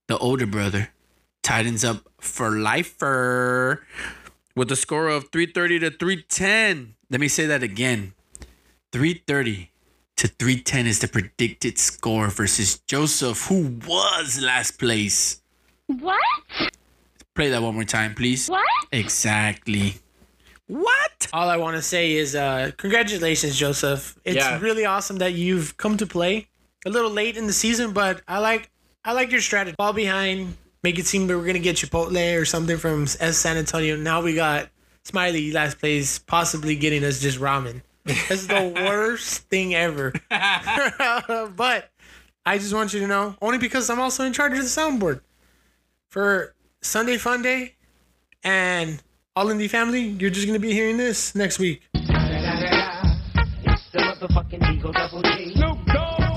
the 0.09 0.19
older 0.19 0.47
brother. 0.47 0.91
Titans 1.43 1.85
up 1.85 2.09
for 2.21 2.51
lifer 2.51 3.87
with 4.57 4.71
a 4.73 4.77
score 4.77 5.09
of 5.09 5.31
330 5.33 5.79
to 5.81 5.91
310. 5.91 6.95
Let 7.11 7.21
me 7.21 7.29
say 7.29 7.47
that 7.47 7.63
again. 7.63 8.13
330 8.93 9.71
to 10.17 10.29
310 10.29 10.87
is 10.87 10.99
the 11.01 11.09
predicted 11.09 11.79
score 11.79 12.29
versus 12.29 12.79
Joseph, 12.87 13.47
who 13.47 13.79
was 13.87 14.41
last 14.41 14.79
place. 14.79 15.41
What? 15.87 16.21
Play 17.35 17.49
that 17.51 17.63
one 17.63 17.75
more 17.75 17.85
time, 17.85 18.15
please. 18.15 18.49
What? 18.49 18.65
Exactly. 18.93 19.95
What? 20.67 21.29
All 21.33 21.49
I 21.49 21.57
want 21.57 21.77
to 21.77 21.83
say 21.83 22.13
is 22.13 22.35
uh, 22.35 22.71
congratulations, 22.77 23.57
Joseph. 23.57 24.19
It's 24.25 24.37
Yeah. 24.37 24.59
really 24.61 24.85
awesome 24.85 25.17
that 25.19 25.33
you've 25.35 25.77
come 25.77 25.97
to 25.97 26.07
play 26.07 26.49
a 26.87 26.91
little 26.91 27.11
late 27.11 27.37
in 27.37 27.47
the 27.47 27.53
season, 27.53 27.93
but 27.93 28.23
I 28.29 28.39
like 28.39 28.71
I 29.05 29.13
like 29.13 29.31
your 29.33 29.41
strategy. 29.41 29.75
Fall 29.79 29.93
behind, 29.95 30.57
make 30.83 30.99
it 30.99 31.07
seem 31.07 31.27
that 31.27 31.37
we're 31.37 31.47
gonna 31.47 31.59
get 31.59 31.77
Chipotle 31.77 32.41
or 32.41 32.45
something 32.45 32.77
from 32.77 33.05
S 33.21 33.39
San 33.39 33.57
Antonio. 33.57 33.97
Now 33.97 34.23
we 34.23 34.35
got 34.35 34.69
Smiley 35.03 35.53
last 35.53 35.79
place, 35.79 36.19
possibly 36.19 36.77
getting 36.77 37.05
us 37.05 37.21
just 37.21 37.39
ramen. 37.41 37.83
That's 38.05 38.47
the 38.47 38.73
worst 38.87 39.49
thing 39.49 39.75
ever. 39.75 40.13
but 40.29 41.91
I 42.45 42.59
just 42.59 42.75
want 42.75 42.93
you 42.93 43.01
to 43.01 43.07
know, 43.07 43.37
only 43.41 43.59
because 43.59 43.89
I'm 43.91 44.01
also 44.01 44.25
in 44.25 44.33
charge 44.33 44.53
of 44.53 44.59
the 44.59 44.65
soundboard 44.65 45.21
for 46.09 46.55
Sunday 46.83 47.19
Fun 47.19 47.43
Day 47.43 47.75
and 48.43 49.03
All 49.37 49.51
in 49.51 49.59
the 49.59 49.69
Family. 49.69 50.01
You're 50.01 50.31
just 50.31 50.47
gonna 50.47 50.59
be 50.59 50.73
hearing 50.73 50.97
this 50.97 51.35
next 51.35 51.59
week. 51.59 51.83
It's 51.95 53.91
the 53.93 53.99
motherfucking 53.99 54.75
Eagle 54.75 54.93
Double 54.93 55.23
G. 55.23 55.55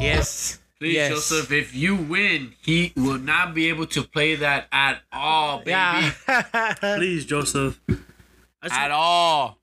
Yes. 0.03 0.59
Please, 0.79 0.95
yes. 0.95 1.11
Joseph, 1.11 1.51
if 1.51 1.75
you 1.75 1.95
win, 1.95 2.53
he 2.61 2.91
will 2.95 3.19
not 3.19 3.53
be 3.53 3.69
able 3.69 3.85
to 3.87 4.03
play 4.03 4.35
that 4.35 4.67
at 4.71 5.01
all, 5.11 5.59
baby. 5.59 5.71
Yeah. 5.71 6.13
Please, 6.97 7.25
Joseph. 7.25 7.79
Just, 7.87 8.75
At 8.75 8.91
all. 8.91 9.57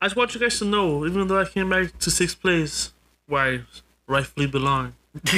I 0.00 0.06
just 0.06 0.16
want 0.16 0.34
you 0.34 0.40
guys 0.40 0.58
to 0.58 0.64
know, 0.66 1.06
even 1.06 1.26
though 1.26 1.40
I 1.40 1.46
came 1.46 1.70
back 1.70 1.98
to 1.98 2.10
sixth 2.10 2.40
place, 2.40 2.92
where 3.26 3.42
I 3.42 3.60
rightfully 4.06 4.46
belong, 4.46 4.94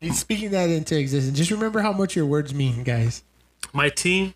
He's 0.00 0.18
speaking 0.18 0.50
that 0.50 0.68
into 0.68 0.98
existence. 0.98 1.38
Just 1.38 1.50
remember 1.50 1.80
how 1.80 1.92
much 1.92 2.14
your 2.14 2.26
words 2.26 2.52
mean, 2.52 2.82
guys. 2.82 3.22
my 3.72 3.88
team 3.88 4.34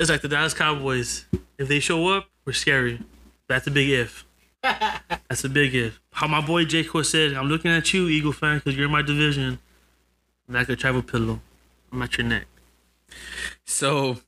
is 0.00 0.10
like 0.10 0.20
the 0.22 0.28
Dallas 0.28 0.54
Cowboys. 0.54 1.26
If 1.58 1.68
they 1.68 1.78
show 1.78 2.08
up, 2.08 2.26
we're 2.44 2.52
scary. 2.54 3.00
That's 3.48 3.66
a 3.68 3.70
big 3.70 3.90
if. 3.90 4.24
That's 5.28 5.44
a 5.44 5.48
big 5.48 5.74
if. 5.74 6.00
How 6.10 6.26
my 6.26 6.40
boy 6.40 6.64
J. 6.64 6.84
Cole 6.84 7.04
said, 7.04 7.34
I'm 7.34 7.48
looking 7.48 7.70
at 7.70 7.92
you, 7.92 8.08
Eagle 8.08 8.32
fan, 8.32 8.58
because 8.58 8.76
you're 8.76 8.86
in 8.86 8.92
my 8.92 9.02
division. 9.02 9.58
I'm 10.48 10.54
like 10.54 10.68
a 10.68 10.76
travel 10.76 11.02
pillow. 11.02 11.40
I'm 11.92 12.00
at 12.00 12.16
your 12.16 12.26
neck. 12.26 12.46
So, 13.64 14.18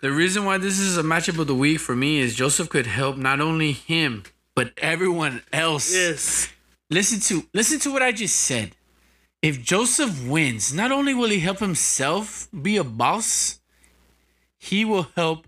the 0.00 0.10
reason 0.10 0.44
why 0.44 0.58
this 0.58 0.78
is 0.80 0.98
a 0.98 1.02
matchup 1.02 1.38
of 1.38 1.46
the 1.46 1.54
week 1.54 1.78
for 1.78 1.94
me 1.94 2.18
is 2.18 2.34
Joseph 2.34 2.68
could 2.68 2.86
help 2.86 3.16
not 3.16 3.40
only 3.40 3.72
him, 3.72 4.24
but 4.56 4.72
everyone 4.78 5.42
else. 5.52 5.94
Yes. 5.94 6.52
Listen 6.90 7.20
to 7.20 7.46
listen 7.54 7.78
to 7.80 7.92
what 7.92 8.02
I 8.02 8.12
just 8.12 8.36
said. 8.36 8.72
If 9.40 9.62
Joseph 9.62 10.26
wins, 10.26 10.74
not 10.74 10.90
only 10.90 11.14
will 11.14 11.30
he 11.30 11.38
help 11.38 11.58
himself 11.58 12.48
be 12.50 12.76
a 12.76 12.84
boss, 12.84 13.60
he 14.58 14.84
will 14.84 15.08
help 15.14 15.46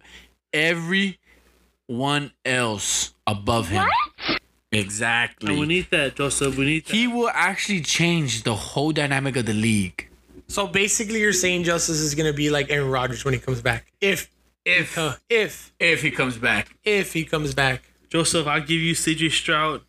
everyone 1.88 2.32
else 2.44 3.14
above 3.26 3.68
him. 3.68 3.84
What? 3.84 4.40
Exactly. 4.72 5.50
And 5.50 5.60
we 5.60 5.66
need 5.66 5.90
that, 5.90 6.16
Joseph. 6.16 6.56
We 6.56 6.64
need 6.66 6.86
that. 6.86 6.94
he 6.94 7.06
will 7.06 7.30
actually 7.32 7.80
change 7.80 8.42
the 8.42 8.54
whole 8.54 8.92
dynamic 8.92 9.36
of 9.36 9.46
the 9.46 9.54
league. 9.54 10.08
So 10.48 10.66
basically, 10.66 11.20
you're 11.20 11.32
saying 11.32 11.64
Justice 11.64 11.98
is 11.98 12.14
gonna 12.14 12.32
be 12.32 12.50
like 12.50 12.70
Aaron 12.70 12.90
Rodgers 12.90 13.24
when 13.24 13.34
he 13.34 13.40
comes 13.40 13.60
back. 13.60 13.86
If 14.00 14.30
If 14.64 14.98
uh, 14.98 15.14
if 15.30 15.72
if 15.80 16.02
he 16.02 16.10
comes 16.10 16.36
back. 16.36 16.76
if 16.84 17.12
he 17.12 17.24
comes 17.24 17.54
back. 17.54 17.82
Joseph, 18.08 18.46
I'll 18.46 18.60
give 18.60 18.80
you 18.80 18.94
CJ 18.94 19.32
Stroud, 19.32 19.80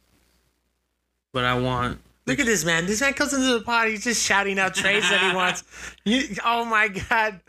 but 1.34 1.44
I 1.44 1.60
want 1.60 2.00
Look 2.26 2.40
at 2.40 2.46
this 2.46 2.66
man. 2.66 2.86
This 2.88 3.00
man 3.00 3.14
comes 3.14 3.34
into 3.34 3.54
the 3.54 3.62
pod. 3.62 3.88
He's 3.88 4.04
just 4.04 4.22
shouting 4.22 4.60
out 4.60 4.76
trades 4.76 5.10
that 5.10 5.22
he 5.22 5.36
wants. 5.36 5.64
You, 6.04 6.36
oh 6.44 6.66
my 6.66 6.88
god. 6.90 7.40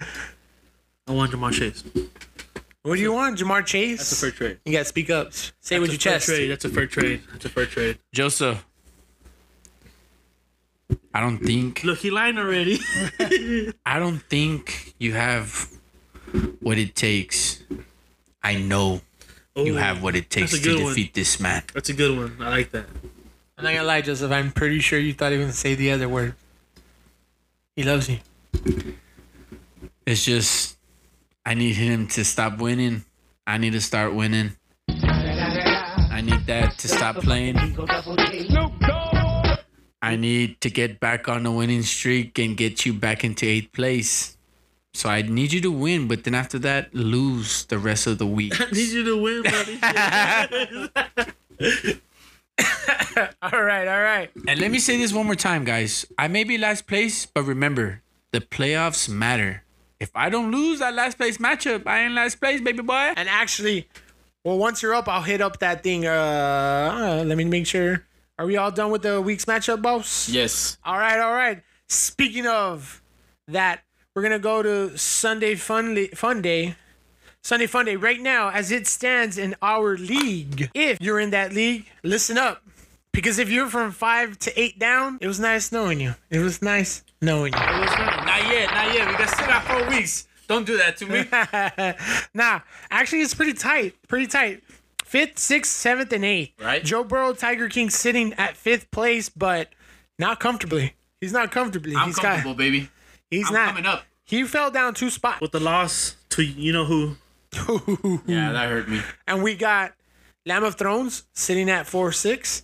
I 1.07 1.13
want 1.13 1.33
Ja'Marr 1.33 1.53
Chase. 1.53 1.83
What 2.89 2.97
do 2.97 3.03
you 3.03 3.13
want, 3.13 3.39
Ja'Marr 3.39 3.67
Chase? 3.67 3.99
That's 3.99 4.13
a 4.13 4.17
fair 4.17 4.31
trade. 4.31 4.59
You 4.65 4.73
got 4.73 4.79
to 4.79 4.85
speak 4.87 5.11
up. 5.11 5.35
Say 5.35 5.77
it 5.77 5.81
with 5.81 5.91
your 5.91 5.99
That's 5.99 6.07
a 6.07 6.11
chest. 6.11 6.27
Trade. 6.27 6.51
That's 6.51 6.65
a 6.65 6.69
fair 6.71 6.87
trade. 6.87 7.23
That's 7.31 7.45
a 7.45 7.49
fair 7.51 7.67
trade. 7.67 7.99
Joseph. 8.15 8.65
I 11.13 11.21
don't 11.21 11.37
think 11.37 11.85
Look, 11.85 11.99
he 11.99 12.11
lying 12.11 12.39
already. 12.39 12.81
I 13.85 13.99
don't 13.99 14.23
think 14.23 14.95
you 14.99 15.13
have 15.13 15.69
what 16.61 16.79
it 16.79 16.95
takes. 16.95 17.63
I 18.43 18.57
know 18.57 19.03
you 19.55 19.75
oh, 19.75 19.79
have 19.79 20.03
what 20.03 20.17
it 20.17 20.31
takes 20.31 20.59
to 20.59 20.71
a 20.71 20.75
one. 20.77 20.87
defeat 20.87 21.13
this 21.13 21.39
man. 21.39 21.65
That's 21.75 21.91
a 21.91 21.93
good 21.93 22.17
one. 22.17 22.39
I 22.41 22.49
like 22.49 22.71
that. 22.71 22.87
I'm 23.59 23.65
not 23.65 23.75
gonna 23.75 23.85
lie, 23.85 24.01
Joseph. 24.01 24.33
I'm 24.33 24.51
pretty 24.51 24.79
sure 24.79 24.99
you 24.99 25.13
thought 25.13 25.33
he 25.33 25.37
was 25.37 25.45
gonna 25.45 25.53
say 25.53 25.75
the 25.75 25.91
other 25.91 26.09
word. 26.09 26.35
He 27.77 27.83
loves 27.83 28.09
you. 28.09 28.21
It's 30.07 30.25
just 30.25 30.78
I 31.49 31.55
need 31.55 31.77
him 31.77 32.09
to 32.09 32.27
stop 32.27 32.59
winning. 32.59 33.07
I 33.47 33.57
need 33.57 33.73
to 33.73 33.81
start 33.81 34.15
winning. 34.15 34.53
I 34.87 36.21
need 36.23 36.45
that 36.45 36.77
to 36.77 36.89
stop 36.89 37.17
playing. 37.17 37.57
Eagle 37.57 37.87
Double 37.87 38.17
G. 38.17 38.55
I 40.03 40.17
need 40.17 40.61
to 40.61 40.69
get 40.69 41.01
back 41.01 41.27
on 41.27 41.45
the 41.45 41.51
winning 41.51 41.85
streak 41.85 42.39
and 42.39 42.55
get 42.55 42.85
you 42.85 42.93
back 42.93 43.25
into 43.25 43.47
eighth 43.47 43.73
place. 43.73 44.37
So 44.93 45.09
I 45.09 45.23
need 45.23 45.55
you 45.55 45.63
to 45.63 45.71
win, 45.71 46.07
but 46.07 46.25
then 46.25 46.35
after 46.35 46.59
that, 46.59 46.95
lose 46.95 47.65
the 47.65 47.79
rest 47.79 48.07
of 48.07 48.19
the 48.19 48.27
week. 48.39 48.61
I 48.61 48.71
need 48.71 48.91
you 48.91 49.05
to 49.05 49.17
win, 49.17 49.43
buddy. 49.43 49.81
All 53.41 53.63
right, 53.63 53.89
all 53.89 54.03
right. 54.03 54.31
And 54.47 54.61
let 54.61 54.71
me 54.71 54.79
say 54.79 54.99
this 54.99 55.15
one 55.15 55.25
more 55.25 55.35
time, 55.35 55.65
guys. 55.65 56.05
I 56.19 56.29
may 56.29 56.45
be 56.45 56.59
last 56.59 56.87
place, 56.87 57.25
but 57.25 57.45
remember, 57.45 58.03
the 58.33 58.41
playoffs 58.41 59.09
matter. 59.09 59.65
If 60.01 60.11
I 60.15 60.29
don't 60.31 60.53
lose 60.53 60.79
that 60.79 60.95
last 60.95 61.17
place 61.17 61.39
matchup, 61.39 61.87
I 61.87 62.05
ain't 62.05 62.15
last 62.15 62.41
place, 62.41 62.61
baby 62.61 62.83
boy. 62.83 63.13
And 63.17 63.29
actually, 63.29 63.89
well, 64.45 64.57
once 64.59 64.83
you're 64.83 64.95
up, 64.95 65.09
I'll 65.09 65.23
hit 65.23 65.41
up 65.41 65.59
that 65.59 65.83
thing. 65.83 66.07
Uh, 66.07 67.25
let 67.27 67.37
me 67.37 67.45
make 67.45 67.67
sure. 67.67 68.05
Are 68.39 68.47
we 68.47 68.57
all 68.57 68.71
done 68.71 68.93
with 68.93 69.03
the 69.03 69.21
week's 69.21 69.45
matchup, 69.47 69.83
boss? 69.83 70.29
Yes. 70.29 70.79
All 70.85 70.97
right, 70.97 71.19
all 71.19 71.33
right. 71.33 71.63
Speaking 71.89 72.47
of 72.47 73.03
that, 73.49 73.83
we're 74.15 74.23
gonna 74.23 74.39
go 74.39 74.63
to 74.63 74.97
Sunday 74.97 75.57
Fun 75.57 75.95
Li- 75.97 76.09
Fun 76.09 76.43
Day. 76.43 76.77
Sunday 77.43 77.67
Fun 77.67 77.87
Day 77.87 77.97
right 77.97 78.21
now, 78.21 78.51
as 78.51 78.71
it 78.71 78.87
stands 78.87 79.39
in 79.39 79.57
our 79.63 79.97
league. 79.97 80.71
If 80.75 81.01
you're 81.01 81.19
in 81.19 81.31
that 81.31 81.53
league, 81.53 81.87
listen 82.05 82.37
up, 82.39 82.63
because 83.13 83.39
if 83.39 83.49
you're 83.51 83.69
from 83.69 83.91
five 83.91 84.39
to 84.41 84.61
eight 84.61 84.79
down, 84.79 85.19
it 85.21 85.27
was 85.27 85.41
nice 85.41 85.73
knowing 85.73 85.99
you. 86.01 86.15
It 86.31 86.39
was 86.41 86.63
nice 86.63 87.03
knowing 87.21 87.53
you. 87.53 87.59
Not 87.59 88.43
yet, 88.51 88.71
not 88.71 88.95
yet. 88.95 89.09
We 89.09 89.17
got 89.17 89.29
still 89.29 89.47
got 89.47 89.65
four 89.65 89.89
weeks. 89.89 90.27
Don't 90.47 90.67
do 90.67 90.79
that 90.79 90.97
to 90.99 91.07
me. 91.07 91.25
nah, 92.35 92.61
actually, 92.91 93.21
it's 93.21 93.35
pretty 93.35 93.53
tight. 93.53 93.95
Pretty 94.09 94.27
tight. 94.27 94.63
Fifth, 95.05 95.39
sixth, 95.39 95.73
seventh, 95.73 96.13
and 96.13 96.25
eighth. 96.25 96.53
Right. 96.61 96.83
Joe 96.85 97.05
Burrow, 97.05 97.33
Tiger 97.33 97.69
King 97.69 97.91
sitting 97.91 98.33
at 98.35 98.57
fifth 98.57 98.91
place, 98.91 99.29
but 99.29 99.69
not 100.19 100.41
comfortably. 100.41 100.95
He's 101.21 101.33
not 101.33 101.51
comfortably. 101.51 101.95
I'm 101.97 102.09
He's 102.09 102.17
comfortable, 102.19 102.55
baby. 102.55 102.89
He's 103.31 103.49
I'm 103.49 103.55
not. 103.55 103.69
coming 103.69 103.87
up. 103.87 104.05
He 104.25 104.45
fell 104.45 104.71
down 104.71 104.95
two 104.95 105.11
spots. 105.11 105.41
With 105.41 105.53
the 105.53 105.61
loss 105.61 106.17
to 106.31 106.43
you 106.43 106.73
know 106.73 106.85
who. 106.85 107.17
Yeah, 108.27 108.53
that 108.53 108.69
hurt 108.69 108.89
me. 108.89 109.01
and 109.27 109.43
we 109.43 109.55
got 109.57 109.95
Lamb 110.45 110.65
of 110.65 110.75
Thrones 110.77 111.25
sitting 111.33 111.71
at 111.71 111.87
four 111.87 112.13
six. 112.13 112.63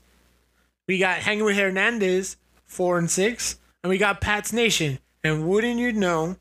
We 0.86 0.98
got 0.98 1.18
Hanging 1.18 1.44
with 1.44 1.56
Hernandez 1.56 2.36
four 2.66 2.98
and 2.98 3.10
six, 3.10 3.58
and 3.84 3.90
we 3.90 3.98
got 3.98 4.20
Pat's 4.20 4.52
Nation. 4.52 4.98
And 5.22 5.46
wouldn't 5.46 5.78
you 5.78 5.92
know, 5.92 6.36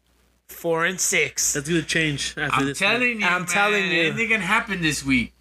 four 0.48 0.86
and 0.86 1.00
six. 1.00 1.54
That's 1.54 1.70
gonna 1.70 1.84
change 1.84 2.36
after 2.38 2.62
I'm 2.62 2.66
this. 2.66 2.80
telling 2.80 3.20
you, 3.22 3.26
I'm 3.26 3.42
man, 3.42 3.46
telling 3.46 3.92
you. 3.92 4.02
anything 4.02 4.30
can 4.30 4.42
happen 4.42 4.82
this 4.82 5.06
week. 5.06 5.34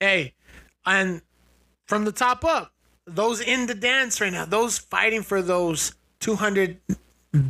Hey, 0.00 0.34
and 0.84 1.22
from 1.86 2.04
the 2.04 2.12
top 2.12 2.44
up, 2.44 2.72
those 3.06 3.40
in 3.40 3.66
the 3.66 3.74
dance 3.74 4.20
right 4.20 4.32
now, 4.32 4.44
those 4.44 4.78
fighting 4.78 5.22
for 5.22 5.40
those 5.40 5.94
two 6.20 6.36
hundred 6.36 6.80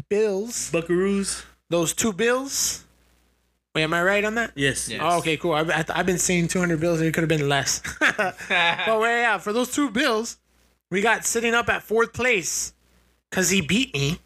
bills, 0.09 0.71
Buckaroos. 0.71 1.45
those 1.71 1.93
two 1.93 2.13
bills. 2.13 2.85
Wait, 3.75 3.85
am 3.85 3.95
I 3.95 4.03
right 4.03 4.25
on 4.25 4.35
that? 4.35 4.53
Yes. 4.55 4.89
Yeah. 4.89 4.99
Oh, 5.03 5.19
okay, 5.19 5.39
cool. 5.39 5.55
I've, 5.55 5.71
I've 5.89 6.05
been 6.05 6.19
seeing 6.19 6.47
200 6.47 6.79
bills. 6.79 7.01
It 7.01 7.15
could 7.15 7.23
have 7.23 7.29
been 7.31 7.49
less. 7.49 7.81
but 8.01 9.01
wait, 9.01 9.23
yeah, 9.23 9.39
for 9.39 9.55
those 9.55 9.73
two 9.73 9.89
bills, 9.89 10.37
we 10.91 11.01
got 11.01 11.25
sitting 11.25 11.55
up 11.55 11.71
at 11.71 11.83
fourth 11.83 12.13
place 12.13 12.75
because 13.33 13.49
he 13.49 13.63
beat 13.63 13.95
me, 13.95 14.19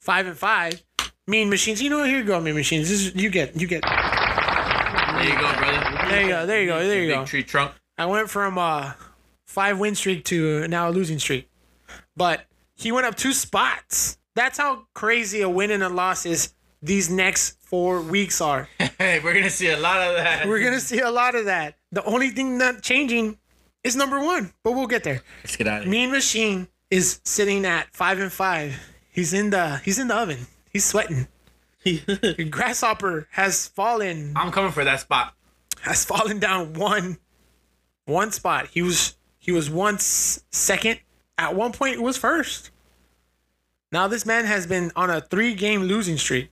five 0.00 0.26
and 0.26 0.36
five. 0.36 0.82
Mean 1.28 1.48
machines. 1.48 1.80
You 1.80 1.90
know 1.90 1.98
what? 1.98 2.08
Here 2.08 2.18
you 2.18 2.24
go, 2.24 2.40
mean 2.40 2.56
machines. 2.56 2.88
This 2.88 3.06
is, 3.06 3.14
you 3.14 3.30
get, 3.30 3.58
you 3.58 3.68
get. 3.68 3.82
There 3.82 5.28
you 5.28 5.34
go, 5.34 5.54
brother. 5.54 6.08
There 6.08 6.22
you 6.22 6.28
go. 6.28 6.46
There 6.46 6.60
you 6.60 6.66
go. 6.66 6.88
There 6.88 7.02
you 7.04 7.08
go. 7.08 7.20
Big 7.20 7.28
tree 7.28 7.42
trunk. 7.44 7.72
I 7.96 8.06
went 8.06 8.28
from 8.28 8.58
uh 8.58 8.94
five 9.46 9.78
win 9.78 9.94
streak 9.94 10.24
to 10.24 10.66
now 10.66 10.88
a 10.88 10.90
losing 10.90 11.20
streak, 11.20 11.48
but 12.16 12.46
he 12.74 12.90
went 12.90 13.06
up 13.06 13.14
two 13.14 13.32
spots. 13.32 14.18
That's 14.34 14.58
how 14.58 14.86
crazy 14.92 15.42
a 15.42 15.48
win 15.48 15.70
and 15.70 15.84
a 15.84 15.88
loss 15.88 16.26
is. 16.26 16.52
These 16.82 17.10
next 17.10 17.62
four 17.62 18.00
weeks 18.00 18.40
are. 18.40 18.68
Hey, 19.00 19.18
we're 19.24 19.32
gonna 19.32 19.48
see 19.48 19.70
a 19.70 19.78
lot 19.78 19.96
of 20.06 20.16
that. 20.16 20.46
We're 20.46 20.62
gonna 20.62 20.78
see 20.78 20.98
a 20.98 21.10
lot 21.10 21.34
of 21.34 21.46
that. 21.46 21.76
The 21.90 22.04
only 22.04 22.28
thing 22.30 22.58
not 22.58 22.82
changing 22.82 23.38
is 23.82 23.96
number 23.96 24.20
one, 24.20 24.52
but 24.62 24.72
we'll 24.72 24.88
get 24.88 25.04
there. 25.04 25.22
Let's 25.42 25.56
get 25.56 25.66
out 25.66 25.78
of 25.78 25.84
here. 25.84 25.90
Mean 25.90 26.10
Machine 26.10 26.68
is 26.90 27.20
sitting 27.24 27.64
at 27.64 27.94
five 27.94 28.18
and 28.18 28.32
five. 28.32 28.74
He's 29.10 29.32
in 29.32 29.50
the 29.50 29.78
he's 29.78 29.98
in 29.98 30.08
the 30.08 30.16
oven. 30.16 30.46
He's 30.72 30.84
sweating. 30.84 31.28
Grasshopper 32.50 33.28
has 33.32 33.68
fallen 33.68 34.34
I'm 34.36 34.52
coming 34.52 34.70
for 34.70 34.84
that 34.84 35.00
spot. 35.00 35.34
has 35.82 36.04
fallen 36.04 36.38
down 36.38 36.74
one 36.74 37.18
one 38.04 38.32
spot. 38.32 38.68
He 38.68 38.82
was 38.82 39.16
he 39.38 39.52
was 39.52 39.70
once 39.70 40.44
second. 40.50 41.00
At 41.38 41.54
one 41.54 41.72
point 41.72 41.94
it 41.94 42.02
was 42.02 42.16
first. 42.16 42.70
Now 43.92 44.08
this 44.08 44.26
man 44.26 44.44
has 44.44 44.66
been 44.66 44.92
on 44.94 45.10
a 45.10 45.20
three 45.20 45.54
game 45.54 45.82
losing 45.82 46.18
streak. 46.18 46.50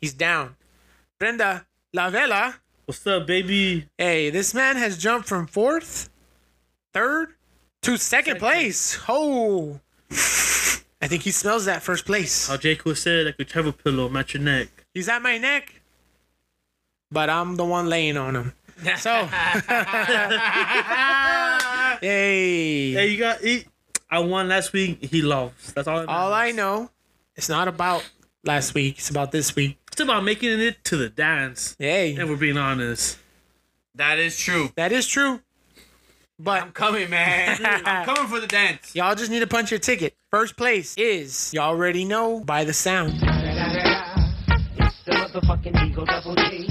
He's 0.00 0.12
down. 0.12 0.56
Brenda 1.18 1.66
Lavella 1.94 2.56
What's 2.86 3.04
up, 3.04 3.26
baby? 3.26 3.88
Hey, 3.98 4.30
this 4.30 4.54
man 4.54 4.76
has 4.76 4.96
jumped 4.96 5.26
from 5.26 5.48
fourth, 5.48 6.08
third, 6.92 7.34
to 7.86 7.96
second 7.96 8.38
place. 8.38 8.98
Oh, 9.08 9.80
I 10.10 11.06
think 11.08 11.22
he 11.22 11.30
smells 11.30 11.64
that 11.66 11.82
first 11.82 12.04
place. 12.04 12.48
How 12.48 12.56
Jake 12.56 12.84
was 12.84 13.00
said, 13.00 13.26
like 13.26 13.36
a 13.38 13.44
travel 13.44 13.72
pillow, 13.72 14.08
match 14.08 14.34
your 14.34 14.42
neck. 14.42 14.68
He's 14.92 15.08
at 15.08 15.22
my 15.22 15.38
neck, 15.38 15.80
but 17.10 17.30
I'm 17.30 17.56
the 17.56 17.64
one 17.64 17.88
laying 17.88 18.16
on 18.16 18.34
him. 18.36 18.52
So, 18.98 19.10
hey, 22.00 22.92
Hey, 22.92 23.08
you 23.08 23.18
got 23.18 23.40
he, 23.40 23.64
I 24.10 24.18
won 24.18 24.48
last 24.48 24.72
week. 24.72 25.04
He 25.04 25.22
lost. 25.22 25.74
That's 25.74 25.88
all. 25.88 26.00
that 26.00 26.08
all 26.08 26.32
I 26.32 26.50
know, 26.50 26.90
it's 27.36 27.48
not 27.48 27.68
about 27.68 28.08
last 28.44 28.74
week. 28.74 28.98
It's 28.98 29.10
about 29.10 29.32
this 29.32 29.54
week. 29.56 29.78
It's 29.92 30.00
about 30.00 30.24
making 30.24 30.60
it 30.60 30.84
to 30.84 30.96
the 30.96 31.08
dance. 31.08 31.74
Hey, 31.78 32.16
And 32.16 32.28
we're 32.28 32.36
being 32.36 32.58
honest. 32.58 33.18
That 33.94 34.18
is 34.18 34.36
true. 34.38 34.70
that 34.76 34.92
is 34.92 35.06
true. 35.06 35.40
I'm 36.44 36.72
coming, 36.72 37.08
man. 37.08 37.58
I'm 37.64 38.04
coming 38.04 38.26
for 38.28 38.40
the 38.40 38.46
dance. 38.46 38.94
y'all 38.94 39.14
just 39.14 39.30
need 39.30 39.40
to 39.40 39.46
punch 39.46 39.70
your 39.70 39.80
ticket. 39.80 40.14
First 40.30 40.56
place 40.56 40.94
is 40.98 41.52
y'all 41.54 41.68
already 41.70 42.04
know 42.04 42.40
by 42.40 42.64
the 42.64 42.72
sound. 42.74 43.14
It's 43.14 43.22
the 45.04 45.12
motherfucking 45.12 45.82
Eagle 45.88 46.04
Double 46.04 46.34
G. 46.34 46.66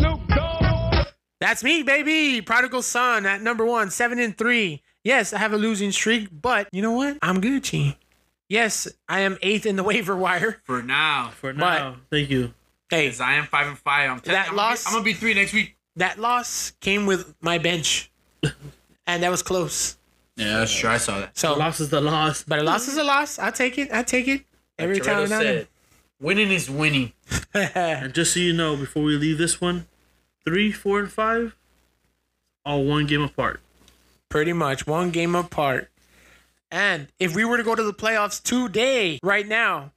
That's 1.42 1.64
me, 1.64 1.84
baby. 1.84 2.42
Prodigal 2.42 2.82
son 2.82 3.26
at 3.26 3.42
number 3.42 3.66
one, 3.66 3.90
seven 3.90 4.20
and 4.20 4.38
three. 4.38 4.82
Yes, 5.04 5.34
I 5.34 5.40
have 5.40 5.54
a 5.54 5.58
losing 5.58 5.92
streak, 5.92 6.30
but 6.32 6.68
you 6.72 6.82
know 6.82 6.94
what? 6.94 7.18
I'm 7.22 7.42
Gucci. 7.42 7.96
Yes, 8.50 8.88
I 9.10 9.22
am 9.22 9.38
eighth 9.42 9.66
in 9.66 9.76
the 9.76 9.84
waiver 9.84 10.16
wire. 10.16 10.62
For 10.64 10.82
now. 10.84 11.32
For 11.36 11.52
now, 11.54 11.98
thank 12.12 12.30
you. 12.30 12.54
Hey, 12.90 13.08
Because 13.08 13.20
I 13.20 13.34
am 13.34 13.46
five 13.46 13.68
and 13.68 13.78
five. 13.80 14.10
I'm 14.12 14.20
telling 14.20 14.36
That 14.40 14.50
I'm 14.50 14.56
gonna 14.56 14.68
be- 14.68 14.70
loss- 14.70 14.86
I'm 14.88 14.94
gonna 14.94 15.04
be 15.04 15.14
three 15.14 15.34
next 15.34 15.54
week. 15.54 15.76
that 15.96 16.20
loss 16.20 16.72
came 16.82 17.06
with 17.08 17.34
my 17.42 17.58
bench, 17.58 18.12
and 19.08 19.24
that 19.24 19.30
was 19.32 19.42
close. 19.44 19.98
Yeah, 20.36 20.60
that's 20.60 20.74
true. 20.76 20.90
I 20.90 20.98
saw 20.98 21.20
that. 21.20 21.34
The 21.34 21.40
So, 21.40 21.54
loss 21.58 21.80
is 21.80 21.90
the 21.90 22.02
loss. 22.02 22.44
but 22.44 22.60
a 22.60 22.64
loss 22.64 22.88
is 22.88 22.98
a 22.98 23.04
loss. 23.04 23.40
I 23.40 23.52
take 23.52 23.78
it. 23.78 23.90
I 23.94 24.04
take 24.04 24.28
it 24.28 24.44
every 24.78 25.00
time. 25.00 25.28
Said, 25.28 25.68
winning 26.20 26.52
is 26.52 26.70
winning. 26.70 27.14
And 27.54 28.14
just 28.14 28.34
so 28.34 28.40
you 28.42 28.52
know, 28.52 28.76
before 28.76 29.04
we 29.04 29.16
leave 29.18 29.38
this 29.38 29.62
one, 29.62 29.88
three, 30.44 30.72
four, 30.74 31.00
and 31.00 31.10
five, 31.12 31.56
all 32.66 32.84
one 32.84 33.06
game 33.06 33.22
apart. 33.22 33.62
Pretty 34.28 34.52
much 34.52 34.86
one 34.86 35.10
game 35.12 35.36
apart. 35.36 35.90
And 36.70 37.08
if 37.20 37.34
we 37.34 37.46
were 37.46 37.56
to 37.56 37.64
go 37.64 37.74
to 37.76 37.84
the 37.84 37.94
playoffs 37.94 38.44
today, 38.44 39.20
right 39.24 39.48
now, 39.48 39.94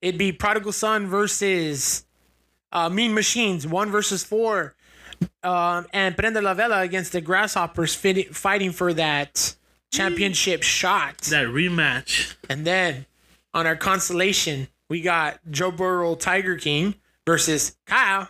it'd 0.00 0.18
be 0.18 0.30
Prodigal 0.30 0.70
Son 0.70 1.08
versus 1.08 2.04
uh, 2.70 2.88
Mean 2.88 3.12
Machines, 3.14 3.66
one 3.66 3.90
versus 3.90 4.22
four. 4.22 4.74
Um, 5.42 5.86
and 5.92 6.16
Prenda 6.16 6.42
La 6.42 6.54
Vela 6.54 6.80
against 6.80 7.12
the 7.12 7.20
Grasshoppers 7.20 7.94
fit- 7.94 8.34
fighting 8.34 8.72
for 8.72 8.92
that 8.94 9.56
championship 9.90 10.62
shot. 10.62 11.18
That 11.22 11.46
rematch. 11.46 12.34
And 12.48 12.66
then 12.66 13.06
on 13.54 13.66
our 13.66 13.76
constellation, 13.76 14.68
we 14.88 15.00
got 15.00 15.38
Joe 15.50 15.70
Burrow 15.70 16.14
Tiger 16.14 16.56
King 16.56 16.94
versus 17.26 17.76
Kyle. 17.86 18.28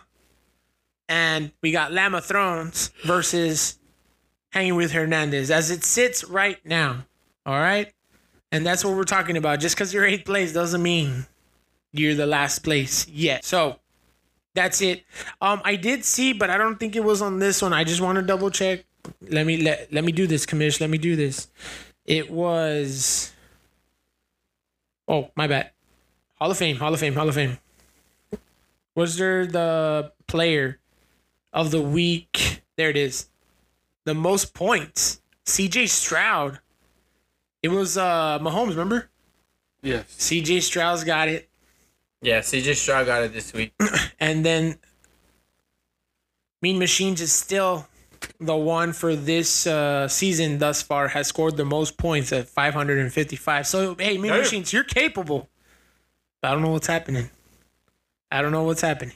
And 1.09 1.51
we 1.61 1.71
got 1.71 1.91
Lama 1.91 2.21
Thrones 2.21 2.91
versus 3.03 3.77
Hanging 4.51 4.75
with 4.75 4.91
Hernandez 4.91 5.51
as 5.51 5.71
it 5.71 5.83
sits 5.83 6.23
right 6.23 6.57
now. 6.65 7.05
All 7.45 7.59
right. 7.59 7.91
And 8.51 8.65
that's 8.65 8.83
what 8.83 8.95
we're 8.95 9.03
talking 9.03 9.37
about. 9.37 9.59
Just 9.59 9.75
because 9.75 9.93
you're 9.93 10.05
eighth 10.05 10.25
place 10.25 10.53
doesn't 10.53 10.81
mean 10.81 11.25
you're 11.93 12.15
the 12.15 12.25
last 12.25 12.59
place 12.59 13.07
yet. 13.07 13.43
So 13.43 13.79
that's 14.53 14.81
it. 14.81 15.03
Um, 15.41 15.61
I 15.63 15.75
did 15.75 16.03
see, 16.03 16.33
but 16.33 16.49
I 16.49 16.57
don't 16.57 16.79
think 16.79 16.95
it 16.95 17.03
was 17.03 17.21
on 17.21 17.39
this 17.39 17.61
one. 17.61 17.73
I 17.73 17.83
just 17.83 18.01
want 18.01 18.17
to 18.17 18.21
double 18.21 18.49
check. 18.49 18.85
Let 19.29 19.45
me 19.45 19.57
let 19.57 19.91
let 19.91 20.03
me 20.03 20.11
do 20.11 20.27
this, 20.27 20.45
commish. 20.45 20.79
Let 20.79 20.89
me 20.89 20.97
do 20.97 21.15
this. 21.15 21.47
It 22.05 22.29
was. 22.29 23.31
Oh, 25.07 25.31
my 25.35 25.47
bad. 25.47 25.71
Hall 26.35 26.51
of 26.51 26.57
Fame, 26.57 26.77
Hall 26.77 26.93
of 26.93 26.99
Fame, 26.99 27.13
Hall 27.13 27.29
of 27.29 27.35
Fame. 27.35 27.57
Was 28.95 29.17
there 29.17 29.45
the 29.45 30.11
player 30.27 30.79
of 31.53 31.71
the 31.71 31.81
week? 31.81 32.61
There 32.77 32.89
it 32.89 32.97
is. 32.97 33.29
The 34.05 34.13
most 34.13 34.53
points. 34.53 35.21
CJ 35.45 35.89
Stroud. 35.89 36.59
It 37.61 37.69
was 37.69 37.97
uh 37.97 38.39
Mahomes, 38.39 38.69
remember? 38.69 39.09
Yes. 39.81 40.05
CJ 40.17 40.61
Stroud's 40.61 41.03
got 41.03 41.29
it. 41.29 41.49
Yeah, 42.21 42.39
CJ 42.39 42.75
Stroud 42.75 43.05
got 43.07 43.23
it 43.23 43.33
this 43.33 43.53
week. 43.53 43.73
And 44.19 44.45
then 44.45 44.75
Mean 46.61 46.77
Machines 46.77 47.21
is 47.21 47.31
still 47.31 47.87
the 48.39 48.55
one 48.55 48.93
for 48.93 49.15
this 49.15 49.65
uh, 49.65 50.07
season 50.07 50.59
thus 50.59 50.83
far 50.83 51.07
has 51.07 51.27
scored 51.27 51.57
the 51.57 51.65
most 51.65 51.97
points 51.97 52.31
at 52.31 52.47
555. 52.47 53.65
So 53.65 53.95
hey, 53.97 54.17
Mean 54.19 54.31
Damn. 54.31 54.41
Machines, 54.41 54.71
you're 54.71 54.83
capable. 54.83 55.49
I 56.43 56.51
don't 56.51 56.61
know 56.61 56.69
what's 56.69 56.87
happening. 56.87 57.29
I 58.29 58.41
don't 58.43 58.51
know 58.51 58.63
what's 58.63 58.81
happening. 58.81 59.15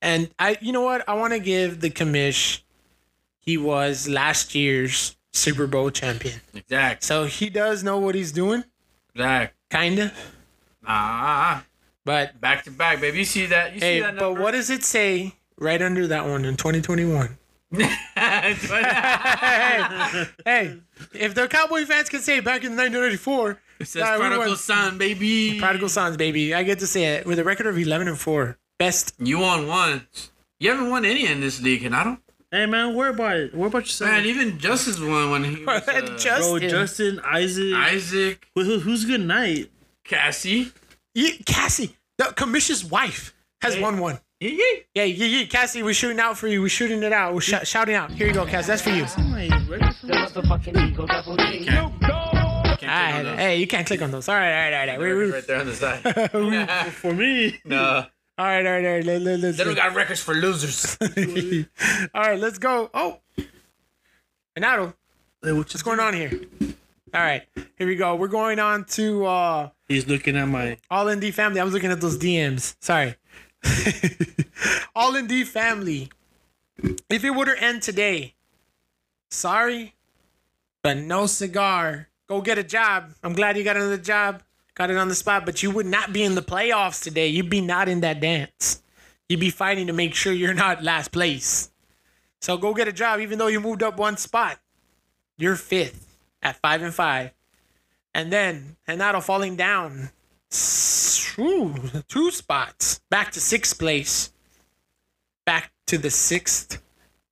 And 0.00 0.28
I 0.40 0.58
you 0.60 0.72
know 0.72 0.82
what? 0.82 1.08
I 1.08 1.14
want 1.14 1.32
to 1.32 1.38
give 1.38 1.80
the 1.80 1.90
commish 1.90 2.62
he 3.38 3.56
was 3.56 4.08
last 4.08 4.54
year's 4.54 5.16
Super 5.32 5.66
Bowl 5.68 5.90
champion. 5.90 6.40
Exact. 6.54 7.04
So 7.04 7.24
he 7.24 7.48
does 7.48 7.82
know 7.84 7.98
what 7.98 8.14
he's 8.16 8.32
doing, 8.32 8.64
Exact. 9.14 9.54
kind 9.70 9.98
of. 10.00 10.12
Ah, 10.84 11.64
But 12.04 12.40
back 12.40 12.64
to 12.64 12.70
back, 12.70 13.00
baby. 13.00 13.18
You 13.18 13.24
see 13.24 13.46
that? 13.46 13.74
You 13.74 13.80
see 13.80 13.86
hey, 13.86 14.00
that 14.00 14.18
but 14.18 14.34
what 14.38 14.50
does 14.52 14.70
it 14.70 14.82
say 14.84 15.34
right 15.58 15.80
under 15.80 16.06
that 16.08 16.26
one 16.26 16.44
in 16.44 16.56
2021? 16.56 17.38
hey, 17.74 17.86
hey, 20.44 20.76
if 21.14 21.34
the 21.34 21.48
Cowboy 21.48 21.84
fans 21.84 22.08
can 22.08 22.20
say 22.20 22.40
back 22.40 22.64
in 22.64 22.76
1994, 22.76 23.58
it 23.80 23.86
says 23.88 24.02
Nah, 24.02 24.16
prodigal 24.16 24.46
won. 24.48 24.56
son, 24.56 24.98
baby. 24.98 25.58
prodigal 25.58 25.88
sons, 25.88 26.16
baby, 26.16 26.54
I 26.54 26.62
get 26.64 26.78
to 26.80 26.86
say 26.86 27.04
it 27.16 27.26
with 27.26 27.38
a 27.38 27.44
record 27.44 27.66
of 27.66 27.78
11 27.78 28.08
and 28.08 28.18
4. 28.18 28.58
Best. 28.78 29.14
You 29.18 29.38
won 29.38 29.66
one. 29.68 30.06
You 30.58 30.70
haven't 30.70 30.90
won 30.90 31.04
any 31.04 31.26
in 31.26 31.40
this 31.40 31.60
league, 31.62 31.84
and 31.84 31.94
I 31.94 32.04
don't. 32.04 32.20
Hey 32.50 32.66
man, 32.66 32.94
worry 32.94 33.10
about 33.10 33.36
it. 33.36 33.54
Worry 33.54 33.68
about 33.68 33.82
yourself. 33.84 34.10
Man, 34.10 34.26
even 34.26 34.58
Justice 34.58 35.00
won 35.00 35.30
when 35.30 35.44
he 35.44 35.64
was 35.64 35.82
uh, 35.88 36.00
Bro, 36.04 36.18
Justin. 36.18 36.68
Justin, 36.68 37.20
Isaac. 37.24 37.74
Isaac, 37.74 38.46
Who, 38.54 38.64
who- 38.64 38.80
who's 38.80 39.04
good 39.06 39.22
night? 39.22 39.70
Cassie. 40.04 40.72
Yeah, 41.14 41.30
Cassie, 41.46 41.96
the 42.18 42.24
commission's 42.36 42.84
wife, 42.84 43.34
has 43.60 43.74
Hey. 43.74 43.82
won 43.82 43.98
one. 43.98 44.20
Yee. 44.40 44.60
Yeah, 44.94 45.04
yeah, 45.04 45.26
yeah. 45.26 45.46
Cassie, 45.46 45.82
we're 45.84 45.94
shooting 45.94 46.18
out 46.18 46.36
for 46.36 46.48
you. 46.48 46.60
We're 46.62 46.68
shooting 46.68 47.02
it 47.04 47.12
out. 47.12 47.32
We're 47.34 47.40
sh- 47.40 47.62
shouting 47.64 47.94
out. 47.94 48.10
Here 48.10 48.26
you 48.26 48.32
go, 48.34 48.44
Cass. 48.44 48.66
That's 48.66 48.82
for 48.82 48.90
you. 48.90 49.04
It's 49.04 49.14
the 49.14 49.22
motherfucking 49.22 50.90
Eagle 50.90 51.06
Double 51.06 51.36
G. 51.36 51.68
All 51.70 52.88
right. 52.88 53.38
Hey, 53.38 53.56
you 53.58 53.66
can't 53.68 53.86
click 53.86 54.02
on 54.02 54.10
those. 54.10 54.28
All 54.28 54.34
right, 54.34 54.52
all 54.52 54.70
right, 54.70 54.88
all 54.88 54.98
right. 54.98 54.98
We, 54.98 55.14
we, 55.26 55.30
Right 55.32 55.46
there 55.46 55.60
on 55.60 55.66
the 55.66 55.74
side. 55.74 56.02
For 56.92 57.12
me, 57.14 57.60
no, 57.64 57.78
all 58.38 58.46
right, 58.46 58.66
all 58.66 58.72
right, 58.72 58.84
all 58.84 58.92
right. 58.94 59.04
Let, 59.04 59.22
let, 59.22 59.38
let's, 59.40 59.58
they 59.58 59.64
don't 59.64 59.76
got 59.76 59.94
records 59.94 60.20
for 60.20 60.34
losers. 60.34 60.96
all 62.14 62.22
right, 62.22 62.38
let's 62.40 62.58
go. 62.58 62.90
Oh, 62.92 63.20
Renato, 64.56 64.94
Hey, 65.42 65.52
what's 65.52 65.80
going 65.82 66.00
on 66.00 66.14
here? 66.14 66.32
All 67.14 67.20
right, 67.20 67.42
here 67.78 67.86
we 67.86 67.94
go. 67.94 68.16
We're 68.16 68.26
going 68.28 68.58
on 68.58 68.84
to 68.86 69.26
uh, 69.26 69.70
He's 69.92 70.08
looking 70.08 70.36
at 70.36 70.48
my. 70.48 70.78
All 70.90 71.08
in 71.08 71.20
D 71.20 71.30
family. 71.30 71.60
I 71.60 71.64
was 71.64 71.74
looking 71.74 71.90
at 71.90 72.00
those 72.00 72.18
DMs. 72.18 72.76
Sorry. 72.80 73.14
All 74.94 75.14
in 75.14 75.26
D 75.26 75.44
family. 75.44 76.10
If 77.08 77.24
it 77.24 77.30
were 77.30 77.44
to 77.44 77.62
end 77.62 77.82
today, 77.82 78.34
sorry, 79.30 79.94
but 80.82 80.96
no 80.96 81.26
cigar. 81.26 82.08
Go 82.26 82.40
get 82.40 82.58
a 82.58 82.62
job. 82.62 83.12
I'm 83.22 83.34
glad 83.34 83.56
you 83.56 83.64
got 83.64 83.76
another 83.76 83.98
job. 83.98 84.42
Got 84.74 84.90
it 84.90 84.96
on 84.96 85.08
the 85.08 85.14
spot, 85.14 85.44
but 85.44 85.62
you 85.62 85.70
would 85.70 85.86
not 85.86 86.12
be 86.12 86.22
in 86.22 86.34
the 86.34 86.42
playoffs 86.42 87.02
today. 87.02 87.28
You'd 87.28 87.50
be 87.50 87.60
not 87.60 87.88
in 87.88 88.00
that 88.00 88.20
dance. 88.20 88.82
You'd 89.28 89.40
be 89.40 89.50
fighting 89.50 89.86
to 89.88 89.92
make 89.92 90.14
sure 90.14 90.32
you're 90.32 90.54
not 90.54 90.82
last 90.82 91.12
place. 91.12 91.70
So 92.40 92.56
go 92.56 92.72
get 92.72 92.88
a 92.88 92.92
job, 92.92 93.20
even 93.20 93.38
though 93.38 93.48
you 93.48 93.60
moved 93.60 93.82
up 93.82 93.98
one 93.98 94.16
spot. 94.16 94.58
You're 95.36 95.56
fifth 95.56 96.16
at 96.42 96.56
five 96.56 96.82
and 96.82 96.94
five. 96.94 97.32
And 98.14 98.32
then 98.32 98.76
Renato 98.86 99.20
falling 99.20 99.56
down 99.56 100.10
ooh, 101.38 101.74
two 102.08 102.30
spots 102.30 103.00
back 103.10 103.32
to 103.32 103.40
sixth 103.40 103.78
place. 103.78 104.32
Back 105.46 105.72
to 105.86 105.98
the 105.98 106.10
sixth. 106.10 106.82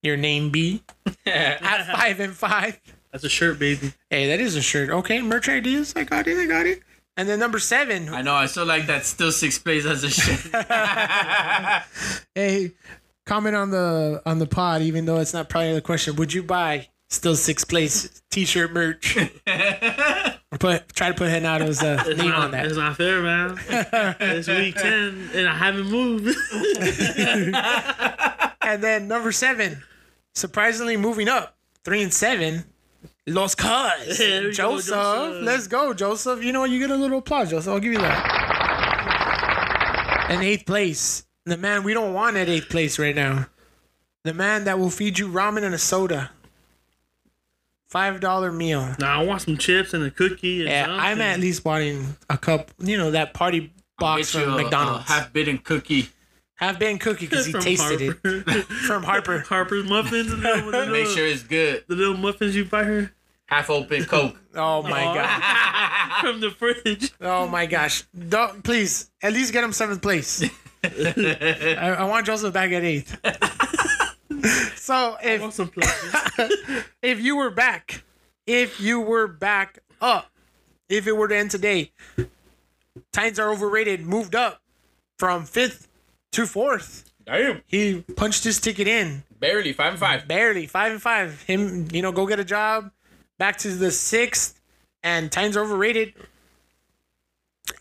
Your 0.02 0.16
name 0.16 0.50
be 0.50 0.82
at 1.26 1.86
five 1.94 2.20
and 2.20 2.32
five. 2.32 2.80
That's 3.12 3.24
a 3.24 3.28
shirt, 3.28 3.58
baby. 3.58 3.92
Hey, 4.08 4.28
that 4.28 4.40
is 4.40 4.56
a 4.56 4.62
shirt. 4.62 4.90
Okay, 4.90 5.20
merch 5.20 5.48
ideas. 5.48 5.92
I 5.96 6.04
got 6.04 6.26
it. 6.26 6.38
I 6.38 6.46
got 6.46 6.66
it. 6.66 6.80
And 7.16 7.28
then 7.28 7.38
number 7.38 7.58
seven. 7.58 8.08
I 8.08 8.22
know. 8.22 8.34
I 8.34 8.46
still 8.46 8.64
like 8.64 8.86
that. 8.86 9.04
Still 9.04 9.32
sixth 9.32 9.62
place 9.62 9.84
as 9.84 10.04
a 10.04 10.10
shit. 10.10 10.40
Hey, 12.34 12.72
comment 13.26 13.56
on 13.56 13.70
the 13.70 14.22
on 14.24 14.38
the 14.38 14.46
pod, 14.46 14.82
even 14.82 15.04
though 15.04 15.18
it's 15.18 15.34
not 15.34 15.48
probably 15.48 15.74
the 15.74 15.80
question. 15.82 16.16
Would 16.16 16.32
you 16.32 16.42
buy 16.42 16.88
still 17.10 17.36
sixth 17.36 17.68
place 17.68 18.22
T-shirt 18.30 18.72
merch? 18.72 19.14
put 20.58 20.88
try 20.94 21.08
to 21.08 21.14
put 21.14 21.30
Renato's 21.30 21.82
uh, 21.82 22.02
name 22.16 22.28
not, 22.28 22.38
on 22.38 22.50
that. 22.52 22.66
It's 22.66 22.76
not 22.76 22.96
fair, 22.96 23.22
man. 23.22 23.58
it's 23.68 24.48
week 24.48 24.76
ten, 24.76 25.30
and 25.34 25.48
I 25.48 25.54
haven't 25.54 25.90
moved. 25.90 26.34
And 28.70 28.82
then 28.84 29.08
number 29.08 29.32
seven, 29.32 29.82
surprisingly 30.34 30.96
moving 30.96 31.28
up, 31.28 31.56
three 31.84 32.02
and 32.02 32.14
seven. 32.14 32.62
Los 33.26 33.56
Cuz. 33.56 34.18
There 34.18 34.42
we 34.42 34.46
go, 34.48 34.52
Joseph. 34.52 34.90
Joseph. 34.90 35.42
Let's 35.42 35.66
go, 35.66 35.92
Joseph. 35.92 36.44
You 36.44 36.52
know 36.52 36.60
what? 36.60 36.70
You 36.70 36.78
get 36.78 36.90
a 36.90 36.94
little 36.94 37.18
applause, 37.18 37.50
Joseph. 37.50 37.72
I'll 37.72 37.80
give 37.80 37.92
you 37.92 37.98
that. 37.98 38.26
And 40.30 40.44
eighth 40.44 40.66
place. 40.66 41.24
The 41.46 41.56
man 41.56 41.82
we 41.82 41.94
don't 41.94 42.14
want 42.14 42.36
at 42.36 42.48
eighth 42.48 42.68
place 42.68 42.96
right 42.96 43.16
now. 43.16 43.46
The 44.22 44.34
man 44.34 44.62
that 44.64 44.78
will 44.78 44.90
feed 44.90 45.18
you 45.18 45.26
ramen 45.26 45.64
and 45.64 45.74
a 45.74 45.78
soda. 45.78 46.30
Five 47.90 48.20
dollar 48.20 48.52
meal. 48.52 48.94
now 49.00 49.20
I 49.20 49.24
want 49.24 49.42
some 49.42 49.56
chips 49.56 49.92
and 49.94 50.04
a 50.04 50.10
cookie. 50.10 50.60
And 50.60 50.68
Yeah, 50.70 50.84
something. 50.86 51.00
I'm 51.00 51.20
at 51.20 51.40
least 51.40 51.64
wanting 51.64 52.16
a 52.28 52.38
cup, 52.38 52.70
you 52.78 52.96
know, 52.96 53.10
that 53.10 53.34
party 53.34 53.72
box 53.98 54.30
from 54.30 54.54
a- 54.54 54.62
McDonald's. 54.62 55.08
half-bitten 55.08 55.58
cookie. 55.58 56.08
Have 56.54 56.78
been 56.78 56.98
cookie 56.98 57.26
because 57.26 57.46
he 57.46 57.52
From 57.52 57.62
tasted 57.62 58.00
it 58.02 58.64
from 58.86 59.02
Harper. 59.02 59.40
Harper's 59.48 59.88
muffins. 59.88 60.30
The 60.30 60.36
little, 60.36 60.86
Make 60.92 61.06
sure 61.08 61.26
it's 61.26 61.42
good. 61.42 61.84
the 61.88 61.96
little 61.96 62.16
muffins 62.16 62.54
you 62.54 62.64
buy 62.64 62.84
her 62.84 63.12
Half-open 63.46 64.04
Coke. 64.04 64.36
Oh 64.54 64.82
my 64.82 65.02
god. 65.02 66.20
from 66.20 66.40
the 66.40 66.50
fridge. 66.50 67.10
Oh 67.20 67.48
my 67.48 67.66
gosh. 67.66 68.04
Don't 68.28 68.62
please 68.62 69.10
at 69.22 69.32
least 69.32 69.52
get 69.52 69.64
him 69.64 69.72
seventh 69.72 70.00
place. 70.02 70.44
I, 70.84 71.96
I 71.98 72.04
want 72.04 72.26
Joseph 72.26 72.52
back 72.54 72.70
at 72.70 72.84
eighth. 72.84 73.18
so 74.76 75.16
if 75.22 75.52
some 75.52 75.70
if 77.02 77.20
you 77.20 77.36
were 77.36 77.50
back, 77.50 78.02
if 78.46 78.80
you 78.80 79.00
were 79.00 79.26
back 79.26 79.80
up, 80.00 80.30
if 80.88 81.06
it 81.06 81.16
were 81.16 81.28
to 81.28 81.36
end 81.36 81.50
today, 81.50 81.92
Titans 83.12 83.38
are 83.38 83.50
overrated, 83.50 84.06
moved 84.06 84.34
up 84.34 84.60
from 85.18 85.44
fifth 85.44 85.88
to 86.32 86.46
fourth. 86.46 87.12
Damn. 87.24 87.62
He 87.66 88.04
punched 88.16 88.44
his 88.44 88.60
ticket 88.60 88.88
in. 88.88 89.22
Barely 89.38 89.72
five 89.72 89.92
and 89.92 90.00
five. 90.00 90.26
Barely. 90.26 90.66
Five 90.66 90.92
and 90.92 91.02
five. 91.02 91.42
Him, 91.42 91.88
you 91.92 92.02
know, 92.02 92.12
go 92.12 92.26
get 92.26 92.40
a 92.40 92.44
job. 92.44 92.90
Back 93.38 93.56
to 93.58 93.70
the 93.70 93.90
sixth. 93.90 94.60
And 95.02 95.30
Titans 95.30 95.56
are 95.56 95.64
overrated. 95.64 96.14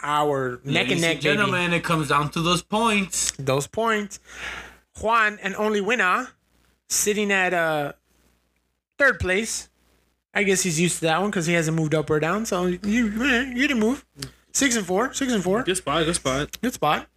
Our 0.02 0.61
neck 0.64 0.90
and 0.91 1.02
neck, 1.02 1.15
and 1.15 1.19
baby. 1.19 1.19
gentlemen, 1.19 1.73
it 1.73 1.84
comes 1.84 2.10
down 2.10 2.30
to 2.31 2.41
those 2.41 2.61
points. 2.61 3.31
those 3.31 3.68
points. 3.68 4.19
Juan 5.02 5.40
and 5.41 5.56
only 5.56 5.81
winner 5.81 6.30
sitting 6.90 7.32
at 7.32 7.53
uh 7.53 7.94
third 8.98 9.20
place. 9.20 9.70
I 10.34 10.44
guess 10.44 10.61
he's 10.61 10.80
used 10.80 10.95
to 10.99 11.06
that 11.06 11.22
one 11.22 11.30
because 11.32 11.45
he 11.48 11.53
hasn't 11.53 11.76
moved 11.76 11.95
up 11.95 12.10
or 12.10 12.20
down. 12.20 12.45
So 12.45 12.66
you 12.66 12.80
you 12.84 13.68
didn't 13.68 13.80
move. 13.80 14.06
Six 14.53 14.76
and 14.76 14.86
four. 14.86 15.14
Six 15.14 15.32
and 15.34 15.44
four. 15.44 15.64
Good 15.64 15.78
spot. 15.78 16.06
Good 16.06 16.16
spot. 16.16 16.61
Good 16.61 16.74
spot. 16.74 17.07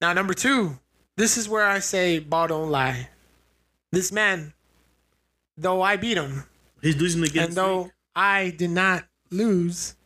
Now 0.00 0.12
number 0.12 0.34
two. 0.34 0.78
This 1.16 1.36
is 1.36 1.48
where 1.48 1.66
I 1.66 1.80
say 1.80 2.18
ball 2.20 2.46
don't 2.48 2.70
lie. 2.70 3.08
This 3.90 4.12
man, 4.12 4.52
though 5.56 5.82
I 5.82 5.96
beat 5.96 6.16
him, 6.16 6.44
He's 6.82 6.96
losing 6.96 7.24
again. 7.24 7.46
and 7.46 7.54
though 7.54 7.90
I 8.14 8.50
did 8.50 8.70
not 8.70 9.04
lose, 9.30 9.96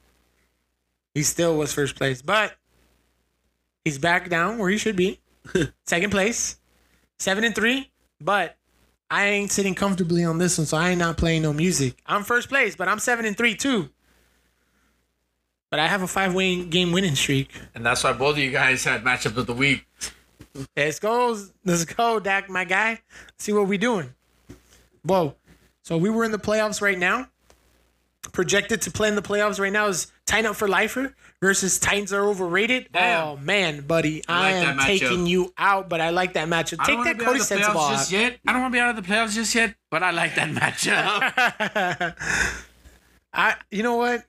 he 1.15 1.23
still 1.23 1.57
was 1.59 1.73
first 1.75 1.97
place. 1.97 2.23
But 2.23 2.55
he's 3.85 3.99
back 3.99 4.31
down 4.31 4.59
where 4.59 4.71
he 4.71 4.79
should 4.79 4.97
be. 4.97 5.21
Second 5.87 6.11
place. 6.11 6.59
Seven 7.19 7.45
and 7.45 7.55
three. 7.55 7.91
But 8.21 8.57
I 9.12 9.26
ain't 9.26 9.52
sitting 9.52 9.74
comfortably 9.74 10.24
on 10.24 10.39
this 10.39 10.56
one, 10.56 10.66
so 10.66 10.78
I 10.78 10.89
ain't 10.89 10.98
not 10.98 11.18
playing 11.18 11.43
no 11.43 11.52
music. 11.52 12.01
I'm 12.06 12.24
first 12.24 12.48
place, 12.48 12.74
but 12.74 12.89
I'm 12.89 12.98
seven 12.98 13.26
and 13.26 13.36
three 13.36 13.55
too. 13.55 13.90
But 15.70 15.80
I 15.80 15.86
have 15.86 16.01
a 16.01 16.06
five 16.06 16.32
win 16.34 16.70
game 16.70 16.93
winning 16.93 17.14
streak. 17.14 17.51
And 17.74 17.84
that's 17.84 18.02
why 18.05 18.14
both 18.14 18.36
of 18.36 18.39
you 18.39 18.51
guys 18.51 18.84
had 18.84 19.05
matchup 19.05 19.36
of 19.36 19.47
the 19.47 19.52
week. 19.52 19.84
Let's 20.74 20.98
go. 20.98 21.39
Let's 21.62 21.84
go, 21.84 22.20
Dak, 22.20 22.48
my 22.48 22.64
guy. 22.64 23.02
See 23.36 23.52
what 23.52 23.68
we 23.68 23.76
doing. 23.76 24.14
Whoa. 25.02 25.34
So 25.82 25.98
we 25.98 26.09
were 26.09 26.24
in 26.24 26.32
the 26.32 26.39
playoffs 26.39 26.80
right 26.80 26.98
now. 26.98 27.28
Projected 28.32 28.80
to 28.80 28.90
play 28.90 29.09
in 29.09 29.14
the 29.14 29.20
playoffs 29.20 29.60
right 29.60 29.72
now 29.72 29.89
is 29.89 30.10
Titan 30.24 30.47
Up 30.47 30.56
for 30.56 30.68
Lifer 30.68 31.14
versus 31.43 31.78
Titans 31.81 32.12
are 32.12 32.24
overrated. 32.24 32.89
Damn. 32.93 33.27
Oh 33.27 33.36
man, 33.36 33.82
buddy, 33.82 34.23
I, 34.28 34.60
like 34.60 34.69
am 34.69 34.78
taking 34.78 35.27
you 35.27 35.52
out, 35.59 35.89
but 35.90 36.01
I 36.01 36.10
like 36.10 36.35
that 36.35 36.48
matchup. 36.48 36.77
I 36.78 36.86
Take 36.86 37.05
that 37.05 37.19
Cody 37.19 37.24
out 37.24 37.32
of 37.32 37.39
the 37.39 37.44
Sensible 37.44 37.81
playoffs 37.81 37.85
out. 37.85 37.90
just 37.90 38.12
yet. 38.12 38.39
I 38.47 38.52
don't 38.52 38.62
want 38.62 38.73
to 38.73 38.77
be 38.77 38.81
out 38.81 38.97
of 38.97 39.05
the 39.05 39.12
playoffs 39.12 39.35
just 39.35 39.55
yet, 39.55 39.74
but 39.90 40.02
I 40.02 40.12
like 40.12 40.36
that 40.36 40.48
matchup. 40.51 42.14
I, 43.35 43.56
you 43.70 43.82
know 43.82 43.97
what? 43.97 44.24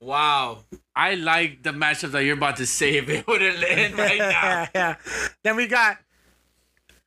wow. 0.00 0.64
I 0.94 1.14
like 1.14 1.62
the 1.62 1.70
matchup 1.70 2.12
that 2.12 2.24
you're 2.24 2.36
about 2.36 2.58
to 2.58 2.66
say 2.66 2.96
if 2.96 3.08
it 3.08 3.26
would 3.26 3.40
have 3.40 3.58
landed 3.58 3.98
right 3.98 4.18
now. 4.18 4.26
yeah, 4.26 4.68
yeah. 4.74 4.96
Then 5.42 5.56
we 5.56 5.66
got 5.66 5.98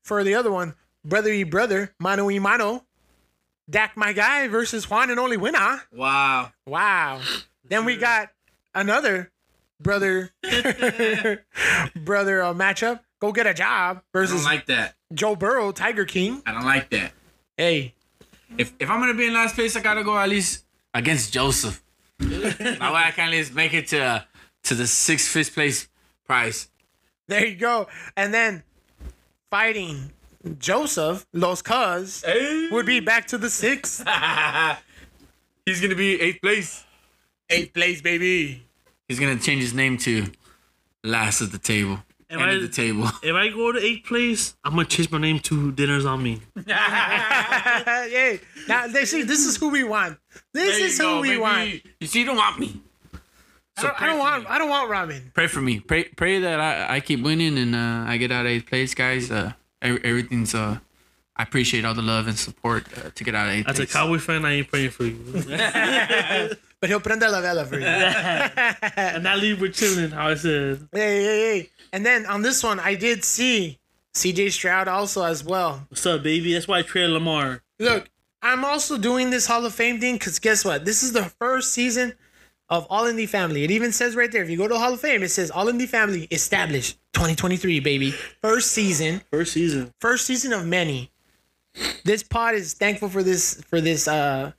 for 0.04 0.24
the 0.24 0.34
other 0.36 0.52
one, 0.52 0.74
brother 1.06 1.30
y 1.30 1.44
brother, 1.44 1.94
mano 2.00 2.26
y 2.26 2.40
mano, 2.40 2.86
Dak 3.70 3.96
my 3.96 4.14
guy 4.14 4.48
versus 4.48 4.90
Juan 4.90 5.12
and 5.12 5.20
only 5.20 5.38
winner. 5.38 5.84
Wow. 5.94 6.52
Wow. 6.66 7.22
Then 7.64 7.86
we 7.86 7.98
got 7.98 8.30
another 8.80 9.32
brother 9.82 10.32
brother 11.96 12.44
uh, 12.44 12.54
matchup. 12.54 13.02
Go 13.20 13.32
get 13.34 13.48
a 13.48 13.54
job 13.54 13.98
I 13.98 14.00
don't 14.00 14.04
versus 14.14 14.46
like 14.46 14.66
that. 14.68 14.96
Joe 15.14 15.36
Burrow, 15.36 15.72
Tiger 15.72 16.06
King. 16.06 16.42
I 16.46 16.54
don't 16.54 16.64
like 16.66 16.90
that. 16.92 17.12
Hey, 17.58 17.94
If 18.58 18.74
if 18.80 18.90
I'm 18.90 19.00
gonna 19.00 19.14
be 19.14 19.28
in 19.28 19.34
last 19.34 19.56
place, 19.56 19.76
I 19.76 19.82
gotta 19.82 20.04
go 20.04 20.18
at 20.18 20.30
least 20.30 20.64
against 20.94 21.34
Joseph. 21.34 21.84
that 22.20 22.80
way 22.80 23.02
I 23.06 23.12
can 23.12 23.26
at 23.28 23.32
least 23.32 23.54
make 23.54 23.74
it 23.74 23.88
to 23.90 24.26
to 24.64 24.76
the 24.76 24.88
sixth, 24.88 25.28
fifth 25.30 25.54
place 25.54 25.88
prize. 26.26 26.70
there 27.28 27.46
you 27.46 27.56
go. 27.56 27.88
And 28.16 28.34
then 28.34 28.64
fighting 29.50 30.12
Joseph, 30.58 31.26
Los 31.34 31.62
Cuz, 31.62 32.24
hey. 32.24 32.70
would 32.72 32.86
be 32.86 33.00
back 33.02 33.28
to 33.28 33.38
the 33.38 33.50
sixth. 33.50 34.00
He's 35.66 35.82
gonna 35.82 35.96
be 35.96 36.20
eighth 36.22 36.42
place. 36.42 36.86
Eighth 37.50 37.74
place, 37.74 38.02
baby. 38.02 38.64
He's 39.10 39.20
gonna 39.20 39.38
change 39.40 39.62
his 39.62 39.74
name 39.74 39.98
to 39.98 40.28
last 41.04 41.42
at 41.42 41.52
the 41.52 41.58
table. 41.58 42.00
Am 42.30 42.40
End 42.40 42.52
I- 42.52 42.54
of 42.54 42.62
the 42.62 42.68
table. 42.70 43.10
If 43.24 43.34
I 43.36 43.50
go 43.50 43.72
to 43.74 43.80
eighth 43.84 44.06
place, 44.08 44.56
I'm 44.64 44.74
gonna 44.76 44.86
change 44.86 45.10
my 45.12 45.18
name 45.18 45.40
to 45.40 45.72
Dinners 45.74 46.06
on 46.12 46.22
Me. 46.24 46.42
Yay. 46.68 48.40
Now, 48.68 48.88
they 48.88 49.06
see, 49.06 49.24
this 49.24 49.46
is 49.46 49.58
who 49.58 49.70
we 49.70 49.84
want. 49.84 50.18
This 50.54 50.78
There 50.78 50.86
is 50.88 50.98
who 50.98 51.04
go, 51.04 51.22
we 51.22 51.30
baby. 51.30 51.40
want. 51.42 51.82
You 52.00 52.08
see, 52.08 52.20
you 52.20 52.26
don't 52.26 52.38
want 52.38 52.60
me. 52.60 52.82
I 53.78 53.82
don't, 53.82 54.02
I 54.02 54.06
don't 54.08 54.20
want. 54.20 54.44
me. 54.44 54.48
I 54.50 54.58
don't 54.60 54.70
want 54.70 54.92
ramen. 54.92 55.34
Pray 55.34 55.48
for 55.48 55.62
me. 55.62 55.80
Pray 55.80 56.04
pray 56.04 56.40
that 56.40 56.60
I, 56.60 56.96
I 56.96 57.00
keep 57.00 57.22
winning 57.22 57.58
and 57.58 57.76
uh, 57.76 58.04
I 58.08 58.18
get 58.18 58.32
out 58.32 58.46
of 58.46 58.52
eighth 58.52 58.68
place, 58.68 58.94
guys. 58.94 59.32
Uh, 59.32 59.54
every, 59.82 60.04
everything's 60.04 60.54
uh, 60.54 60.80
I 61.40 61.44
appreciate 61.44 61.86
all 61.86 61.94
the 61.94 62.02
love 62.02 62.28
and 62.28 62.38
support 62.38 62.86
uh, 62.98 63.12
to 63.16 63.24
get 63.24 63.34
out 63.34 63.48
of 63.48 63.54
eighth 63.56 63.70
As 63.70 63.76
a 63.78 63.84
place. 63.84 63.94
Cowboy 63.94 64.18
fan, 64.20 64.44
I 64.44 64.52
ain't 64.56 64.68
praying 64.68 64.90
for 64.92 65.06
you. 65.06 65.16
But 66.82 66.90
he'll 66.90 67.02
prende 67.02 67.30
la 67.30 67.42
vela 67.42 67.66
for 67.66 67.78
you. 67.78 67.86
and 67.86 69.26
that 69.26 69.38
leave 69.40 69.60
we're 69.60 69.70
chilling. 69.72 70.12
How 70.12 70.30
I 70.30 70.36
said. 70.36 70.88
hey, 70.94 71.24
hey, 71.24 71.60
hey. 71.60 71.70
And 71.92 72.06
then 72.06 72.26
on 72.26 72.42
this 72.42 72.64
one, 72.64 72.80
I 72.80 72.96
did 72.96 73.26
see 73.26 73.80
C.J. 74.14 74.50
Stroud 74.52 74.88
also 74.88 75.24
as 75.24 75.44
well. 75.44 75.86
What's 75.90 76.06
up, 76.06 76.24
baby? 76.24 76.54
That's 76.54 76.70
why 76.70 76.80
I 76.80 76.82
traded 76.84 77.12
Lamar. 77.12 77.64
Look, 77.80 78.10
I'm 78.42 78.64
also 78.64 78.98
doing 78.98 79.30
this 79.30 79.46
Hall 79.46 79.66
of 79.66 79.74
Fame 79.74 80.00
thing 80.00 80.16
because 80.16 80.40
guess 80.40 80.64
what? 80.64 80.86
This 80.86 81.04
is 81.04 81.12
the 81.12 81.24
first 81.26 81.74
season 81.74 82.14
of 82.70 82.88
All 82.90 83.06
in 83.08 83.18
the 83.18 83.26
Family. 83.26 83.66
It 83.66 83.72
even 83.72 83.92
says 83.92 84.16
right 84.16 84.32
there, 84.32 84.44
if 84.44 84.50
you 84.50 84.56
go 84.58 84.70
to 84.70 84.78
Hall 84.78 84.94
of 84.94 85.02
Fame, 85.02 85.22
it 85.24 85.30
says 85.30 85.52
All 85.52 85.68
in 85.68 85.78
the 85.78 85.86
Family 85.86 86.30
established 86.32 86.98
2023, 87.14 87.82
baby. 87.82 88.12
First 88.42 88.72
season, 88.72 89.22
First 89.32 89.52
season. 89.52 89.94
first 90.00 90.26
season 90.26 90.54
of 90.54 90.66
many. 90.66 91.12
This 92.04 92.24
pod 92.24 92.56
is 92.56 92.74
thankful 92.74 93.10
for 93.10 93.24
this, 93.24 93.62
for 93.68 93.82
this, 93.82 94.08
uh, 94.08 94.52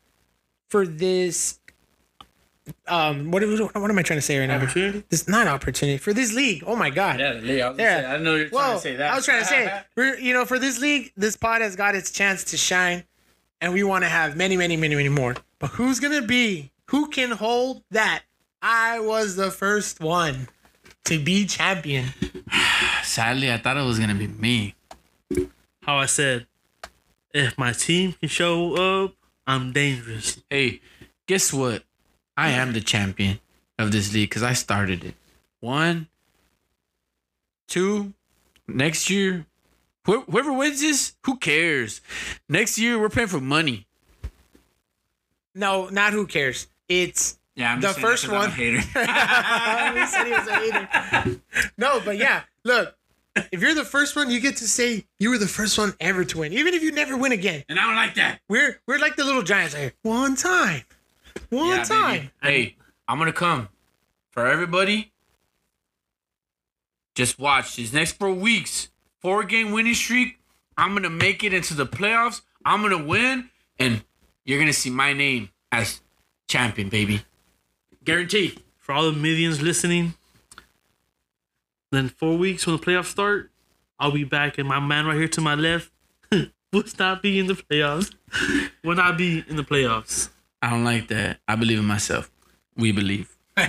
for 0.68 0.86
this. 0.86 1.58
Um, 2.86 3.30
what, 3.30 3.42
what 3.42 3.90
am 3.90 3.98
I 3.98 4.02
trying 4.02 4.18
to 4.18 4.22
say 4.22 4.38
right 4.38 4.46
now? 4.46 4.56
Opportunity? 4.56 5.02
This 5.08 5.26
not 5.26 5.48
opportunity 5.48 5.98
for 5.98 6.12
this 6.12 6.32
league. 6.32 6.62
Oh 6.66 6.76
my 6.76 6.90
god. 6.90 7.18
Yeah, 7.18 7.32
Lee, 7.32 7.60
I, 7.60 7.70
was 7.70 7.78
Yeah. 7.78 8.00
Say, 8.00 8.06
I 8.06 8.16
know 8.18 8.36
you're 8.36 8.48
Whoa, 8.48 8.58
trying 8.58 8.76
to 8.76 8.80
say 8.82 8.96
that. 8.96 9.12
I 9.12 9.16
was 9.16 9.24
trying 9.24 9.40
to 9.40 9.46
say, 9.46 9.82
you 10.22 10.32
know, 10.32 10.44
for 10.44 10.58
this 10.58 10.78
league, 10.80 11.12
this 11.16 11.36
pod 11.36 11.62
has 11.62 11.74
got 11.74 11.94
its 11.94 12.10
chance 12.10 12.44
to 12.44 12.56
shine, 12.56 13.04
and 13.60 13.72
we 13.72 13.82
want 13.82 14.04
to 14.04 14.08
have 14.08 14.36
many, 14.36 14.56
many, 14.56 14.76
many, 14.76 14.94
many 14.94 15.08
more. 15.08 15.34
But 15.58 15.70
who's 15.70 15.98
gonna 15.98 16.22
be? 16.22 16.70
Who 16.86 17.08
can 17.08 17.32
hold 17.32 17.82
that? 17.90 18.22
I 18.62 19.00
was 19.00 19.36
the 19.36 19.50
first 19.50 20.00
one 20.00 20.48
to 21.04 21.18
be 21.18 21.46
champion. 21.46 22.06
Sadly, 23.02 23.52
I 23.52 23.56
thought 23.56 23.76
it 23.76 23.84
was 23.84 23.98
gonna 23.98 24.14
be 24.14 24.28
me. 24.28 24.74
How 25.82 25.96
I 25.96 26.06
said, 26.06 26.46
if 27.32 27.56
my 27.58 27.72
team 27.72 28.12
can 28.14 28.28
show 28.28 28.74
up, 29.02 29.14
I'm 29.46 29.72
dangerous. 29.72 30.42
Hey, 30.50 30.80
guess 31.26 31.52
what? 31.52 31.84
I 32.36 32.50
am 32.50 32.72
the 32.72 32.80
champion 32.80 33.40
of 33.78 33.92
this 33.92 34.12
league 34.14 34.28
because 34.30 34.42
I 34.42 34.52
started 34.54 35.04
it. 35.04 35.14
One, 35.60 36.08
two, 37.68 38.14
next 38.66 39.10
year, 39.10 39.46
wh- 40.06 40.24
whoever 40.30 40.52
wins 40.52 40.80
this, 40.80 41.14
who 41.26 41.36
cares? 41.36 42.00
Next 42.48 42.78
year, 42.78 42.98
we're 42.98 43.08
playing 43.10 43.28
for 43.28 43.40
money. 43.40 43.86
No, 45.54 45.88
not 45.88 46.12
who 46.12 46.26
cares. 46.26 46.66
It's 46.88 47.38
Yeah, 47.56 47.72
I'm 47.72 47.80
The 47.80 47.88
first 47.88 48.22
saying 48.22 48.40
that 48.40 48.52
first 48.54 48.92
'cause 48.92 49.04
I'm 49.04 49.04
a 49.04 49.04
one- 49.10 49.94
hater. 49.94 50.00
he 50.00 50.06
said 50.06 50.24
he 50.26 50.32
was 50.32 50.48
a 50.48 51.30
hater. 51.34 51.40
No, 51.76 52.00
but 52.04 52.16
yeah, 52.16 52.42
look. 52.64 52.96
If 53.52 53.60
you're 53.60 53.74
the 53.74 53.84
first 53.84 54.16
one, 54.16 54.30
you 54.30 54.40
get 54.40 54.56
to 54.58 54.68
say 54.68 55.06
you 55.18 55.30
were 55.30 55.38
the 55.38 55.46
first 55.48 55.78
one 55.78 55.94
ever 56.00 56.24
to 56.24 56.38
win, 56.38 56.52
even 56.52 56.74
if 56.74 56.82
you 56.82 56.92
never 56.92 57.16
win 57.16 57.32
again. 57.32 57.64
and 57.68 57.78
I 57.78 57.82
don't 57.86 57.96
like 57.96 58.14
that. 58.16 58.40
We're 58.48 58.80
we're 58.86 58.98
like 58.98 59.16
the 59.16 59.24
little 59.24 59.42
giants 59.42 59.74
here. 59.74 59.92
One 60.02 60.36
time, 60.36 60.82
one 61.50 61.68
Yeah, 61.78 61.84
time. 61.84 62.16
baby. 62.16 62.30
Hey, 62.42 62.76
I'm 63.08 63.18
gonna 63.18 63.32
come 63.32 63.68
for 64.30 64.46
everybody. 64.46 65.12
Just 67.14 67.38
watch 67.38 67.76
these 67.76 67.92
next 67.92 68.12
four 68.12 68.32
weeks, 68.32 68.88
four 69.20 69.44
game 69.44 69.72
winning 69.72 69.94
streak. 69.94 70.38
I'm 70.76 70.94
gonna 70.94 71.10
make 71.10 71.44
it 71.44 71.52
into 71.52 71.74
the 71.74 71.86
playoffs. 71.86 72.40
I'm 72.64 72.82
gonna 72.82 73.02
win, 73.04 73.50
and 73.78 74.02
you're 74.44 74.58
gonna 74.58 74.72
see 74.72 74.90
my 74.90 75.12
name 75.12 75.50
as 75.72 76.00
champion, 76.48 76.88
baby. 76.88 77.22
Guarantee. 78.04 78.58
For 78.78 78.92
all 78.92 79.10
the 79.10 79.16
millions 79.16 79.60
listening, 79.62 80.14
then 81.90 82.08
four 82.08 82.36
weeks 82.36 82.66
when 82.66 82.76
the 82.76 82.82
playoffs 82.82 83.06
start, 83.06 83.50
I'll 83.98 84.12
be 84.12 84.24
back, 84.24 84.58
and 84.58 84.66
my 84.66 84.80
man 84.80 85.06
right 85.06 85.16
here 85.16 85.28
to 85.28 85.40
my 85.40 85.54
left 85.54 85.90
will 86.72 86.84
not 86.98 87.22
be 87.22 87.38
in 87.38 87.46
the 87.46 87.54
playoffs. 87.54 88.12
will 88.84 88.96
not 88.96 89.18
be 89.18 89.44
in 89.48 89.56
the 89.56 89.64
playoffs. 89.64 90.30
I 90.62 90.70
don't 90.70 90.84
like 90.84 91.08
that. 91.08 91.38
I 91.48 91.56
believe 91.56 91.78
in 91.78 91.84
myself. 91.86 92.30
We 92.76 92.92
believe. 92.92 93.36
All 93.56 93.64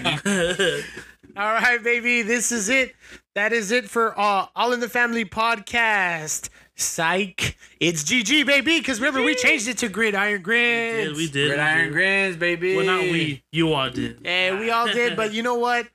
right, 1.35 1.81
baby. 1.84 2.22
This 2.22 2.52
is 2.52 2.69
it. 2.69 2.93
That 3.35 3.53
is 3.53 3.72
it 3.72 3.89
for 3.89 4.18
uh, 4.19 4.48
All 4.56 4.73
in 4.73 4.80
the 4.80 4.89
Family 4.89 5.26
podcast. 5.26 6.49
Psych. 6.76 7.57
It's 7.80 8.03
GG, 8.03 8.45
baby. 8.45 8.80
Because 8.80 8.99
remember, 8.99 9.22
we 9.22 9.35
changed 9.35 9.68
it 9.68 9.77
to 9.80 9.89
Gridiron 9.89 10.41
Grins. 10.41 11.10
Yeah, 11.11 11.15
we 11.15 11.30
did. 11.30 11.49
Red 11.52 11.57
we 11.57 11.64
Iron 11.64 11.84
did. 11.85 11.93
Grins, 11.93 12.35
baby. 12.38 12.76
Well, 12.76 12.85
not 12.85 13.02
we. 13.02 13.43
You 13.52 13.73
all 13.73 13.89
did. 13.89 14.19
Yeah, 14.23 14.60
we 14.60 14.72
all 14.72 14.88
did, 14.88 15.15
but 15.15 15.34
you 15.34 15.43
know 15.43 15.56
what? 15.56 15.88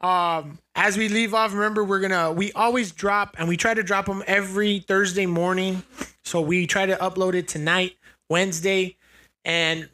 Um, 0.00 0.58
as 0.80 0.96
we 0.96 1.08
leave 1.08 1.34
off, 1.34 1.52
remember 1.52 1.84
we're 1.84 2.00
gonna 2.00 2.32
we 2.32 2.52
always 2.52 2.90
drop 2.90 3.36
and 3.38 3.46
we 3.46 3.56
try 3.56 3.74
to 3.74 3.82
drop 3.82 4.06
them 4.06 4.24
every 4.26 4.78
Thursday 4.80 5.26
morning. 5.26 5.82
So 6.24 6.40
we 6.40 6.66
try 6.66 6.86
to 6.86 6.96
upload 6.96 7.34
it 7.34 7.48
tonight, 7.48 7.96
Wednesday, 8.30 8.96
and 9.44 9.90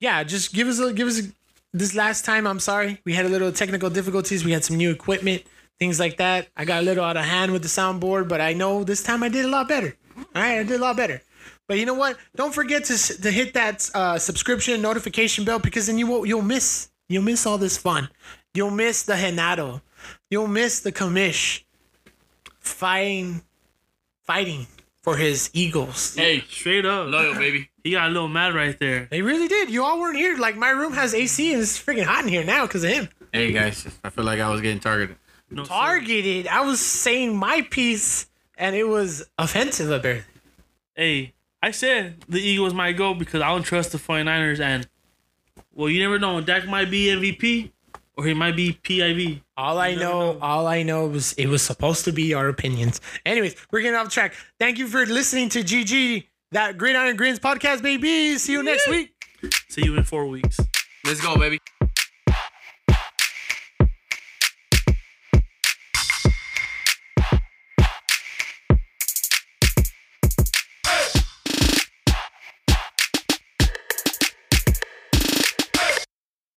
yeah, 0.00 0.24
just 0.24 0.54
give 0.54 0.66
us 0.66 0.78
a 0.80 0.94
give 0.94 1.08
us 1.08 1.20
a, 1.20 1.24
this 1.74 1.94
last 1.94 2.24
time. 2.24 2.46
I'm 2.46 2.58
sorry, 2.58 3.02
we 3.04 3.12
had 3.12 3.26
a 3.26 3.28
little 3.28 3.52
technical 3.52 3.90
difficulties. 3.90 4.46
We 4.46 4.52
had 4.52 4.64
some 4.64 4.78
new 4.78 4.90
equipment, 4.90 5.42
things 5.78 6.00
like 6.00 6.16
that. 6.16 6.48
I 6.56 6.64
got 6.64 6.80
a 6.80 6.86
little 6.86 7.04
out 7.04 7.18
of 7.18 7.24
hand 7.26 7.52
with 7.52 7.60
the 7.60 7.68
soundboard, 7.68 8.26
but 8.26 8.40
I 8.40 8.54
know 8.54 8.82
this 8.82 9.02
time 9.02 9.22
I 9.22 9.28
did 9.28 9.44
a 9.44 9.48
lot 9.48 9.68
better. 9.68 9.94
All 10.16 10.24
right, 10.42 10.60
I 10.60 10.62
did 10.62 10.80
a 10.80 10.82
lot 10.82 10.96
better. 10.96 11.20
But 11.68 11.78
you 11.78 11.84
know 11.84 11.94
what? 11.94 12.16
Don't 12.34 12.54
forget 12.54 12.84
to 12.84 12.96
to 12.96 13.30
hit 13.30 13.52
that 13.52 13.90
uh, 13.94 14.18
subscription 14.18 14.80
notification 14.80 15.44
bell 15.44 15.58
because 15.58 15.86
then 15.86 15.98
you 15.98 16.06
won't 16.06 16.26
you'll 16.26 16.40
miss 16.40 16.88
you'll 17.10 17.24
miss 17.24 17.44
all 17.44 17.58
this 17.58 17.76
fun. 17.76 18.08
You'll 18.54 18.70
miss 18.70 19.02
the 19.02 19.12
Genaro. 19.12 19.82
You'll 20.30 20.46
miss 20.48 20.80
the 20.80 20.92
commish 20.92 21.62
fighting 22.60 23.42
fighting 24.22 24.66
for 25.02 25.16
his 25.16 25.50
Eagles. 25.52 26.14
Hey, 26.16 26.40
Straight 26.48 26.86
up. 26.86 27.08
loyal, 27.08 27.34
baby. 27.34 27.68
He 27.82 27.90
got 27.90 28.08
a 28.08 28.12
little 28.12 28.28
mad 28.28 28.54
right 28.54 28.78
there. 28.78 29.06
They 29.10 29.20
really 29.20 29.48
did. 29.48 29.68
You 29.70 29.84
all 29.84 30.00
weren't 30.00 30.16
here. 30.16 30.36
Like 30.38 30.56
my 30.56 30.70
room 30.70 30.94
has 30.94 31.12
AC 31.14 31.52
and 31.52 31.60
it's 31.62 31.78
freaking 31.78 32.04
hot 32.04 32.22
in 32.24 32.28
here 32.30 32.44
now 32.44 32.66
because 32.66 32.84
of 32.84 32.90
him. 32.90 33.08
Hey, 33.32 33.52
guys. 33.52 33.86
I 34.02 34.08
feel 34.10 34.24
like 34.24 34.40
I 34.40 34.48
was 34.50 34.62
getting 34.62 34.80
targeted. 34.80 35.16
No, 35.50 35.64
sir. 35.64 35.68
Targeted. 35.68 36.46
I 36.48 36.62
was 36.62 36.80
saying 36.80 37.36
my 37.36 37.60
piece 37.70 38.26
and 38.56 38.74
it 38.74 38.88
was 38.88 39.28
offensive 39.36 39.90
a 39.90 39.98
bit. 39.98 40.24
Hey, 40.94 41.34
I 41.62 41.70
said 41.72 42.24
the 42.28 42.40
Eagles 42.40 42.72
might 42.72 42.92
go 42.92 43.12
because 43.12 43.42
I 43.42 43.48
don't 43.48 43.62
trust 43.62 43.92
the 43.92 43.98
49ers. 43.98 44.60
And, 44.60 44.88
well, 45.74 45.90
you 45.90 46.00
never 46.02 46.18
know. 46.18 46.40
Dak 46.40 46.66
might 46.66 46.90
be 46.90 47.08
MVP 47.08 47.72
or 48.16 48.24
he 48.24 48.34
might 48.34 48.56
be 48.56 48.78
PIV. 48.82 49.42
All 49.56 49.78
I 49.78 49.94
know, 49.94 50.38
all 50.40 50.66
I 50.66 50.82
know 50.82 51.06
was 51.06 51.32
it 51.34 51.46
was 51.46 51.62
supposed 51.62 52.04
to 52.06 52.12
be 52.12 52.34
our 52.34 52.48
opinions. 52.48 53.00
Anyways, 53.26 53.56
we're 53.70 53.80
getting 53.80 53.98
off 53.98 54.08
track. 54.08 54.34
Thank 54.58 54.78
you 54.78 54.86
for 54.86 55.04
listening 55.06 55.48
to 55.50 55.60
GG, 55.60 56.26
that 56.52 56.78
Gridiron 56.78 57.16
Grins 57.16 57.38
podcast, 57.38 57.82
baby. 57.82 58.36
See 58.38 58.52
you 58.52 58.62
next 58.62 58.88
week. 58.88 59.12
See 59.68 59.84
you 59.84 59.96
in 59.96 60.04
four 60.04 60.26
weeks. 60.26 60.58
Let's 61.04 61.20
go, 61.20 61.36
baby. 61.36 61.58